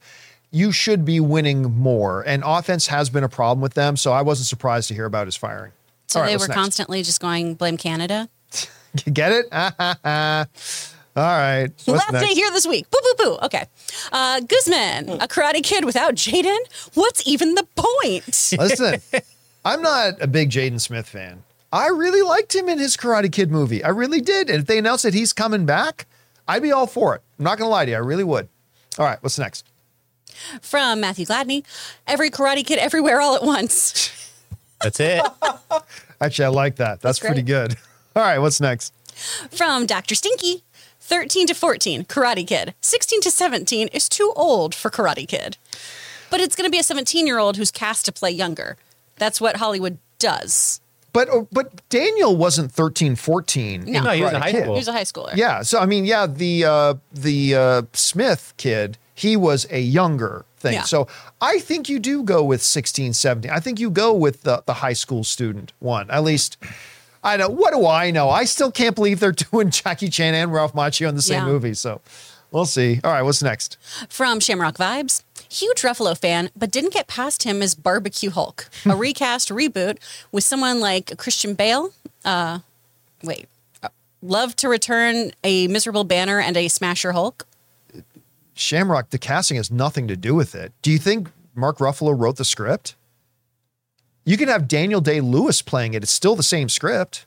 you 0.51 0.73
should 0.73 1.05
be 1.05 1.21
winning 1.21 1.63
more. 1.63 2.23
And 2.27 2.43
offense 2.45 2.89
has 2.89 3.09
been 3.09 3.25
a 3.25 3.29
problem 3.29 3.61
with 3.61 3.75
them, 3.75 3.97
so 3.97 4.13
I 4.13 4.23
wasn't 4.23 4.47
surprised 4.47 4.89
to 4.89 4.95
hear 4.95 5.07
about 5.07 5.27
his 5.27 5.37
firing. 5.37 5.73
So 6.09 6.21
right, 6.21 6.27
they 6.27 6.37
were 6.37 6.49
next? 6.49 6.55
constantly 6.55 7.03
just 7.03 7.21
going 7.21 7.55
blame 7.55 7.77
Canada. 7.77 8.29
Get 9.13 9.33
it? 9.33 9.49
All 9.53 11.23
right. 11.23 11.69
Last 11.87 12.13
next? 12.13 12.27
day 12.27 12.35
here 12.35 12.51
this 12.51 12.67
week. 12.67 12.91
Boo 12.91 12.99
boo 13.01 13.25
boo. 13.25 13.39
Okay. 13.45 13.65
Uh, 14.11 14.41
Guzman, 14.41 15.09
a 15.21 15.29
karate 15.29 15.63
kid 15.63 15.85
without 15.85 16.17
Jaden. 16.17 16.59
What's 16.95 17.27
even 17.27 17.55
the 17.55 17.67
point? 17.77 18.27
Listen, 18.59 19.01
I'm 19.65 19.81
not 19.81 20.21
a 20.21 20.27
big 20.27 20.51
Jaden 20.51 20.81
Smith 20.81 21.09
fan. 21.09 21.44
I 21.75 21.89
really 21.89 22.23
liked 22.23 22.55
him 22.55 22.69
in 22.69 22.79
his 22.79 22.97
Karate 22.97 23.33
Kid 23.33 23.51
movie. 23.51 23.83
I 23.83 23.89
really 23.89 24.21
did. 24.21 24.49
And 24.49 24.61
if 24.61 24.67
they 24.67 24.79
announced 24.79 25.03
that 25.03 25.13
he's 25.13 25.33
coming 25.33 25.67
back, 25.67 26.07
I'd 26.47 26.63
be 26.63 26.71
all 26.71 26.87
for 26.87 27.17
it. 27.17 27.23
I'm 27.37 27.45
not 27.45 27.59
going 27.59 27.67
to 27.67 27.71
lie 27.73 27.85
to 27.85 27.91
you. 27.91 27.97
I 27.97 28.01
really 28.01 28.23
would. 28.23 28.49
All 28.97 29.05
right. 29.05 29.21
What's 29.25 29.41
next? 29.41 29.67
From 30.63 31.01
Matthew 31.01 31.27
Gladney, 31.27 31.65
every 32.07 32.31
karate 32.31 32.65
kid 32.65 32.79
everywhere 32.79 33.21
all 33.21 33.35
at 33.35 33.43
once. 33.43 34.33
That's 34.83 35.01
it. 35.01 35.25
Actually, 36.21 36.45
I 36.45 36.49
like 36.49 36.77
that. 36.77 37.01
That's, 37.01 37.19
That's 37.19 37.21
pretty 37.21 37.43
good. 37.43 37.77
All 38.17 38.23
right. 38.23 38.39
What's 38.39 38.61
next? 38.61 38.95
From 39.51 39.85
Dr. 39.85 40.15
Stinky, 40.15 40.63
13 41.01 41.49
to 41.49 41.55
14, 41.55 42.05
Karate 42.05 42.47
Kid. 42.47 42.75
16 42.83 43.21
to 43.23 43.31
17 43.33 43.89
is 43.89 44.09
too 44.09 44.33
old 44.37 44.77
for 44.77 44.91
Karate 44.91 45.27
Kid. 45.27 45.57
But 46.31 46.41
it's 46.41 46.55
going 46.55 46.67
to 46.67 46.71
be 46.71 46.79
a 46.79 46.85
17 46.85 47.27
year 47.27 47.39
old 47.39 47.57
who's 47.57 47.73
cast 47.73 48.05
to 48.07 48.13
play 48.13 48.31
younger. 48.31 48.77
That's 49.17 49.41
what 49.41 49.57
Hollywood 49.57 49.99
does. 50.21 50.81
But 51.15 51.31
uh, 51.31 51.45
but 51.51 51.89
Daniel 51.89 52.37
wasn't 52.37 52.71
13, 52.73 53.17
14. 53.17 53.85
No. 53.87 54.03
No, 54.03 54.11
he 54.11 54.23
was 54.23 54.33
a 54.33 54.39
high 54.41 54.51
Kid. 54.53 54.65
school. 54.65 54.77
He's 54.77 54.89
a 54.89 54.93
high 54.93 55.05
schooler. 55.05 55.35
Yeah. 55.35 55.63
So 55.63 55.79
I 55.79 55.87
mean, 55.87 56.05
yeah, 56.05 56.27
the 56.27 56.65
uh, 56.67 56.95
the 57.13 57.55
uh, 57.55 57.83
Smith 57.95 58.53
kid, 58.59 58.99
he 59.15 59.37
was 59.37 59.67
a 59.71 59.81
younger 59.81 60.45
thing. 60.59 60.75
Yeah. 60.75 60.83
So 60.83 61.09
I 61.41 61.59
think 61.61 61.89
you 61.89 61.99
do 61.99 62.23
go 62.23 62.45
with 62.45 62.63
16, 62.63 63.15
17. 63.15 63.51
I 63.51 63.61
think 63.61 63.81
you 63.81 63.91
go 63.91 64.13
with 64.13 64.43
the 64.43 64.63
the 64.67 64.75
high 64.75 64.93
school 64.93 65.25
student 65.25 65.73
one. 65.79 66.11
At 66.11 66.25
least 66.25 66.59
I 67.23 67.37
know. 67.39 67.49
What 67.49 67.73
do 67.73 67.87
I 67.87 68.11
know? 68.11 68.29
I 68.29 68.45
still 68.45 68.71
can't 68.71 68.95
believe 68.95 69.19
they're 69.21 69.33
doing 69.51 69.71
Jackie 69.71 70.11
Chan 70.11 70.35
and 70.35 70.53
Ralph 70.53 70.75
Macchio 70.75 71.09
in 71.09 71.15
the 71.15 71.23
same 71.23 71.45
Yeah. 71.47 71.53
movie. 71.53 71.75
So 71.75 72.01
we'll 72.51 72.67
see. 72.67 73.01
All 73.03 73.11
right, 73.13 73.23
what's 73.23 73.43
next? 73.43 73.79
From 74.09 74.41
Shamrock 74.41 74.77
Vibes, 74.77 75.23
huge 75.55 75.83
Ruffalo 75.83 76.19
fan, 76.19 76.51
but 76.57 76.71
didn't 76.71 76.93
get 76.93 77.07
past 77.07 77.45
him 77.45 77.63
as 77.63 77.75
Barbecue 77.75 78.31
Hulk. 78.31 78.69
A 78.87 78.97
recast 78.97 79.49
reboot 79.51 79.99
with 80.33 80.45
someone 80.45 80.81
like 80.81 81.17
Christian 81.17 81.55
Bale. 81.55 81.93
Uh, 82.25 82.61
wait. 83.23 83.49
Uh, 83.83 83.89
Love 84.23 84.57
to 84.57 84.69
return 84.69 85.33
a 85.43 85.69
miserable 85.69 86.05
banner 86.05 86.41
and 86.41 86.57
a 86.57 86.69
smasher 86.69 87.13
Hulk. 87.13 87.47
Shamrock, 88.55 89.11
the 89.11 89.19
casting 89.19 89.57
has 89.57 89.71
nothing 89.71 90.09
to 90.09 90.17
do 90.17 90.35
with 90.35 90.55
it. 90.55 90.73
Do 90.83 90.91
you 90.91 90.99
think 90.99 91.31
Mark 91.55 91.79
Ruffalo 91.79 92.19
wrote 92.19 92.37
the 92.37 92.45
script? 92.45 92.95
You 94.25 94.37
can 94.37 94.49
have 94.49 94.69
Daniel 94.69 95.01
Day 95.01 95.21
Lewis 95.21 95.61
playing 95.61 95.95
it. 95.95 96.03
It's 96.03 96.13
still 96.13 96.37
the 96.37 96.43
same 96.43 96.69
script. 96.69 97.27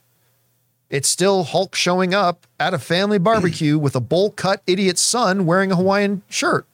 It's 0.89 1.09
still 1.09 1.43
Hulk 1.43 1.75
showing 1.75 2.13
up 2.13 2.47
at 2.59 2.73
a 2.73 2.80
family 2.80 3.19
barbecue 3.19 3.78
with 3.80 3.95
a 3.95 3.99
bowl 3.99 4.32
cut 4.32 4.61
idiot 4.65 4.97
son 4.97 5.45
wearing 5.45 5.71
a 5.71 5.75
Hawaiian 5.75 6.23
shirt. 6.30 6.65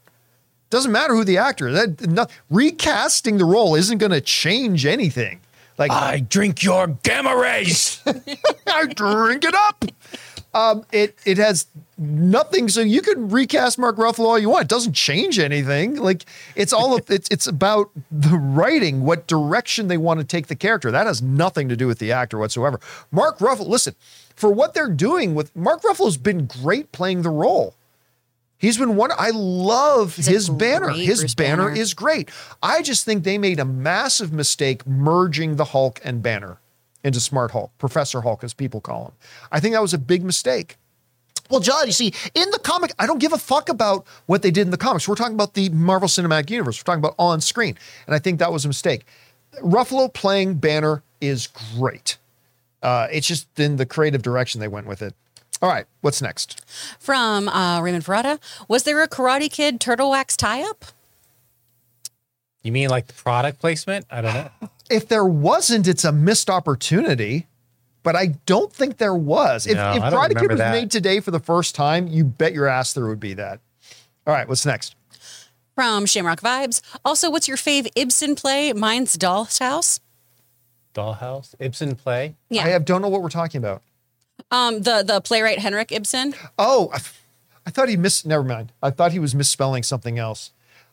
Doesn't 0.74 0.91
matter 0.91 1.13
who 1.13 1.24
the 1.24 1.38
actor 1.38 1.67
is. 1.67 1.76
That, 1.76 2.09
no, 2.09 2.26
recasting 2.49 3.38
the 3.38 3.45
role 3.45 3.76
isn't 3.76 3.99
going 3.99 4.11
to 4.11 4.19
change 4.19 4.88
anything. 4.88 5.39
Like 5.78 5.91
I 5.91 6.21
drink 6.21 6.63
your 6.63 6.88
gamma 6.88 7.38
rays. 7.38 8.01
I 8.67 8.88
drink 8.88 9.43
it 9.43 9.53
up. 9.53 9.86
Um, 10.55 10.84
it 10.91 11.15
it 11.26 11.38
has 11.38 11.67
nothing. 11.99 12.69
So 12.69 12.82
you 12.82 13.03
can 13.03 13.30
recast 13.30 13.78
Mark 13.78 13.97
Ruffalo 13.97 14.26
all 14.26 14.39
you 14.39 14.49
want. 14.49 14.63
It 14.63 14.69
doesn't 14.69 14.93
change 14.93 15.38
anything. 15.38 15.97
Like 15.97 16.26
it's 16.55 16.74
all 16.74 16.97
of, 16.97 17.07
it's 17.07 17.30
it's 17.30 17.45
about 17.45 17.91
the 18.09 18.36
writing, 18.36 19.03
what 19.03 19.28
direction 19.28 19.89
they 19.89 19.97
want 19.97 20.21
to 20.21 20.26
take 20.26 20.47
the 20.47 20.55
character. 20.55 20.89
That 20.89 21.05
has 21.05 21.21
nothing 21.21 21.69
to 21.69 21.76
do 21.76 21.86
with 21.86 21.99
the 21.99 22.11
actor 22.11 22.39
whatsoever. 22.39 22.80
Mark 23.11 23.38
Ruffalo, 23.38 23.67
listen, 23.67 23.93
for 24.36 24.51
what 24.51 24.74
they're 24.74 24.89
doing 24.89 25.36
with 25.36 25.55
Mark 25.55 25.84
Ruffalo's 25.84 26.17
been 26.17 26.47
great 26.47 26.91
playing 26.91 27.21
the 27.21 27.30
role. 27.30 27.76
He's 28.64 28.78
been 28.78 28.95
one. 28.95 29.11
I 29.18 29.32
love 29.32 30.16
his 30.16 30.49
banner. 30.49 30.88
His 30.88 31.36
banner 31.36 31.68
Banner. 31.68 31.76
is 31.76 31.93
great. 31.93 32.30
I 32.61 32.82
just 32.82 33.03
think 33.03 33.26
they 33.26 33.38
made 33.38 33.59
a 33.59 33.66
massive 33.66 34.32
mistake 34.32 34.88
merging 34.88 35.57
the 35.57 35.66
Hulk 35.66 35.99
and 36.01 36.24
Banner 36.24 36.59
into 37.03 37.20
Smart 37.20 37.51
Hulk, 37.51 37.72
Professor 37.78 38.22
Hulk, 38.22 38.41
as 38.41 38.53
people 38.53 38.80
call 38.80 39.07
him. 39.07 39.11
I 39.51 39.59
think 39.59 39.74
that 39.74 39.82
was 39.82 39.93
a 39.93 39.97
big 39.97 40.24
mistake. 40.24 40.78
Well, 41.49 41.59
John, 41.59 41.88
you 41.88 41.91
see, 41.91 42.14
in 42.36 42.49
the 42.51 42.59
comic, 42.59 42.93
I 42.97 43.05
don't 43.05 43.20
give 43.20 43.34
a 43.34 43.38
fuck 43.38 43.68
about 43.68 44.07
what 44.28 44.43
they 44.43 44.49
did 44.49 44.61
in 44.61 44.72
the 44.72 44.78
comics. 44.78 45.09
We're 45.09 45.16
talking 45.16 45.36
about 45.36 45.55
the 45.55 45.68
Marvel 45.68 46.07
Cinematic 46.07 46.49
Universe. 46.49 46.80
We're 46.80 46.86
talking 46.86 47.03
about 47.03 47.16
on 47.20 47.41
screen. 47.41 47.78
And 48.07 48.16
I 48.16 48.20
think 48.20 48.39
that 48.39 48.53
was 48.53 48.64
a 48.64 48.70
mistake. 48.70 49.05
Ruffalo 49.61 50.14
playing 50.14 50.53
Banner 50.55 51.03
is 51.20 51.47
great. 51.78 52.18
Uh, 52.82 53.07
it's 53.11 53.28
just 53.28 53.59
in 53.59 53.76
the 53.76 53.86
creative 53.86 54.22
direction 54.22 54.61
they 54.61 54.70
went 54.70 54.88
with 54.88 55.01
it. 55.01 55.14
All 55.64 55.70
right, 55.70 55.86
what's 56.01 56.22
next? 56.22 56.61
From 56.99 57.47
uh, 57.47 57.80
Raymond 57.80 58.03
Verrata, 58.03 58.38
was 58.68 58.84
there 58.84 59.01
a 59.01 59.07
Karate 59.07 59.49
Kid 59.49 59.80
Turtle 59.80 60.09
Wax 60.09 60.36
tie-up? 60.36 60.84
You 62.64 62.74
mean 62.74 62.89
like 62.89 63.07
the 63.07 63.14
product 63.14 63.59
placement? 63.59 64.05
I 64.11 64.22
don't 64.22 64.34
know. 64.34 64.49
If 64.91 65.07
there 65.07 65.24
wasn't, 65.26 65.88
it's 65.88 66.03
a 66.03 66.11
missed 66.11 66.49
opportunity. 66.49 67.47
But 68.03 68.18
I 68.18 68.28
don't 68.45 68.72
think 68.72 68.97
there 68.97 69.16
was. 69.16 69.66
If, 69.66 69.78
No, 69.78 69.93
if 69.93 70.03
Karate 70.03 70.38
Kid 70.38 70.51
was 70.51 70.59
that. 70.59 70.74
made 70.74 70.91
today 70.91 71.22
for 71.22 71.32
the 71.32 71.39
first 71.39 71.74
time, 71.74 72.07
you 72.07 72.26
bet 72.26 72.53
your 72.53 72.68
ass 72.68 72.91
there 72.91 73.07
would 73.07 73.22
be 73.22 73.34
that. 73.36 73.61
All 74.28 74.34
right, 74.34 74.47
what's 74.47 74.66
next? 74.66 74.95
From 75.74 76.05
Shamrock 76.05 76.41
Vibes. 76.41 76.82
Also, 77.05 77.32
what's 77.32 77.47
your 77.47 77.55
fave 77.55 77.88
Ibsen 77.95 78.36
play? 78.36 78.74
Mine's 78.74 79.14
Doll's 79.14 79.57
House. 79.59 80.01
Dollhouse, 80.93 81.55
Ibsen 81.59 81.95
play. 81.95 82.36
Yeah. 82.49 82.66
I 82.66 82.68
have, 82.68 82.84
don't 82.84 83.01
know 83.01 83.09
what 83.09 83.22
we're 83.24 83.30
talking 83.30 83.59
about. 83.59 83.82
Um, 84.52 84.82
the 84.82 85.04
the 85.06 85.22
playwright 85.22 85.60
Henrik 85.60 85.92
Ibsen. 85.92 86.36
Oh, 86.58 86.90
I, 86.94 87.00
I 87.66 87.70
thought 87.70 87.90
he 87.90 87.98
missed. 87.98 88.26
Never 88.26 88.44
mind. 88.44 88.72
I 88.82 88.90
thought 88.90 89.12
he 89.12 89.20
was 89.20 89.34
misspelling 89.36 89.84
something 89.84 90.20
else. 90.20 90.52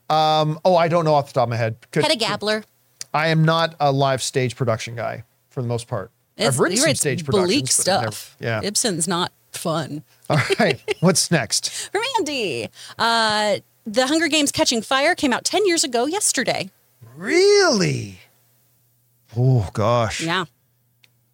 Um, 0.08 0.58
oh, 0.64 0.76
I 0.76 0.88
don't 0.88 1.04
know 1.04 1.14
off 1.14 1.28
the 1.28 1.34
top 1.34 1.44
of 1.44 1.50
my 1.50 1.56
head. 1.56 1.76
Could- 1.92 2.02
Hedda 2.02 2.16
Gabler. 2.16 2.64
I 3.14 3.28
am 3.28 3.44
not 3.44 3.74
a 3.80 3.90
live 3.92 4.22
stage 4.22 4.56
production 4.56 4.94
guy 4.96 5.24
for 5.50 5.62
the 5.62 5.68
most 5.68 5.88
part. 5.88 6.10
It's- 6.36 6.54
I've 6.54 6.60
written 6.60 6.76
some 6.78 6.86
writes 6.86 7.00
stage 7.00 7.24
bleak 7.26 7.42
productions. 7.64 7.84
but 7.84 7.92
I've 7.92 8.00
never- 8.02 8.12
stuff. 8.12 8.36
yeah. 8.40 8.60
Ibsen's 8.62 9.06
not 9.08 9.32
fun. 9.52 10.02
All 10.28 10.38
right. 10.58 10.80
What's 11.00 11.30
next? 11.30 11.70
From 11.90 12.02
Andy. 12.18 12.68
Uh, 12.98 13.58
the 13.86 14.06
Hunger 14.06 14.28
Games 14.28 14.52
Catching 14.52 14.80
Fire 14.82 15.14
came 15.14 15.32
out 15.32 15.44
10 15.44 15.66
years 15.66 15.82
ago 15.84 16.06
yesterday. 16.06 16.70
Really? 17.16 18.20
Oh 19.36 19.68
gosh. 19.72 20.22
Yeah. 20.22 20.44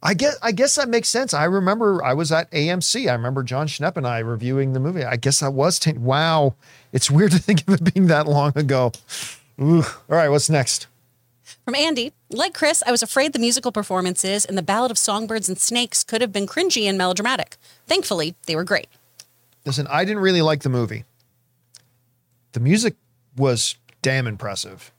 I 0.02 0.14
guess 0.14 0.36
I 0.42 0.52
guess 0.52 0.74
that 0.76 0.88
makes 0.88 1.08
sense. 1.08 1.34
I 1.34 1.44
remember 1.44 2.04
I 2.04 2.12
was 2.12 2.30
at 2.30 2.50
AMC. 2.50 3.08
I 3.08 3.14
remember 3.14 3.42
John 3.42 3.66
Schnepp 3.66 3.96
and 3.96 4.06
I 4.06 4.18
reviewing 4.18 4.72
the 4.72 4.80
movie. 4.80 5.04
I 5.04 5.16
guess 5.16 5.40
that 5.40 5.52
was 5.52 5.78
10. 5.78 6.02
Wow. 6.02 6.54
It's 6.92 7.10
weird 7.10 7.32
to 7.32 7.38
think 7.38 7.66
of 7.66 7.74
it 7.74 7.94
being 7.94 8.06
that 8.08 8.26
long 8.26 8.52
ago. 8.56 8.92
Ooh. 9.60 9.82
All 9.82 10.16
right, 10.16 10.28
what's 10.28 10.50
next? 10.50 10.86
From 11.64 11.74
Andy. 11.74 12.12
Like 12.30 12.54
Chris, 12.54 12.82
I 12.86 12.90
was 12.90 13.02
afraid 13.02 13.32
the 13.32 13.38
musical 13.38 13.72
performances 13.72 14.44
in 14.44 14.54
The 14.54 14.62
Ballad 14.62 14.90
of 14.90 14.98
Songbirds 14.98 15.48
and 15.48 15.58
Snakes 15.58 16.04
could 16.04 16.20
have 16.20 16.32
been 16.32 16.46
cringy 16.46 16.84
and 16.84 16.98
melodramatic. 16.98 17.56
Thankfully, 17.86 18.34
they 18.46 18.54
were 18.54 18.64
great. 18.64 18.88
Listen, 19.64 19.86
I 19.88 20.04
didn't 20.04 20.22
really 20.22 20.42
like 20.42 20.62
the 20.62 20.68
movie. 20.68 21.04
The 22.52 22.60
music 22.60 22.94
was 23.36 23.76
damn 24.02 24.26
impressive. 24.26 24.92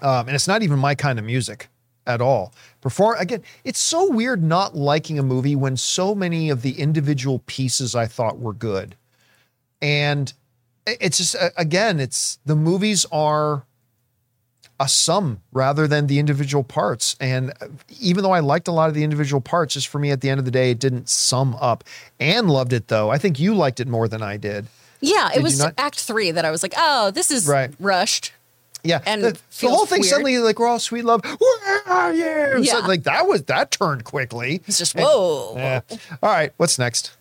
Um, 0.00 0.28
and 0.28 0.34
it's 0.34 0.46
not 0.48 0.62
even 0.62 0.78
my 0.78 0.94
kind 0.94 1.18
of 1.18 1.24
music 1.24 1.68
at 2.06 2.20
all. 2.20 2.52
Perform 2.80 3.16
again, 3.18 3.42
it's 3.64 3.78
so 3.78 4.10
weird 4.10 4.42
not 4.42 4.74
liking 4.76 5.18
a 5.18 5.22
movie 5.22 5.56
when 5.56 5.76
so 5.76 6.14
many 6.14 6.50
of 6.50 6.62
the 6.62 6.78
individual 6.80 7.40
pieces 7.46 7.94
I 7.94 8.06
thought 8.06 8.38
were 8.38 8.54
good. 8.54 8.96
And 9.82 10.32
it's 10.86 11.18
just 11.18 11.36
again, 11.56 12.00
it's 12.00 12.38
the 12.44 12.56
movies 12.56 13.06
are 13.12 13.64
a 14.78 14.88
sum 14.88 15.42
rather 15.52 15.86
than 15.86 16.06
the 16.06 16.18
individual 16.18 16.64
parts. 16.64 17.14
And 17.20 17.52
even 18.00 18.22
though 18.24 18.32
I 18.32 18.40
liked 18.40 18.66
a 18.66 18.72
lot 18.72 18.88
of 18.88 18.94
the 18.94 19.04
individual 19.04 19.42
parts, 19.42 19.74
just 19.74 19.88
for 19.88 19.98
me 19.98 20.10
at 20.10 20.22
the 20.22 20.30
end 20.30 20.38
of 20.38 20.46
the 20.46 20.50
day, 20.50 20.70
it 20.70 20.78
didn't 20.78 21.08
sum 21.08 21.54
up. 21.60 21.84
Anne 22.18 22.48
loved 22.48 22.72
it 22.72 22.88
though. 22.88 23.10
I 23.10 23.18
think 23.18 23.38
you 23.38 23.54
liked 23.54 23.78
it 23.78 23.88
more 23.88 24.08
than 24.08 24.22
I 24.22 24.38
did. 24.38 24.66
Yeah, 25.02 25.28
it 25.30 25.36
Did 25.36 25.42
was 25.44 25.60
Act 25.78 26.00
Three 26.00 26.30
that 26.30 26.44
I 26.44 26.50
was 26.50 26.62
like, 26.62 26.74
oh, 26.76 27.10
this 27.10 27.30
is 27.30 27.46
Right. 27.46 27.72
rushed. 27.78 28.32
Yeah, 28.82 29.00
And 29.06 29.22
the, 29.22 29.38
the 29.60 29.68
whole 29.68 29.86
thing 29.86 30.00
weird. 30.00 30.10
suddenly 30.10 30.38
like 30.38 30.58
we're 30.58 30.66
all 30.68 30.78
sweet 30.78 31.04
love. 31.04 31.22
Where 31.24 31.88
are 31.88 32.12
you? 32.14 32.64
So, 32.64 32.78
Yeah. 32.80 32.86
like 32.86 33.02
that 33.04 33.26
was 33.26 33.42
that 33.44 33.70
turned 33.70 34.04
quickly. 34.04 34.62
It's 34.66 34.78
just, 34.78 34.94
whoa. 34.96 35.54
Yeah. 35.56 35.80
All 36.22 36.30
right, 36.30 36.52
what's 36.56 36.78
next? 36.78 37.12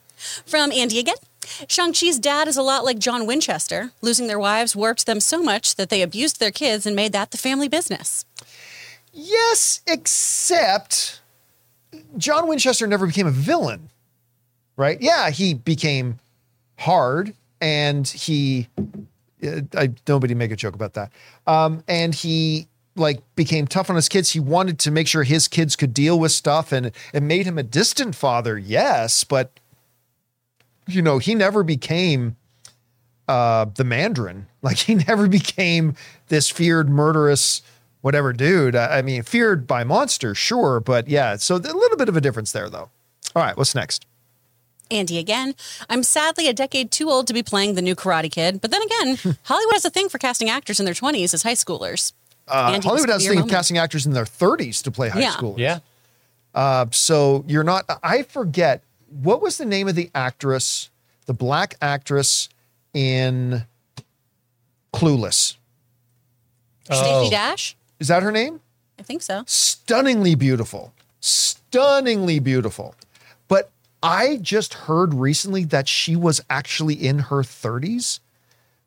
From 0.45 0.71
Andy 0.71 0.99
again. 0.99 1.15
Shang-Chi's 1.67 2.19
dad 2.19 2.47
is 2.47 2.57
a 2.57 2.61
lot 2.61 2.85
like 2.85 2.99
John 2.99 3.25
Winchester. 3.25 3.91
Losing 4.01 4.27
their 4.27 4.37
wives 4.39 4.75
warped 4.75 5.05
them 5.05 5.19
so 5.19 5.41
much 5.41 5.75
that 5.75 5.89
they 5.89 6.01
abused 6.01 6.39
their 6.39 6.51
kids 6.51 6.85
and 6.85 6.95
made 6.95 7.11
that 7.13 7.31
the 7.31 7.37
family 7.37 7.67
business. 7.67 8.25
Yes, 9.11 9.81
except 9.87 11.21
John 12.17 12.47
Winchester 12.47 12.85
never 12.87 13.07
became 13.07 13.25
a 13.27 13.31
villain, 13.31 13.89
right? 14.77 15.01
Yeah, 15.01 15.29
he 15.31 15.53
became 15.55 16.19
hard, 16.77 17.33
and 17.59 18.07
he. 18.07 18.67
I 19.43 19.91
nobody 20.07 20.35
make 20.35 20.51
a 20.51 20.55
joke 20.55 20.75
about 20.75 20.93
that. 20.93 21.11
Um, 21.47 21.83
and 21.87 22.13
he 22.13 22.67
like 22.95 23.21
became 23.35 23.67
tough 23.67 23.89
on 23.89 23.95
his 23.95 24.09
kids. 24.09 24.31
He 24.31 24.39
wanted 24.39 24.79
to 24.79 24.91
make 24.91 25.07
sure 25.07 25.23
his 25.23 25.47
kids 25.47 25.75
could 25.75 25.93
deal 25.93 26.19
with 26.19 26.31
stuff, 26.31 26.71
and 26.71 26.91
it 27.13 27.23
made 27.23 27.45
him 27.45 27.57
a 27.57 27.63
distant 27.63 28.15
father. 28.15 28.57
Yes, 28.57 29.23
but 29.23 29.59
you 30.87 31.01
know 31.01 31.17
he 31.17 31.35
never 31.35 31.63
became 31.63 32.35
uh, 33.27 33.65
the 33.75 33.83
Mandarin. 33.83 34.47
Like 34.61 34.75
he 34.75 34.95
never 34.95 35.29
became 35.29 35.95
this 36.27 36.49
feared, 36.49 36.89
murderous, 36.89 37.61
whatever 38.01 38.33
dude. 38.33 38.75
I 38.75 38.97
I 38.97 39.01
mean, 39.01 39.23
feared 39.23 39.65
by 39.65 39.85
monsters, 39.85 40.37
sure, 40.37 40.81
but 40.81 41.07
yeah. 41.07 41.37
So 41.37 41.55
a 41.55 41.59
little 41.59 41.95
bit 41.95 42.09
of 42.09 42.17
a 42.17 42.19
difference 42.19 42.51
there, 42.51 42.69
though. 42.69 42.89
All 43.37 43.41
right, 43.41 43.55
what's 43.55 43.73
next? 43.73 44.05
Andy 44.91 45.17
again. 45.17 45.55
I'm 45.89 46.03
sadly 46.03 46.47
a 46.47 46.53
decade 46.53 46.91
too 46.91 47.09
old 47.09 47.27
to 47.27 47.33
be 47.33 47.43
playing 47.43 47.75
the 47.75 47.81
new 47.81 47.95
Karate 47.95 48.31
Kid, 48.31 48.61
but 48.61 48.71
then 48.71 48.81
again, 48.81 49.17
Hollywood 49.43 49.73
has 49.73 49.85
a 49.85 49.89
thing 49.89 50.09
for 50.09 50.17
casting 50.17 50.49
actors 50.49 50.79
in 50.79 50.85
their 50.85 50.93
20s 50.95 51.33
as 51.33 51.43
high 51.43 51.53
schoolers. 51.53 52.13
Uh, 52.47 52.71
Andy, 52.73 52.87
Hollywood 52.87 53.09
has 53.09 53.23
a 53.23 53.27
thing 53.29 53.37
your 53.37 53.43
of 53.45 53.49
casting 53.51 53.77
actors 53.77 54.05
in 54.05 54.13
their 54.13 54.25
30s 54.25 54.81
to 54.83 54.91
play 54.91 55.09
high 55.09 55.19
Yeah. 55.21 55.31
schoolers. 55.33 55.59
Yeah. 55.59 55.79
Uh, 56.55 56.87
so 56.91 57.43
you're 57.47 57.63
not. 57.63 57.85
I 58.01 58.23
forget 58.23 58.81
what 59.21 59.41
was 59.41 59.57
the 59.57 59.65
name 59.65 59.87
of 59.87 59.93
the 59.95 60.09
actress, 60.15 60.89
the 61.27 61.33
black 61.33 61.75
actress 61.81 62.49
in 62.93 63.65
Clueless. 64.93 65.55
Stacey 66.85 67.03
Oh. 67.05 67.29
Dash? 67.29 67.75
Is 67.99 68.07
that 68.07 68.23
her 68.23 68.31
name? 68.31 68.61
I 68.97 69.03
think 69.03 69.21
so. 69.21 69.43
stunningly 69.45 70.33
beautiful, 70.35 70.93
stunningly 71.21 72.39
beautiful. 72.39 72.95
I 74.01 74.37
just 74.37 74.73
heard 74.73 75.13
recently 75.13 75.63
that 75.65 75.87
she 75.87 76.15
was 76.15 76.41
actually 76.49 76.95
in 76.95 77.19
her 77.19 77.41
30s 77.43 78.19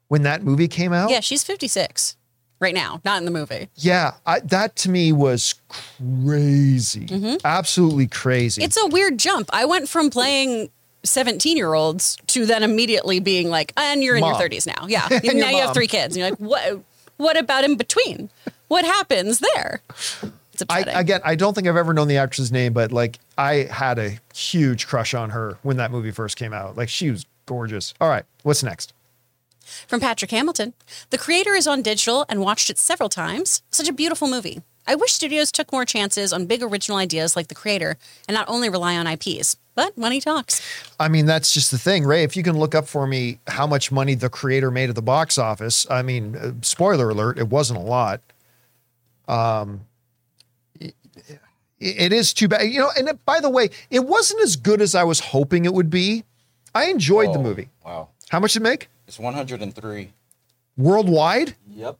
when 0.08 0.22
that 0.22 0.42
movie 0.42 0.68
came 0.68 0.92
out. 0.92 1.10
Yeah, 1.10 1.20
she's 1.20 1.44
56 1.44 2.16
right 2.60 2.74
now, 2.74 3.00
not 3.04 3.18
in 3.18 3.24
the 3.24 3.30
movie. 3.30 3.68
Yeah, 3.76 4.12
I, 4.24 4.40
that 4.40 4.76
to 4.76 4.90
me 4.90 5.12
was 5.12 5.54
crazy. 5.68 7.38
Absolutely 7.44 8.06
crazy. 8.06 8.60
Mm-hmm. 8.60 8.66
It's 8.66 8.76
a 8.76 8.86
weird 8.86 9.18
jump. 9.18 9.50
I 9.52 9.64
went 9.64 9.88
from 9.88 10.08
playing 10.10 10.70
17 11.04 11.56
year 11.56 11.74
olds 11.74 12.16
to 12.28 12.46
then 12.46 12.62
immediately 12.62 13.20
being 13.20 13.50
like, 13.50 13.72
and 13.76 14.02
you're 14.02 14.16
in 14.16 14.20
Mom. 14.20 14.40
your 14.40 14.48
30s 14.48 14.66
now. 14.66 14.86
Yeah. 14.86 15.08
And 15.10 15.38
now 15.38 15.50
you 15.50 15.62
have 15.62 15.74
three 15.74 15.88
kids. 15.88 16.16
And 16.16 16.20
you're 16.20 16.30
like, 16.30 16.38
what, 16.38 16.84
what 17.16 17.36
about 17.36 17.64
in 17.64 17.76
between? 17.76 18.30
What 18.68 18.84
happens 18.84 19.40
there? 19.40 19.82
It's 20.52 20.64
I, 20.68 20.80
again, 20.80 21.20
I 21.24 21.34
don't 21.34 21.54
think 21.54 21.66
I've 21.66 21.76
ever 21.76 21.94
known 21.94 22.08
the 22.08 22.18
actress's 22.18 22.52
name, 22.52 22.72
but 22.72 22.92
like 22.92 23.18
I 23.38 23.68
had 23.70 23.98
a 23.98 24.18
huge 24.34 24.86
crush 24.86 25.14
on 25.14 25.30
her 25.30 25.58
when 25.62 25.78
that 25.78 25.90
movie 25.90 26.10
first 26.10 26.36
came 26.36 26.52
out. 26.52 26.76
Like 26.76 26.88
she 26.88 27.10
was 27.10 27.26
gorgeous. 27.46 27.94
All 28.00 28.08
right, 28.08 28.24
what's 28.42 28.62
next? 28.62 28.92
From 29.86 30.00
Patrick 30.00 30.30
Hamilton. 30.30 30.74
The 31.10 31.18
creator 31.18 31.54
is 31.54 31.66
on 31.66 31.82
digital 31.82 32.26
and 32.28 32.40
watched 32.40 32.68
it 32.68 32.78
several 32.78 33.08
times. 33.08 33.62
Such 33.70 33.88
a 33.88 33.92
beautiful 33.92 34.28
movie. 34.28 34.62
I 34.86 34.96
wish 34.96 35.12
studios 35.12 35.52
took 35.52 35.70
more 35.72 35.84
chances 35.84 36.32
on 36.32 36.46
big 36.46 36.62
original 36.62 36.98
ideas 36.98 37.36
like 37.36 37.48
the 37.48 37.54
creator 37.54 37.96
and 38.26 38.34
not 38.34 38.48
only 38.48 38.68
rely 38.68 38.96
on 38.96 39.06
IPs. 39.06 39.56
But 39.74 39.96
money 39.96 40.20
talks. 40.20 40.60
I 41.00 41.08
mean, 41.08 41.24
that's 41.24 41.54
just 41.54 41.70
the 41.70 41.78
thing, 41.78 42.04
Ray. 42.04 42.24
If 42.24 42.36
you 42.36 42.42
can 42.42 42.58
look 42.58 42.74
up 42.74 42.86
for 42.86 43.06
me 43.06 43.38
how 43.46 43.66
much 43.66 43.90
money 43.90 44.14
the 44.14 44.28
creator 44.28 44.70
made 44.70 44.90
at 44.90 44.94
the 44.94 45.02
box 45.02 45.38
office, 45.38 45.86
I 45.88 46.02
mean, 46.02 46.36
uh, 46.36 46.52
spoiler 46.60 47.08
alert, 47.08 47.38
it 47.38 47.48
wasn't 47.48 47.78
a 47.78 47.82
lot. 47.82 48.20
Um, 49.28 49.86
it, 51.78 52.12
is 52.12 52.32
too 52.32 52.48
bad, 52.48 52.62
you 52.62 52.78
know. 52.78 52.90
And 52.96 53.08
it- 53.08 53.24
by 53.24 53.40
the 53.40 53.50
way, 53.50 53.70
it 53.90 54.00
wasn't 54.06 54.40
as 54.42 54.56
good 54.56 54.80
as 54.80 54.94
I 54.94 55.04
was 55.04 55.20
hoping 55.20 55.64
it 55.64 55.74
would 55.74 55.90
be. 55.90 56.24
I 56.74 56.86
enjoyed 56.86 57.34
the 57.34 57.38
Oh, 57.38 57.42
movie. 57.42 57.68
Wow. 57.84 58.08
How 58.30 58.40
much 58.40 58.54
did 58.54 58.62
it 58.62 58.64
make 58.64 58.88
It's 59.06 59.18
103. 59.18 60.12
worldwide? 60.76 61.54
Yep. 61.70 61.98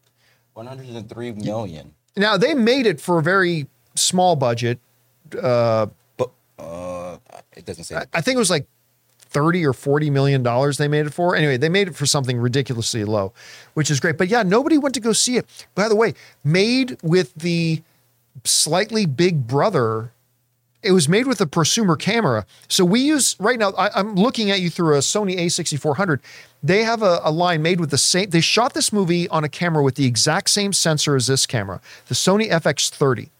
103 0.55 1.32
million. 1.32 1.94
Now 2.16 2.36
they 2.36 2.55
made 2.55 2.86
it 2.86 3.01
for 3.01 3.18
a 3.18 3.22
very 3.22 3.66
small 3.94 4.36
budget. 4.36 4.78
But 5.30 5.90
uh, 6.59 7.16
it 7.56 7.64
doesn't 7.64 7.84
say. 7.84 7.97
I 8.12 8.20
think 8.20 8.36
it 8.36 8.39
was 8.39 8.51
like 8.51 8.66
30 9.18 9.64
or 9.64 9.72
40 9.72 10.10
million 10.10 10.43
dollars 10.43 10.76
they 10.76 10.89
made 10.89 11.06
it 11.06 11.14
for. 11.14 11.34
Anyway, 11.34 11.56
they 11.56 11.68
made 11.70 11.89
it 11.89 11.97
for 11.97 12.05
something 12.06 12.39
ridiculously 12.39 13.05
low, 13.05 13.32
which 13.74 13.90
is 13.90 13.98
great. 13.98 14.18
But 14.18 14.28
yeah, 14.28 14.43
nobody 14.43 14.76
went 14.78 14.94
to 14.94 15.01
go 15.01 15.12
see 15.12 15.36
it. 15.39 15.47
By 15.74 15.89
the 15.89 15.97
way, 15.97 16.14
made 16.44 16.98
with 17.02 17.34
the 17.34 17.82
slightly 18.44 19.06
big 19.06 19.46
brother. 19.46 20.12
It 20.82 20.92
was 20.92 21.09
made 21.09 21.26
with 21.26 21.40
a 21.40 21.46
prosumer 21.46 21.98
camera. 21.98 22.44
So 22.68 22.84
we 22.84 23.00
use 23.00 23.36
right 23.38 23.59
now, 23.59 23.70
I, 23.72 23.90
I'm 23.94 24.14
looking 24.16 24.50
at 24.50 24.60
you 24.60 24.68
through 24.68 24.96
a 24.96 24.98
Sony 24.98 25.38
A6400. 25.38 26.20
They 26.62 26.82
have 26.82 27.02
a, 27.02 27.20
a 27.22 27.30
line 27.30 27.62
made 27.62 27.78
with 27.78 27.90
the 27.90 27.98
same, 27.98 28.30
they 28.30 28.40
shot 28.40 28.74
this 28.74 28.92
movie 28.92 29.28
on 29.28 29.44
a 29.44 29.48
camera 29.48 29.82
with 29.82 29.94
the 29.94 30.06
exact 30.06 30.50
same 30.50 30.72
sensor 30.72 31.14
as 31.14 31.26
this 31.26 31.46
camera, 31.46 31.80
the 32.09 32.14
Sony 32.14 32.50
FX30, 32.50 33.30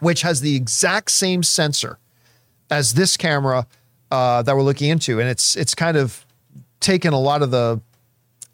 which 0.00 0.22
has 0.22 0.40
the 0.40 0.56
exact 0.56 1.10
same 1.10 1.42
sensor 1.42 1.98
as 2.70 2.94
this 2.94 3.16
camera 3.16 3.66
uh, 4.10 4.42
that 4.42 4.54
we're 4.54 4.62
looking 4.62 4.90
into, 4.90 5.20
and 5.20 5.28
it's 5.28 5.56
it's 5.56 5.74
kind 5.74 5.96
of 5.96 6.24
taken 6.80 7.12
a 7.12 7.18
lot 7.18 7.42
of 7.42 7.50
the 7.50 7.80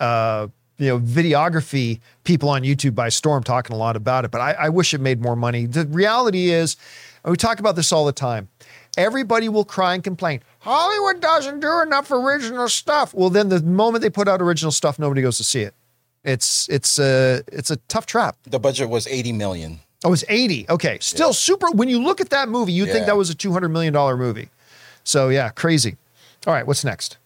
uh, 0.01 0.49
you 0.83 0.89
know 0.89 0.99
videography 0.99 2.01
people 2.25 2.49
on 2.49 2.63
YouTube 2.63 2.95
by 2.95 3.09
storm, 3.09 3.43
talking 3.43 3.75
a 3.75 3.79
lot 3.79 3.97
about 3.97 4.25
it. 4.25 4.31
But 4.31 4.41
I, 4.41 4.53
I 4.53 4.69
wish 4.69 4.93
it 4.95 5.01
made 5.01 5.21
more 5.21 5.37
money. 5.37 5.67
The 5.67 5.87
reality 5.87 6.51
is, 6.51 6.77
we 7.25 7.37
talk 7.37 7.61
about 7.61 7.77
this 7.77 7.93
all 7.93 8.05
the 8.05 8.13
time. 8.13 8.49
Everybody 8.99 9.49
will 9.49 9.65
cry 9.65 9.95
and 9.95 10.05
complain. 10.05 10.43
Hollywood 10.59 11.21
doesn't 11.21 11.61
do 11.61 11.81
enough 11.81 12.11
original 12.11 12.69
stuff. 12.69 13.15
Well, 13.15 13.31
then 13.31 13.49
the 13.49 13.63
moment 13.63 14.03
they 14.03 14.11
put 14.11 14.29
out 14.29 14.43
original 14.43 14.73
stuff, 14.73 14.99
nobody 14.99 15.23
goes 15.23 15.37
to 15.39 15.45
see 15.45 15.63
it. 15.63 15.75
It's 16.25 16.69
it's 16.69 16.99
a 16.99 17.43
it's 17.53 17.71
a 17.71 17.77
tough 17.89 18.07
trap. 18.07 18.37
The 18.45 18.59
budget 18.59 18.89
was 18.89 19.07
80 19.07 19.33
million. 19.33 19.81
Oh, 20.05 20.11
was 20.11 20.25
80. 20.29 20.67
Okay. 20.69 20.99
Still 21.01 21.33
super. 21.33 21.71
When 21.71 21.89
you 21.89 22.03
look 22.03 22.21
at 22.21 22.31
that 22.31 22.49
movie, 22.49 22.73
you'd 22.73 22.91
think 22.91 23.07
that 23.07 23.17
was 23.17 23.31
a 23.31 23.35
$200 23.35 23.71
million 23.71 23.95
movie. 24.19 24.49
So, 25.05 25.29
yeah, 25.29 25.51
crazy. 25.51 25.97
All 26.47 26.53
right. 26.53 26.67
What's 26.67 26.85
next? 26.85 27.19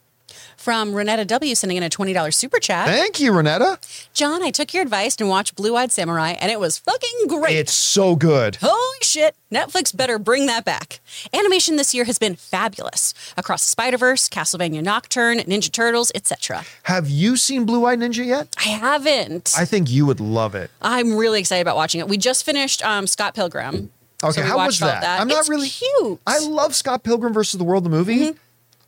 From 0.57 0.93
Renetta 0.93 1.27
W 1.27 1.55
sending 1.55 1.77
in 1.77 1.83
a 1.83 1.89
$20 1.89 2.35
super 2.35 2.59
chat. 2.59 2.87
Thank 2.89 3.21
you, 3.21 3.31
Renetta. 3.33 3.79
John, 4.13 4.43
I 4.43 4.51
took 4.51 4.75
your 4.75 4.83
advice 4.83 5.17
and 5.21 5.29
watched 5.29 5.55
Blue 5.55 5.77
Eyed 5.77 5.93
Samurai, 5.93 6.31
and 6.41 6.51
it 6.51 6.59
was 6.59 6.79
fucking 6.79 7.29
great. 7.29 7.57
It's 7.57 7.73
so 7.73 8.17
good. 8.17 8.57
Holy 8.61 8.99
shit, 9.03 9.37
Netflix 9.53 9.97
better 9.97 10.19
bring 10.19 10.47
that 10.47 10.65
back. 10.65 11.01
Animation 11.33 11.77
this 11.77 11.95
year 11.95 12.05
has 12.05 12.19
been 12.19 12.35
fabulous. 12.35 13.15
Across 13.37 13.63
the 13.63 13.69
Spider-Verse, 13.69 14.29
Castlevania 14.29 14.83
Nocturne, 14.83 15.39
Ninja 15.41 15.71
Turtles, 15.71 16.11
etc. 16.15 16.65
Have 16.85 17.09
you 17.09 17.37
seen 17.37 17.65
Blue 17.65 17.85
Eyed 17.85 18.01
Ninja 18.01 18.27
yet? 18.27 18.49
I 18.59 18.71
haven't. 18.71 19.53
I 19.57 19.65
think 19.67 19.91
you 19.91 20.05
would 20.07 20.21
love 20.21 20.55
it. 20.55 20.71
I'm 20.83 21.15
really 21.17 21.39
excited 21.39 21.63
about 21.63 21.77
watching 21.77 22.01
it. 22.01 22.09
We 22.09 22.17
just 22.17 22.45
finished 22.45 22.85
um, 22.85 23.07
Scott 23.07 23.35
Pilgrim. 23.35 23.91
Okay, 24.25 24.41
so 24.41 24.43
how 24.43 24.57
was 24.65 24.81
all 24.81 24.89
that? 24.89 25.21
I'm 25.21 25.29
not 25.29 25.41
It's 25.41 25.49
really 25.49 25.69
cute. 25.69 26.19
I 26.27 26.39
love 26.41 26.75
Scott 26.75 27.03
Pilgrim 27.05 27.33
versus 27.35 27.59
the 27.59 27.65
World, 27.65 27.85
the 27.85 27.91
movie. 27.91 28.35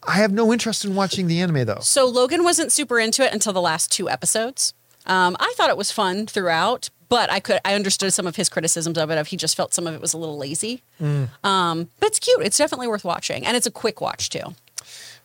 I 0.08 0.16
have 0.16 0.32
no 0.32 0.52
interest 0.52 0.84
in 0.86 0.94
watching 0.94 1.26
the 1.26 1.40
anime 1.40 1.66
though. 1.66 1.80
So 1.80 2.06
Logan 2.06 2.42
wasn't 2.42 2.72
super 2.72 2.98
into 2.98 3.22
it 3.22 3.32
until 3.32 3.52
the 3.52 3.60
last 3.60 3.92
two 3.92 4.08
episodes. 4.08 4.72
Um, 5.06 5.36
I 5.38 5.52
thought 5.56 5.68
it 5.68 5.76
was 5.76 5.92
fun 5.92 6.26
throughout, 6.26 6.88
but 7.08 7.30
I 7.30 7.40
could 7.40 7.60
I 7.64 7.74
understood 7.74 8.12
some 8.14 8.26
of 8.26 8.36
his 8.36 8.48
criticisms 8.48 8.96
of 8.96 9.10
it. 9.10 9.18
Of 9.18 9.28
he 9.28 9.36
just 9.36 9.54
felt 9.54 9.74
some 9.74 9.86
of 9.86 9.94
it 9.94 10.00
was 10.00 10.14
a 10.14 10.18
little 10.18 10.38
lazy. 10.38 10.82
Mm. 11.00 11.28
Um, 11.44 11.90
but 12.00 12.08
it's 12.08 12.18
cute. 12.18 12.40
It's 12.42 12.56
definitely 12.56 12.88
worth 12.88 13.04
watching, 13.04 13.44
and 13.44 13.56
it's 13.56 13.66
a 13.66 13.70
quick 13.70 14.00
watch 14.00 14.30
too. 14.30 14.54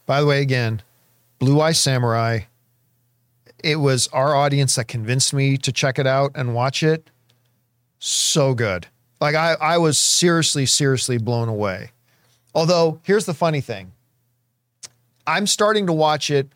By 0.06 0.20
the 0.20 0.28
way, 0.28 0.42
again, 0.42 0.82
Blue 1.40 1.62
Eye 1.62 1.72
Samurai. 1.72 2.42
It 3.64 3.78
was 3.78 4.08
our 4.08 4.36
audience 4.36 4.76
that 4.76 4.90
convinced 4.90 5.34
me 5.34 5.56
to 5.60 5.72
check 5.72 5.98
it 5.98 6.06
out 6.06 6.34
and 6.36 6.54
watch 6.54 6.84
it. 6.84 7.10
So 7.98 8.54
good. 8.54 8.88
Like 9.22 9.36
I, 9.36 9.54
I 9.54 9.78
was 9.78 9.98
seriously, 9.98 10.66
seriously 10.66 11.18
blown 11.18 11.48
away. 11.48 11.92
Although, 12.54 13.00
here's 13.04 13.26
the 13.26 13.34
funny 13.34 13.62
thing. 13.62 13.94
I'm 15.26 15.48
starting 15.48 15.88
to 15.88 15.94
watch 15.94 16.30
it. 16.30 16.50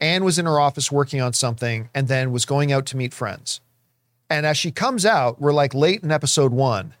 Anne 0.00 0.24
was 0.24 0.38
in 0.38 0.46
her 0.46 0.60
office 0.60 0.92
working 0.92 1.20
on 1.20 1.32
something 1.32 1.88
and 1.94 2.08
then 2.08 2.30
was 2.30 2.44
going 2.44 2.72
out 2.72 2.86
to 2.86 2.96
meet 2.96 3.12
friends. 3.12 3.60
And 4.30 4.46
as 4.46 4.56
she 4.56 4.70
comes 4.70 5.06
out, 5.06 5.40
we're 5.40 5.52
like 5.52 5.74
late 5.74 6.02
in 6.02 6.12
episode 6.12 6.52
one. 6.52 6.94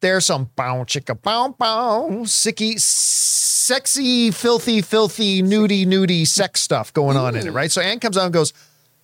There's 0.00 0.26
some 0.26 0.50
bow 0.56 0.84
chicka 0.84 1.20
bow 1.20 1.54
bow 1.56 2.08
sicky, 2.24 2.78
sexy, 2.80 4.30
filthy, 4.30 4.82
filthy, 4.82 5.42
nudie, 5.42 5.86
nudie 5.86 6.26
sex 6.26 6.60
stuff 6.60 6.92
going 6.92 7.16
on 7.16 7.36
in 7.36 7.46
it, 7.46 7.52
right? 7.52 7.70
So 7.70 7.80
Anne 7.80 8.00
comes 8.00 8.18
out 8.18 8.24
and 8.24 8.34
goes, 8.34 8.52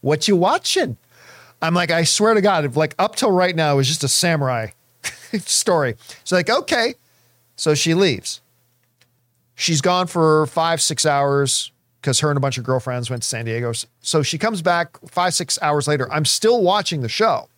What 0.00 0.28
you 0.28 0.36
watching? 0.36 0.96
I'm 1.60 1.74
like, 1.74 1.90
I 1.90 2.04
swear 2.04 2.34
to 2.34 2.40
God, 2.40 2.64
if 2.64 2.76
like 2.76 2.94
up 2.98 3.16
till 3.16 3.32
right 3.32 3.54
now 3.54 3.74
it 3.74 3.76
was 3.76 3.88
just 3.88 4.04
a 4.04 4.08
samurai 4.08 4.68
story. 5.38 5.96
She's 6.24 6.32
like, 6.32 6.50
okay. 6.50 6.94
So 7.56 7.74
she 7.74 7.94
leaves. 7.94 8.40
She's 9.58 9.80
gone 9.80 10.06
for 10.06 10.46
five, 10.46 10.80
six 10.80 11.04
hours 11.04 11.72
because 12.00 12.20
her 12.20 12.30
and 12.30 12.36
a 12.36 12.40
bunch 12.40 12.58
of 12.58 12.64
girlfriends 12.64 13.10
went 13.10 13.24
to 13.24 13.28
San 13.28 13.44
Diego. 13.44 13.72
So 14.00 14.22
she 14.22 14.38
comes 14.38 14.62
back 14.62 14.96
five, 15.10 15.34
six 15.34 15.58
hours 15.60 15.88
later. 15.88 16.10
I'm 16.12 16.24
still 16.24 16.62
watching 16.62 17.00
the 17.00 17.08
show. 17.08 17.48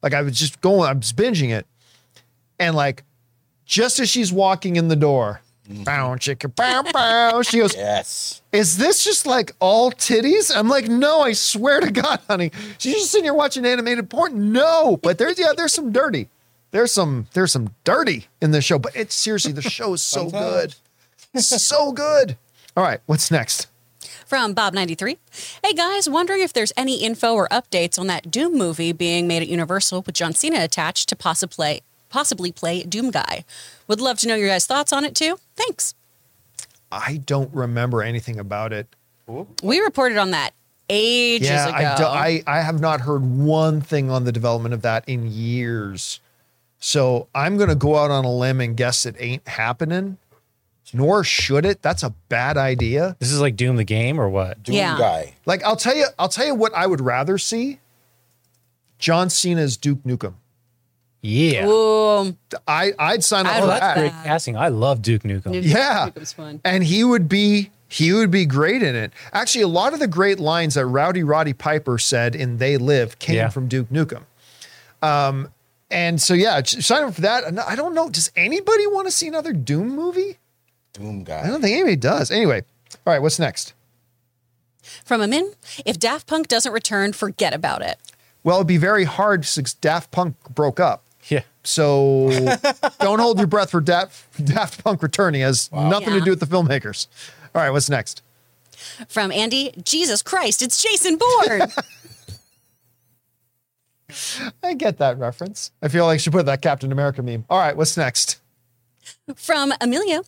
Like 0.00 0.14
I 0.14 0.22
was 0.22 0.38
just 0.38 0.60
going, 0.60 0.88
I'm 0.88 1.00
just 1.00 1.16
binging 1.16 1.50
it. 1.50 1.66
And 2.60 2.76
like, 2.76 3.02
just 3.66 3.98
as 3.98 4.08
she's 4.08 4.32
walking 4.32 4.76
in 4.76 4.86
the 4.86 4.94
door, 4.94 5.40
mm-hmm. 5.68 5.82
bow, 5.82 6.14
chicka, 6.14 6.54
bow, 6.54 6.84
bow, 6.92 7.42
she 7.42 7.58
goes, 7.58 7.74
Yes. 7.74 8.40
is 8.52 8.76
this 8.76 9.02
just 9.02 9.26
like 9.26 9.56
all 9.58 9.90
titties? 9.90 10.56
I'm 10.56 10.68
like, 10.68 10.86
no, 10.86 11.22
I 11.22 11.32
swear 11.32 11.80
to 11.80 11.90
God, 11.90 12.20
honey. 12.28 12.52
She's 12.78 12.94
just 12.94 13.10
sitting 13.10 13.24
here 13.24 13.34
watching 13.34 13.66
animated 13.66 14.08
porn. 14.08 14.52
No, 14.52 14.98
but 15.02 15.18
there's 15.18 15.36
yeah, 15.36 15.50
there's 15.56 15.74
some 15.74 15.90
dirty. 15.90 16.28
There's 16.70 16.92
some 16.92 17.26
there's 17.34 17.50
some 17.52 17.74
dirty 17.82 18.26
in 18.40 18.52
the 18.52 18.60
show, 18.60 18.78
but 18.78 18.94
it's 18.94 19.16
seriously 19.16 19.52
the 19.52 19.62
show 19.62 19.94
is 19.94 20.02
so 20.02 20.30
good, 20.30 20.76
so 21.36 21.92
good. 21.92 22.36
All 22.76 22.82
right, 22.82 23.00
what's 23.06 23.30
next? 23.30 23.68
From 24.26 24.54
Bob93. 24.54 25.18
Hey 25.62 25.72
guys, 25.74 26.08
wondering 26.08 26.40
if 26.42 26.52
there's 26.52 26.72
any 26.76 27.02
info 27.04 27.34
or 27.34 27.48
updates 27.48 27.98
on 27.98 28.06
that 28.06 28.30
Doom 28.30 28.56
movie 28.56 28.92
being 28.92 29.28
made 29.28 29.42
at 29.42 29.48
Universal 29.48 30.02
with 30.02 30.14
John 30.14 30.32
Cena 30.32 30.62
attached 30.64 31.08
to 31.10 31.16
possibly 31.16 31.82
possibly 32.08 32.50
play 32.52 32.82
Doom 32.84 33.10
Guy. 33.10 33.44
Would 33.88 34.00
love 34.00 34.18
to 34.20 34.28
know 34.28 34.34
your 34.36 34.48
guys' 34.48 34.66
thoughts 34.66 34.92
on 34.92 35.04
it 35.04 35.14
too. 35.14 35.38
Thanks. 35.56 35.94
I 36.90 37.18
don't 37.26 37.52
remember 37.52 38.02
anything 38.02 38.38
about 38.38 38.72
it. 38.72 38.86
We 39.62 39.80
reported 39.80 40.16
on 40.18 40.30
that 40.30 40.52
ages 40.88 41.48
Yeah, 41.48 41.68
ago. 41.68 41.76
I, 41.76 41.96
do, 41.96 42.04
I 42.04 42.58
I 42.58 42.60
have 42.62 42.80
not 42.80 43.00
heard 43.02 43.22
one 43.24 43.80
thing 43.80 44.10
on 44.10 44.24
the 44.24 44.32
development 44.32 44.74
of 44.74 44.82
that 44.82 45.04
in 45.08 45.30
years. 45.30 46.20
So 46.78 47.28
I'm 47.34 47.56
going 47.56 47.70
to 47.70 47.74
go 47.74 47.96
out 47.96 48.10
on 48.10 48.24
a 48.26 48.30
limb 48.32 48.60
and 48.60 48.76
guess 48.76 49.06
it 49.06 49.16
ain't 49.18 49.46
happening. 49.48 50.18
Nor 50.92 51.24
should 51.24 51.64
it. 51.64 51.82
That's 51.82 52.02
a 52.02 52.10
bad 52.28 52.56
idea. 52.56 53.16
This 53.18 53.32
is 53.32 53.40
like 53.40 53.56
Doom 53.56 53.76
the 53.76 53.84
game 53.84 54.20
or 54.20 54.28
what? 54.28 54.62
Doom 54.62 54.76
Yeah. 54.76 54.98
guy. 54.98 55.34
Like 55.46 55.64
I'll 55.64 55.76
tell 55.76 55.96
you, 55.96 56.06
I'll 56.18 56.28
tell 56.28 56.46
you 56.46 56.54
what 56.54 56.72
I 56.74 56.86
would 56.86 57.00
rather 57.00 57.38
see. 57.38 57.80
John 58.98 59.28
Cena's 59.30 59.76
Duke 59.76 60.02
Nukem. 60.04 60.34
Yeah. 61.20 61.66
Ooh, 61.66 62.36
I 62.68 62.92
I'd 62.98 63.24
sign 63.24 63.46
up 63.46 63.52
I'd 63.54 63.60
for 63.60 63.66
that. 63.68 63.80
that. 63.80 63.96
Great 63.96 64.12
casting. 64.24 64.56
I 64.56 64.68
love 64.68 65.00
Duke 65.02 65.22
Nukem. 65.22 65.42
Nukem- 65.54 65.62
Yeah, 65.64 66.10
Nukem's 66.10 66.32
fun. 66.32 66.60
and 66.64 66.84
he 66.84 67.02
would 67.02 67.28
be 67.28 67.70
he 67.88 68.12
would 68.12 68.30
be 68.30 68.44
great 68.44 68.82
in 68.82 68.94
it. 68.94 69.12
Actually, 69.32 69.62
a 69.62 69.68
lot 69.68 69.92
of 69.94 70.00
the 70.00 70.06
great 70.06 70.38
lines 70.38 70.74
that 70.74 70.84
Rowdy 70.86 71.22
Roddy 71.22 71.52
Piper 71.54 71.96
said 71.98 72.34
in 72.34 72.58
They 72.58 72.76
Live 72.76 73.18
came 73.18 73.36
Yeah. 73.36 73.48
from 73.48 73.68
Duke 73.68 73.88
Nukem. 73.90 74.22
Um, 75.02 75.48
and 75.90 76.20
so 76.20 76.34
yeah, 76.34 76.60
sign 76.64 77.04
up 77.04 77.14
for 77.14 77.20
that. 77.22 77.44
I 77.68 77.74
don't 77.76 77.94
know, 77.94 78.08
does 78.10 78.30
anybody 78.36 78.86
want 78.88 79.06
to 79.06 79.10
see 79.12 79.28
another 79.28 79.52
Doom 79.52 79.94
movie? 79.94 80.38
Doom 80.94 81.22
I 81.28 81.48
don't 81.48 81.60
think 81.60 81.74
anybody 81.74 81.96
does. 81.96 82.30
Anyway, 82.30 82.62
all 83.04 83.12
right, 83.12 83.20
what's 83.20 83.38
next? 83.40 83.74
From 85.04 85.20
Amin, 85.20 85.52
if 85.84 85.98
Daft 85.98 86.26
Punk 86.26 86.46
doesn't 86.48 86.72
return, 86.72 87.12
forget 87.12 87.52
about 87.52 87.82
it. 87.82 87.98
Well, 88.44 88.56
it'd 88.58 88.66
be 88.68 88.76
very 88.76 89.04
hard 89.04 89.44
since 89.44 89.74
Daft 89.74 90.10
Punk 90.10 90.36
broke 90.54 90.78
up. 90.78 91.02
Yeah. 91.28 91.42
So 91.64 92.30
don't 93.00 93.18
hold 93.18 93.38
your 93.38 93.46
breath 93.46 93.70
for 93.70 93.80
Daft, 93.80 94.44
Daft 94.44 94.84
Punk 94.84 95.02
returning. 95.02 95.40
It 95.40 95.44
has 95.44 95.72
nothing 95.72 96.14
to 96.14 96.20
do 96.20 96.30
with 96.30 96.40
the 96.40 96.46
filmmakers. 96.46 97.08
All 97.54 97.62
right, 97.62 97.70
what's 97.70 97.90
next? 97.90 98.22
From 99.08 99.32
Andy, 99.32 99.72
Jesus 99.82 100.22
Christ, 100.22 100.62
it's 100.62 100.80
Jason 100.80 101.16
Bourne. 101.16 101.62
I 104.62 104.74
get 104.74 104.98
that 104.98 105.18
reference. 105.18 105.72
I 105.82 105.88
feel 105.88 106.04
like 106.06 106.20
she 106.20 106.30
put 106.30 106.46
that 106.46 106.62
Captain 106.62 106.92
America 106.92 107.20
meme. 107.22 107.46
All 107.50 107.58
right, 107.58 107.76
what's 107.76 107.96
next? 107.96 108.40
From 109.34 109.72
Amelia, 109.80 110.22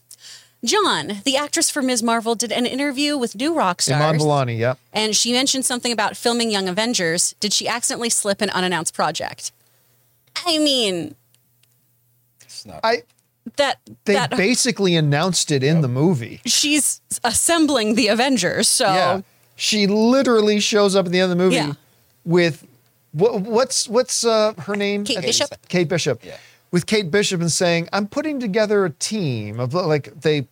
John, 0.66 1.22
the 1.24 1.36
actress 1.36 1.70
for 1.70 1.80
Ms. 1.80 2.02
Marvel, 2.02 2.34
did 2.34 2.52
an 2.52 2.66
interview 2.66 3.16
with 3.16 3.34
New 3.34 3.54
Rock 3.54 3.82
Iman 3.88 4.18
Stars. 4.18 4.22
Vellani, 4.22 4.58
yep. 4.58 4.78
and 4.92 5.14
she 5.14 5.32
mentioned 5.32 5.64
something 5.64 5.92
about 5.92 6.16
filming 6.16 6.50
Young 6.50 6.68
Avengers. 6.68 7.34
Did 7.40 7.52
she 7.52 7.68
accidentally 7.68 8.10
slip 8.10 8.40
an 8.40 8.50
unannounced 8.50 8.94
project? 8.94 9.52
I 10.44 10.58
mean, 10.58 11.14
It's 12.42 12.66
not. 12.66 12.80
I 12.84 13.02
that 13.56 13.78
they 14.04 14.14
that 14.14 14.30
basically 14.30 14.96
announced 14.96 15.52
it 15.52 15.62
in 15.62 15.80
the 15.80 15.88
movie. 15.88 16.40
she's 16.44 17.00
assembling 17.22 17.94
the 17.94 18.08
Avengers. 18.08 18.68
So 18.68 18.86
Yeah. 18.86 19.20
She 19.58 19.86
literally 19.86 20.60
shows 20.60 20.94
up 20.94 21.06
at 21.06 21.12
the 21.12 21.20
end 21.20 21.32
of 21.32 21.38
the 21.38 21.42
movie 21.42 21.56
Yeah. 21.56 21.72
with 22.24 22.66
what, 23.12 23.40
what's 23.40 23.88
what's 23.88 24.24
uh, 24.24 24.52
her 24.58 24.76
name? 24.76 25.04
Kate 25.04 25.22
Bishop. 25.22 25.68
Kate 25.68 25.88
Bishop. 25.88 26.22
Yeah. 26.22 26.36
With 26.70 26.86
Kate 26.86 27.10
Bishop 27.10 27.40
and 27.40 27.50
saying, 27.50 27.88
"I'm 27.92 28.06
putting 28.06 28.38
together 28.38 28.84
a 28.84 28.90
team 28.90 29.58
of 29.58 29.72
like 29.72 30.20
they 30.20 30.48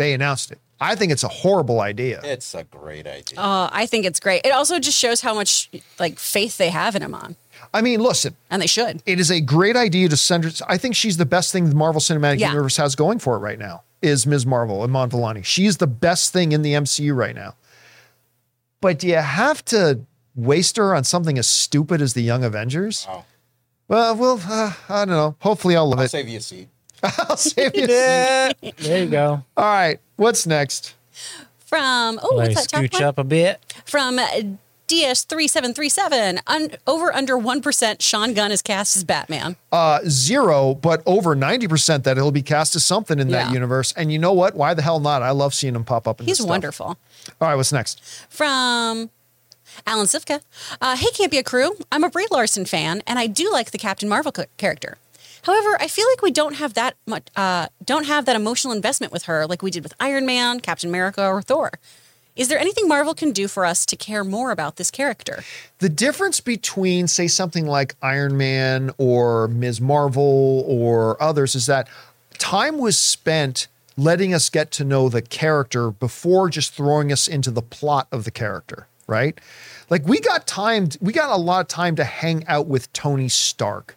they 0.00 0.12
announced 0.14 0.50
it. 0.50 0.58
I 0.80 0.94
think 0.94 1.12
it's 1.12 1.24
a 1.24 1.28
horrible 1.28 1.80
idea. 1.80 2.20
It's 2.24 2.54
a 2.54 2.64
great 2.64 3.06
idea. 3.06 3.38
uh, 3.38 3.68
I 3.70 3.84
think 3.86 4.06
it's 4.06 4.18
great. 4.18 4.46
It 4.46 4.50
also 4.52 4.78
just 4.78 4.98
shows 4.98 5.20
how 5.20 5.34
much 5.34 5.68
like 5.98 6.18
faith 6.18 6.56
they 6.56 6.70
have 6.70 6.96
in 6.96 7.02
Iman, 7.02 7.36
I 7.74 7.82
mean, 7.82 8.00
listen, 8.00 8.34
and 8.50 8.60
they 8.62 8.66
should. 8.66 9.02
it 9.04 9.20
is 9.20 9.30
a 9.30 9.40
great 9.40 9.76
idea 9.76 10.08
to 10.08 10.16
send 10.16 10.44
her. 10.44 10.50
I 10.66 10.78
think 10.78 10.96
she's 10.96 11.18
the 11.18 11.26
best 11.26 11.52
thing 11.52 11.68
the 11.68 11.74
Marvel 11.76 12.00
Cinematic 12.00 12.38
Yeah. 12.40 12.48
Universe 12.48 12.78
has 12.78 12.94
going 12.96 13.18
for 13.18 13.36
it 13.36 13.40
right 13.40 13.58
now. 13.58 13.82
Is 14.02 14.26
Ms. 14.26 14.46
Marvel 14.46 14.82
and 14.82 14.90
Mon 14.92 15.10
Vellani? 15.10 15.44
She's 15.44 15.76
the 15.76 15.86
best 15.86 16.32
thing 16.32 16.52
in 16.52 16.62
the 16.62 16.72
MCU 16.72 17.14
right 17.14 17.34
now. 17.36 17.54
But 18.80 18.98
do 18.98 19.06
you 19.08 19.16
have 19.16 19.62
to 19.66 20.00
waste 20.34 20.78
her 20.78 20.94
on 20.94 21.04
something 21.04 21.36
as 21.38 21.46
stupid 21.46 22.00
as 22.00 22.14
the 22.14 22.22
Young 22.22 22.42
Avengers? 22.42 23.04
Wow. 23.06 23.24
Well, 23.88 24.16
well, 24.16 24.40
uh, 24.48 24.72
I 24.88 25.04
don't 25.04 25.08
know. 25.14 25.36
Hopefully, 25.40 25.76
I'll 25.76 25.88
love 25.90 25.98
I'll 25.98 26.06
it. 26.06 26.10
save 26.10 26.28
you 26.28 26.38
a 26.38 26.40
seat. 26.40 26.68
I'll 27.28 27.36
save 27.36 27.74
you. 27.76 27.86
Yeah. 27.88 28.52
There 28.78 29.04
you 29.04 29.10
go. 29.10 29.42
All 29.56 29.64
right. 29.64 29.98
What's 30.16 30.46
next? 30.46 30.94
From 31.58 32.18
oh, 32.22 32.34
Let 32.34 32.48
me 32.48 32.54
what's 32.54 32.66
that 32.66 32.68
top 32.76 32.82
scooch 32.84 32.92
one? 32.94 33.02
up 33.04 33.18
a 33.18 33.24
bit. 33.24 33.74
From 33.86 34.18
DS3737, 34.88 36.40
over 36.86 37.12
under 37.14 37.36
1% 37.36 37.96
Sean 38.02 38.34
Gunn 38.34 38.50
is 38.52 38.60
cast 38.62 38.96
as 38.96 39.04
Batman. 39.04 39.56
Uh, 39.70 40.00
zero, 40.08 40.74
but 40.74 41.02
over 41.06 41.36
90% 41.36 42.02
that 42.04 42.16
he'll 42.16 42.30
be 42.32 42.42
cast 42.42 42.74
as 42.76 42.84
something 42.84 43.18
in 43.18 43.28
that 43.28 43.46
Yeah. 43.48 43.52
universe. 43.52 43.92
And 43.96 44.12
you 44.12 44.18
know 44.18 44.32
what? 44.32 44.54
Why 44.56 44.74
the 44.74 44.82
hell 44.82 44.98
not? 45.00 45.22
I 45.22 45.30
love 45.30 45.54
seeing 45.54 45.76
him 45.76 45.84
pop 45.84 46.08
up 46.08 46.20
in 46.20 46.26
He's 46.26 46.38
this 46.38 46.42
stuff. 46.42 46.50
wonderful. 46.50 46.86
All 46.86 46.96
right. 47.40 47.54
What's 47.54 47.72
next? 47.72 48.00
From 48.28 49.10
Alan 49.86 50.06
Sivka. 50.06 50.40
Uh, 50.80 50.96
hey, 50.96 51.06
Campea 51.14 51.44
crew. 51.44 51.76
I'm 51.92 52.02
a 52.04 52.10
Brie 52.10 52.26
Larson 52.30 52.64
fan, 52.64 53.02
and 53.06 53.18
I 53.18 53.26
do 53.28 53.50
like 53.52 53.70
the 53.70 53.78
Captain 53.78 54.08
Marvel 54.08 54.32
co- 54.32 54.44
character. 54.56 54.98
However, 55.42 55.76
I 55.80 55.88
feel 55.88 56.06
like 56.10 56.22
we 56.22 56.30
don't 56.30 56.54
have 56.54 56.74
that 56.74 56.96
much, 57.06 57.28
uh, 57.36 57.68
don't 57.84 58.06
have 58.06 58.26
that 58.26 58.36
emotional 58.36 58.74
investment 58.74 59.12
with 59.12 59.24
her 59.24 59.46
like 59.46 59.62
we 59.62 59.70
did 59.70 59.82
with 59.82 59.94
Iron 60.00 60.26
Man, 60.26 60.60
Captain 60.60 60.88
America, 60.88 61.26
or 61.26 61.42
Thor. 61.42 61.72
Is 62.36 62.48
there 62.48 62.58
anything 62.58 62.88
Marvel 62.88 63.14
can 63.14 63.32
do 63.32 63.48
for 63.48 63.66
us 63.66 63.84
to 63.86 63.96
care 63.96 64.24
more 64.24 64.50
about 64.50 64.76
this 64.76 64.90
character? 64.90 65.42
The 65.78 65.88
difference 65.88 66.40
between, 66.40 67.08
say, 67.08 67.26
something 67.26 67.66
like 67.66 67.96
Iron 68.02 68.36
Man 68.36 68.92
or 68.98 69.48
Ms. 69.48 69.80
Marvel 69.80 70.64
or 70.66 71.20
others 71.22 71.54
is 71.54 71.66
that 71.66 71.88
time 72.38 72.78
was 72.78 72.96
spent 72.96 73.68
letting 73.96 74.32
us 74.32 74.48
get 74.48 74.70
to 74.70 74.84
know 74.84 75.08
the 75.08 75.20
character 75.20 75.90
before 75.90 76.48
just 76.48 76.72
throwing 76.72 77.12
us 77.12 77.28
into 77.28 77.50
the 77.50 77.62
plot 77.62 78.06
of 78.12 78.24
the 78.24 78.30
character, 78.30 78.86
right? 79.06 79.38
Like 79.90 80.06
we 80.06 80.20
got 80.20 80.46
time, 80.46 80.88
we 81.00 81.12
got 81.12 81.30
a 81.30 81.36
lot 81.36 81.60
of 81.60 81.68
time 81.68 81.96
to 81.96 82.04
hang 82.04 82.46
out 82.46 82.66
with 82.66 82.90
Tony 82.92 83.28
Stark 83.28 83.96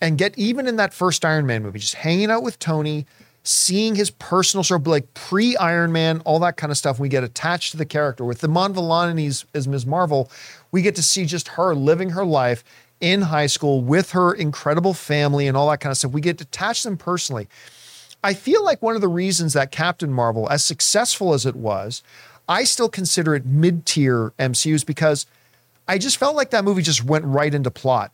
and 0.00 0.18
get 0.18 0.36
even 0.38 0.66
in 0.66 0.76
that 0.76 0.94
first 0.94 1.24
Iron 1.24 1.46
Man 1.46 1.62
movie, 1.62 1.78
just 1.78 1.94
hanging 1.94 2.30
out 2.30 2.42
with 2.42 2.58
Tony, 2.58 3.06
seeing 3.42 3.94
his 3.94 4.10
personal 4.10 4.64
sort 4.64 4.82
of 4.82 4.86
like 4.86 5.12
pre 5.14 5.56
Iron 5.56 5.92
Man, 5.92 6.20
all 6.20 6.38
that 6.40 6.56
kind 6.56 6.70
of 6.70 6.78
stuff. 6.78 6.98
We 6.98 7.08
get 7.08 7.24
attached 7.24 7.72
to 7.72 7.76
the 7.76 7.86
character. 7.86 8.24
With 8.24 8.40
the 8.40 8.48
Mon 8.48 8.74
Vellani's 8.74 9.44
as 9.54 9.68
Ms. 9.68 9.86
Marvel, 9.86 10.30
we 10.70 10.82
get 10.82 10.96
to 10.96 11.02
see 11.02 11.24
just 11.24 11.48
her 11.48 11.74
living 11.74 12.10
her 12.10 12.24
life 12.24 12.64
in 13.00 13.22
high 13.22 13.46
school 13.46 13.80
with 13.80 14.12
her 14.12 14.32
incredible 14.32 14.94
family 14.94 15.46
and 15.46 15.56
all 15.56 15.70
that 15.70 15.80
kind 15.80 15.90
of 15.90 15.96
stuff. 15.96 16.12
We 16.12 16.20
get 16.20 16.40
attached 16.40 16.82
to 16.82 16.88
them 16.88 16.98
personally. 16.98 17.48
I 18.22 18.34
feel 18.34 18.62
like 18.62 18.82
one 18.82 18.94
of 18.94 19.00
the 19.00 19.08
reasons 19.08 19.54
that 19.54 19.70
Captain 19.70 20.12
Marvel, 20.12 20.48
as 20.50 20.62
successful 20.62 21.32
as 21.32 21.46
it 21.46 21.56
was, 21.56 22.02
I 22.46 22.64
still 22.64 22.90
consider 22.90 23.34
it 23.34 23.46
mid 23.46 23.86
tier 23.86 24.32
MCUs 24.38 24.84
because 24.84 25.24
I 25.88 25.96
just 25.96 26.18
felt 26.18 26.36
like 26.36 26.50
that 26.50 26.64
movie 26.64 26.82
just 26.82 27.04
went 27.04 27.24
right 27.24 27.54
into 27.54 27.70
plot 27.70 28.12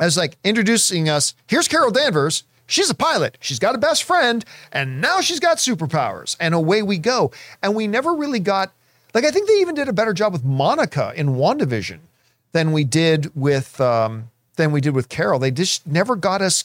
as 0.00 0.16
like 0.16 0.36
introducing 0.42 1.08
us. 1.08 1.34
Here's 1.46 1.68
Carol 1.68 1.92
Danvers. 1.92 2.44
She's 2.66 2.90
a 2.90 2.94
pilot. 2.94 3.36
She's 3.40 3.58
got 3.58 3.74
a 3.74 3.78
best 3.78 4.04
friend, 4.04 4.44
and 4.72 5.00
now 5.00 5.20
she's 5.20 5.40
got 5.40 5.58
superpowers. 5.58 6.36
And 6.40 6.54
away 6.54 6.82
we 6.82 6.98
go. 6.98 7.32
And 7.62 7.74
we 7.74 7.86
never 7.86 8.14
really 8.14 8.40
got 8.40 8.72
like 9.14 9.24
I 9.24 9.30
think 9.30 9.48
they 9.48 9.60
even 9.60 9.74
did 9.74 9.88
a 9.88 9.92
better 9.92 10.12
job 10.12 10.32
with 10.32 10.44
Monica 10.44 11.12
in 11.14 11.30
WandaVision 11.30 11.98
than 12.52 12.72
we 12.72 12.84
did 12.84 13.34
with 13.36 13.80
um, 13.80 14.30
than 14.56 14.72
we 14.72 14.80
did 14.80 14.94
with 14.94 15.08
Carol. 15.08 15.38
They 15.38 15.50
just 15.50 15.86
never 15.86 16.16
got 16.16 16.42
us 16.42 16.64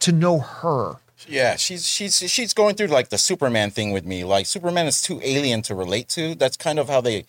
to 0.00 0.12
know 0.12 0.38
her. 0.38 0.96
Yeah, 1.28 1.56
she's 1.56 1.86
she's 1.86 2.18
she's 2.30 2.54
going 2.54 2.74
through 2.74 2.88
like 2.88 3.10
the 3.10 3.18
Superman 3.18 3.70
thing 3.70 3.92
with 3.92 4.04
me. 4.04 4.24
Like 4.24 4.46
Superman 4.46 4.86
is 4.86 5.02
too 5.02 5.20
alien 5.22 5.62
to 5.62 5.74
relate 5.74 6.08
to. 6.10 6.34
That's 6.34 6.56
kind 6.56 6.78
of 6.78 6.88
how 6.88 7.00
they, 7.00 7.24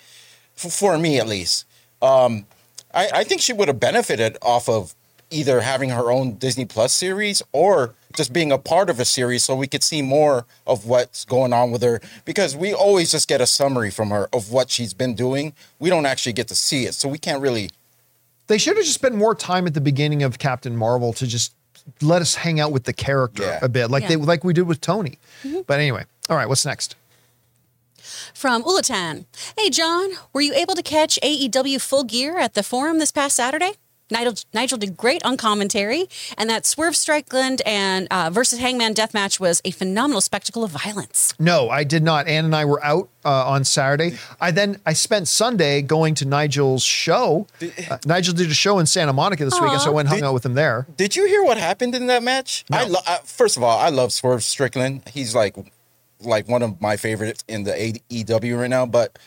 for 0.55 0.97
me 0.97 1.19
at 1.19 1.27
least. 1.27 1.65
Um, 2.01 2.45
I, 2.93 3.09
I 3.13 3.23
think 3.23 3.41
she 3.41 3.53
would 3.53 3.67
have 3.67 3.79
benefited 3.79 4.37
off 4.41 4.67
of 4.67 4.95
either 5.31 5.61
having 5.61 5.89
her 5.89 6.11
own 6.11 6.35
Disney 6.35 6.65
Plus 6.65 6.93
series 6.93 7.41
or 7.51 7.93
just 8.15 8.33
being 8.33 8.51
a 8.51 8.57
part 8.57 8.89
of 8.89 8.99
a 8.99 9.05
series 9.05 9.43
so 9.43 9.55
we 9.55 9.67
could 9.67 9.83
see 9.83 10.01
more 10.01 10.45
of 10.67 10.85
what's 10.85 11.23
going 11.25 11.53
on 11.53 11.71
with 11.71 11.81
her 11.81 12.01
because 12.25 12.55
we 12.55 12.73
always 12.73 13.11
just 13.11 13.27
get 13.27 13.39
a 13.41 13.45
summary 13.47 13.89
from 13.89 14.09
her 14.09 14.27
of 14.33 14.51
what 14.51 14.69
she's 14.69 14.93
been 14.93 15.15
doing. 15.15 15.53
We 15.79 15.89
don't 15.89 16.05
actually 16.05 16.33
get 16.33 16.47
to 16.49 16.55
see 16.55 16.85
it, 16.85 16.93
so 16.93 17.07
we 17.07 17.17
can't 17.17 17.41
really 17.41 17.69
They 18.47 18.57
should 18.57 18.75
have 18.75 18.83
just 18.85 18.95
spent 18.95 19.15
more 19.15 19.33
time 19.33 19.65
at 19.65 19.73
the 19.73 19.81
beginning 19.81 20.23
of 20.23 20.37
Captain 20.37 20.75
Marvel 20.75 21.13
to 21.13 21.25
just 21.25 21.53
let 22.01 22.21
us 22.21 22.35
hang 22.35 22.59
out 22.59 22.71
with 22.73 22.83
the 22.83 22.93
character 22.93 23.43
Yeah. 23.43 23.59
a 23.61 23.69
bit, 23.69 23.89
like 23.89 24.07
they 24.09 24.17
like 24.17 24.43
we 24.43 24.53
did 24.53 24.63
with 24.67 24.81
Tony. 24.81 25.17
Mm-hmm. 25.43 25.61
But 25.65 25.79
anyway, 25.79 26.03
all 26.29 26.35
right, 26.35 26.49
what's 26.49 26.65
next? 26.65 26.95
From 28.33 28.63
Ulatan. 28.63 29.25
Hey, 29.57 29.69
John, 29.69 30.11
were 30.33 30.41
you 30.41 30.53
able 30.53 30.75
to 30.75 30.83
catch 30.83 31.17
AEW 31.23 31.79
Full 31.81 32.03
Gear 32.03 32.37
at 32.37 32.53
the 32.55 32.63
Forum 32.63 32.99
this 32.99 33.11
past 33.11 33.35
Saturday? 33.35 33.73
Nigel, 34.11 34.33
Nigel 34.53 34.77
did 34.77 34.97
great 34.97 35.23
on 35.25 35.37
commentary, 35.37 36.07
and 36.37 36.49
that 36.49 36.65
Swerve 36.65 36.95
Strickland 36.95 37.61
and 37.65 38.07
uh, 38.11 38.29
versus 38.31 38.59
Hangman 38.59 38.93
death 38.93 39.13
match 39.13 39.39
was 39.39 39.61
a 39.65 39.71
phenomenal 39.71 40.21
spectacle 40.21 40.63
of 40.63 40.71
violence. 40.71 41.33
No, 41.39 41.69
I 41.69 41.83
did 41.83 42.03
not. 42.03 42.27
Ann 42.27 42.45
and 42.45 42.55
I 42.55 42.65
were 42.65 42.83
out 42.83 43.09
uh, 43.23 43.47
on 43.47 43.63
Saturday. 43.63 44.17
I 44.39 44.51
then 44.51 44.79
I 44.85 44.93
spent 44.93 45.27
Sunday 45.27 45.81
going 45.81 46.15
to 46.15 46.25
Nigel's 46.25 46.83
show. 46.83 47.47
Uh, 47.61 47.97
Nigel 48.05 48.33
did 48.33 48.49
a 48.51 48.53
show 48.53 48.79
in 48.79 48.85
Santa 48.85 49.13
Monica 49.13 49.45
this 49.45 49.59
weekend, 49.59 49.81
so 49.81 49.91
I 49.91 49.93
went 49.93 50.05
and 50.07 50.09
hung 50.09 50.19
Did- 50.19 50.25
out 50.25 50.33
with 50.33 50.45
him 50.45 50.53
there. 50.55 50.87
Did 50.97 51.15
you 51.15 51.25
hear 51.27 51.43
what 51.43 51.57
happened 51.57 51.95
in 51.95 52.07
that 52.07 52.23
match? 52.23 52.65
I, 52.71 52.85
lo- 52.85 52.99
I 53.07 53.19
first 53.23 53.57
of 53.57 53.63
all, 53.63 53.77
I 53.79 53.89
love 53.89 54.11
Swerve 54.11 54.43
Strickland. 54.43 55.03
He's 55.13 55.33
like 55.33 55.55
like 56.19 56.47
one 56.47 56.61
of 56.61 56.79
my 56.81 56.97
favorites 56.97 57.43
in 57.47 57.63
the 57.63 57.71
AEW 57.71 58.59
right 58.59 58.69
now. 58.69 58.85
But 58.85 59.17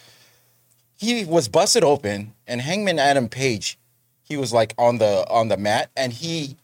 he 0.96 1.24
was 1.24 1.48
busted 1.48 1.82
open, 1.84 2.34
and 2.46 2.60
Hangman 2.60 2.98
Adam 2.98 3.28
Page, 3.28 3.78
he 4.24 4.36
was 4.36 4.52
like 4.52 4.74
on 4.76 4.98
the 4.98 5.26
on 5.30 5.48
the 5.48 5.56
mat, 5.56 5.90
and 5.96 6.12
he 6.12 6.56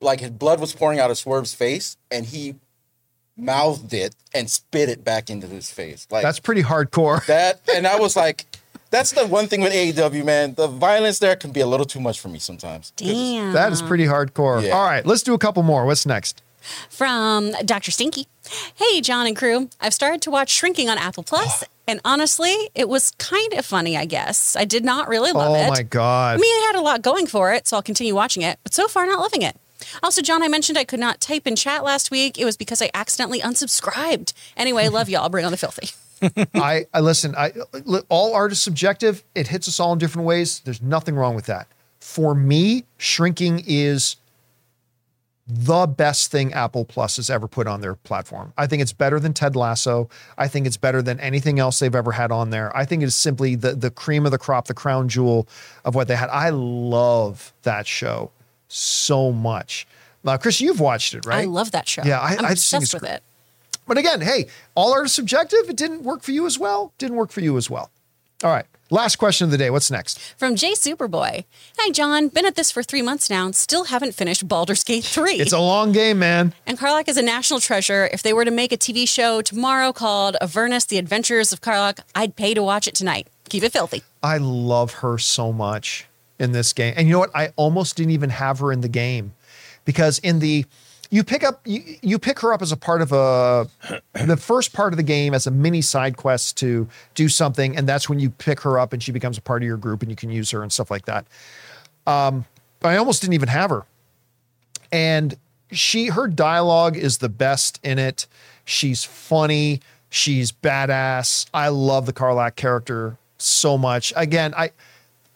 like 0.00 0.20
his 0.20 0.30
blood 0.30 0.60
was 0.60 0.72
pouring 0.72 0.98
out 0.98 1.10
of 1.10 1.18
Swerve's 1.18 1.54
face, 1.54 1.96
and 2.10 2.26
he 2.26 2.54
mouthed 3.36 3.92
it 3.92 4.14
and 4.32 4.48
spit 4.48 4.88
it 4.88 5.04
back 5.04 5.28
into 5.28 5.46
his 5.46 5.70
face. 5.70 6.06
Like 6.10 6.22
That's 6.22 6.40
pretty 6.40 6.62
hardcore. 6.62 7.24
that, 7.26 7.60
and 7.74 7.86
I 7.86 7.98
was 7.98 8.16
like. 8.16 8.46
That's 8.90 9.10
the 9.10 9.26
one 9.26 9.48
thing 9.48 9.60
with 9.60 9.72
AEW, 9.72 10.24
man. 10.24 10.54
The 10.54 10.68
violence 10.68 11.18
there 11.18 11.34
can 11.34 11.50
be 11.50 11.58
a 11.58 11.66
little 11.66 11.86
too 11.86 11.98
much 11.98 12.20
for 12.20 12.28
me 12.28 12.38
sometimes. 12.38 12.92
Damn. 12.94 13.52
That 13.52 13.72
is 13.72 13.82
pretty 13.82 14.04
hardcore. 14.04 14.62
Yeah. 14.62 14.70
All 14.70 14.86
right, 14.86 15.04
let's 15.04 15.24
do 15.24 15.34
a 15.34 15.38
couple 15.38 15.64
more. 15.64 15.84
What's 15.84 16.06
next? 16.06 16.44
From 16.90 17.52
Dr. 17.64 17.90
Stinky. 17.90 18.26
Hey, 18.74 19.00
John 19.00 19.26
and 19.26 19.36
crew. 19.36 19.68
I've 19.80 19.94
started 19.94 20.22
to 20.22 20.30
watch 20.30 20.50
Shrinking 20.50 20.88
on 20.88 20.96
Apple 20.96 21.24
Plus, 21.24 21.64
and 21.86 22.00
honestly, 22.04 22.70
it 22.74 22.88
was 22.88 23.12
kind 23.12 23.52
of 23.54 23.66
funny, 23.66 23.96
I 23.96 24.04
guess. 24.04 24.56
I 24.56 24.64
did 24.64 24.84
not 24.84 25.08
really 25.08 25.32
love 25.32 25.50
oh 25.50 25.54
it. 25.54 25.66
Oh 25.66 25.70
my 25.70 25.82
god. 25.82 26.38
I 26.38 26.40
mean, 26.40 26.62
it 26.62 26.66
had 26.66 26.76
a 26.76 26.82
lot 26.82 27.02
going 27.02 27.26
for 27.26 27.52
it, 27.52 27.66
so 27.66 27.76
I'll 27.76 27.82
continue 27.82 28.14
watching 28.14 28.42
it, 28.42 28.58
but 28.62 28.74
so 28.74 28.88
far, 28.88 29.06
not 29.06 29.20
loving 29.20 29.42
it. 29.42 29.56
Also, 30.02 30.22
John, 30.22 30.42
I 30.42 30.48
mentioned 30.48 30.78
I 30.78 30.84
could 30.84 31.00
not 31.00 31.20
type 31.20 31.46
in 31.46 31.56
chat 31.56 31.84
last 31.84 32.10
week. 32.10 32.38
It 32.38 32.44
was 32.44 32.56
because 32.56 32.80
I 32.80 32.90
accidentally 32.94 33.40
unsubscribed. 33.40 34.32
Anyway, 34.56 34.88
love 34.88 35.08
y'all. 35.08 35.28
Bring 35.28 35.44
on 35.44 35.50
the 35.50 35.58
filthy. 35.58 35.90
I, 36.54 36.86
I 36.94 37.00
listen. 37.00 37.34
I 37.36 37.52
all 38.08 38.34
art 38.34 38.52
is 38.52 38.60
subjective. 38.60 39.22
It 39.34 39.48
hits 39.48 39.68
us 39.68 39.78
all 39.78 39.92
in 39.92 39.98
different 39.98 40.26
ways. 40.26 40.60
There's 40.60 40.80
nothing 40.80 41.16
wrong 41.16 41.34
with 41.34 41.46
that. 41.46 41.68
For 42.00 42.34
me, 42.34 42.84
shrinking 42.96 43.64
is 43.66 44.16
the 45.46 45.86
best 45.86 46.30
thing 46.30 46.54
Apple 46.54 46.84
Plus 46.86 47.16
has 47.16 47.28
ever 47.28 47.46
put 47.46 47.66
on 47.66 47.82
their 47.82 47.94
platform. 47.94 48.52
I 48.56 48.66
think 48.66 48.80
it's 48.80 48.94
better 48.94 49.20
than 49.20 49.34
Ted 49.34 49.54
Lasso. 49.56 50.08
I 50.38 50.48
think 50.48 50.66
it's 50.66 50.78
better 50.78 51.02
than 51.02 51.20
anything 51.20 51.58
else 51.58 51.78
they've 51.78 51.94
ever 51.94 52.12
had 52.12 52.32
on 52.32 52.48
there. 52.50 52.74
I 52.76 52.86
think 52.86 53.02
it 53.02 53.06
is 53.06 53.14
simply 53.14 53.54
the 53.54 53.74
the 53.74 53.90
cream 53.90 54.24
of 54.24 54.32
the 54.32 54.38
crop, 54.38 54.66
the 54.68 54.74
crown 54.74 55.08
jewel 55.08 55.46
of 55.84 55.94
what 55.94 56.08
they 56.08 56.16
had. 56.16 56.30
I 56.30 56.48
love 56.50 57.52
that 57.62 57.86
show 57.86 58.30
so 58.68 59.32
much. 59.32 59.86
Now, 60.22 60.38
Chris, 60.38 60.60
you've 60.62 60.80
watched 60.80 61.12
it, 61.12 61.26
right? 61.26 61.42
I 61.42 61.44
love 61.44 61.72
that 61.72 61.86
show. 61.86 62.02
Yeah, 62.04 62.20
I- 62.20 62.36
I'm 62.38 62.44
I 62.46 62.54
just 62.54 62.70
think 62.70 62.84
obsessed 62.84 62.94
with 63.02 63.10
it. 63.10 63.22
But 63.86 63.98
again, 63.98 64.22
hey, 64.22 64.46
all 64.74 64.94
art 64.94 65.04
is 65.04 65.12
subjective. 65.12 65.68
It 65.68 65.76
didn't 65.76 66.04
work 66.04 66.22
for 66.22 66.30
you 66.32 66.46
as 66.46 66.58
well. 66.58 66.94
Didn't 66.96 67.16
work 67.16 67.30
for 67.30 67.40
you 67.40 67.58
as 67.58 67.68
well. 67.68 67.90
All 68.44 68.50
right. 68.50 68.66
Last 68.90 69.16
question 69.16 69.46
of 69.46 69.50
the 69.50 69.56
day. 69.56 69.70
What's 69.70 69.90
next? 69.90 70.18
From 70.36 70.54
Jay 70.54 70.72
Superboy. 70.74 71.44
Hi, 71.78 71.90
John. 71.90 72.28
Been 72.28 72.44
at 72.44 72.56
this 72.56 72.70
for 72.70 72.82
three 72.82 73.00
months 73.00 73.30
now 73.30 73.46
and 73.46 73.56
still 73.56 73.84
haven't 73.84 74.12
finished 74.14 74.46
Baldur's 74.46 74.84
Gate 74.84 75.02
3. 75.02 75.36
It's 75.36 75.54
a 75.54 75.58
long 75.58 75.92
game, 75.92 76.18
man. 76.18 76.52
and 76.66 76.78
Karlach 76.78 77.08
is 77.08 77.16
a 77.16 77.22
national 77.22 77.60
treasure. 77.60 78.10
If 78.12 78.22
they 78.22 78.34
were 78.34 78.44
to 78.44 78.50
make 78.50 78.70
a 78.70 78.76
TV 78.76 79.08
show 79.08 79.40
tomorrow 79.40 79.94
called 79.94 80.36
Avernus, 80.42 80.84
The 80.84 80.98
Adventures 80.98 81.54
of 81.54 81.62
Karlach, 81.62 82.00
I'd 82.14 82.36
pay 82.36 82.52
to 82.52 82.62
watch 82.62 82.86
it 82.86 82.94
tonight. 82.94 83.28
Keep 83.48 83.62
it 83.62 83.72
filthy. 83.72 84.02
I 84.22 84.36
love 84.36 84.92
her 84.94 85.16
so 85.16 85.50
much 85.50 86.06
in 86.38 86.52
this 86.52 86.74
game. 86.74 86.92
And 86.98 87.08
you 87.08 87.14
know 87.14 87.20
what? 87.20 87.34
I 87.34 87.54
almost 87.56 87.96
didn't 87.96 88.12
even 88.12 88.28
have 88.28 88.58
her 88.58 88.70
in 88.70 88.82
the 88.82 88.88
game 88.88 89.32
because 89.86 90.18
in 90.18 90.40
the 90.40 90.66
you 91.14 91.22
pick 91.22 91.44
up 91.44 91.60
you, 91.64 91.80
you 92.02 92.18
pick 92.18 92.40
her 92.40 92.52
up 92.52 92.60
as 92.60 92.72
a 92.72 92.76
part 92.76 93.00
of 93.00 93.12
a 93.12 93.68
the 94.26 94.36
first 94.36 94.72
part 94.72 94.92
of 94.92 94.96
the 94.96 95.02
game 95.04 95.32
as 95.32 95.46
a 95.46 95.50
mini 95.52 95.80
side 95.80 96.16
quest 96.16 96.56
to 96.56 96.88
do 97.14 97.28
something 97.28 97.76
and 97.76 97.88
that's 97.88 98.08
when 98.08 98.18
you 98.18 98.30
pick 98.30 98.60
her 98.60 98.80
up 98.80 98.92
and 98.92 99.00
she 99.00 99.12
becomes 99.12 99.38
a 99.38 99.40
part 99.40 99.62
of 99.62 99.66
your 99.66 99.76
group 99.76 100.02
and 100.02 100.10
you 100.10 100.16
can 100.16 100.28
use 100.28 100.50
her 100.50 100.60
and 100.60 100.72
stuff 100.72 100.90
like 100.90 101.04
that. 101.04 101.24
Um 102.04 102.46
I 102.82 102.96
almost 102.96 103.20
didn't 103.22 103.34
even 103.34 103.48
have 103.48 103.70
her. 103.70 103.84
and 104.90 105.36
she 105.70 106.08
her 106.08 106.26
dialogue 106.26 106.96
is 106.96 107.18
the 107.18 107.28
best 107.28 107.78
in 107.84 108.00
it. 108.00 108.26
She's 108.64 109.04
funny, 109.04 109.80
she's 110.10 110.50
badass. 110.50 111.46
I 111.54 111.68
love 111.68 112.06
the 112.06 112.12
Karlach 112.12 112.56
character 112.56 113.18
so 113.38 113.78
much. 113.78 114.12
Again, 114.16 114.52
I 114.56 114.72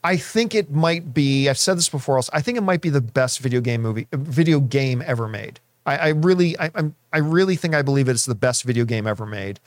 I 0.03 0.17
think 0.17 0.57
it 0.57 0.73
might 0.73 1.15
be. 1.15 1.49
I've 1.49 1.59
said 1.59 1.77
this 1.77 1.89
before. 1.89 2.17
Also, 2.17 2.33
I 2.35 2.41
think 2.41 2.59
it 2.59 2.63
might 2.63 2.81
be 2.81 2.91
the 2.91 3.01
best 3.01 3.39
video 3.39 3.61
game 3.61 3.83
movie, 3.83 4.09
video 4.13 4.59
game 4.59 5.05
ever 5.07 5.29
made. 5.29 5.61
I, 5.89 5.97
I 5.97 6.09
really, 6.09 6.59
I, 6.59 6.71
I'm, 6.75 6.95
I 7.13 7.19
really 7.19 7.57
think 7.57 7.75
I 7.75 7.83
believe 7.83 8.09
it's 8.09 8.27
the 8.27 8.35
best 8.35 8.65
video 8.65 8.85
game 8.85 9.07
ever 9.07 9.25
made. 9.25 9.59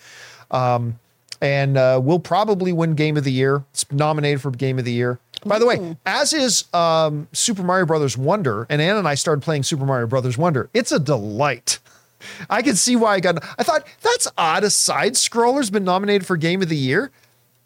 Um, 0.52 1.00
and 1.42 1.76
uh, 1.76 2.00
will 2.04 2.20
probably 2.20 2.72
win 2.72 2.94
Game 2.94 3.18
of 3.18 3.24
the 3.24 3.32
Year. 3.32 3.64
It's 3.72 3.92
nominated 3.92 4.42
for 4.42 4.52
Game 4.52 4.78
of 4.78 4.86
the 4.86 4.92
Year. 4.92 5.20
By 5.44 5.58
the 5.58 5.66
way, 5.66 5.98
as 6.06 6.34
is 6.34 6.66
um, 6.72 7.28
Super 7.34 7.64
Mario 7.64 7.88
Brothers 7.88 8.16
Wonder, 8.16 8.68
and 8.70 8.80
Anna 8.80 9.00
and 9.00 9.08
I 9.08 9.16
started 9.16 9.42
playing 9.42 9.64
Super 9.64 9.86
Mario 9.86 10.06
Brothers 10.06 10.38
Wonder. 10.38 10.70
It's 10.76 10.92
a 10.92 11.00
delight. 11.00 11.80
I 12.50 12.62
can 12.62 12.76
see 12.76 12.96
why 12.96 13.16
I 13.16 13.20
got. 13.20 13.44
I 13.58 13.64
thought 13.64 13.88
that's 14.02 14.28
odd. 14.38 14.64
A 14.64 14.70
side 14.70 15.14
scroller's 15.14 15.72
been 15.72 15.84
nominated 15.84 16.28
for 16.28 16.38
Game 16.38 16.62
of 16.62 16.70
the 16.70 16.78
Year. 16.78 17.10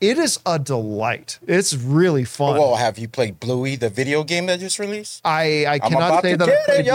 It 0.01 0.17
is 0.17 0.39
a 0.45 0.59
delight. 0.59 1.39
It's 1.47 1.73
really 1.73 2.25
fun. 2.25 2.57
Well, 2.57 2.75
have 2.75 2.99
you 2.99 3.07
played 3.07 3.39
Bluey, 3.39 3.75
the 3.77 3.89
video 3.89 4.23
game 4.23 4.45
that 4.47 4.59
just 4.59 4.77
released? 4.77 5.21
I, 5.23 5.65
I 5.65 5.73
I'm 5.75 5.79
cannot 5.79 6.07
about 6.09 6.23
say 6.23 6.31
to 6.31 6.37
that 6.37 6.47
get 6.47 6.57
I've 6.59 6.65
played 6.65 6.79
it, 6.81 6.85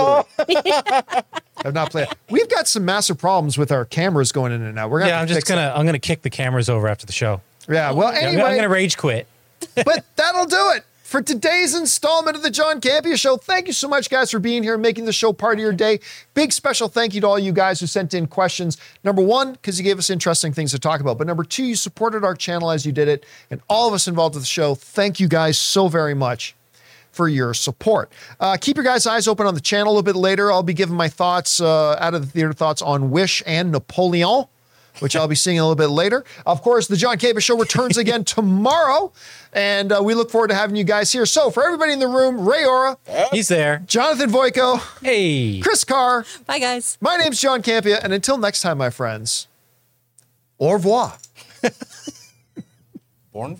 y'all. 1.17 1.23
I've 1.65 1.75
not 1.75 1.91
played. 1.91 2.09
We've 2.29 2.49
got 2.49 2.69
some 2.69 2.85
massive 2.85 3.17
problems 3.19 3.57
with 3.57 3.73
our 3.73 3.85
cameras 3.87 4.33
going 4.33 4.53
in 4.53 4.63
and 4.63 4.79
out. 4.79 4.91
We're 4.91 5.01
gonna 5.01 5.13
Yeah, 5.13 5.21
I'm 5.21 5.29
just 5.29 5.47
gonna 5.47 5.73
I'm 5.75 5.87
gonna 5.87 5.99
kick 5.99 6.23
the 6.23 6.31
cameras 6.31 6.69
over 6.69 6.89
after 6.89 7.07
the 7.07 7.13
show. 7.13 7.41
Yeah. 7.69 7.93
Well, 7.93 8.13
Yeah, 8.13 8.19
I'm, 8.21 8.25
anyway, 8.27 8.37
gonna, 8.43 8.49
I'm 8.51 8.57
gonna 8.57 8.69
rage 8.69 8.97
quit. 8.99 9.27
but 9.75 10.05
that'll 10.17 10.47
do 10.47 10.73
it 10.77 10.85
for 11.11 11.21
today's 11.21 11.75
installment 11.75 12.37
of 12.37 12.45
the 12.45 12.53
John 12.53 12.81
Campea 12.81 13.19
Show. 13.19 13.37
Thank 13.37 13.67
you 13.67 13.73
so 13.73 13.89
much, 13.89 14.09
guys, 14.09 14.31
for 14.31 14.39
being 14.39 14.63
here 14.63 14.75
and 14.75 14.83
making 14.83 15.07
the 15.07 15.13
show 15.13 15.33
part 15.33 15.55
of 15.55 15.61
your 15.61 15.73
day. 15.73 15.99
Big 16.35 16.53
special 16.53 16.87
thank 16.87 17.15
you 17.15 17.21
to 17.23 17.27
all 17.27 17.37
you 17.37 17.51
guys 17.51 17.81
who 17.81 17.89
sent 17.89 18.15
in 18.15 18.29
questions. 18.29 18.77
Number 19.03 19.21
one, 19.21 19.55
because 19.55 19.77
you 19.77 19.83
gave 19.83 19.99
us 19.99 20.09
interesting 20.09 20.53
things 20.53 20.71
to 20.71 20.79
talk 20.79 21.01
about. 21.01 21.19
But 21.19 21.27
number 21.27 21.43
two, 21.43 21.65
you 21.65 21.75
supported 21.75 22.23
our 22.23 22.37
channel 22.37 22.71
as 22.71 22.87
you 22.87 22.93
did 22.93 23.09
it. 23.09 23.27
And 23.51 23.61
all 23.69 23.89
of 23.89 23.95
us 23.95 24.07
involved 24.07 24.37
with 24.37 24.45
the 24.45 24.49
show, 24.49 24.77
thank 24.77 25.19
you 25.19 25.27
guys 25.27 25.59
so 25.59 25.89
very 25.89 26.15
much 26.15 26.55
for 27.11 27.29
your 27.29 27.55
support. 27.55 28.13
Uh, 28.39 28.57
keep 28.61 28.77
your 28.77 28.85
guys' 28.85 29.05
eyes 29.05 29.27
open 29.27 29.49
on 29.49 29.55
the 29.55 29.61
channel 29.61 29.89
a 29.89 29.95
little 29.95 30.05
bit 30.05 30.15
later. 30.15 30.53
I'll 30.53 30.63
be 30.63 30.75
giving 30.75 30.95
my 30.95 31.09
thoughts, 31.09 31.61
uh, 31.61 31.97
out 31.99 32.15
of 32.15 32.25
the 32.25 32.31
theater 32.31 32.53
thoughts 32.53 32.83
on 32.83 33.11
Wish 33.11 33.43
and 33.47 33.73
Napoleon 33.73 34.47
which 34.99 35.15
I'll 35.17 35.29
be 35.29 35.35
seeing 35.35 35.59
a 35.59 35.63
little 35.63 35.77
bit 35.77 35.89
later. 35.89 36.25
Of 36.45 36.63
course, 36.63 36.87
the 36.89 36.97
John 36.97 37.17
Cable 37.19 37.41
Show 37.41 37.57
returns 37.57 37.97
again 38.05 38.25
tomorrow, 38.25 39.13
and 39.53 39.93
uh, 39.93 40.03
we 40.03 40.15
look 40.15 40.31
forward 40.31 40.49
to 40.49 40.55
having 40.55 40.77
you 40.77 40.85
guys 40.85 41.13
here. 41.13 41.25
So, 41.27 41.51
for 41.51 41.65
everybody 41.65 41.93
in 41.93 41.99
the 41.99 42.09
room, 42.09 42.47
Ray 42.49 42.65
Ora, 42.65 42.99
He's 43.33 43.49
there. 43.49 43.83
Jonathan 43.87 44.31
Voico, 44.31 44.81
Hey. 45.03 45.61
Chris 45.61 45.85
Carr, 45.85 46.25
Bye, 46.47 46.59
guys. 46.59 46.99
my 47.01 47.17
name's 47.17 47.41
John 47.41 47.63
Campea, 47.63 48.01
and 48.03 48.13
until 48.13 48.37
next 48.39 48.63
time, 48.63 48.79
my 48.79 48.91
friends, 48.91 49.47
au 50.59 50.73
revoir. 50.73 51.17
Born 53.33 53.57